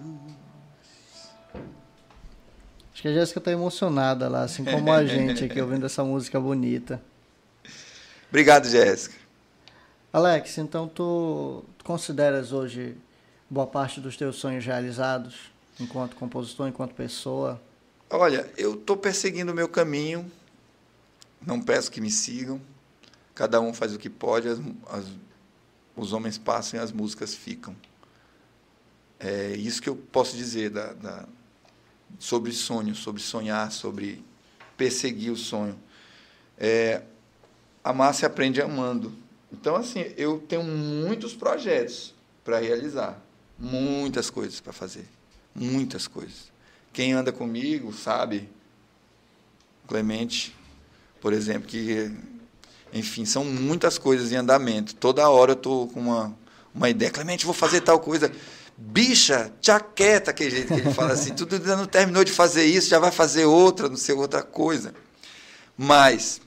Acho 2.92 3.02
que 3.02 3.08
a 3.08 3.12
Jéssica 3.12 3.40
está 3.40 3.50
emocionada 3.50 4.28
lá, 4.28 4.42
assim 4.42 4.64
como 4.64 4.92
a 4.92 5.02
gente 5.06 5.42
aqui 5.42 5.60
ouvindo 5.60 5.86
essa 5.86 6.04
música 6.04 6.38
bonita. 6.38 7.02
Obrigado, 8.28 8.68
Jéssica. 8.68 9.16
Alex, 10.12 10.58
então 10.58 10.86
tu, 10.86 11.64
tu 11.78 11.84
consideras 11.84 12.52
hoje 12.52 12.96
boa 13.48 13.66
parte 13.66 14.00
dos 14.00 14.16
teus 14.16 14.36
sonhos 14.36 14.64
realizados? 14.64 15.50
Enquanto 15.78 16.16
compositor, 16.16 16.68
enquanto 16.68 16.94
pessoa? 16.94 17.60
Olha, 18.08 18.50
eu 18.56 18.74
estou 18.74 18.96
perseguindo 18.96 19.52
o 19.52 19.54
meu 19.54 19.68
caminho, 19.68 20.30
não 21.44 21.60
peço 21.60 21.90
que 21.90 22.00
me 22.00 22.10
sigam, 22.10 22.60
cada 23.34 23.60
um 23.60 23.72
faz 23.72 23.94
o 23.94 23.98
que 23.98 24.10
pode, 24.10 24.48
as, 24.48 24.58
as, 24.88 25.04
os 25.96 26.12
homens 26.12 26.36
passam 26.36 26.80
e 26.80 26.82
as 26.82 26.90
músicas 26.90 27.34
ficam. 27.34 27.74
É 29.18 29.50
isso 29.52 29.80
que 29.80 29.88
eu 29.88 29.94
posso 29.94 30.36
dizer 30.36 30.70
da, 30.70 30.92
da, 30.94 31.28
sobre 32.18 32.52
sonho, 32.52 32.94
sobre 32.94 33.22
sonhar, 33.22 33.70
sobre 33.70 34.24
perseguir 34.76 35.30
o 35.30 35.36
sonho. 35.36 35.78
É, 36.58 37.02
amar 37.84 38.14
se 38.14 38.24
aprende 38.26 38.60
amando. 38.60 39.12
Então, 39.52 39.76
assim, 39.76 40.00
eu 40.16 40.38
tenho 40.38 40.62
muitos 40.62 41.34
projetos 41.34 42.14
para 42.44 42.58
realizar, 42.58 43.20
muitas 43.58 44.30
coisas 44.30 44.60
para 44.60 44.72
fazer. 44.72 45.06
Muitas 45.54 46.06
coisas. 46.06 46.50
Quem 46.92 47.12
anda 47.12 47.32
comigo 47.32 47.92
sabe, 47.92 48.48
Clemente, 49.86 50.54
por 51.20 51.32
exemplo, 51.32 51.68
que, 51.68 52.10
enfim, 52.92 53.24
são 53.24 53.44
muitas 53.44 53.98
coisas 53.98 54.30
em 54.30 54.36
andamento. 54.36 54.94
Toda 54.94 55.28
hora 55.28 55.52
eu 55.52 55.56
estou 55.56 55.88
com 55.88 56.00
uma, 56.00 56.36
uma 56.74 56.88
ideia. 56.88 57.10
Clemente, 57.10 57.44
vou 57.44 57.54
fazer 57.54 57.80
tal 57.80 57.98
coisa. 57.98 58.30
Bicha, 58.76 59.52
chaqueta, 59.60 60.30
aquele 60.30 60.50
jeito 60.50 60.68
que 60.68 60.80
ele 60.80 60.94
fala 60.94 61.12
assim. 61.12 61.34
Tudo 61.34 61.56
ainda 61.56 61.76
não 61.76 61.86
terminou 61.86 62.24
de 62.24 62.32
fazer 62.32 62.64
isso, 62.64 62.88
já 62.88 62.98
vai 62.98 63.10
fazer 63.10 63.44
outra, 63.44 63.88
não 63.88 63.96
sei, 63.96 64.14
outra 64.14 64.42
coisa. 64.42 64.94
Mas 65.76 66.40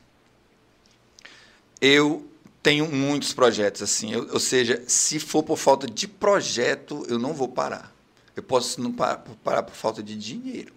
eu 1.82 2.26
Tenho 2.64 2.90
muitos 2.90 3.34
projetos 3.34 3.82
assim, 3.82 4.14
eu, 4.14 4.30
ou 4.32 4.40
seja, 4.40 4.82
se 4.88 5.20
for 5.20 5.44
por 5.44 5.58
falta 5.58 5.86
de 5.86 6.08
projeto, 6.08 7.06
eu 7.10 7.20
não 7.20 7.34
vou 7.34 7.50
parar. 7.50 7.93
Eu 8.36 8.44
posso 8.44 8.82
não 8.82 8.92
parar, 8.92 9.18
parar 9.44 9.64
por 9.64 9.76
falta 9.76 10.02
de 10.02 10.16
dinheiro, 10.16 10.74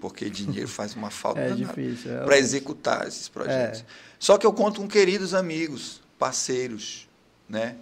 porque 0.00 0.30
dinheiro 0.30 0.68
faz 0.68 0.94
uma 0.94 1.10
falta 1.10 1.40
é 1.40 1.50
é 1.50 2.24
para 2.24 2.38
executar 2.38 3.06
esses 3.06 3.28
projetos. 3.28 3.80
É. 3.80 3.84
Só 4.18 4.38
que 4.38 4.46
eu 4.46 4.52
conto 4.52 4.80
com 4.80 4.88
queridos 4.88 5.34
amigos, 5.34 6.00
parceiros, 6.18 7.08
né? 7.48 7.76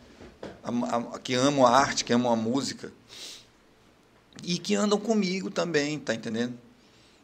A, 0.63 0.97
a, 0.97 1.19
que 1.19 1.35
amam 1.35 1.67
a 1.67 1.77
arte, 1.77 2.05
que 2.05 2.13
amam 2.13 2.33
a 2.33 2.37
música 2.37 2.91
e 4.43 4.59
que 4.59 4.75
andam 4.75 4.99
comigo 4.99 5.51
também, 5.51 5.99
tá 5.99 6.15
entendendo? 6.15 6.55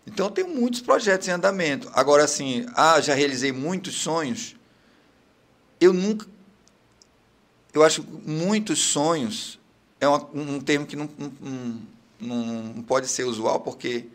Então 0.07 0.27
eu 0.27 0.31
tenho 0.31 0.49
muitos 0.49 0.83
projetos 0.83 1.27
em 1.27 1.31
andamento. 1.31 1.91
Agora 1.95 2.25
assim, 2.25 2.67
ah, 2.75 3.01
já 3.01 3.15
realizei 3.15 3.53
muitos 3.53 3.95
sonhos 3.95 4.57
eu 5.81 5.93
nunca. 5.93 6.27
Eu 7.73 7.83
acho 7.85 8.03
que 8.03 8.31
muitos 8.31 8.79
sonhos 8.79 9.59
é 10.07 10.09
uma, 10.09 10.31
um 10.33 10.61
termo 10.61 10.87
que 10.87 10.97
não, 10.97 11.09
não, 12.21 12.65
não 12.75 12.83
pode 12.83 13.09
ser 13.09 13.25
usual, 13.25 13.61
porque 13.61 14.07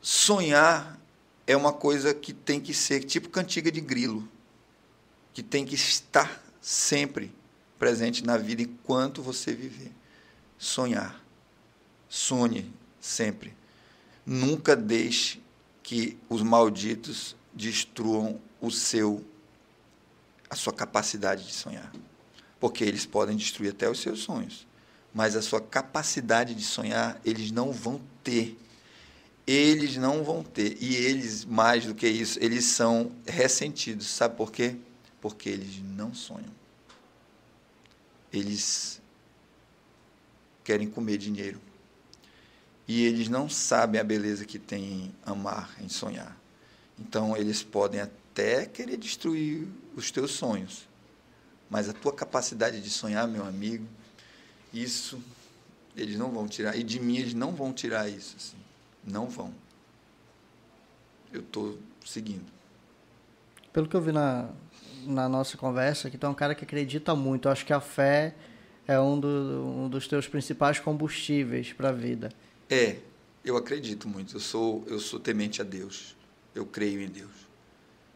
sonhar 0.00 0.98
é 1.46 1.56
uma 1.56 1.72
coisa 1.72 2.14
que 2.14 2.32
tem 2.32 2.60
que 2.60 2.72
ser 2.72 3.04
tipo 3.04 3.28
cantiga 3.28 3.70
de 3.70 3.80
grilo, 3.80 4.26
que 5.32 5.42
tem 5.42 5.64
que 5.64 5.74
estar 5.74 6.42
sempre 6.60 7.32
presente 7.78 8.24
na 8.24 8.36
vida 8.36 8.62
enquanto 8.62 9.22
você 9.22 9.52
viver. 9.54 9.92
Sonhar. 10.58 11.20
Sonhe 12.08 12.70
sempre. 13.00 13.54
Nunca 14.26 14.76
deixe 14.76 15.40
que 15.82 16.18
os 16.28 16.42
malditos 16.42 17.34
destruam 17.52 18.40
o 18.60 18.70
seu 18.70 19.24
a 20.48 20.56
sua 20.56 20.72
capacidade 20.72 21.46
de 21.46 21.52
sonhar. 21.52 21.92
Porque 22.60 22.84
eles 22.84 23.06
podem 23.06 23.36
destruir 23.36 23.70
até 23.70 23.88
os 23.88 23.98
seus 23.98 24.20
sonhos, 24.20 24.66
mas 25.12 25.34
a 25.34 25.42
sua 25.42 25.60
capacidade 25.60 26.54
de 26.54 26.62
sonhar 26.62 27.18
eles 27.24 27.50
não 27.50 27.72
vão 27.72 28.00
ter. 28.22 28.56
Eles 29.46 29.96
não 29.96 30.22
vão 30.22 30.44
ter. 30.44 30.76
E 30.80 30.94
eles, 30.94 31.44
mais 31.44 31.86
do 31.86 31.94
que 31.94 32.06
isso, 32.06 32.38
eles 32.40 32.66
são 32.66 33.10
ressentidos. 33.26 34.06
Sabe 34.06 34.36
por 34.36 34.52
quê? 34.52 34.76
Porque 35.20 35.48
eles 35.48 35.82
não 35.82 36.14
sonham. 36.14 36.52
Eles 38.32 39.00
querem 40.62 40.88
comer 40.88 41.16
dinheiro. 41.16 41.60
E 42.86 43.04
eles 43.04 43.28
não 43.28 43.48
sabem 43.48 44.00
a 44.00 44.04
beleza 44.04 44.44
que 44.44 44.58
tem 44.58 44.84
em 44.84 45.14
amar, 45.24 45.74
em 45.80 45.88
sonhar. 45.88 46.36
Então, 46.98 47.36
eles 47.36 47.62
podem 47.62 48.00
até 48.00 48.66
querer 48.66 48.98
destruir 48.98 49.66
os 49.96 50.10
teus 50.10 50.32
sonhos. 50.32 50.89
Mas 51.70 51.88
a 51.88 51.92
tua 51.92 52.12
capacidade 52.12 52.80
de 52.80 52.90
sonhar, 52.90 53.28
meu 53.28 53.44
amigo, 53.44 53.86
isso 54.74 55.22
eles 55.96 56.16
não 56.16 56.30
vão 56.30 56.48
tirar. 56.48 56.76
E 56.76 56.82
de 56.82 56.98
mim 56.98 57.18
eles 57.18 57.32
não 57.32 57.52
vão 57.52 57.72
tirar 57.72 58.08
isso. 58.08 58.34
Assim. 58.36 58.56
Não 59.04 59.28
vão. 59.28 59.54
Eu 61.32 61.40
estou 61.40 61.78
seguindo. 62.04 62.50
Pelo 63.72 63.88
que 63.88 63.94
eu 63.94 64.00
vi 64.00 64.10
na, 64.10 64.50
na 65.06 65.28
nossa 65.28 65.56
conversa, 65.56 66.10
que 66.10 66.18
tu 66.18 66.26
é 66.26 66.28
um 66.28 66.34
cara 66.34 66.54
que 66.54 66.64
acredita 66.64 67.14
muito. 67.14 67.46
Eu 67.46 67.52
acho 67.52 67.64
que 67.64 67.72
a 67.72 67.80
fé 67.80 68.34
é 68.86 68.98
um, 68.98 69.18
do, 69.18 69.28
um 69.28 69.88
dos 69.88 70.08
teus 70.08 70.26
principais 70.26 70.80
combustíveis 70.80 71.72
para 71.72 71.90
a 71.90 71.92
vida. 71.92 72.30
É, 72.68 72.96
eu 73.44 73.56
acredito 73.56 74.08
muito. 74.08 74.34
Eu 74.36 74.40
sou, 74.40 74.84
eu 74.88 74.98
sou 74.98 75.20
temente 75.20 75.60
a 75.60 75.64
Deus. 75.64 76.16
Eu 76.52 76.66
creio 76.66 77.00
em 77.00 77.08
Deus. 77.08 77.49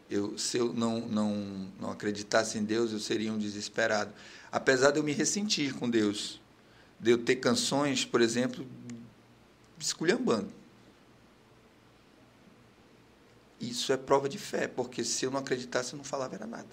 Eu, 0.09 0.37
se 0.37 0.57
eu 0.57 0.73
não, 0.73 0.99
não, 1.01 1.71
não 1.79 1.89
acreditasse 1.89 2.57
em 2.57 2.63
Deus, 2.63 2.91
eu 2.91 2.99
seria 2.99 3.33
um 3.33 3.37
desesperado. 3.37 4.13
Apesar 4.51 4.91
de 4.91 4.99
eu 4.99 5.03
me 5.03 5.11
ressentir 5.11 5.73
com 5.73 5.89
Deus, 5.89 6.39
de 6.99 7.11
eu 7.11 7.17
ter 7.17 7.37
canções, 7.37 8.05
por 8.05 8.21
exemplo, 8.21 8.65
esculhambando. 9.79 10.49
Isso 13.59 13.91
é 13.91 13.97
prova 13.97 14.29
de 14.29 14.37
fé, 14.37 14.67
porque 14.67 15.03
se 15.03 15.25
eu 15.25 15.31
não 15.31 15.39
acreditasse, 15.39 15.93
eu 15.93 15.97
não 15.97 16.03
falava 16.03 16.35
era 16.35 16.45
nada. 16.45 16.67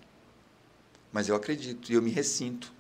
Mas 1.13 1.29
eu 1.29 1.35
acredito 1.35 1.91
e 1.91 1.95
eu 1.95 2.03
me 2.03 2.11
ressinto. 2.11 2.73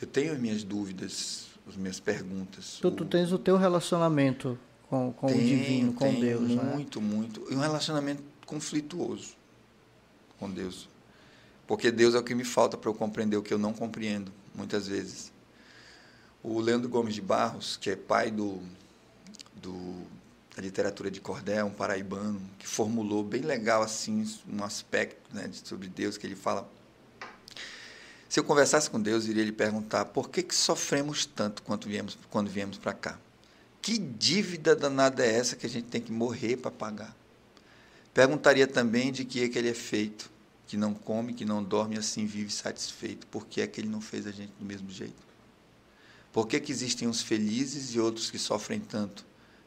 Eu 0.00 0.06
tenho 0.06 0.32
as 0.32 0.38
minhas 0.38 0.64
dúvidas, 0.64 1.46
as 1.66 1.76
minhas 1.76 2.00
perguntas. 2.00 2.78
Tu, 2.80 2.90
tu 2.90 3.04
tens 3.04 3.32
o 3.32 3.38
teu 3.38 3.56
relacionamento 3.56 4.58
com, 4.88 5.12
com 5.12 5.26
o 5.28 5.34
divino, 5.34 5.92
com 5.92 6.12
Deus. 6.12 6.40
Muito, 6.42 6.62
né? 6.62 6.72
muito, 6.74 7.00
muito. 7.00 7.46
E 7.52 7.54
um 7.54 7.60
relacionamento 7.60 8.22
conflituoso 8.52 9.34
com 10.38 10.50
Deus. 10.50 10.86
Porque 11.66 11.90
Deus 11.90 12.14
é 12.14 12.18
o 12.18 12.22
que 12.22 12.34
me 12.34 12.44
falta 12.44 12.76
para 12.76 12.90
eu 12.90 12.94
compreender 12.94 13.36
o 13.38 13.42
que 13.42 13.54
eu 13.54 13.58
não 13.58 13.72
compreendo, 13.72 14.30
muitas 14.54 14.86
vezes. 14.86 15.32
O 16.42 16.60
Leandro 16.60 16.88
Gomes 16.88 17.14
de 17.14 17.22
Barros, 17.22 17.78
que 17.78 17.88
é 17.88 17.96
pai 17.96 18.30
do, 18.30 18.60
do, 19.54 20.02
da 20.54 20.60
literatura 20.60 21.10
de 21.10 21.18
cordel, 21.18 21.66
um 21.66 21.70
paraibano, 21.70 22.42
que 22.58 22.66
formulou 22.66 23.24
bem 23.24 23.40
legal 23.40 23.82
assim 23.82 24.28
um 24.46 24.62
aspecto 24.62 25.34
né, 25.34 25.48
sobre 25.64 25.88
Deus, 25.88 26.18
que 26.18 26.26
ele 26.26 26.36
fala... 26.36 26.68
Se 28.28 28.40
eu 28.40 28.44
conversasse 28.44 28.90
com 28.90 29.00
Deus, 29.00 29.26
iria 29.26 29.44
lhe 29.44 29.52
perguntar 29.52 30.06
por 30.06 30.28
que, 30.28 30.42
que 30.42 30.54
sofremos 30.54 31.24
tanto 31.24 31.62
viemos, 31.86 32.18
quando 32.30 32.50
viemos 32.50 32.76
para 32.76 32.92
cá? 32.92 33.18
Que 33.80 33.98
dívida 33.98 34.74
danada 34.74 35.24
é 35.24 35.34
essa 35.34 35.54
que 35.54 35.66
a 35.66 35.68
gente 35.68 35.88
tem 35.88 36.00
que 36.00 36.12
morrer 36.12 36.56
para 36.56 36.70
pagar? 36.70 37.21
Perguntaria 38.14 38.66
também 38.66 39.10
de 39.10 39.24
que 39.24 39.42
é 39.42 39.48
que 39.48 39.58
ele 39.58 39.70
é 39.70 39.74
feito, 39.74 40.30
que 40.66 40.76
não 40.76 40.92
come, 40.92 41.32
que 41.32 41.44
não 41.44 41.62
dorme 41.62 41.96
assim 41.96 42.26
vive 42.26 42.52
satisfeito. 42.52 43.26
Por 43.26 43.46
que 43.46 43.60
é 43.60 43.66
que 43.66 43.80
ele 43.80 43.88
não 43.88 44.00
fez 44.00 44.26
a 44.26 44.30
gente 44.30 44.52
do 44.58 44.64
mesmo 44.64 44.90
jeito? 44.90 45.32
Por 46.32 46.46
que, 46.46 46.58
que 46.60 46.72
existem 46.72 47.08
uns 47.08 47.22
felizes 47.22 47.94
e 47.94 48.00
outros 48.00 48.30
que 48.30 48.38
sofrem 48.38 48.80
tanto? 48.80 49.24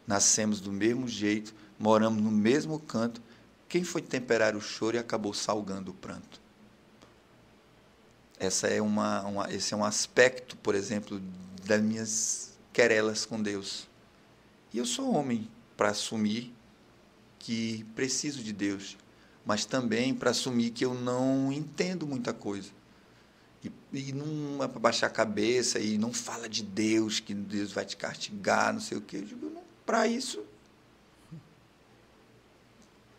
Nascemos 0.07 0.59
do 0.59 0.72
mesmo 0.72 1.07
jeito, 1.07 1.53
moramos 1.77 2.22
no 2.22 2.31
mesmo 2.31 2.80
canto. 2.80 3.22
Quem 3.69 3.84
foi 3.84 4.01
temperar 4.01 4.55
o 4.55 4.61
choro 4.61 4.95
e 4.95 4.99
acabou 4.99 5.34
salgando 5.34 5.91
o 5.91 5.93
pranto? 5.93 6.41
Essa 8.39 8.67
é 8.67 8.81
uma, 8.81 9.22
uma, 9.23 9.53
esse 9.53 9.73
é 9.73 9.77
um 9.77 9.85
aspecto, 9.85 10.57
por 10.57 10.76
exemplo, 10.76 11.22
das 11.65 11.81
minhas 11.81 12.53
querelas 12.73 13.26
com 13.26 13.41
Deus. 13.41 13.88
E 14.73 14.77
eu 14.77 14.85
sou 14.85 15.13
homem 15.13 15.47
para 15.77 15.89
assumir 15.89 16.55
que 17.45 17.85
preciso 17.93 18.41
de 18.41 18.51
Deus, 18.51 18.97
mas 19.45 19.65
também 19.65 20.15
para 20.15 20.31
assumir 20.31 20.72
que 20.72 20.84
eu 20.84 20.95
não 20.95 21.51
entendo 21.51 22.07
muita 22.07 22.34
coisa. 22.34 22.72
E, 23.63 23.72
e 23.93 24.11
não 24.11 24.63
é 24.63 24.67
para 24.67 24.80
baixar 24.80 25.05
a 25.05 25.11
cabeça 25.11 25.77
e 25.77 25.95
não 25.95 26.11
fala 26.11 26.49
de 26.49 26.63
Deus, 26.63 27.19
que 27.19 27.35
Deus 27.35 27.72
vai 27.72 27.85
te 27.85 27.95
castigar, 27.97 28.73
não 28.73 28.80
sei 28.80 28.97
o 28.97 29.01
quê. 29.01 29.17
Eu 29.17 29.26
digo, 29.26 29.63
para 29.85 30.07
isso. 30.07 30.43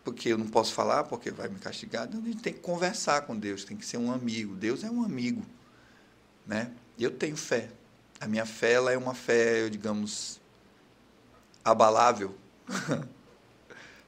Porque 0.03 0.27
eu 0.27 0.37
não 0.37 0.47
posso 0.47 0.73
falar, 0.73 1.05
porque 1.05 1.31
vai 1.31 1.47
me 1.47 1.59
castigar. 1.59 2.05
Então, 2.05 2.19
a 2.19 2.25
gente 2.25 2.41
tem 2.41 2.51
que 2.51 2.59
conversar 2.59 3.21
com 3.21 3.37
Deus, 3.37 3.63
tem 3.63 3.77
que 3.77 3.85
ser 3.85 3.95
um 3.97 4.11
amigo. 4.11 4.55
Deus 4.55 4.83
é 4.83 4.91
um 4.91 5.05
amigo. 5.05 5.45
Né? 6.45 6.69
Eu 6.99 7.11
tenho 7.11 7.37
fé. 7.37 7.69
A 8.19 8.27
minha 8.27 8.45
fé 8.45 8.73
ela 8.73 8.91
é 8.91 8.97
uma 8.97 9.13
fé, 9.13 9.69
digamos, 9.69 10.41
abalável. 11.63 12.35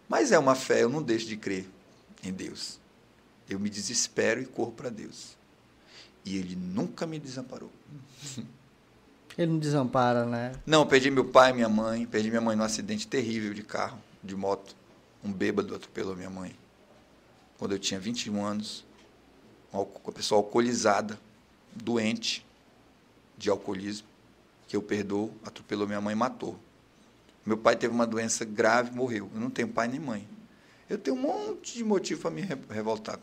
Mas 0.09 0.31
é 0.31 0.39
uma 0.39 0.55
fé, 0.55 0.81
eu 0.81 0.89
não 0.89 1.03
deixo 1.03 1.27
de 1.27 1.37
crer 1.37 1.67
em 2.23 2.33
Deus. 2.33 2.79
Eu 3.47 3.59
me 3.59 3.69
desespero 3.69 4.41
e 4.41 4.45
corro 4.45 4.71
para 4.71 4.89
Deus. 4.89 5.37
E 6.25 6.35
Ele 6.35 6.55
nunca 6.55 7.05
me 7.05 7.19
desamparou. 7.19 7.71
Ele 9.37 9.51
não 9.51 9.59
desampara, 9.59 10.25
né? 10.25 10.51
Não, 10.65 10.85
perdi 10.85 11.09
meu 11.09 11.23
pai 11.23 11.51
e 11.51 11.53
minha 11.53 11.69
mãe. 11.69 12.05
Perdi 12.05 12.29
minha 12.29 12.41
mãe 12.41 12.55
num 12.57 12.63
acidente 12.63 13.07
terrível 13.07 13.53
de 13.53 13.63
carro, 13.63 13.97
de 14.21 14.35
moto. 14.35 14.75
Um 15.23 15.31
bêbado 15.31 15.73
atropelou 15.75 16.15
minha 16.15 16.29
mãe. 16.29 16.53
Quando 17.57 17.73
eu 17.73 17.79
tinha 17.79 17.99
21 17.99 18.43
anos. 18.43 18.83
Uma 19.71 19.85
pessoa 20.11 20.39
alcoolizada, 20.39 21.19
doente 21.73 22.43
de 23.37 23.49
alcoolismo, 23.49 24.07
que 24.67 24.75
eu 24.75 24.81
perdoo, 24.81 25.31
atropelou 25.45 25.87
minha 25.87 26.01
mãe 26.01 26.13
e 26.13 26.17
matou. 26.17 26.59
Meu 27.49 27.57
pai 27.57 27.75
teve 27.75 27.91
uma 27.91 28.05
doença 28.05 28.45
grave, 28.45 28.91
morreu. 28.91 29.27
Eu 29.33 29.41
não 29.41 29.49
tenho 29.49 29.67
pai 29.69 29.87
nem 29.87 29.99
mãe. 29.99 30.29
Eu 30.87 30.99
tenho 30.99 31.17
um 31.17 31.19
monte 31.19 31.73
de 31.73 31.83
motivo 31.83 32.21
para 32.21 32.29
me 32.29 32.41
revoltar 32.69 33.19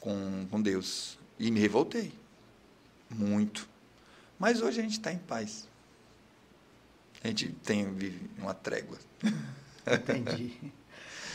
com, 0.00 0.46
com 0.50 0.62
Deus. 0.62 1.18
E 1.38 1.50
me 1.50 1.60
revoltei. 1.60 2.14
Muito. 3.10 3.68
Mas 4.38 4.62
hoje 4.62 4.80
a 4.80 4.82
gente 4.82 4.92
está 4.92 5.12
em 5.12 5.18
paz. 5.18 5.68
A 7.22 7.28
gente 7.28 7.50
tem 7.62 7.92
vive 7.92 8.30
uma 8.38 8.54
trégua. 8.54 8.96
Entendi. 9.86 10.72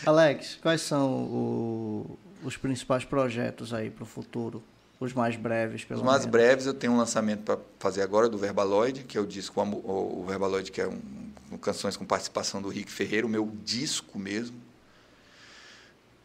Alex, 0.07 0.57
quais 0.59 0.81
são 0.81 1.23
o, 1.23 2.19
os 2.43 2.57
principais 2.57 3.05
projetos 3.05 3.75
aí 3.75 3.91
para 3.91 4.01
o 4.01 4.07
futuro? 4.07 4.63
Os 4.99 5.13
mais 5.13 5.35
breves, 5.35 5.83
pelo 5.83 5.99
menos. 5.99 6.01
Os 6.01 6.05
mais 6.05 6.25
menos. 6.25 6.31
breves, 6.31 6.65
eu 6.65 6.73
tenho 6.73 6.93
um 6.93 6.97
lançamento 6.97 7.43
para 7.43 7.59
fazer 7.79 8.01
agora 8.01 8.27
do 8.27 8.37
Verbaloid, 8.37 9.03
que 9.03 9.17
é 9.17 9.21
o 9.21 9.27
disco, 9.27 9.61
o, 9.61 10.21
o 10.21 10.25
Verbaloid, 10.25 10.71
que 10.71 10.81
é 10.81 10.87
um 10.87 11.27
canções 11.61 11.95
com 11.95 12.05
participação 12.05 12.61
do 12.61 12.67
Rick 12.67 12.91
Ferreira, 12.91 13.25
o 13.25 13.29
meu 13.29 13.49
disco 13.63 14.19
mesmo. 14.19 14.57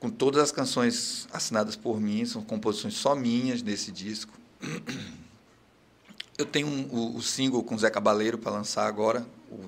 com 0.00 0.10
todas 0.10 0.42
as 0.42 0.50
canções 0.50 1.28
assinadas 1.32 1.76
por 1.76 2.00
mim, 2.00 2.24
são 2.24 2.42
composições 2.42 2.94
só 2.94 3.14
minhas 3.14 3.62
nesse 3.62 3.92
disco. 3.92 4.32
Eu 6.36 6.44
tenho 6.44 6.66
um, 6.66 6.88
o, 6.90 7.16
o, 7.18 7.22
single 7.22 7.62
com 7.62 7.78
Zé 7.78 7.88
Cabaleiro 7.88 8.36
para 8.36 8.50
lançar 8.50 8.88
agora, 8.88 9.24
o, 9.48 9.60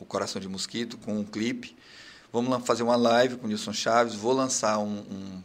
o, 0.00 0.04
Coração 0.04 0.38
de 0.38 0.48
Mosquito, 0.48 0.98
com 0.98 1.18
um 1.18 1.24
clipe. 1.24 1.74
Vamos 2.30 2.66
fazer 2.66 2.82
uma 2.82 2.96
live 2.96 3.36
com 3.36 3.46
o 3.46 3.48
Nilson 3.48 3.72
Chaves. 3.72 4.14
Vou 4.14 4.34
lançar 4.34 4.78
um, 4.78 4.98
um, 4.98 5.42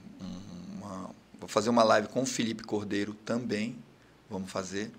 vou 1.48 1.54
fazer 1.54 1.70
uma 1.70 1.84
live 1.84 2.10
com 2.10 2.22
o 2.22 2.26
Felipe 2.26 2.64
Cordeiro 2.64 3.14
também. 3.26 3.78
Vamos 4.30 4.52
fazer. 4.52 4.92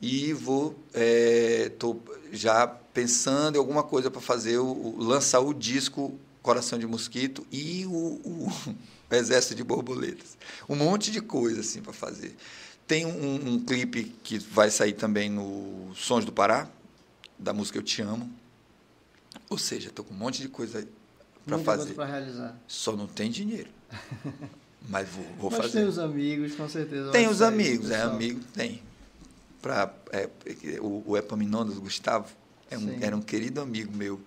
E 0.00 0.32
vou 0.32 0.74
é, 0.94 1.70
tô 1.78 1.98
já 2.32 2.66
pensando 2.66 3.56
em 3.56 3.58
alguma 3.58 3.82
coisa 3.82 4.10
para 4.10 4.22
fazer 4.22 4.58
o, 4.58 4.96
lançar 4.98 5.40
o 5.40 5.52
disco 5.52 6.18
Coração 6.42 6.78
de 6.78 6.86
Mosquito 6.86 7.46
e 7.52 7.84
o, 7.84 7.90
o, 7.90 8.48
o 8.48 8.74
Exército 9.14 9.54
de 9.54 9.62
Borboletas. 9.62 10.38
Um 10.66 10.74
monte 10.74 11.10
de 11.10 11.20
coisa 11.20 11.60
assim 11.60 11.82
para 11.82 11.92
fazer. 11.92 12.34
Tem 12.86 13.04
um, 13.04 13.34
um, 13.34 13.60
clipe 13.62 14.04
que 14.24 14.38
vai 14.38 14.70
sair 14.70 14.94
também 14.94 15.28
no 15.28 15.92
Sons 15.94 16.24
do 16.24 16.32
Pará, 16.32 16.68
da 17.38 17.52
música 17.52 17.78
Eu 17.78 17.82
Te 17.82 18.00
Amo. 18.00 18.28
Ou 19.50 19.58
seja, 19.58 19.90
estou 19.90 20.04
com 20.04 20.14
um 20.14 20.16
monte 20.16 20.40
de 20.40 20.48
coisa 20.48 20.88
para 21.44 21.58
fazer. 21.58 21.92
para 21.92 22.06
realizar. 22.06 22.58
Só 22.66 22.96
não 22.96 23.06
tem 23.06 23.30
dinheiro. 23.30 23.68
Mas 24.88 25.08
vou, 25.08 25.24
vou 25.38 25.50
Mas 25.50 25.60
fazer. 25.60 25.78
tem 25.78 25.88
os 25.88 25.98
amigos, 25.98 26.54
com 26.54 26.68
certeza. 26.68 27.10
Tem 27.10 27.28
os 27.28 27.42
amigos, 27.42 27.90
é 27.90 28.02
amigo, 28.02 28.40
tem. 28.54 28.82
Pra, 29.60 29.92
é, 30.10 30.28
o, 30.80 31.02
o 31.06 31.16
Epaminondas, 31.16 31.76
Gustavo, 31.78 32.26
é 32.70 32.78
um, 32.78 32.98
era 33.00 33.16
um 33.16 33.20
querido 33.20 33.60
amigo 33.60 33.94
meu. 33.94 34.20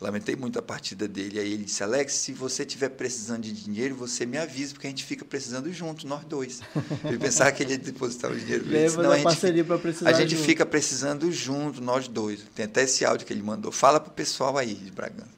Lamentei 0.00 0.36
muito 0.36 0.56
a 0.60 0.62
partida 0.62 1.08
dele. 1.08 1.40
Aí 1.40 1.52
ele 1.52 1.64
disse: 1.64 1.82
Alex, 1.82 2.12
se 2.12 2.32
você 2.32 2.62
estiver 2.62 2.88
precisando 2.90 3.42
de 3.42 3.52
dinheiro, 3.52 3.96
você 3.96 4.24
me 4.24 4.38
avisa, 4.38 4.72
porque 4.72 4.86
a 4.86 4.90
gente 4.90 5.04
fica 5.04 5.24
precisando 5.24 5.72
junto, 5.72 6.06
nós 6.06 6.24
dois. 6.24 6.60
Ele 7.04 7.18
pensava 7.18 7.50
que 7.50 7.64
ele 7.64 7.72
ia 7.72 7.78
depositar 7.78 8.30
o 8.30 8.36
dinheiro. 8.38 8.64
Leva 8.68 9.16
a 9.16 9.22
parceria 9.22 9.64
para 9.64 9.76
precisar. 9.76 10.08
A 10.08 10.12
gente 10.12 10.36
junto. 10.36 10.44
fica 10.44 10.64
precisando 10.64 11.32
junto, 11.32 11.80
nós 11.80 12.06
dois. 12.06 12.44
Tem 12.54 12.66
até 12.66 12.84
esse 12.84 13.04
áudio 13.04 13.26
que 13.26 13.32
ele 13.32 13.42
mandou. 13.42 13.72
Fala 13.72 13.98
para 13.98 14.10
o 14.10 14.14
pessoal 14.14 14.56
aí 14.56 14.72
de 14.72 14.92
Bragança. 14.92 15.36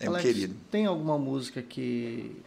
É 0.00 0.06
Alex, 0.06 0.24
um 0.24 0.26
querido. 0.26 0.56
Tem 0.70 0.86
alguma 0.86 1.18
música 1.18 1.60
que. 1.60 2.42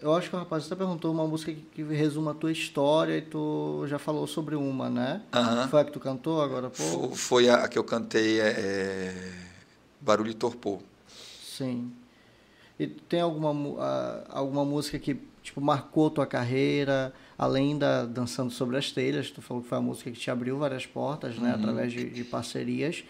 Eu 0.00 0.14
acho 0.14 0.30
que 0.30 0.36
o 0.36 0.38
rapaz 0.38 0.66
até 0.66 0.76
perguntou 0.76 1.12
uma 1.12 1.26
música 1.26 1.52
que, 1.52 1.60
que 1.60 1.82
resuma 1.82 2.32
a 2.32 2.34
tua 2.34 2.52
história 2.52 3.16
e 3.16 3.22
tu 3.22 3.84
já 3.86 3.98
falou 3.98 4.26
sobre 4.26 4.54
uma, 4.54 4.88
né? 4.88 5.22
Uh 5.32 5.38
-huh. 5.38 5.68
Foi 5.68 5.80
a 5.80 5.84
que 5.84 5.92
tu 5.92 6.00
cantou 6.00 6.40
agora? 6.42 6.70
Pô? 6.70 7.10
Foi 7.14 7.48
a, 7.48 7.68
que 7.68 7.78
eu 7.78 7.84
cantei. 7.84 8.40
É, 8.40 8.48
é 8.48 9.32
Barulho 10.00 10.30
e 10.30 10.34
Torpor. 10.34 10.80
Sim. 11.42 11.92
E 12.78 12.86
tem 12.86 13.20
alguma, 13.20 14.24
alguma 14.28 14.64
música 14.64 14.98
que 14.98 15.18
tipo 15.42 15.60
marcou 15.60 16.10
tua 16.10 16.26
carreira, 16.26 17.12
além 17.38 17.76
da 17.78 18.04
Dançando 18.04 18.50
sobre 18.50 18.76
as 18.76 18.90
Telhas, 18.90 19.30
tu 19.30 19.42
falou 19.42 19.62
que 19.62 19.68
foi 19.68 19.78
a 19.78 19.80
música 19.80 20.10
que 20.10 20.18
te 20.18 20.30
abriu 20.30 20.58
várias 20.58 20.86
portas, 20.86 21.36
né, 21.36 21.50
uhum. 21.50 21.54
através 21.60 21.92
de, 21.92 22.08
de, 22.08 22.24
parcerias. 22.24 23.04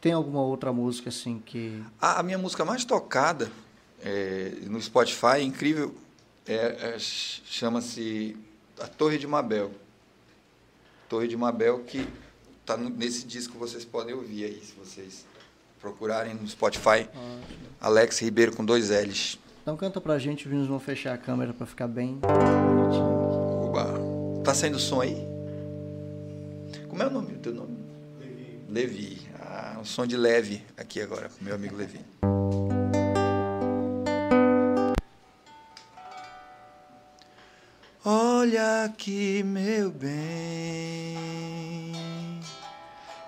Tem 0.00 0.12
alguma 0.12 0.42
outra 0.42 0.72
música 0.72 1.08
assim 1.08 1.42
que 1.44 1.82
a, 2.00 2.20
a 2.20 2.22
minha 2.22 2.38
música 2.38 2.64
mais 2.64 2.84
tocada 2.84 3.50
é, 4.02 4.52
no 4.66 4.80
Spotify, 4.80 5.42
incrível, 5.42 5.94
é, 6.52 6.94
é, 6.94 6.96
chama-se 6.98 8.36
A 8.80 8.88
Torre 8.88 9.18
de 9.18 9.26
Mabel. 9.26 9.70
Torre 11.08 11.28
de 11.28 11.36
Mabel 11.36 11.80
que 11.80 12.06
está 12.60 12.76
nesse 12.76 13.24
disco 13.24 13.58
vocês 13.58 13.84
podem 13.84 14.14
ouvir 14.14 14.44
aí, 14.44 14.60
se 14.64 14.74
vocês 14.74 15.24
procurarem 15.80 16.34
no 16.34 16.46
Spotify. 16.48 17.08
Alex 17.80 18.18
Ribeiro 18.18 18.54
com 18.56 18.64
dois 18.64 18.90
L's. 18.90 19.38
Então 19.62 19.76
canta 19.76 20.00
pra 20.00 20.18
gente, 20.18 20.44
os 20.44 20.50
meninos 20.50 20.68
vão 20.68 20.80
fechar 20.80 21.14
a 21.14 21.18
câmera 21.18 21.52
para 21.52 21.66
ficar 21.66 21.86
bem 21.86 22.16
bonitinho. 22.16 23.04
Oba. 23.66 23.86
Tá 24.42 24.54
saindo 24.54 24.78
som 24.78 25.00
aí? 25.00 25.16
Como 26.88 27.02
é 27.02 27.06
o 27.06 27.10
nome? 27.10 27.34
O 27.34 27.38
teu 27.38 27.54
nome? 27.54 27.76
Levi. 28.18 28.58
Levi. 28.68 29.18
Ah, 29.40 29.76
um 29.80 29.84
som 29.84 30.06
de 30.06 30.16
leve 30.16 30.62
aqui 30.76 31.00
agora, 31.00 31.30
meu 31.40 31.54
amigo 31.54 31.76
Levi. 31.76 32.00
Olha 38.40 38.84
aqui, 38.86 39.42
meu 39.44 39.90
bem. 39.90 41.18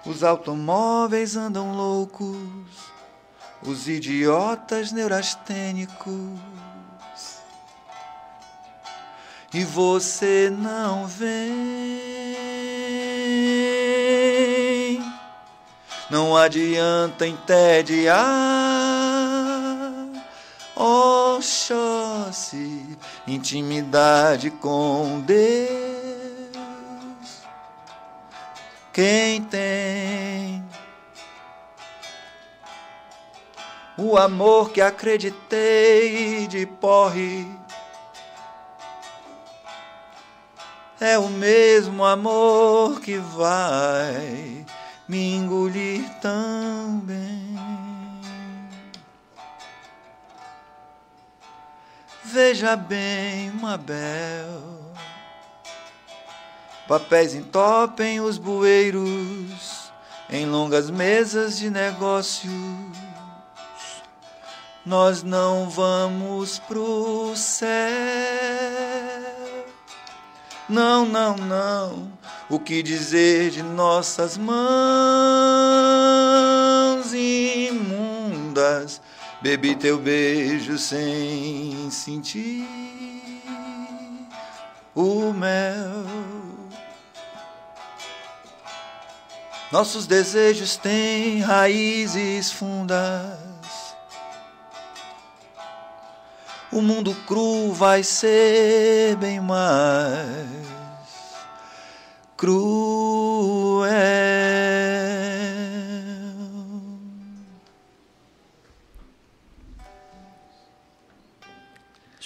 Os 0.07 0.25
automóveis 0.25 1.37
andam 1.37 1.77
loucos, 1.77 2.39
os 3.63 3.89
idiotas 3.89 4.91
neurastênicos. 4.91 6.41
E 9.53 9.63
você 9.65 10.49
não 10.51 11.07
vem, 11.07 11.61
não 16.09 16.35
adianta 16.35 17.27
entediar. 17.27 18.23
Oxóssi, 21.37 22.99
intimidade 23.27 24.51
com 24.51 25.21
Deus. 25.21 25.73
Quem 28.93 29.43
tem 29.45 30.63
o 33.97 34.19
amor 34.19 34.71
que 34.71 34.81
acreditei 34.81 36.47
de 36.47 36.67
porre 36.67 37.47
é 41.01 41.19
o 41.19 41.29
mesmo 41.29 42.05
amor 42.05 43.01
que 43.01 43.17
vai 43.17 44.67
me 45.09 45.35
engolir 45.35 46.09
também. 46.21 47.92
Veja 52.33 52.75
bem, 52.77 53.51
Mabel. 53.51 54.63
Papéis 56.89 57.35
entopem 57.35 58.23
os 58.23 58.39
bueiros 58.39 59.93
em 60.31 60.47
longas 60.47 60.89
mesas 60.89 61.59
de 61.59 61.69
negócios. 61.69 62.55
Nós 64.83 65.23
não 65.23 65.69
vamos 65.69 66.59
pro 66.61 67.37
céu. 67.37 67.69
Não, 70.71 71.05
não, 71.05 71.37
não. 71.37 72.11
O 72.49 72.59
que 72.59 72.83
dizer 72.83 73.51
de 73.51 73.63
nossas 73.63 74.39
mãos 74.39 74.63
imundas? 77.13 79.03
Bebi 79.43 79.75
teu 79.75 79.99
beijo 79.99 80.79
sem 80.79 81.91
sentir 81.91 82.65
o 84.95 85.33
mel. 85.33 86.05
Nossos 89.73 90.07
desejos 90.07 90.77
têm 90.77 91.41
raízes 91.41 92.53
fundas. 92.53 93.37
O 96.71 96.81
mundo 96.81 97.13
cru 97.27 97.73
vai 97.73 98.05
ser 98.05 99.17
bem 99.17 99.41
mais 99.41 100.47
cruel. 102.37 103.93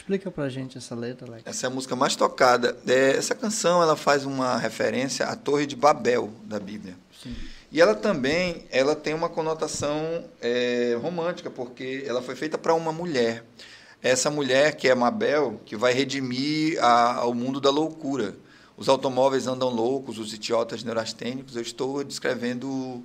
Explica 0.06 0.30
pra 0.30 0.48
gente 0.48 0.78
essa 0.78 0.94
letra, 0.94 1.26
Alex. 1.26 1.42
Essa 1.44 1.66
é 1.66 1.68
a 1.68 1.70
música 1.70 1.96
mais 1.96 2.14
tocada. 2.14 2.78
É, 2.86 3.16
essa 3.16 3.34
canção 3.34 3.82
ela 3.82 3.96
faz 3.96 4.24
uma 4.24 4.56
referência 4.56 5.26
à 5.26 5.34
Torre 5.34 5.66
de 5.66 5.74
Babel 5.74 6.30
da 6.44 6.60
Bíblia. 6.60 6.96
E 7.72 7.80
ela 7.80 7.92
também 7.92 8.64
ela 8.70 8.94
tem 8.94 9.12
uma 9.12 9.28
conotação 9.28 10.24
é, 10.40 10.96
romântica, 11.02 11.50
porque 11.50 12.04
ela 12.06 12.22
foi 12.22 12.36
feita 12.36 12.56
para 12.56 12.72
uma 12.72 12.92
mulher. 12.92 13.44
Essa 14.00 14.30
mulher, 14.30 14.76
que 14.76 14.88
é 14.88 14.94
Mabel, 14.94 15.60
que 15.66 15.74
vai 15.74 15.92
redimir 15.92 16.78
a, 16.80 17.16
ao 17.16 17.34
mundo 17.34 17.60
da 17.60 17.70
loucura. 17.70 18.36
Os 18.76 18.88
automóveis 18.88 19.48
andam 19.48 19.70
loucos, 19.70 20.20
os 20.20 20.32
idiotas 20.32 20.84
neurastênicos. 20.84 21.56
Eu 21.56 21.62
estou 21.62 22.04
descrevendo 22.04 22.70
o, 22.70 23.04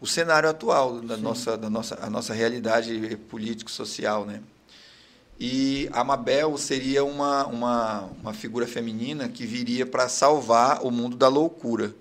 o 0.00 0.06
cenário 0.06 0.48
atual 0.48 1.00
da 1.00 1.16
nossa, 1.16 1.56
da 1.56 1.70
nossa, 1.70 1.96
a 2.02 2.10
nossa 2.10 2.34
realidade 2.34 3.16
político-social. 3.28 4.26
Né? 4.26 4.40
E 5.38 5.88
a 5.92 6.02
Mabel 6.02 6.56
seria 6.58 7.04
uma, 7.04 7.46
uma, 7.46 8.10
uma 8.20 8.32
figura 8.32 8.66
feminina 8.66 9.28
que 9.28 9.46
viria 9.46 9.86
para 9.86 10.08
salvar 10.08 10.84
o 10.84 10.90
mundo 10.90 11.16
da 11.16 11.28
loucura 11.28 11.94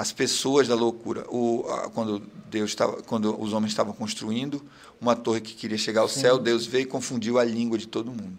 as 0.00 0.12
pessoas 0.12 0.66
da 0.66 0.74
loucura. 0.74 1.26
O, 1.28 1.62
quando 1.92 2.20
Deus 2.48 2.70
estava, 2.70 3.02
quando 3.02 3.38
os 3.38 3.52
homens 3.52 3.72
estavam 3.72 3.92
construindo 3.92 4.64
uma 4.98 5.14
torre 5.14 5.42
que 5.42 5.52
queria 5.52 5.76
chegar 5.76 6.00
ao 6.00 6.08
Sim. 6.08 6.20
céu, 6.20 6.38
Deus 6.38 6.64
veio 6.64 6.84
e 6.84 6.86
confundiu 6.86 7.38
a 7.38 7.44
língua 7.44 7.76
de 7.76 7.86
todo 7.86 8.10
mundo. 8.10 8.38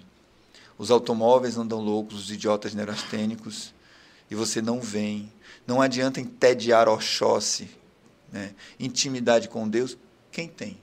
Os 0.76 0.90
automóveis 0.90 1.58
andam 1.58 1.80
loucos, 1.80 2.20
os 2.20 2.32
idiotas 2.32 2.74
neurastênicos, 2.74 3.76
e 4.32 4.34
você 4.34 4.60
não 4.60 4.82
vem. 4.82 5.32
Não 5.68 5.80
adianta 5.80 6.20
entediar 6.20 6.90
Oxóssi, 6.90 7.70
né? 8.32 8.56
intimidade 8.80 9.48
com 9.48 9.70
Deus, 9.70 9.96
quem 10.32 10.48
tem? 10.48 10.80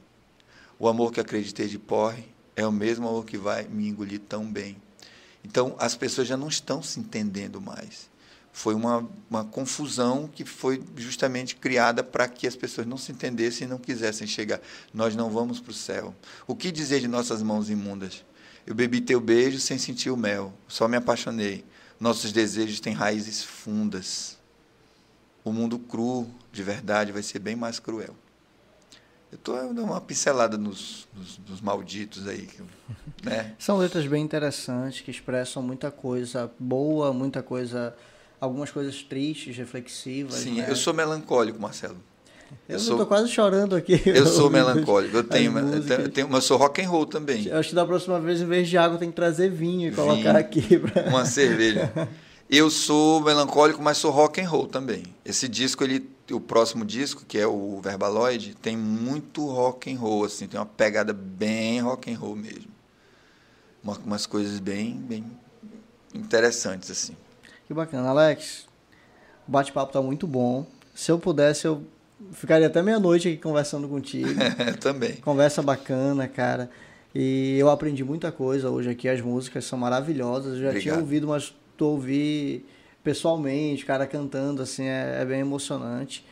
O 0.78 0.86
amor 0.86 1.10
que 1.10 1.18
acreditei 1.18 1.66
de 1.66 1.76
porre 1.76 2.24
é 2.58 2.66
o 2.66 2.72
mesmo 2.72 3.06
amor 3.06 3.24
que 3.24 3.38
vai 3.38 3.68
me 3.68 3.86
engolir 3.88 4.18
tão 4.18 4.44
bem. 4.44 4.76
Então, 5.44 5.76
as 5.78 5.94
pessoas 5.94 6.26
já 6.26 6.36
não 6.36 6.48
estão 6.48 6.82
se 6.82 6.98
entendendo 6.98 7.60
mais. 7.60 8.10
Foi 8.52 8.74
uma, 8.74 9.08
uma 9.30 9.44
confusão 9.44 10.26
que 10.26 10.44
foi 10.44 10.82
justamente 10.96 11.54
criada 11.54 12.02
para 12.02 12.26
que 12.26 12.48
as 12.48 12.56
pessoas 12.56 12.84
não 12.84 12.96
se 12.96 13.12
entendessem 13.12 13.64
e 13.64 13.70
não 13.70 13.78
quisessem 13.78 14.26
chegar. 14.26 14.60
Nós 14.92 15.14
não 15.14 15.30
vamos 15.30 15.60
para 15.60 15.70
o 15.70 15.74
céu. 15.74 16.12
O 16.48 16.56
que 16.56 16.72
dizer 16.72 16.98
de 16.98 17.06
nossas 17.06 17.44
mãos 17.44 17.70
imundas? 17.70 18.24
Eu 18.66 18.74
bebi 18.74 19.00
teu 19.00 19.20
beijo 19.20 19.60
sem 19.60 19.78
sentir 19.78 20.10
o 20.10 20.16
mel, 20.16 20.52
só 20.66 20.88
me 20.88 20.96
apaixonei. 20.96 21.64
Nossos 22.00 22.32
desejos 22.32 22.80
têm 22.80 22.92
raízes 22.92 23.44
fundas. 23.44 24.36
O 25.44 25.52
mundo 25.52 25.78
cru, 25.78 26.28
de 26.50 26.64
verdade, 26.64 27.12
vai 27.12 27.22
ser 27.22 27.38
bem 27.38 27.54
mais 27.54 27.78
cruel. 27.78 28.16
Eu 29.30 29.36
estou 29.36 29.56
dando 29.56 29.82
uma 29.82 30.00
pincelada 30.00 30.56
nos, 30.56 31.06
nos, 31.14 31.38
nos 31.48 31.60
malditos 31.60 32.26
aí. 32.26 32.48
Né? 33.20 33.52
São 33.58 33.76
letras 33.78 34.06
bem 34.06 34.22
interessantes, 34.22 35.00
que 35.00 35.10
expressam 35.10 35.60
muita 35.60 35.90
coisa 35.90 36.48
boa, 36.56 37.12
muita 37.12 37.42
coisa. 37.42 37.92
algumas 38.40 38.70
coisas 38.70 39.02
tristes, 39.02 39.56
reflexivas. 39.56 40.36
Sim, 40.36 40.60
né? 40.60 40.66
eu 40.68 40.76
sou 40.76 40.94
melancólico, 40.94 41.60
Marcelo. 41.60 41.96
Eu, 42.68 42.74
eu 42.74 42.78
sou 42.78 43.04
quase 43.06 43.28
chorando 43.28 43.74
aqui. 43.74 44.00
Eu 44.06 44.24
sou 44.26 44.48
melancólico. 44.50 45.16
Eu 45.16 45.24
tenho, 45.24 45.52
eu 45.58 46.08
tenho, 46.10 46.28
mas 46.28 46.36
eu 46.36 46.42
sou 46.42 46.56
rock 46.56 46.80
and 46.80 46.88
roll 46.88 47.06
também. 47.06 47.50
Acho 47.50 47.70
que 47.70 47.74
da 47.74 47.84
próxima 47.84 48.20
vez, 48.20 48.40
em 48.40 48.46
vez 48.46 48.68
de 48.68 48.78
água, 48.78 48.98
tem 48.98 49.10
que 49.10 49.16
trazer 49.16 49.50
vinho 49.50 49.88
e 49.88 49.90
vinho, 49.90 49.94
colocar 49.94 50.36
aqui. 50.36 50.78
Pra... 50.78 51.02
Uma 51.08 51.26
cerveja. 51.26 51.92
Eu 52.48 52.70
sou 52.70 53.20
melancólico, 53.20 53.82
mas 53.82 53.98
sou 53.98 54.10
rock 54.10 54.40
and 54.40 54.48
roll 54.48 54.66
também. 54.66 55.02
Esse 55.24 55.48
disco, 55.48 55.84
ele, 55.84 56.08
o 56.34 56.40
próximo 56.40 56.84
disco, 56.84 57.24
que 57.26 57.38
é 57.38 57.46
o 57.46 57.80
Verbaloid, 57.80 58.54
tem 58.56 58.76
muito 58.76 59.46
rock 59.46 59.92
and 59.92 59.98
roll, 59.98 60.24
assim, 60.24 60.46
tem 60.46 60.58
uma 60.58 60.66
pegada 60.66 61.12
bem 61.12 61.80
rock 61.80 62.12
and 62.12 62.18
roll 62.18 62.36
mesmo. 62.36 62.70
Uma, 63.82 63.96
umas 63.98 64.26
coisas 64.26 64.58
bem, 64.58 64.94
bem 64.94 65.24
interessantes 66.14 66.90
assim. 66.90 67.16
Que 67.66 67.74
bacana, 67.74 68.08
Alex. 68.08 68.66
O 69.46 69.50
bate-papo 69.50 69.92
tá 69.92 70.02
muito 70.02 70.26
bom. 70.26 70.66
Se 70.94 71.10
eu 71.10 71.18
pudesse, 71.18 71.66
eu 71.66 71.82
ficaria 72.32 72.66
até 72.66 72.82
meia-noite 72.82 73.28
aqui 73.28 73.36
conversando 73.36 73.88
contigo. 73.88 74.28
também. 74.80 75.16
Conversa 75.16 75.62
bacana, 75.62 76.26
cara. 76.26 76.70
E 77.14 77.56
eu 77.58 77.70
aprendi 77.70 78.04
muita 78.04 78.30
coisa 78.30 78.70
hoje 78.70 78.90
aqui. 78.90 79.08
As 79.08 79.20
músicas 79.20 79.64
são 79.64 79.78
maravilhosas. 79.78 80.54
Eu 80.54 80.62
já 80.62 80.68
Obrigado. 80.68 80.82
tinha 80.82 80.98
ouvido 80.98 81.24
umas 81.24 81.54
tu 81.76 81.86
ouvir 81.86 82.66
pessoalmente, 83.02 83.84
cara 83.84 84.06
cantando, 84.06 84.62
assim, 84.62 84.84
é, 84.84 85.18
é, 85.20 85.24
bem 85.24 85.40
emocionante. 85.40 86.24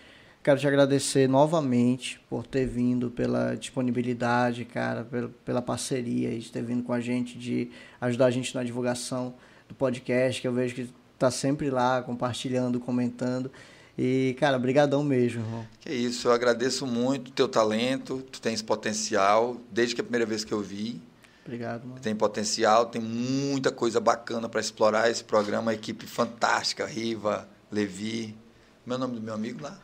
Quero 0.43 0.61
te 0.61 0.67
agradecer 0.67 1.29
novamente 1.29 2.21
por 2.29 2.47
ter 2.47 2.67
vindo, 2.67 3.11
pela 3.11 3.57
disponibilidade, 3.57 4.65
cara, 4.65 5.05
pela, 5.05 5.29
pela 5.45 5.63
parceria, 5.63 6.39
de 6.39 6.53
ter 6.53 6.63
vindo 6.63 6.83
com 6.83 6.93
a 6.93 7.01
gente, 7.01 7.37
de 7.37 7.71
ajudar 8.01 8.27
a 8.27 8.31
gente 8.31 8.55
na 8.55 8.63
divulgação 8.63 9.35
do 9.69 9.75
podcast, 9.75 10.41
que 10.41 10.47
eu 10.47 10.53
vejo 10.53 10.75
que 10.75 10.89
tá 11.19 11.31
sempre 11.31 11.71
lá, 11.71 12.03
compartilhando, 12.03 12.79
comentando. 12.79 13.51
E, 13.99 14.37
cara, 14.39 14.59
brigadão 14.59 15.03
mesmo, 15.03 15.41
irmão. 15.41 15.67
Que 15.81 15.93
isso, 15.93 16.29
eu 16.29 16.33
agradeço 16.33 16.87
muito 16.87 17.29
o 17.29 17.33
teu 17.33 17.49
talento, 17.49 18.23
tu 18.31 18.41
tens 18.41 18.61
potencial, 18.61 19.57
desde 19.73 19.95
que 19.95 20.01
a 20.01 20.05
primeira 20.05 20.27
vez 20.27 20.45
que 20.45 20.53
eu 20.53 20.61
vi. 20.61 21.01
Obrigado, 21.47 21.87
mano. 21.87 22.01
Tem 22.01 22.15
potencial, 22.15 22.87
tem 22.87 23.01
muita 23.01 23.71
coisa 23.71 24.01
bacana 24.01 24.49
para 24.49 24.61
explorar 24.61 25.09
esse 25.09 25.23
programa. 25.23 25.73
Equipe 25.73 26.05
fantástica, 26.05 26.85
Riva, 26.85 27.49
Levi. 27.71 28.37
Meu 28.85 28.99
nome 28.99 29.15
do 29.15 29.21
meu 29.21 29.33
amigo 29.33 29.63
lá? 29.63 29.79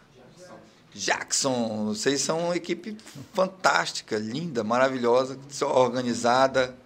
Jackson. 0.93 1.87
Vocês 1.87 2.21
são 2.21 2.47
uma 2.47 2.57
equipe 2.57 2.97
fantástica, 3.33 4.19
linda, 4.19 4.65
maravilhosa, 4.65 5.39
organizada. 5.63 6.77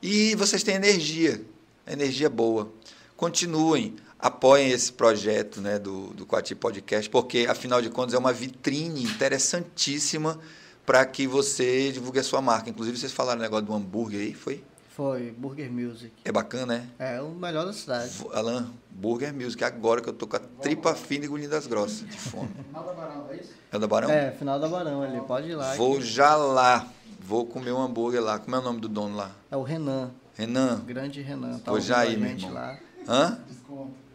E 0.00 0.34
vocês 0.36 0.62
têm 0.62 0.76
energia, 0.76 1.44
energia 1.86 2.30
boa. 2.30 2.72
Continuem, 3.14 3.96
apoiem 4.18 4.70
esse 4.70 4.90
projeto 4.90 5.60
né, 5.60 5.78
do, 5.78 6.14
do 6.14 6.24
Quati 6.24 6.54
Podcast, 6.54 7.10
porque, 7.10 7.46
afinal 7.46 7.82
de 7.82 7.90
contas, 7.90 8.14
é 8.14 8.18
uma 8.18 8.32
vitrine 8.32 9.02
interessantíssima 9.02 10.40
para 10.88 11.04
que 11.04 11.26
você 11.26 11.92
divulgue 11.92 12.18
a 12.18 12.22
sua 12.22 12.40
marca. 12.40 12.70
Inclusive, 12.70 12.96
vocês 12.96 13.12
falaram 13.12 13.38
o 13.38 13.42
negócio 13.42 13.66
do 13.66 13.74
hambúrguer 13.74 14.22
aí, 14.22 14.32
foi? 14.32 14.64
Foi, 14.88 15.30
Burger 15.32 15.70
Music. 15.70 16.10
É 16.24 16.32
bacana, 16.32 16.78
né? 16.78 16.88
É 16.98 17.20
o 17.20 17.28
melhor 17.28 17.66
da 17.66 17.74
cidade. 17.74 18.10
Alan, 18.32 18.70
Burger 18.88 19.34
Music, 19.34 19.62
agora 19.62 20.00
que 20.00 20.08
eu 20.08 20.14
tô 20.14 20.26
com 20.26 20.36
a 20.36 20.40
tripa 20.62 20.94
fina 20.94 21.24
e 21.24 21.28
engolindo 21.28 21.54
as 21.54 21.66
grossas, 21.66 22.08
de 22.08 22.18
fome. 22.18 22.48
Final 22.66 22.86
da 22.86 22.92
Barão, 22.94 23.26
é 23.30 23.36
isso? 23.36 23.50
É 23.70 23.76
o 23.76 23.78
da 23.78 23.86
Barão? 23.86 24.10
É, 24.10 24.30
final 24.30 24.58
da 24.58 24.66
Barão 24.66 25.02
ali, 25.02 25.20
pode 25.20 25.50
ir 25.50 25.56
lá. 25.56 25.74
Vou 25.74 26.00
já 26.00 26.34
lá, 26.34 26.88
vou 27.20 27.44
comer 27.44 27.72
um 27.72 27.82
hambúrguer 27.82 28.22
lá. 28.22 28.38
Como 28.38 28.56
é 28.56 28.58
o 28.58 28.62
nome 28.62 28.80
do 28.80 28.88
dono 28.88 29.14
lá? 29.14 29.30
É 29.50 29.56
o 29.58 29.62
Renan. 29.62 30.10
Renan? 30.34 30.80
Grande 30.86 31.20
Renan. 31.20 31.58
Tá 31.58 31.70
vou 31.70 31.80
já 31.82 32.06
ir, 32.06 32.16
meu 32.16 32.30
irmão. 32.30 32.54
Lá. 32.54 32.78
Hã? 33.06 33.38
Desconto. 33.46 34.07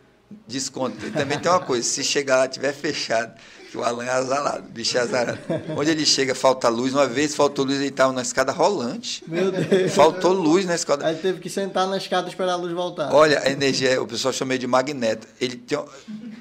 Desconto. 0.48 1.06
E 1.06 1.12
também 1.12 1.40
tem 1.40 1.52
uma 1.52 1.60
coisa, 1.60 1.88
se 1.88 2.04
chegar 2.04 2.38
lá, 2.38 2.48
tiver 2.48 2.74
fechado, 2.74 3.34
que 3.72 3.78
o 3.78 3.84
Alan 3.84 4.04
é 4.04 4.10
azarado, 4.10 4.70
bicho 4.70 4.98
é 4.98 5.02
azarado. 5.02 5.40
Onde 5.76 5.90
ele 5.90 6.06
chega, 6.06 6.36
falta 6.36 6.70
luz. 6.70 6.94
Uma 6.94 7.08
vez 7.08 7.36
faltou 7.36 7.66
luz, 7.66 7.78
ele 7.78 7.88
estava 7.88 8.14
na 8.14 8.22
escada 8.22 8.52
rolante. 8.52 9.24
Meu 9.28 9.52
Deus. 9.52 9.94
Faltou 9.94 10.32
luz 10.32 10.66
na 10.66 10.76
escada. 10.76 11.08
Aí 11.08 11.16
teve 11.16 11.40
que 11.40 11.50
sentar 11.50 11.88
na 11.88 11.98
escada 11.98 12.28
e 12.28 12.30
esperar 12.30 12.54
a 12.54 12.56
luz 12.56 12.72
voltar. 12.72 13.14
Olha, 13.14 13.40
a 13.40 13.50
energia, 13.50 14.02
o 14.02 14.06
pessoal 14.06 14.34
chama 14.34 14.58
de 14.58 14.68
magneto. 14.68 15.28
Ele 15.42 15.56
tem, 15.56 15.80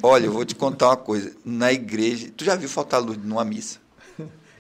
olha, 0.02 0.26
eu 0.26 0.32
vou 0.32 0.44
te 0.44 0.54
contar 0.54 0.88
uma 0.88 0.96
coisa. 0.96 1.32
Na 1.44 1.72
igreja, 1.72 2.28
tu 2.36 2.44
já 2.44 2.54
viu 2.54 2.68
faltar 2.68 3.00
luz 3.00 3.16
numa 3.16 3.44
missa? 3.44 3.80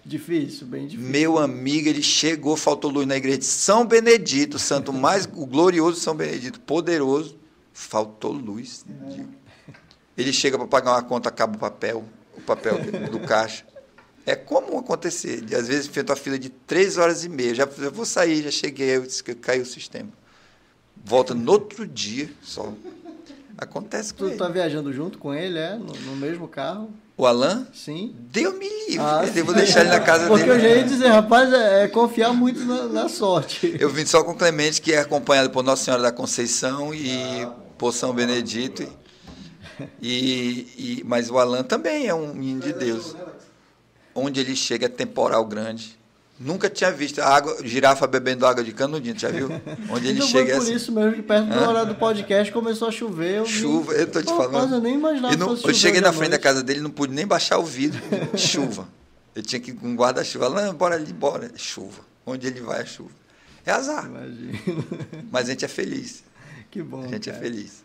Difícil, 0.04 0.66
bem 0.66 0.88
difícil. 0.88 1.10
Meu 1.10 1.38
amigo, 1.38 1.88
ele 1.88 2.02
chegou, 2.02 2.56
faltou 2.56 2.90
luz 2.90 3.06
na 3.06 3.16
igreja 3.16 3.38
de 3.38 3.44
São 3.44 3.86
Benedito, 3.86 4.58
santo 4.58 4.92
mais, 4.92 5.28
o 5.32 5.46
glorioso 5.46 6.00
São 6.00 6.14
Benedito, 6.14 6.58
poderoso, 6.58 7.38
faltou 7.72 8.32
luz. 8.32 8.84
Ele 10.16 10.32
chega 10.32 10.58
para 10.58 10.66
pagar 10.66 10.92
uma 10.92 11.02
conta, 11.02 11.28
acaba 11.28 11.56
o 11.56 11.58
papel 11.58 12.04
o 12.36 12.40
papel 12.40 12.78
do 13.10 13.20
caixa. 13.20 13.64
É 14.24 14.36
comum 14.36 14.78
acontecer. 14.78 15.40
De, 15.40 15.54
às 15.54 15.68
vezes, 15.68 15.86
feito 15.86 16.12
a 16.12 16.16
fila 16.16 16.38
de 16.38 16.48
três 16.48 16.96
horas 16.96 17.24
e 17.24 17.28
meia. 17.28 17.54
Já, 17.54 17.66
já 17.66 17.90
vou 17.90 18.04
sair, 18.04 18.42
já 18.42 18.50
cheguei, 18.50 18.96
eu 18.96 19.02
disse 19.02 19.22
que 19.22 19.34
caiu 19.34 19.62
o 19.62 19.66
sistema. 19.66 20.10
Volta 21.04 21.34
no 21.34 21.50
outro 21.50 21.86
dia 21.86 22.30
só. 22.42 22.72
Acontece 23.58 24.14
com 24.14 24.20
tu 24.20 24.28
ele. 24.28 24.36
tá 24.36 24.48
viajando 24.48 24.92
junto 24.92 25.18
com 25.18 25.34
ele, 25.34 25.58
é? 25.58 25.74
No, 25.76 25.92
no 25.92 26.16
mesmo 26.16 26.48
carro? 26.48 26.90
O 27.16 27.26
Alan? 27.26 27.66
Sim. 27.74 28.14
Deu 28.30 28.56
me 28.56 28.68
livre. 28.88 28.98
Ah, 29.00 29.24
eu 29.34 29.44
vou 29.44 29.54
deixar 29.54 29.80
ele 29.80 29.90
na 29.90 30.00
casa 30.00 30.26
Porque 30.26 30.44
dele. 30.44 30.58
Porque 30.58 30.66
eu 30.66 30.70
já 30.70 30.76
ia 30.76 30.84
dizer, 30.84 31.08
rapaz, 31.08 31.52
é, 31.52 31.84
é 31.84 31.88
confiar 31.88 32.32
muito 32.32 32.64
na, 32.64 32.84
na, 32.84 33.08
sorte. 33.08 33.76
Eu 33.78 33.90
vim 33.90 34.06
só 34.06 34.24
com 34.24 34.32
o 34.32 34.34
Clemente, 34.34 34.80
que 34.80 34.92
é 34.92 35.00
acompanhado 35.00 35.50
por 35.50 35.62
Nossa 35.62 35.84
Senhora 35.84 36.02
da 36.02 36.12
Conceição 36.12 36.94
e 36.94 37.42
ah, 37.42 37.52
por 37.82 37.92
São 37.92 38.14
Benedito. 38.14 38.86
E, 40.00 41.00
e, 41.00 41.02
mas 41.04 41.28
o 41.28 41.36
Alan 41.36 41.64
também 41.64 42.06
é 42.06 42.14
um 42.14 42.32
menino 42.32 42.60
de 42.60 42.72
Deus. 42.72 43.16
Onde 44.14 44.38
ele 44.38 44.54
chega 44.54 44.86
é 44.86 44.88
temporal 44.88 45.44
grande. 45.44 45.98
Nunca 46.38 46.70
tinha 46.70 46.92
visto 46.92 47.18
a 47.20 47.26
água, 47.26 47.56
girafa 47.64 48.06
bebendo 48.06 48.46
água 48.46 48.62
de 48.62 48.70
canudinho, 48.70 49.18
já 49.18 49.30
viu? 49.30 49.48
Onde 49.90 50.06
ele 50.06 50.18
então 50.18 50.28
chega 50.28 50.50
foi 50.50 50.54
por 50.58 50.62
assim. 50.62 50.74
isso 50.74 50.92
mesmo 50.92 51.14
que 51.14 51.22
perto 51.22 51.48
do 51.48 51.58
horário 51.58 51.88
do 51.88 51.96
podcast 51.96 52.52
começou 52.52 52.86
a 52.86 52.92
chover. 52.92 53.38
Eu 53.38 53.46
Chuva, 53.46 53.94
eu 53.94 54.06
tô 54.08 54.22
te 54.22 54.28
falando. 54.28 54.52
Rapaz, 54.52 54.70
eu 54.70 54.80
nem 54.80 54.94
imaginava 54.94 55.36
não, 55.36 55.56
Eu 55.56 55.74
cheguei 55.74 56.00
na 56.00 56.12
frente 56.12 56.30
da 56.30 56.38
casa 56.38 56.62
dele, 56.62 56.80
não 56.80 56.90
pude 56.90 57.12
nem 57.12 57.26
baixar 57.26 57.58
o 57.58 57.64
vidro. 57.64 58.00
chuva. 58.38 58.86
Eu 59.34 59.42
tinha 59.42 59.60
que 59.60 59.72
ir 59.72 59.74
com 59.74 59.88
um 59.88 59.96
guarda-chuva. 59.96 60.44
Alan, 60.44 60.72
bora 60.72 60.94
ali, 60.94 61.12
bora. 61.12 61.50
Chuva. 61.56 62.02
Onde 62.24 62.46
ele 62.46 62.60
vai 62.60 62.82
é 62.82 62.86
chuva. 62.86 63.10
É 63.66 63.72
azar. 63.72 64.06
Imagina. 64.06 64.84
Mas 65.32 65.48
a 65.48 65.50
gente 65.50 65.64
é 65.64 65.68
feliz. 65.68 66.22
Que 66.72 66.82
bom. 66.82 67.04
A 67.04 67.08
gente 67.08 67.28
é 67.28 67.32
cara. 67.32 67.46
é 67.46 67.50
feliz. 67.50 67.84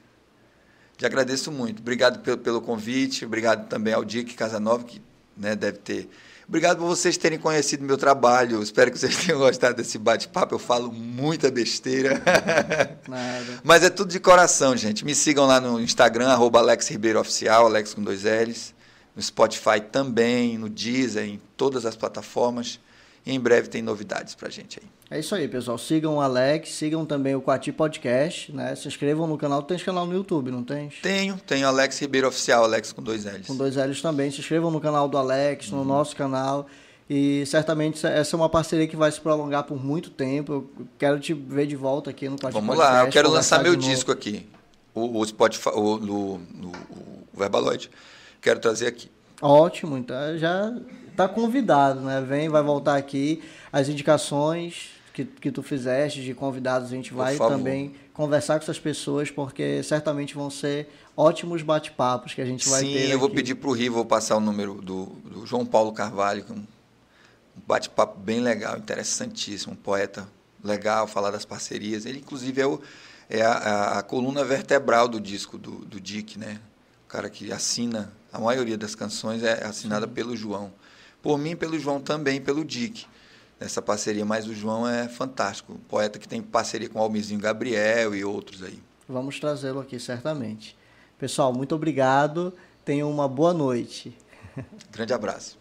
Te 0.98 1.06
agradeço 1.06 1.52
muito. 1.52 1.82
Obrigado 1.82 2.20
pelo, 2.22 2.38
pelo 2.38 2.62
convite, 2.62 3.26
obrigado 3.26 3.68
também 3.68 3.94
ao 3.94 4.04
Dick 4.04 4.34
Casanova, 4.34 4.84
que 4.86 5.02
né, 5.36 5.56
deve 5.56 5.78
ter. 5.80 6.10
Obrigado 6.48 6.78
por 6.78 6.86
vocês 6.86 7.18
terem 7.18 7.38
conhecido 7.38 7.84
meu 7.84 7.98
trabalho. 7.98 8.64
Espero 8.64 8.90
que 8.90 8.98
vocês 8.98 9.18
tenham 9.26 9.40
gostado 9.40 9.76
desse 9.76 9.98
bate-papo. 9.98 10.56
Eu 10.56 10.60
falo 10.60 10.90
muita 10.90 11.52
besteira. 11.52 12.24
Nada. 13.06 13.60
Mas 13.62 13.84
é 13.84 13.90
tudo 13.90 14.10
de 14.10 14.22
coração, 14.22 14.76
gente. 14.78 15.04
Me 15.04 15.14
sigam 15.14 15.46
lá 15.46 15.60
no 15.60 15.82
Instagram, 15.82 16.30
arroba 16.30 16.60
Alex 16.60 16.88
Ribeiro 16.88 17.20
Oficial, 17.20 17.66
Alex 17.66 17.94
com 17.94 18.02
dois 18.02 18.24
L's. 18.24 18.74
No 19.14 19.22
Spotify 19.22 19.82
também, 19.92 20.58
no 20.58 20.70
Deezer, 20.70 21.26
em 21.26 21.42
todas 21.58 21.86
as 21.86 21.98
plataformas. 21.98 22.80
E 23.28 23.34
em 23.34 23.40
breve 23.42 23.68
tem 23.68 23.82
novidades 23.82 24.34
pra 24.36 24.50
gente 24.50 24.80
aí. 24.82 25.18
É 25.18 25.20
isso 25.20 25.36
aí, 25.36 25.50
pessoal. 25.50 25.78
Sigam 25.78 26.16
o 26.16 26.22
Alex, 26.22 26.70
sigam 26.70 27.06
também 27.06 27.36
o 27.36 27.42
Quati 27.42 27.74
Podcast, 27.74 28.54
né? 28.54 28.74
Se 28.74 28.88
inscrevam 28.88 29.28
no 29.28 29.38
canal. 29.38 29.62
Tem 29.62 29.78
canal 29.80 30.06
no 30.06 30.14
YouTube, 30.14 30.50
não 30.50 30.64
tem? 30.64 30.90
Tenho, 31.02 31.38
tenho 31.46 31.68
Alex 31.68 32.00
Ribeiro 32.00 32.30
Oficial, 32.30 32.64
Alex 32.64 32.94
com 32.94 33.04
dois 33.04 33.26
L's. 33.26 33.46
Com 33.46 33.58
dois 33.58 33.76
L's 33.76 34.02
também. 34.02 34.32
Se 34.32 34.40
inscrevam 34.40 34.72
no 34.72 34.80
canal 34.80 35.10
do 35.10 35.18
Alex, 35.18 35.70
no 35.70 35.80
uhum. 35.80 35.84
nosso 35.84 36.16
canal. 36.16 36.68
E 37.10 37.46
certamente 37.46 38.08
essa 38.08 38.34
é 38.34 38.38
uma 38.38 38.48
parceria 38.48 38.88
que 38.88 38.96
vai 38.96 39.12
se 39.12 39.20
prolongar 39.20 39.64
por 39.64 39.78
muito 39.78 40.10
tempo. 40.10 40.54
Eu 40.54 40.88
quero 40.98 41.20
te 41.20 41.34
ver 41.34 41.68
de 41.68 41.76
volta 41.76 42.12
aqui 42.12 42.30
no 42.30 42.38
Quati 42.38 42.54
Vamos 42.54 42.78
Podcast. 42.78 42.94
Vamos 42.94 43.02
lá, 43.02 43.06
eu 43.06 43.12
quero 43.12 43.30
lançar 43.30 43.62
meu 43.62 43.76
disco 43.76 44.10
aqui. 44.10 44.48
O, 44.94 45.20
o 45.20 45.26
Spotify, 45.26 45.72
o, 45.76 45.98
no, 45.98 46.38
no, 46.38 46.70
o 46.70 47.38
Verbaloid. 47.38 47.92
Quero 48.42 48.62
trazer 48.62 48.88
aqui. 48.88 49.12
Ótimo, 49.42 49.98
então 49.98 50.38
já 50.38 50.74
está 51.18 51.28
convidado, 51.28 52.02
né? 52.02 52.22
Vem, 52.22 52.48
vai 52.48 52.62
voltar 52.62 52.96
aqui. 52.96 53.44
As 53.74 53.90
indicações 53.90 54.92
que, 55.12 55.26
que 55.26 55.52
tu 55.52 55.64
fizeste 55.64 56.22
de 56.24 56.36
convidados, 56.36 56.90
a 56.90 56.96
gente 56.96 57.12
vai 57.12 57.36
também 57.38 57.96
conversar 58.14 58.60
com 58.60 58.64
essas 58.64 58.80
pessoas, 58.80 59.32
porque 59.32 59.82
certamente 59.82 60.36
vão 60.36 60.52
ser 60.52 60.88
ótimos 61.16 61.64
bate-papos 61.64 62.36
que 62.36 62.42
a 62.42 62.46
gente 62.46 62.70
vai 62.70 62.82
Sim, 62.82 62.94
ter. 62.94 63.06
Sim, 63.08 63.12
eu 63.12 63.20
vou 63.20 63.32
pedir 63.32 63.56
para 63.56 63.70
o 63.70 63.74
Rio, 63.74 63.94
vou 63.94 64.06
passar 64.06 64.38
o 64.38 64.40
número 64.40 64.76
do, 64.76 65.06
do 65.26 65.46
João 65.48 65.66
Paulo 65.66 65.92
Carvalho, 65.92 66.44
que 66.44 66.52
é 66.52 66.56
um 66.56 66.64
bate-papo 67.66 68.20
bem 68.20 68.40
legal, 68.40 68.78
interessantíssimo, 68.78 69.74
um 69.74 69.76
poeta 69.76 70.28
legal, 70.64 71.08
falar 71.08 71.32
das 71.32 71.46
parcerias. 71.46 72.06
Ele, 72.06 72.20
inclusive, 72.20 72.62
é, 72.62 72.68
o, 72.68 72.80
é 73.28 73.42
a, 73.42 73.54
a, 73.54 74.00
a, 74.00 74.04
coluna 74.04 74.44
vertebral 74.44 75.08
do 75.08 75.20
disco 75.20 75.58
do, 75.58 75.84
do 75.84 76.00
Dick, 76.00 76.38
né? 76.38 76.60
O 77.06 77.10
cara 77.10 77.28
que 77.28 77.52
assina, 77.52 78.14
a 78.32 78.40
maioria 78.40 78.78
das 78.78 78.94
canções 78.94 79.42
é 79.42 79.66
assinada 79.66 80.06
Sim. 80.06 80.14
pelo 80.14 80.36
João. 80.36 80.72
Por 81.22 81.38
mim, 81.38 81.56
pelo 81.56 81.80
João 81.80 82.00
também, 82.00 82.42
pelo 82.42 82.64
Dick. 82.64 83.06
Nessa 83.60 83.82
parceria, 83.82 84.24
mas 84.24 84.48
o 84.48 84.54
João 84.54 84.88
é 84.88 85.08
fantástico. 85.08 85.74
Um 85.74 85.78
poeta 85.78 86.20
que 86.20 86.28
tem 86.28 86.42
parceria 86.42 86.88
com 86.88 87.00
o 87.00 87.02
Almizinho 87.02 87.40
Gabriel 87.40 88.16
e 88.16 88.24
outros 88.24 88.62
aí. 88.62 88.80
Vamos 89.10 89.40
trazê-lo 89.40 89.80
aqui, 89.80 90.00
certamente. 90.00 90.78
Pessoal, 91.18 91.52
muito 91.52 91.74
obrigado. 91.74 92.54
Tenham 92.86 93.10
uma 93.10 93.28
boa 93.28 93.54
noite. 93.54 94.16
Grande 94.92 95.14
abraço. 95.14 95.58